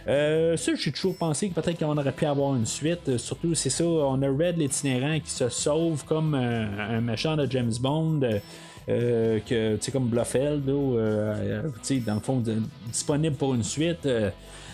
euh, 0.09 0.57
ça, 0.57 0.73
j'ai 0.75 0.91
toujours 0.91 1.17
pensé 1.17 1.49
que 1.49 1.55
peut-être 1.55 1.79
qu'on 1.79 1.97
aurait 1.97 2.11
pu 2.11 2.25
avoir 2.25 2.57
une 2.57 2.67
suite. 2.67 3.19
Surtout, 3.19 3.55
c'est 3.55 3.71
ça, 3.71 3.85
on 3.85 4.21
a 4.21 4.29
Red 4.29 4.59
l'itinérant 4.59 5.21
qui 5.21 5.31
se 5.31 5.49
sauve 5.49 6.05
comme 6.05 6.35
un, 6.35 7.01
méchant 7.03 7.37
de 7.37 7.49
James 7.49 7.75
Bond. 7.81 8.21
que 8.89 9.91
comme 9.93 10.09
Blofeld 10.09 10.67
là, 10.67 11.35
dans 12.05 12.15
le 12.15 12.21
fond 12.21 12.43
disponible 12.91 13.37
pour 13.37 13.55
une 13.55 13.63
suite 13.63 14.09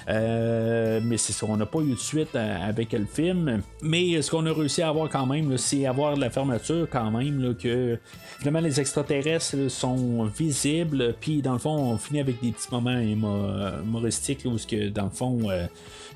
mais 0.09 1.16
c'est 1.16 1.32
ça, 1.32 1.46
on 1.48 1.57
n'a 1.57 1.66
pas 1.66 1.80
eu 1.80 1.92
de 1.92 1.98
suite 1.98 2.34
euh, 2.34 2.68
avec 2.68 2.92
le 2.92 3.07
film. 3.07 3.62
Mais 3.82 4.20
ce 4.22 4.30
qu'on 4.30 4.44
a 4.46 4.52
réussi 4.52 4.82
à 4.82 4.88
avoir 4.88 5.09
quand 5.09 5.26
même, 5.26 5.57
c'est 5.57 5.86
avoir 5.86 6.16
la 6.16 6.30
fermeture 6.30 6.86
quand 6.90 7.11
même, 7.11 7.42
là, 7.42 7.55
que 7.55 7.98
finalement 8.38 8.61
les 8.61 8.80
extraterrestres 8.80 9.70
sont 9.70 10.24
visibles. 10.24 11.14
Puis 11.20 11.42
dans 11.42 11.55
le 11.55 11.59
fond, 11.59 11.76
on 11.76 11.96
finit 11.98 12.20
avec 12.20 12.40
des 12.42 12.52
petits 12.52 12.68
moments 12.70 12.98
humo- 12.98 13.82
humoristiques 13.82 14.44
là, 14.44 14.50
où 14.50 14.57
que, 14.57 14.88
dans 14.88 15.05
le 15.05 15.11
fond, 15.11 15.38
euh, 15.50 15.66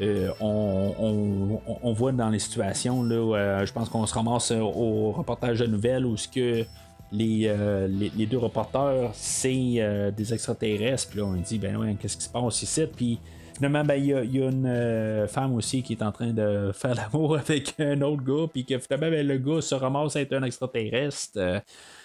euh, 0.00 0.30
on, 0.40 1.92
voit 1.92 2.12
dans 2.12 2.30
les 2.30 2.38
situations, 2.38 3.02
là, 3.02 3.14
euh, 3.14 3.66
je 3.66 3.72
pense 3.72 3.88
qu'on 3.88 4.06
se 4.06 4.14
ramasse 4.14 4.52
euh, 4.52 4.60
au 4.60 5.12
reportage 5.12 5.58
de 5.58 5.66
nouvelles 5.66 6.06
où 6.06 6.16
ce 6.16 6.28
que 6.28 6.64
les, 7.10 7.44
euh, 7.46 7.88
les, 7.88 8.26
deux 8.26 8.38
reporters, 8.38 9.10
c'est 9.14 9.74
euh, 9.78 10.10
des 10.10 10.34
extraterrestres. 10.34 11.08
Puis 11.10 11.20
là, 11.20 11.24
on 11.26 11.32
dit, 11.32 11.58
ben 11.58 11.76
ouais, 11.76 11.96
qu'est-ce 12.00 12.16
qui 12.16 12.24
se 12.24 12.28
passe 12.28 12.62
ici? 12.62 12.82
Puis 12.94 13.18
finalement, 13.58 13.84
ben, 13.84 13.94
il 13.96 14.06
y, 14.06 14.14
a- 14.14 14.48
une 14.48 14.64
euh, 14.66 15.26
femme 15.28 15.54
aussi 15.54 15.82
qui 15.82 15.92
est 15.92 16.02
en 16.02 16.10
train 16.12 16.32
de 16.32 16.70
faire 16.72 16.94
l'amour 16.94 17.36
avec 17.38 17.74
un 17.78 18.00
autre 18.00 18.22
gars. 18.22 18.46
Puis 18.50 18.64
que 18.64 18.78
finalement, 18.78 19.10
ben, 19.10 19.26
le 19.26 19.36
gars 19.36 19.60
se 19.60 19.74
ramasse 19.74 20.16
à 20.16 20.22
être 20.22 20.32
un 20.32 20.42
extraterrestre. 20.44 21.32
Euh, 21.36 21.60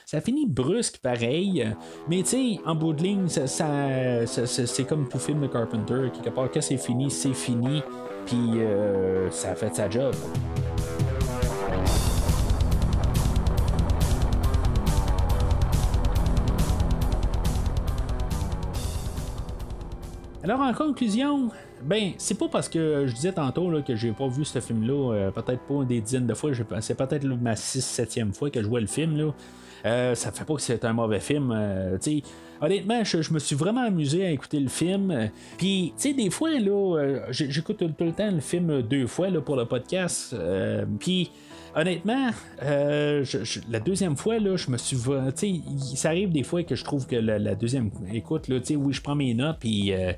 ça 0.06 0.20
finit 0.20 0.45
brusque 0.45 0.97
pareil, 0.97 1.66
mais 2.10 2.24
tu 2.24 2.26
sais, 2.58 2.60
en 2.66 2.76
bout 2.76 2.91
de 2.91 3.01
ligne, 3.04 3.30
ça- 3.30 3.47
c'est 4.28 4.84
comme 4.86 5.08
tout 5.08 5.18
film 5.18 5.39
de 5.41 5.47
Carpenter, 5.47 6.10
quelque 6.14 6.30
part, 6.36 6.51
quand 6.54 6.62
c'est 6.62 6.78
fini, 6.78 7.10
c'est 7.10 7.34
fini, 7.34 7.82
puis 8.26 8.60
euh, 8.60 9.32
ça 9.32 9.51
a 9.51 9.56
fait 9.56 9.74
sa 9.74 9.89
job. 9.89 10.14
Alors 20.43 20.59
en 20.59 20.73
conclusion, 20.73 21.49
ben 21.83 22.11
c'est 22.17 22.37
pas 22.37 22.49
parce 22.49 22.67
que 22.67 23.05
je 23.07 23.15
disais 23.15 23.31
tantôt 23.31 23.71
là, 23.71 23.81
que 23.81 23.95
j'ai 23.95 24.11
pas 24.11 24.27
vu 24.27 24.43
ce 24.43 24.59
film-là, 24.59 25.13
euh, 25.13 25.31
peut-être 25.31 25.61
pas 25.61 25.85
des 25.85 26.01
dizaines 26.01 26.27
de 26.27 26.33
fois, 26.33 26.51
c'est 26.81 26.95
peut-être 26.97 27.23
ma 27.23 27.53
6-7e 27.53 28.33
fois 28.33 28.49
que 28.49 28.61
je 28.61 28.67
vois 28.67 28.81
le 28.81 28.87
film. 28.87 29.17
Là. 29.17 29.31
Euh, 29.85 30.15
ça 30.15 30.31
fait 30.31 30.45
pas 30.45 30.55
que 30.55 30.61
c'est 30.61 30.85
un 30.85 30.93
mauvais 30.93 31.19
film. 31.19 31.51
euh, 31.51 31.97
honnêtement, 32.61 33.03
je, 33.03 33.33
me 33.33 33.39
suis 33.39 33.55
vraiment 33.55 33.83
amusé 33.83 34.25
à 34.25 34.31
écouter 34.31 34.59
le 34.59 34.69
film. 34.69 35.29
Puis, 35.57 35.93
tu 35.97 36.13
des 36.13 36.29
fois, 36.29 36.51
là, 36.51 36.97
euh, 36.97 37.19
j'écoute 37.31 37.77
tout, 37.77 38.03
le 38.03 38.11
temps 38.13 38.31
le 38.31 38.39
film 38.39 38.81
deux 38.81 39.07
fois 39.07 39.27
pour 39.45 39.55
le 39.55 39.65
podcast. 39.65 40.35
Puis, 40.99 41.31
honnêtement, 41.76 42.30
euh, 42.61 43.26
la 43.69 43.80
deuxième 43.80 44.15
fois, 44.15 44.39
là, 44.39 44.55
je 44.55 44.69
me 44.69 44.78
suis. 44.78 44.97
ça 45.95 46.09
arrive 46.09 46.32
des 46.32 46.43
fois 46.43 46.63
que 46.63 46.76
je 46.76 46.84
trouve 46.84 47.07
que 47.07 47.15
la, 47.15 47.55
deuxième 47.55 47.89
écoute, 48.11 48.47
là, 48.47 48.57
oui, 48.78 48.93
je 48.93 49.01
prends 49.01 49.15
mes 49.15 49.34
notes, 49.34 49.57
puis, 49.59 49.93
euh, 49.93 50.13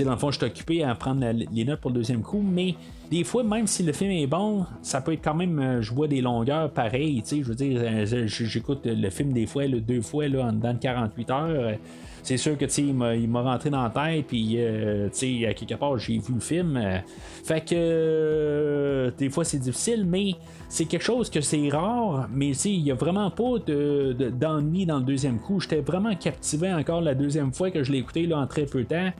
dans 0.00 0.12
le 0.12 0.16
fond, 0.16 0.30
je 0.30 0.38
suis 0.38 0.46
occupé 0.46 0.82
à 0.82 0.94
prendre 0.94 1.24
les 1.30 1.64
notes 1.64 1.80
pour 1.80 1.90
le 1.90 1.96
deuxième 1.96 2.22
coup, 2.22 2.42
mais 2.42 2.74
des 3.10 3.24
fois, 3.24 3.42
même 3.42 3.66
si 3.66 3.82
le 3.82 3.92
film 3.92 4.12
est 4.12 4.26
bon, 4.26 4.64
ça 4.82 5.00
peut 5.00 5.12
être 5.12 5.24
quand 5.24 5.34
même. 5.34 5.58
euh, 5.58 5.82
Je 5.82 5.92
vois 5.92 6.06
des 6.08 6.20
longueurs 6.20 6.70
pareilles, 6.70 7.22
je 7.28 7.42
veux 7.42 7.54
dire, 7.54 7.80
euh, 7.82 8.26
j'écoute 8.26 8.82
le 8.84 9.10
film 9.10 9.32
des 9.32 9.46
fois, 9.46 9.66
deux 9.66 10.02
fois, 10.02 10.28
là, 10.28 10.46
en 10.46 10.52
dedans 10.52 10.74
de 10.74 10.78
48 10.78 11.30
heures. 11.30 11.76
C'est 12.22 12.36
sûr 12.36 12.56
que 12.56 12.66
il 12.80 12.94
m'a, 13.28 13.42
rentré 13.42 13.70
dans 13.70 13.82
la 13.82 13.90
tête, 13.90 14.26
puis 14.26 14.56
euh, 14.58 15.08
à 15.08 15.54
quelque 15.54 15.74
part, 15.74 15.98
j'ai 15.98 16.18
vu 16.18 16.34
le 16.34 16.40
film. 16.40 16.76
euh, 16.76 16.98
fait 17.44 17.60
que 17.60 17.74
euh, 17.74 19.10
des 19.18 19.30
fois, 19.30 19.44
c'est 19.44 19.58
difficile, 19.58 20.04
mais 20.06 20.34
c'est 20.68 20.84
quelque 20.84 21.02
chose 21.02 21.30
que 21.30 21.40
c'est 21.40 21.68
rare, 21.68 22.28
mais 22.32 22.52
tu 22.52 22.68
il 22.68 22.82
n'y 22.82 22.90
a 22.90 22.94
vraiment 22.94 23.30
pas 23.30 23.58
de, 23.66 24.14
de- 24.18 24.30
d'ennui 24.30 24.86
dans 24.86 24.98
le 24.98 25.04
deuxième 25.04 25.38
coup. 25.38 25.60
J'étais 25.60 25.80
vraiment 25.80 26.14
captivé 26.14 26.72
encore 26.72 27.00
la 27.00 27.14
deuxième 27.14 27.52
fois 27.52 27.70
que 27.70 27.82
je 27.82 27.92
l'ai 27.92 27.98
écouté 27.98 28.26
là, 28.26 28.38
en 28.38 28.46
très 28.46 28.66
peu 28.66 28.82
de 28.82 28.88
temps. 28.88 29.10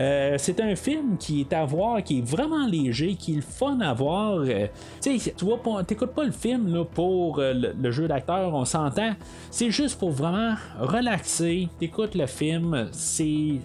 Euh, 0.00 0.36
c'est 0.38 0.60
un 0.60 0.74
film 0.76 1.16
qui 1.18 1.40
est 1.40 1.52
à 1.52 1.64
voir, 1.64 2.02
qui 2.02 2.18
est 2.18 2.26
vraiment 2.26 2.66
léger, 2.66 3.14
qui 3.14 3.32
est 3.32 3.36
le 3.36 3.42
fun 3.42 3.78
à 3.80 3.92
voir. 3.94 4.38
Euh, 4.46 4.66
tu 5.02 5.18
vois, 5.42 5.84
t'écoutes 5.84 6.14
pas 6.14 6.24
le 6.24 6.32
film 6.32 6.72
là, 6.74 6.84
pour 6.84 7.38
euh, 7.38 7.52
le, 7.80 7.90
jeu 7.90 8.08
d'acteur, 8.08 8.54
on 8.54 8.64
s'entend. 8.64 9.12
C'est 9.50 9.70
juste 9.70 9.98
pour 9.98 10.10
vraiment 10.10 10.54
relaxer. 10.80 11.68
T'écoutes 11.78 12.14
le 12.14 12.26
film, 12.26 12.88
c'est, 12.92 13.58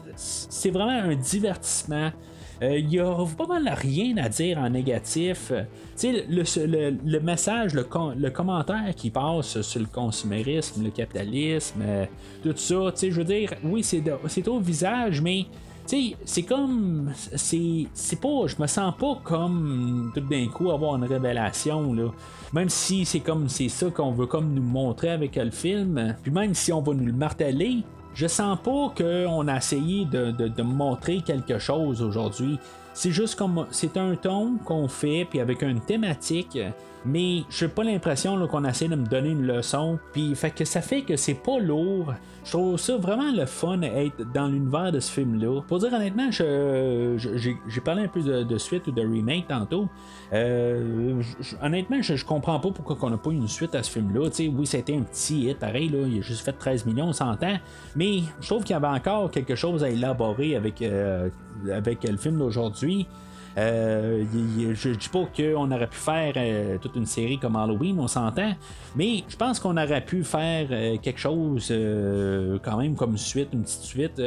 vraiment 0.70 1.10
un 1.12 1.16
divertissement. 1.16 2.12
Il 2.60 2.92
y 2.92 3.00
a 3.00 3.16
pas 3.38 3.46
mal 3.46 3.72
rien 3.78 4.18
à 4.18 4.30
dire 4.30 4.58
en 4.58 4.68
négatif. 4.70 5.52
Euh, 5.52 5.62
le, 6.04 6.66
le- 6.66 6.98
le 7.06 7.20
message, 7.20 7.76
le, 7.76 7.84
com- 7.84 8.16
le 8.18 8.32
commentaire 8.32 8.94
qui 8.96 9.12
passe 9.12 9.62
sur 9.62 9.80
le 9.80 9.86
consumérisme, 9.86 10.84
le 10.84 10.90
capitalisme, 10.90 11.82
euh, 11.84 12.06
tout 12.42 12.56
ça, 12.58 12.76
je 13.00 13.10
veux 13.12 13.24
dire, 13.24 13.52
oui, 13.64 13.84
c'est, 13.84 14.02
au 14.48 14.60
visage, 14.60 15.22
mais 15.22 15.46
sais, 15.88 16.16
c'est 16.26 16.44
comme. 16.44 17.12
C'est, 17.16 17.88
c'est 17.94 18.20
pas. 18.22 18.48
Je 18.48 18.56
me 18.62 18.68
sens 18.68 18.94
pas 19.00 19.18
comme 19.24 20.12
tout 20.14 20.22
d'un 20.22 20.48
coup 20.48 20.72
avoir 20.72 20.96
une 20.96 21.04
révélation, 21.06 21.94
là. 21.94 22.10
Même 22.54 22.70
si 22.70 23.06
c'est 23.06 23.20
comme 23.20 23.50
c'est 23.50 23.70
ça 23.70 23.90
qu'on 23.90 24.12
veut 24.12 24.26
comme 24.28 24.54
nous 24.54 24.62
montrer 24.64 25.10
avec 25.10 25.36
le 25.36 25.52
film, 25.52 26.16
puis 26.24 26.32
même 26.32 26.54
si 26.54 26.72
on 26.72 26.82
va 26.82 26.94
nous 26.94 27.06
le 27.06 27.12
marteler, 27.14 27.84
je 28.14 28.26
sens 28.28 28.58
pas 28.64 28.94
qu'on 28.98 29.48
a 29.48 29.58
essayé 29.58 30.06
de, 30.06 30.32
de- 30.32 30.48
de 30.48 30.62
montrer 30.64 31.22
quelque 31.22 31.60
chose 31.60 32.02
aujourd'hui. 32.02 32.58
C'est 32.94 33.12
juste 33.12 33.36
comme. 33.36 33.66
C'est 33.72 33.98
un 33.98 34.16
ton 34.16 34.58
qu'on 34.66 34.88
fait, 34.88 35.26
puis 35.30 35.40
avec 35.40 35.62
une 35.62 35.82
thématique. 35.82 36.58
Mais 37.06 37.44
j'ai 37.50 37.68
pas 37.68 37.84
l'impression 37.84 38.48
qu'on 38.48 38.66
essaie 38.66 38.88
de 38.88 38.96
me 38.96 39.06
donner 39.06 39.30
une 39.30 39.46
leçon. 39.46 40.00
Puis 40.14 40.36
fait 40.36 40.52
que 40.52 40.66
ça 40.66 40.82
fait 40.82 41.02
que 41.02 41.16
c'est 41.16 41.36
pas 41.36 41.60
lourd. 41.60 42.14
Je 42.44 42.52
trouve 42.52 42.78
ça 42.78 42.96
vraiment 42.96 43.32
le 43.32 43.46
fun 43.46 43.82
être 43.82 44.32
dans 44.34 44.48
l'univers 44.48 44.92
de 44.92 45.02
ce 45.02 45.12
film-là. 45.12 45.62
Pour 45.68 45.80
dire 45.80 45.92
honnêtement, 45.94 46.32
j'ai 46.32 47.82
parlé 47.84 48.04
un 48.04 48.08
peu 48.08 48.22
de, 48.22 48.58
suite 48.58 48.88
ou 48.88 48.92
de 48.92 49.02
remake 49.02 49.48
tantôt. 49.48 49.90
Euh, 50.32 51.22
honnêtement, 51.62 52.02
je, 52.02 52.16
je 52.16 52.26
comprends 52.26 52.60
pas 52.60 52.72
pourquoi 52.72 52.98
on 53.02 53.10
n'a 53.10 53.18
pas 53.18 53.32
une 53.32 53.50
suite 53.50 53.76
à 53.76 53.84
ce 53.84 53.92
film-là. 53.92 54.30
Oui, 54.56 54.66
c'était 54.66 54.96
un 54.96 55.02
petit 55.02 55.50
hit, 55.50 55.60
pareil, 55.60 55.92
il 55.94 56.20
a 56.20 56.22
juste 56.22 56.46
fait 56.46 56.54
13 56.54 56.86
millions, 56.86 57.08
on 57.08 57.14
s'entend. 57.14 57.58
Mais 57.96 58.20
je 58.40 58.48
trouve 58.48 58.64
qu'il 58.64 58.74
y 58.74 58.78
avait 58.78 58.88
encore 58.88 59.30
quelque 59.30 59.56
chose 59.56 59.84
à 59.84 59.90
élaborer 59.90 60.56
avec, 60.56 60.82
euh, 60.82 61.30
avec 61.70 62.04
le 62.04 62.18
film 62.18 62.38
d'aujourd'hui. 62.38 63.08
Euh, 63.58 64.24
y- 64.36 64.76
je 64.76 64.90
dis 64.90 65.10
pas 65.10 65.26
qu'on 65.36 65.72
aurait 65.72 65.88
pu 65.88 65.98
faire 65.98 66.34
euh, 66.38 66.78
toute 66.78 66.96
une 66.96 67.08
série 67.08 67.40
comme 67.40 67.56
Halloween, 67.56 67.98
on 68.00 68.08
s'entend, 68.08 68.52
mais 68.96 69.24
je 69.28 69.36
pense 69.36 69.60
qu'on 69.60 69.76
aurait 69.78 70.06
pu 70.06 70.24
faire 70.24 70.68
euh, 70.70 70.98
quelque 70.98 71.20
chose 71.20 71.70
euh, 71.72 72.60
quand 72.62 72.78
même 72.78 72.96
comme 72.96 73.18
suite, 73.18 73.50
une 73.54 73.64
petite 73.64 73.82
suite. 73.82 74.22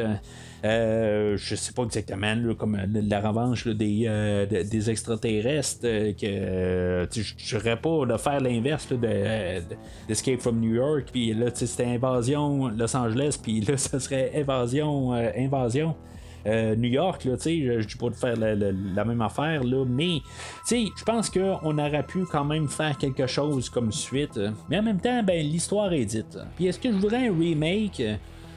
euh, 0.65 1.37
je 1.39 1.55
sais 1.55 1.73
pas 1.73 1.85
exactement, 1.85 2.35
comme 2.59 2.77
la 2.93 3.21
revanche 3.21 3.67
des, 3.69 4.05
de- 4.51 4.69
des 4.69 4.91
extraterrestres, 4.91 5.81
que 5.83 7.07
je 7.13 7.57
dirais 7.57 7.77
pas 7.81 8.05
de 8.07 8.17
faire 8.17 8.41
l'inverse 8.41 8.89
d'Escape 10.09 10.41
from 10.41 10.61
New 10.61 10.75
York, 10.75 11.07
puis 11.13 11.33
là, 11.35 11.47
c'était 11.55 11.85
Invasion 11.87 12.69
Los 12.69 12.97
Angeles, 12.97 13.39
puis 13.41 13.61
là, 13.61 13.77
ça 13.79 14.01
serait 14.01 14.33
Invasion, 14.35 15.15
euh, 15.15 15.31
Invasion. 15.37 15.95
Euh, 16.47 16.77
New 16.77 16.89
York, 16.89 17.25
là, 17.25 17.35
je 17.39 17.81
je 17.81 17.87
dis 17.87 17.97
pas 17.97 18.09
de 18.09 18.15
faire 18.15 18.37
la, 18.37 19.05
même 19.05 19.23
affaire, 19.23 19.63
là, 19.65 19.85
mais, 19.87 20.21
je 20.69 21.05
pense 21.05 21.31
qu'on 21.31 21.79
aurait 21.79 22.07
pu 22.07 22.25
quand 22.25 22.45
même 22.45 22.69
faire 22.69 22.97
quelque 22.99 23.27
chose 23.27 23.69
comme 23.69 23.93
suite, 23.93 24.39
mais 24.69 24.79
en 24.79 24.83
même 24.83 25.01
temps, 25.01 25.23
ben, 25.23 25.45
l'histoire 25.45 25.93
est 25.93 26.05
dite. 26.05 26.39
Puis 26.57 26.67
est-ce 26.67 26.79
que 26.79 26.91
je 26.91 26.97
voudrais 26.97 27.29
un 27.29 27.39
remake? 27.39 28.03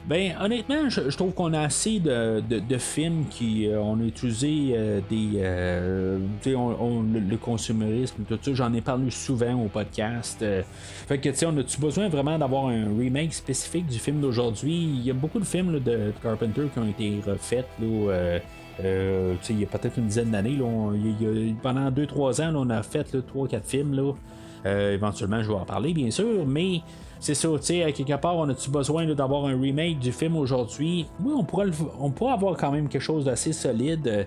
Ben 0.06 0.34
honnêtement, 0.38 0.90
je, 0.90 1.00
trouve 1.16 1.32
qu'on 1.32 1.54
a 1.54 1.60
assez 1.60 1.98
de, 1.98 2.40
de- 2.40 2.58
films 2.76 3.24
qui 3.30 3.66
euh, 3.68 3.80
on 3.80 3.98
utilisé 4.04 4.72
euh, 4.74 5.00
des 5.08 5.30
euh, 5.36 6.18
tu 6.42 6.50
sais, 6.50 6.56
on- 6.56 6.82
on- 6.82 7.02
le, 7.02 7.20
le 7.20 7.36
consumérisme 7.38 8.22
tout 8.28 8.38
ça, 8.42 8.52
j'en 8.52 8.74
ai 8.74 8.82
parlé 8.82 9.10
souvent 9.10 9.54
au 9.54 9.68
podcast. 9.68 10.42
euh, 10.42 10.62
fait 11.08 11.16
que 11.16 11.30
tu 11.30 11.36
sais, 11.36 11.46
on 11.46 11.56
a-tu 11.56 11.80
besoin 11.80 12.10
vraiment 12.10 12.38
d'avoir 12.38 12.66
un 12.66 12.84
remake 12.98 13.32
spécifique 13.32 13.86
du 13.86 13.98
film 13.98 14.20
d'aujourd'hui? 14.20 14.74
Il 14.74 15.02
y 15.06 15.10
a 15.10 15.14
beaucoup 15.14 15.38
de 15.40 15.44
films 15.46 15.80
de 15.80 16.12
Carpenter 16.22 16.64
qui 16.74 16.78
ont 16.80 16.88
été 16.88 17.20
refaits 17.26 17.64
là, 17.80 17.86
euh, 18.84 19.34
il 19.48 19.60
y 19.60 19.64
a 19.64 19.66
peut-être 19.68 19.96
une 19.98 20.08
dizaine 20.08 20.32
d'années. 20.32 20.58
pendant 21.62 21.90
2-3 21.90 22.42
ans, 22.42 22.52
on 22.56 22.68
a 22.68 22.82
fait 22.82 23.06
3-4 23.34 23.62
films. 23.64 23.94
Là. 23.94 24.12
Éventuellement, 24.92 25.42
je 25.42 25.48
vais 25.48 25.54
en 25.54 25.64
parler, 25.64 25.94
bien 25.94 26.10
sûr, 26.10 26.44
mais 26.46 26.80
c'est 27.24 27.32
ça, 27.32 27.48
tu 27.56 27.58
sais, 27.62 27.82
à 27.82 27.90
quelque 27.90 28.20
part, 28.20 28.36
on 28.36 28.50
a-tu 28.50 28.68
besoin 28.68 29.06
d'avoir 29.14 29.46
un 29.46 29.58
remake 29.58 29.98
du 29.98 30.12
film 30.12 30.36
aujourd'hui? 30.36 31.06
Oui, 31.24 31.32
on 31.34 31.42
pourrait, 31.42 31.68
on 31.98 32.10
pourrait 32.10 32.34
avoir 32.34 32.54
quand 32.54 32.70
même 32.70 32.86
quelque 32.86 33.00
chose 33.00 33.24
d'assez 33.24 33.54
solide. 33.54 34.26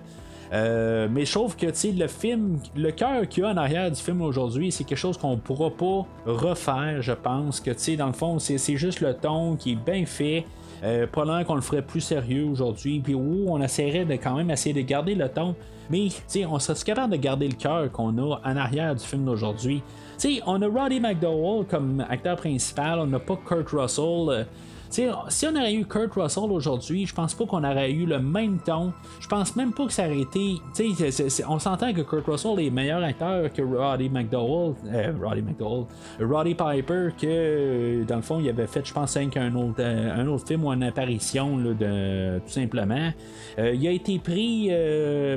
Euh, 0.52 1.06
mais 1.08 1.24
je 1.24 1.32
trouve 1.32 1.54
que 1.54 1.66
le 1.66 2.08
film, 2.08 2.58
le 2.74 2.90
cœur 2.90 3.28
qu'il 3.28 3.44
y 3.44 3.46
a 3.46 3.50
en 3.50 3.56
arrière 3.56 3.88
du 3.88 4.02
film 4.02 4.20
aujourd'hui, 4.20 4.72
c'est 4.72 4.82
quelque 4.82 4.98
chose 4.98 5.16
qu'on 5.16 5.36
pourra 5.36 5.70
pas 5.70 6.06
refaire, 6.26 7.00
je 7.00 7.12
pense. 7.12 7.60
Que 7.60 7.96
dans 7.96 8.08
le 8.08 8.12
fond, 8.12 8.40
c'est 8.40 8.76
juste 8.76 9.00
le 9.00 9.14
ton 9.14 9.54
qui 9.54 9.74
est 9.74 9.76
bien 9.76 10.04
fait. 10.04 10.44
Euh, 10.82 11.06
probablement 11.06 11.44
qu'on 11.44 11.54
le 11.54 11.60
ferait 11.60 11.82
plus 11.82 12.00
sérieux 12.00 12.46
aujourd'hui, 12.46 12.98
puis 12.98 13.14
où 13.14 13.46
on 13.46 13.62
essaierait 13.62 14.06
de 14.06 14.14
quand 14.14 14.34
même 14.34 14.50
essayer 14.50 14.74
de 14.74 14.86
garder 14.86 15.14
le 15.14 15.28
ton, 15.28 15.54
mais 15.88 16.08
on 16.48 16.58
serait 16.58 16.84
capable 16.84 17.12
de 17.12 17.18
garder 17.18 17.46
le 17.46 17.54
cœur 17.54 17.92
qu'on 17.92 18.18
a 18.18 18.40
en 18.44 18.56
arrière 18.56 18.92
du 18.96 19.04
film 19.04 19.24
d'aujourd'hui? 19.24 19.84
Sais, 20.18 20.40
on 20.46 20.60
a 20.62 20.66
Roddy 20.68 20.98
McDowell 21.00 21.64
comme 21.66 22.04
acteur 22.08 22.36
principal, 22.36 22.98
on 22.98 23.06
n'a 23.06 23.20
pas 23.20 23.36
Kurt 23.46 23.68
Russell. 23.70 24.28
euh, 24.30 24.44
tu 24.90 25.02
sais, 25.02 25.10
si 25.28 25.46
on 25.46 25.50
aurait 25.54 25.74
eu 25.74 25.84
Kurt 25.84 26.12
Russell 26.14 26.50
aujourd'hui, 26.50 27.04
je 27.06 27.14
pense 27.14 27.34
pas 27.34 27.44
qu'on 27.44 27.62
aurait 27.62 27.92
eu 27.92 28.06
le 28.06 28.18
même 28.20 28.58
ton. 28.64 28.92
Je 29.20 29.28
pense 29.28 29.54
même 29.54 29.72
pas 29.72 29.84
que 29.86 29.92
ça 29.92 30.06
aurait 30.06 30.20
été. 30.22 30.54
C'est- 30.72 31.44
on 31.46 31.58
s'entend 31.58 31.92
que 31.92 32.00
Kurt 32.00 32.26
Russell 32.26 32.58
est 32.58 32.70
meilleur 32.70 33.02
acteur 33.04 33.52
que 33.52 33.60
Roddy 33.62 34.08
McDowell. 34.08 34.74
euh, 34.86 35.12
Roddy 35.22 35.42
McDowell. 35.42 35.84
Roddy 36.20 36.54
Piper, 36.54 37.08
que 37.20 38.02
dans 38.08 38.16
le 38.16 38.22
fond, 38.22 38.40
il 38.40 38.48
avait 38.48 38.66
fait, 38.66 38.84
je 38.86 38.92
pense, 38.94 39.10
cinq 39.12 39.36
un 39.36 39.54
autre, 39.54 39.74
euh, 39.80 40.20
un 40.22 40.26
autre 40.26 40.46
film 40.48 40.64
ou 40.64 40.72
une 40.72 40.82
apparition, 40.82 41.58
tout 41.58 42.50
simplement. 42.52 43.10
Il 43.58 43.86
a 43.86 43.90
été 43.90 44.18
pris 44.18 44.70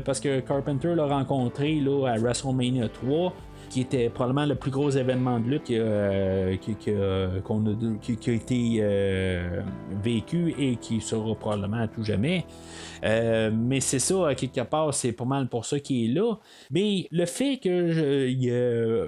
parce 0.06 0.20
que 0.22 0.40
Carpenter 0.40 0.96
l'a 0.96 1.06
rencontré 1.08 1.76
là, 1.82 2.08
à 2.08 2.18
WrestleMania 2.18 2.88
3 2.88 3.34
qui 3.72 3.82
était 3.82 4.10
probablement 4.10 4.46
le 4.46 4.56
plus 4.56 4.70
gros 4.70 4.90
événement 4.90 5.40
de 5.40 5.50
lutte 5.50 5.72
euh, 5.72 6.58
qui- 6.58 6.76
qui 6.76 6.90
a- 6.92 7.42
qui- 8.02 8.30
a 8.30 8.34
été 8.34 8.78
euh, 8.82 9.62
vécu 10.04 10.54
et 10.60 10.76
qui 10.76 11.00
sera 11.00 11.34
probablement 11.36 11.78
à 11.78 11.88
tout 11.88 12.04
jamais. 12.04 12.46
Euh, 13.06 13.50
mais 13.54 13.80
c'est 13.80 14.00
ça, 14.00 14.36
quelque 14.36 14.62
part, 14.62 14.94
c'est 14.94 15.14
pas 15.14 15.24
mal 15.26 15.48
pour 15.48 15.66
ça 15.66 15.80
qu'il 15.80 16.12
est 16.12 16.14
là. 16.14 16.36
Mais 16.70 17.08
le 17.12 17.26
fait 17.26 17.58
que 17.64 17.92
je- 17.92 18.50
euh, 18.50 19.08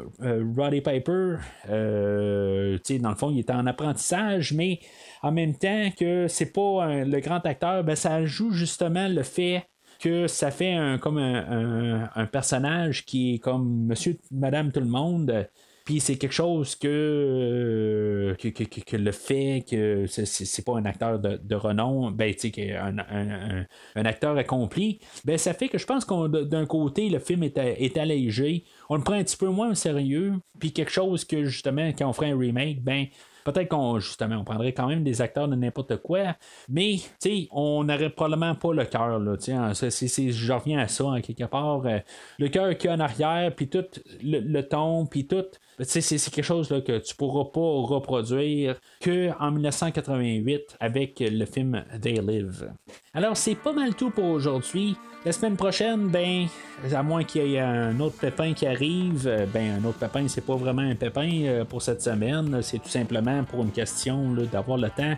Roddy 0.58 0.80
Piper, 0.82 1.36
euh, 1.70 2.78
dans 3.02 3.10
le 3.10 3.16
fond, 3.16 3.32
il 3.32 3.40
est 3.40 3.50
en 3.52 3.66
apprentissage, 3.68 4.54
mais 4.54 4.80
en 5.22 5.32
même 5.34 5.56
temps 5.56 5.90
que 6.00 6.28
c'est 6.30 6.54
pas 6.54 7.04
le 7.04 7.20
grand 7.20 7.46
acteur, 7.46 7.84
ben, 7.84 7.96
ça 7.96 8.26
joue 8.26 8.52
justement 8.52 9.08
le 9.10 9.24
fait 9.24 9.66
que 10.04 10.28
ça 10.28 10.52
fait 10.52 10.74
un, 10.74 10.98
comme 10.98 11.18
un, 11.18 12.10
un- 12.16 12.26
personnage 12.26 13.06
qui 13.06 13.36
est 13.36 13.40
comme 13.40 13.86
monsieur, 13.86 14.18
madame, 14.32 14.72
tout 14.72 14.82
le 14.82 14.86
monde. 14.88 15.48
Puis 15.86 16.00
c'est 16.00 16.16
quelque 16.18 16.34
chose 16.34 16.76
que, 16.76 16.88
euh, 16.88 18.36
que, 18.36 18.48
que- 18.50 18.96
le 18.98 19.12
fait 19.12 19.66
que 19.70 20.06
c'est- 20.08 20.66
pas 20.66 20.78
un 20.78 20.86
acteur 20.86 21.20
de, 21.20 21.38
de 21.44 21.56
renom, 21.56 22.10
ben 22.12 22.34
tu 22.34 22.40
sais, 22.40 22.52
qu'un- 22.52 22.98
un, 23.00 23.60
un- 23.62 23.66
un 23.96 24.06
acteur 24.06 24.38
accompli, 24.38 25.00
ben 25.26 25.38
ça 25.38 25.54
fait 25.54 25.68
que 25.70 25.78
je 25.78 25.86
pense 25.86 26.06
qu'on 26.06 26.28
d'un 26.30 26.66
côté 26.66 27.10
le 27.10 27.20
film 27.20 27.44
est, 27.44 27.58
est 27.58 27.98
allégé, 27.98 28.64
on 28.90 28.96
le 28.96 29.04
prend 29.04 29.16
un 29.16 29.24
petit 29.24 29.38
peu 29.38 29.48
moins 29.50 29.72
au 29.72 29.76
sérieux, 29.76 30.34
puis 30.60 30.72
quelque 30.72 30.92
chose 30.92 31.26
que 31.26 31.44
justement 31.44 31.90
quand 31.98 32.08
on 32.10 32.14
ferait 32.14 32.32
un 32.32 32.38
remake, 32.38 32.82
ben 32.82 33.08
Peut-être 33.46 33.70
qu'on 33.70 34.00
justement 34.00 34.38
on 34.38 34.44
prendrait 34.44 34.74
quand 34.74 34.88
même 34.88 35.04
des 35.04 35.22
acteurs 35.22 35.48
de 35.48 35.56
n'importe 35.56 35.98
quoi, 35.98 36.36
mais 36.70 36.98
tu 37.22 37.48
on 37.52 37.84
n'aurait 37.84 38.10
probablement 38.10 38.56
pas 38.56 38.74
le 38.74 38.86
cœur 38.86 39.20
là. 39.20 39.38
tu 39.38 39.52
sais, 39.92 40.32
je 40.32 40.54
reviens 40.54 40.80
à 40.80 40.88
ça 40.88 41.06
en 41.06 41.22
quelque 41.22 41.46
part. 41.46 41.86
euh, 41.86 42.00
le 42.40 42.48
cœur 42.50 42.76
qu'il 42.78 42.90
y 42.90 42.94
a 42.94 42.96
en 42.96 43.00
arrière, 43.00 43.54
puis 43.56 43.68
tout 43.70 43.86
le, 44.24 44.40
le 44.40 44.68
ton, 44.68 45.06
puis 45.06 45.28
tout. 45.28 45.46
C'est 45.80 46.32
quelque 46.32 46.46
chose 46.46 46.70
que 46.86 47.00
tu 47.00 47.16
pourras 47.16 47.46
pas 47.46 47.60
reproduire 47.60 48.76
que 49.00 49.30
en 49.40 49.52
1988 49.52 50.78
avec 50.80 51.20
le 51.20 51.46
film 51.46 51.84
They 52.02 52.20
Live. 52.22 52.72
Alors 53.14 53.38
c'est 53.38 53.56
pas 53.56 53.74
mal 53.74 53.96
tout 53.96 54.10
pour 54.10 54.26
aujourd'hui. 54.26 54.96
La 55.26 55.32
semaine 55.32 55.56
prochaine, 55.56 56.10
ben, 56.10 56.48
à 56.94 57.02
moins 57.02 57.24
qu'il 57.24 57.48
y 57.48 57.56
ait 57.56 57.60
un 57.62 57.98
autre 58.02 58.18
pépin 58.18 58.54
qui 58.54 58.68
arrive, 58.68 59.26
euh, 59.26 59.46
ben 59.46 59.82
un 59.82 59.88
autre 59.88 59.98
pépin, 59.98 60.28
c'est 60.28 60.46
pas 60.46 60.58
vraiment 60.58 60.82
un 60.82 60.96
pépin 60.96 61.30
euh, 61.46 61.64
pour 61.64 61.82
cette 61.82 62.02
semaine, 62.02 62.62
c'est 62.62 62.80
tout 62.80 62.90
simplement 62.90 63.42
pour 63.46 63.64
une 63.64 63.72
question 63.72 64.34
d'avoir 64.52 64.78
le 64.78 64.90
temps 64.90 65.16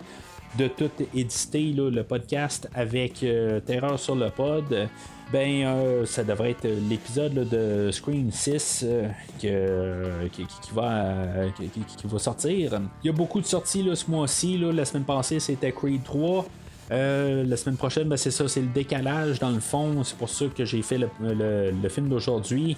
de 0.58 0.68
tout 0.68 0.90
éditer 1.14 1.74
là, 1.74 1.90
le 1.90 2.04
podcast 2.04 2.70
avec 2.74 3.24
euh, 3.24 3.60
Terreur 3.60 4.00
sur 4.00 4.16
le 4.16 4.30
pod. 4.30 4.88
Ben, 5.34 5.64
euh, 5.66 6.06
ça 6.06 6.24
devrait 6.24 6.52
être 6.52 6.68
l'épisode 6.88 7.34
de 7.50 7.90
Scream 7.92 8.32
6 8.32 8.86
euh, 8.88 9.08
que- 9.42 10.28
qui, 10.28 10.46
va, 10.74 11.16
qui, 11.58 12.08
va 12.08 12.20
sortir. 12.20 12.80
Il 13.04 13.08
y 13.08 13.10
a 13.10 13.14
beaucoup 13.14 13.42
de 13.42 13.46
sorties 13.46 13.82
là, 13.84 13.96
ce 13.96 14.10
mois-ci. 14.10 14.58
La 14.58 14.86
semaine 14.86 15.04
passée, 15.04 15.40
c'était 15.40 15.72
Creed 15.72 16.04
3. 16.04 16.46
Euh, 16.92 17.44
la 17.44 17.58
semaine 17.58 17.76
prochaine, 17.78 18.08
ben, 18.08 18.18
c'est 18.18 18.30
ça, 18.32 18.48
c'est 18.48 18.62
le 18.62 18.68
décalage 18.68 19.40
dans 19.40 19.50
le 19.50 19.60
fond. 19.60 20.04
C'est 20.04 20.16
pour 20.18 20.30
ça 20.30 20.46
que 20.56 20.64
j'ai 20.64 20.84
fait 20.84 21.00
le, 21.00 21.10
le- 21.20 21.90
film 21.90 22.08
d'aujourd'hui. 22.08 22.78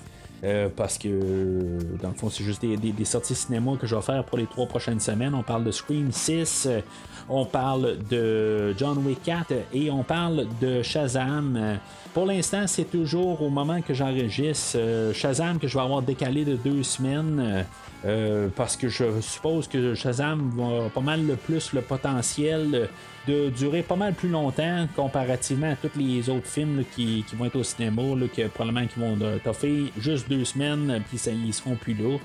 Parce 0.75 0.97
que 0.97 1.09
dans 2.01 2.09
le 2.09 2.13
fond, 2.15 2.29
c'est 2.29 2.43
juste 2.43 2.61
des, 2.61 2.77
des- 2.77 2.91
des 2.93 3.05
sorties 3.05 3.35
cinéma 3.35 3.71
que 3.75 3.85
je 3.87 3.95
vais 3.95 4.01
faire 4.01 4.23
pour 4.23 4.37
les 4.37 4.45
trois 4.45 4.67
prochaines 4.67 4.99
semaines. 5.01 5.33
On 5.35 5.43
parle 5.43 5.63
de 5.65 5.71
Scream 5.71 6.11
6, 6.11 6.67
euh, 6.69 6.79
on 7.29 7.45
parle 7.45 7.97
de 8.09 8.73
John 8.77 8.97
Wick 9.05 9.23
4 9.23 9.53
et 9.73 9.91
on 9.91 10.03
parle 10.03 10.47
de 10.61 10.81
Shazam. 10.81 11.79
Pour 12.13 12.25
l'instant, 12.25 12.65
c'est 12.67 12.89
toujours 12.89 13.41
au 13.41 13.49
moment 13.49 13.81
que 13.81 13.93
j'enregistre 13.93 14.77
euh, 14.77 15.13
Shazam 15.13 15.59
que 15.59 15.67
je 15.67 15.77
vais 15.77 15.83
avoir 15.83 16.01
décalé 16.01 16.45
de 16.45 16.55
deux 16.55 16.83
semaines. 16.83 17.65
euh, 18.05 18.47
parce 18.55 18.77
que 18.77 18.89
je 18.89 19.21
suppose 19.21 19.67
que 19.67 19.95
Shazam 19.95 20.51
va 20.55 20.89
pas 20.89 21.01
mal 21.01 21.25
le 21.25 21.35
plus 21.35 21.73
le 21.73 21.81
potentiel 21.81 22.89
de 23.27 23.49
durer 23.49 23.81
pas 23.81 23.95
mal 23.95 24.13
plus 24.13 24.29
longtemps 24.29 24.87
comparativement 24.95 25.71
à 25.71 25.75
tous 25.75 25.97
les 25.97 26.29
autres 26.29 26.47
films 26.47 26.83
qui 26.95 27.25
vont 27.33 27.45
être 27.45 27.57
au 27.57 27.63
cinéma, 27.63 28.03
là, 28.15 28.27
que 28.27 28.47
probablement 28.47 28.87
qui 28.87 28.99
vont 28.99 29.17
euh, 29.21 29.37
toffer 29.43 29.91
juste 29.99 30.29
deux 30.29 30.45
semaines, 30.45 31.01
puis 31.09 31.17
ça, 31.17 31.31
ils 31.31 31.53
seront 31.53 31.75
plus 31.75 31.93
là. 31.93 32.17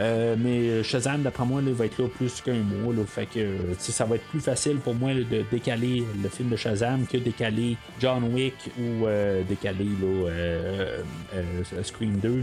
Euh, 0.00 0.34
mais 0.38 0.82
Shazam, 0.82 1.22
d'après 1.22 1.44
moi, 1.44 1.62
là, 1.62 1.70
va 1.72 1.86
être 1.86 1.98
là 2.02 2.08
plus 2.08 2.40
qu'un 2.40 2.54
mois. 2.54 2.92
Fait 3.06 3.26
que 3.26 3.38
euh, 3.38 3.74
ça 3.78 4.04
va 4.04 4.16
être 4.16 4.24
plus 4.24 4.40
facile 4.40 4.76
pour 4.78 4.94
moi 4.94 5.14
de 5.14 5.44
décaler 5.50 6.04
le 6.22 6.28
film 6.28 6.48
de 6.50 6.56
Shazam 6.56 7.06
que 7.06 7.16
décaler 7.16 7.76
John 8.00 8.24
Wick 8.34 8.54
ou 8.78 9.06
euh, 9.06 9.42
décaler 9.48 9.86
euh, 10.02 10.98
euh, 11.34 11.82
Scream 11.84 12.18
2. 12.18 12.42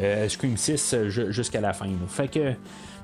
euh, 0.00 0.28
Scream 0.28 0.56
6 0.56 0.94
euh, 0.94 1.08
ju- 1.08 1.32
jusqu'à 1.32 1.60
la 1.60 1.72
fin. 1.72 1.86
Fait 2.08 2.28
que 2.28 2.52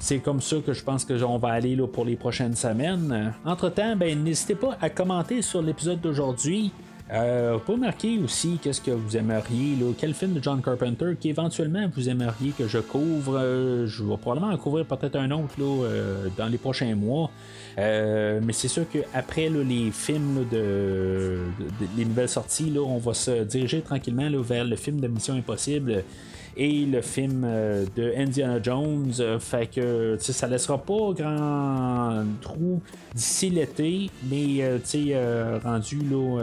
c'est 0.00 0.18
comme 0.18 0.40
ça 0.40 0.56
que 0.64 0.72
je 0.72 0.82
pense 0.82 1.04
que 1.04 1.22
on 1.22 1.38
va 1.38 1.50
aller 1.50 1.76
là, 1.76 1.86
pour 1.86 2.04
les 2.04 2.16
prochaines 2.16 2.56
semaines. 2.56 3.32
Entre-temps, 3.44 3.94
ben, 3.96 4.22
n'hésitez 4.22 4.54
pas 4.56 4.76
à 4.80 4.90
commenter 4.90 5.40
sur 5.40 5.62
l'épisode 5.62 6.00
d'aujourd'hui. 6.00 6.72
Euh, 7.12 7.58
pour 7.58 7.76
marquer 7.76 8.18
aussi 8.18 8.58
qu'est-ce 8.62 8.80
que 8.80 8.90
vous 8.90 9.14
aimeriez, 9.14 9.76
là, 9.76 9.92
quel 9.98 10.14
film 10.14 10.32
de 10.32 10.42
John 10.42 10.62
Carpenter 10.62 11.14
qui 11.20 11.28
éventuellement 11.28 11.86
vous 11.94 12.08
aimeriez 12.08 12.52
que 12.56 12.66
je 12.66 12.78
couvre. 12.78 13.36
Euh, 13.38 13.86
je 13.86 14.02
vais 14.02 14.16
probablement 14.16 14.50
en 14.52 14.56
couvrir 14.56 14.86
peut-être 14.86 15.16
un 15.16 15.30
autre 15.30 15.52
là, 15.58 15.64
euh, 15.84 16.28
dans 16.38 16.46
les 16.46 16.56
prochains 16.56 16.94
mois. 16.94 17.30
Euh, 17.76 18.40
mais 18.42 18.54
c'est 18.54 18.68
sûr 18.68 18.84
qu'après 18.90 19.50
les 19.50 19.90
films 19.90 20.38
là, 20.38 20.44
de, 20.50 21.38
de- 21.60 21.86
les 21.98 22.06
nouvelles 22.06 22.28
sorties, 22.30 22.70
là, 22.70 22.80
on 22.80 22.96
va 22.96 23.12
se 23.12 23.44
diriger 23.44 23.82
tranquillement 23.82 24.30
vers 24.40 24.64
le 24.64 24.76
film 24.76 24.98
de 24.98 25.06
Mission 25.08 25.34
Impossible 25.34 26.04
et 26.56 26.84
le 26.86 27.00
film 27.00 27.42
euh, 27.44 27.84
de 27.96 28.12
Indiana 28.16 28.58
Jones. 28.62 29.12
Euh, 29.20 29.38
fait 29.38 29.66
que 29.66 30.16
ça 30.18 30.46
laissera 30.46 30.78
pas 30.78 31.12
grand 31.16 32.24
trou 32.40 32.80
d'ici 33.14 33.50
l'été, 33.50 34.10
mais 34.30 34.62
euh, 34.62 35.58
rendu 35.62 35.98
là, 35.98 36.42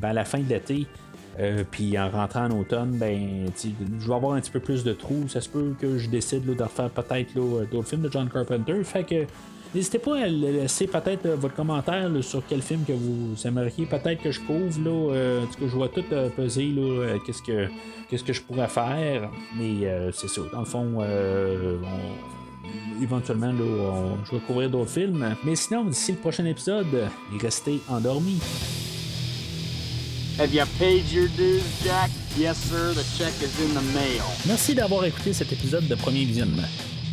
ben, 0.00 0.08
à 0.08 0.12
la 0.12 0.24
fin 0.24 0.38
de 0.38 0.48
l'été. 0.48 0.86
puis 1.70 1.98
en 1.98 2.08
rentrant 2.08 2.46
en 2.46 2.60
automne, 2.60 2.96
ben, 2.98 3.46
je 3.56 4.06
vais 4.06 4.14
avoir 4.14 4.34
un 4.34 4.40
petit 4.40 4.50
peu 4.50 4.60
plus 4.60 4.84
de 4.84 4.92
trous. 4.92 5.28
Ça 5.28 5.40
se 5.40 5.48
peut 5.48 5.74
que 5.80 5.98
je 5.98 6.08
décide 6.08 6.46
là, 6.46 6.54
de 6.54 6.62
refaire 6.62 6.90
peut-être 6.90 7.34
d'autres 7.34 7.88
films 7.88 8.02
de 8.02 8.10
John 8.10 8.28
Carpenter. 8.28 8.82
Fait 8.84 9.04
que 9.04 9.26
N'hésitez 9.76 9.98
pas 9.98 10.16
à 10.22 10.26
laisser 10.26 10.86
peut-être 10.86 11.26
euh, 11.26 11.36
votre 11.36 11.54
commentaire 11.54 12.08
là, 12.08 12.22
sur 12.22 12.42
quel 12.48 12.62
film 12.62 12.82
que 12.88 12.94
vous 12.94 13.34
aimeriez 13.44 13.84
peut-être 13.84 14.22
que 14.22 14.30
je 14.30 14.40
couvre. 14.40 14.80
Là, 14.82 15.12
euh, 15.14 15.42
cas, 15.44 15.50
je 15.60 15.66
vois 15.76 15.90
tout 15.90 16.02
euh, 16.12 16.30
peser 16.30 16.68
là, 16.74 16.80
euh, 16.80 17.18
qu'est-ce 17.26 17.42
que 17.42 17.68
qu'est-ce 18.08 18.24
que 18.24 18.32
je 18.32 18.40
pourrais 18.40 18.68
faire. 18.68 19.28
Mais 19.58 19.86
euh, 19.86 20.10
c'est 20.12 20.28
ça. 20.28 20.40
Dans 20.50 20.60
le 20.60 20.64
fond, 20.64 20.92
on- 20.98 23.02
éventuellement, 23.02 23.52
là, 23.52 23.62
on- 23.62 24.24
je 24.24 24.30
vais 24.32 24.40
couvrir 24.46 24.70
d'autres 24.70 24.88
films. 24.90 25.36
Mais 25.44 25.54
sinon, 25.56 25.84
d'ici 25.84 26.12
le 26.12 26.18
prochain 26.18 26.46
épisode, 26.46 26.86
restez 27.38 27.78
endormis. 27.90 28.38
Have 30.38 30.54
you 30.54 30.64
paid 30.78 31.04
your 31.12 31.28
dues, 31.36 31.60
Jack? 31.84 32.10
Yes, 32.38 32.56
sir. 32.56 32.94
The 32.94 33.04
check 33.18 33.34
is 33.42 33.62
in 33.62 33.78
the 33.78 33.84
mail. 33.94 34.22
Merci 34.46 34.74
d'avoir 34.74 35.04
écouté 35.04 35.34
cet 35.34 35.52
épisode 35.52 35.86
de 35.86 35.94
premier 35.96 36.24
visionnement. 36.24 36.62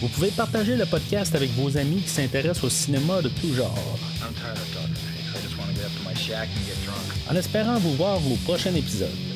Vous 0.00 0.08
pouvez 0.08 0.30
partager 0.30 0.76
le 0.76 0.84
podcast 0.84 1.34
avec 1.34 1.50
vos 1.52 1.76
amis 1.78 2.02
qui 2.02 2.10
s'intéressent 2.10 2.64
au 2.64 2.68
cinéma 2.68 3.22
de 3.22 3.30
tout 3.30 3.54
genre. 3.54 3.98
En 7.30 7.36
espérant 7.36 7.78
vous 7.78 7.94
voir 7.94 8.18
au 8.18 8.36
prochain 8.44 8.74
épisode. 8.74 9.35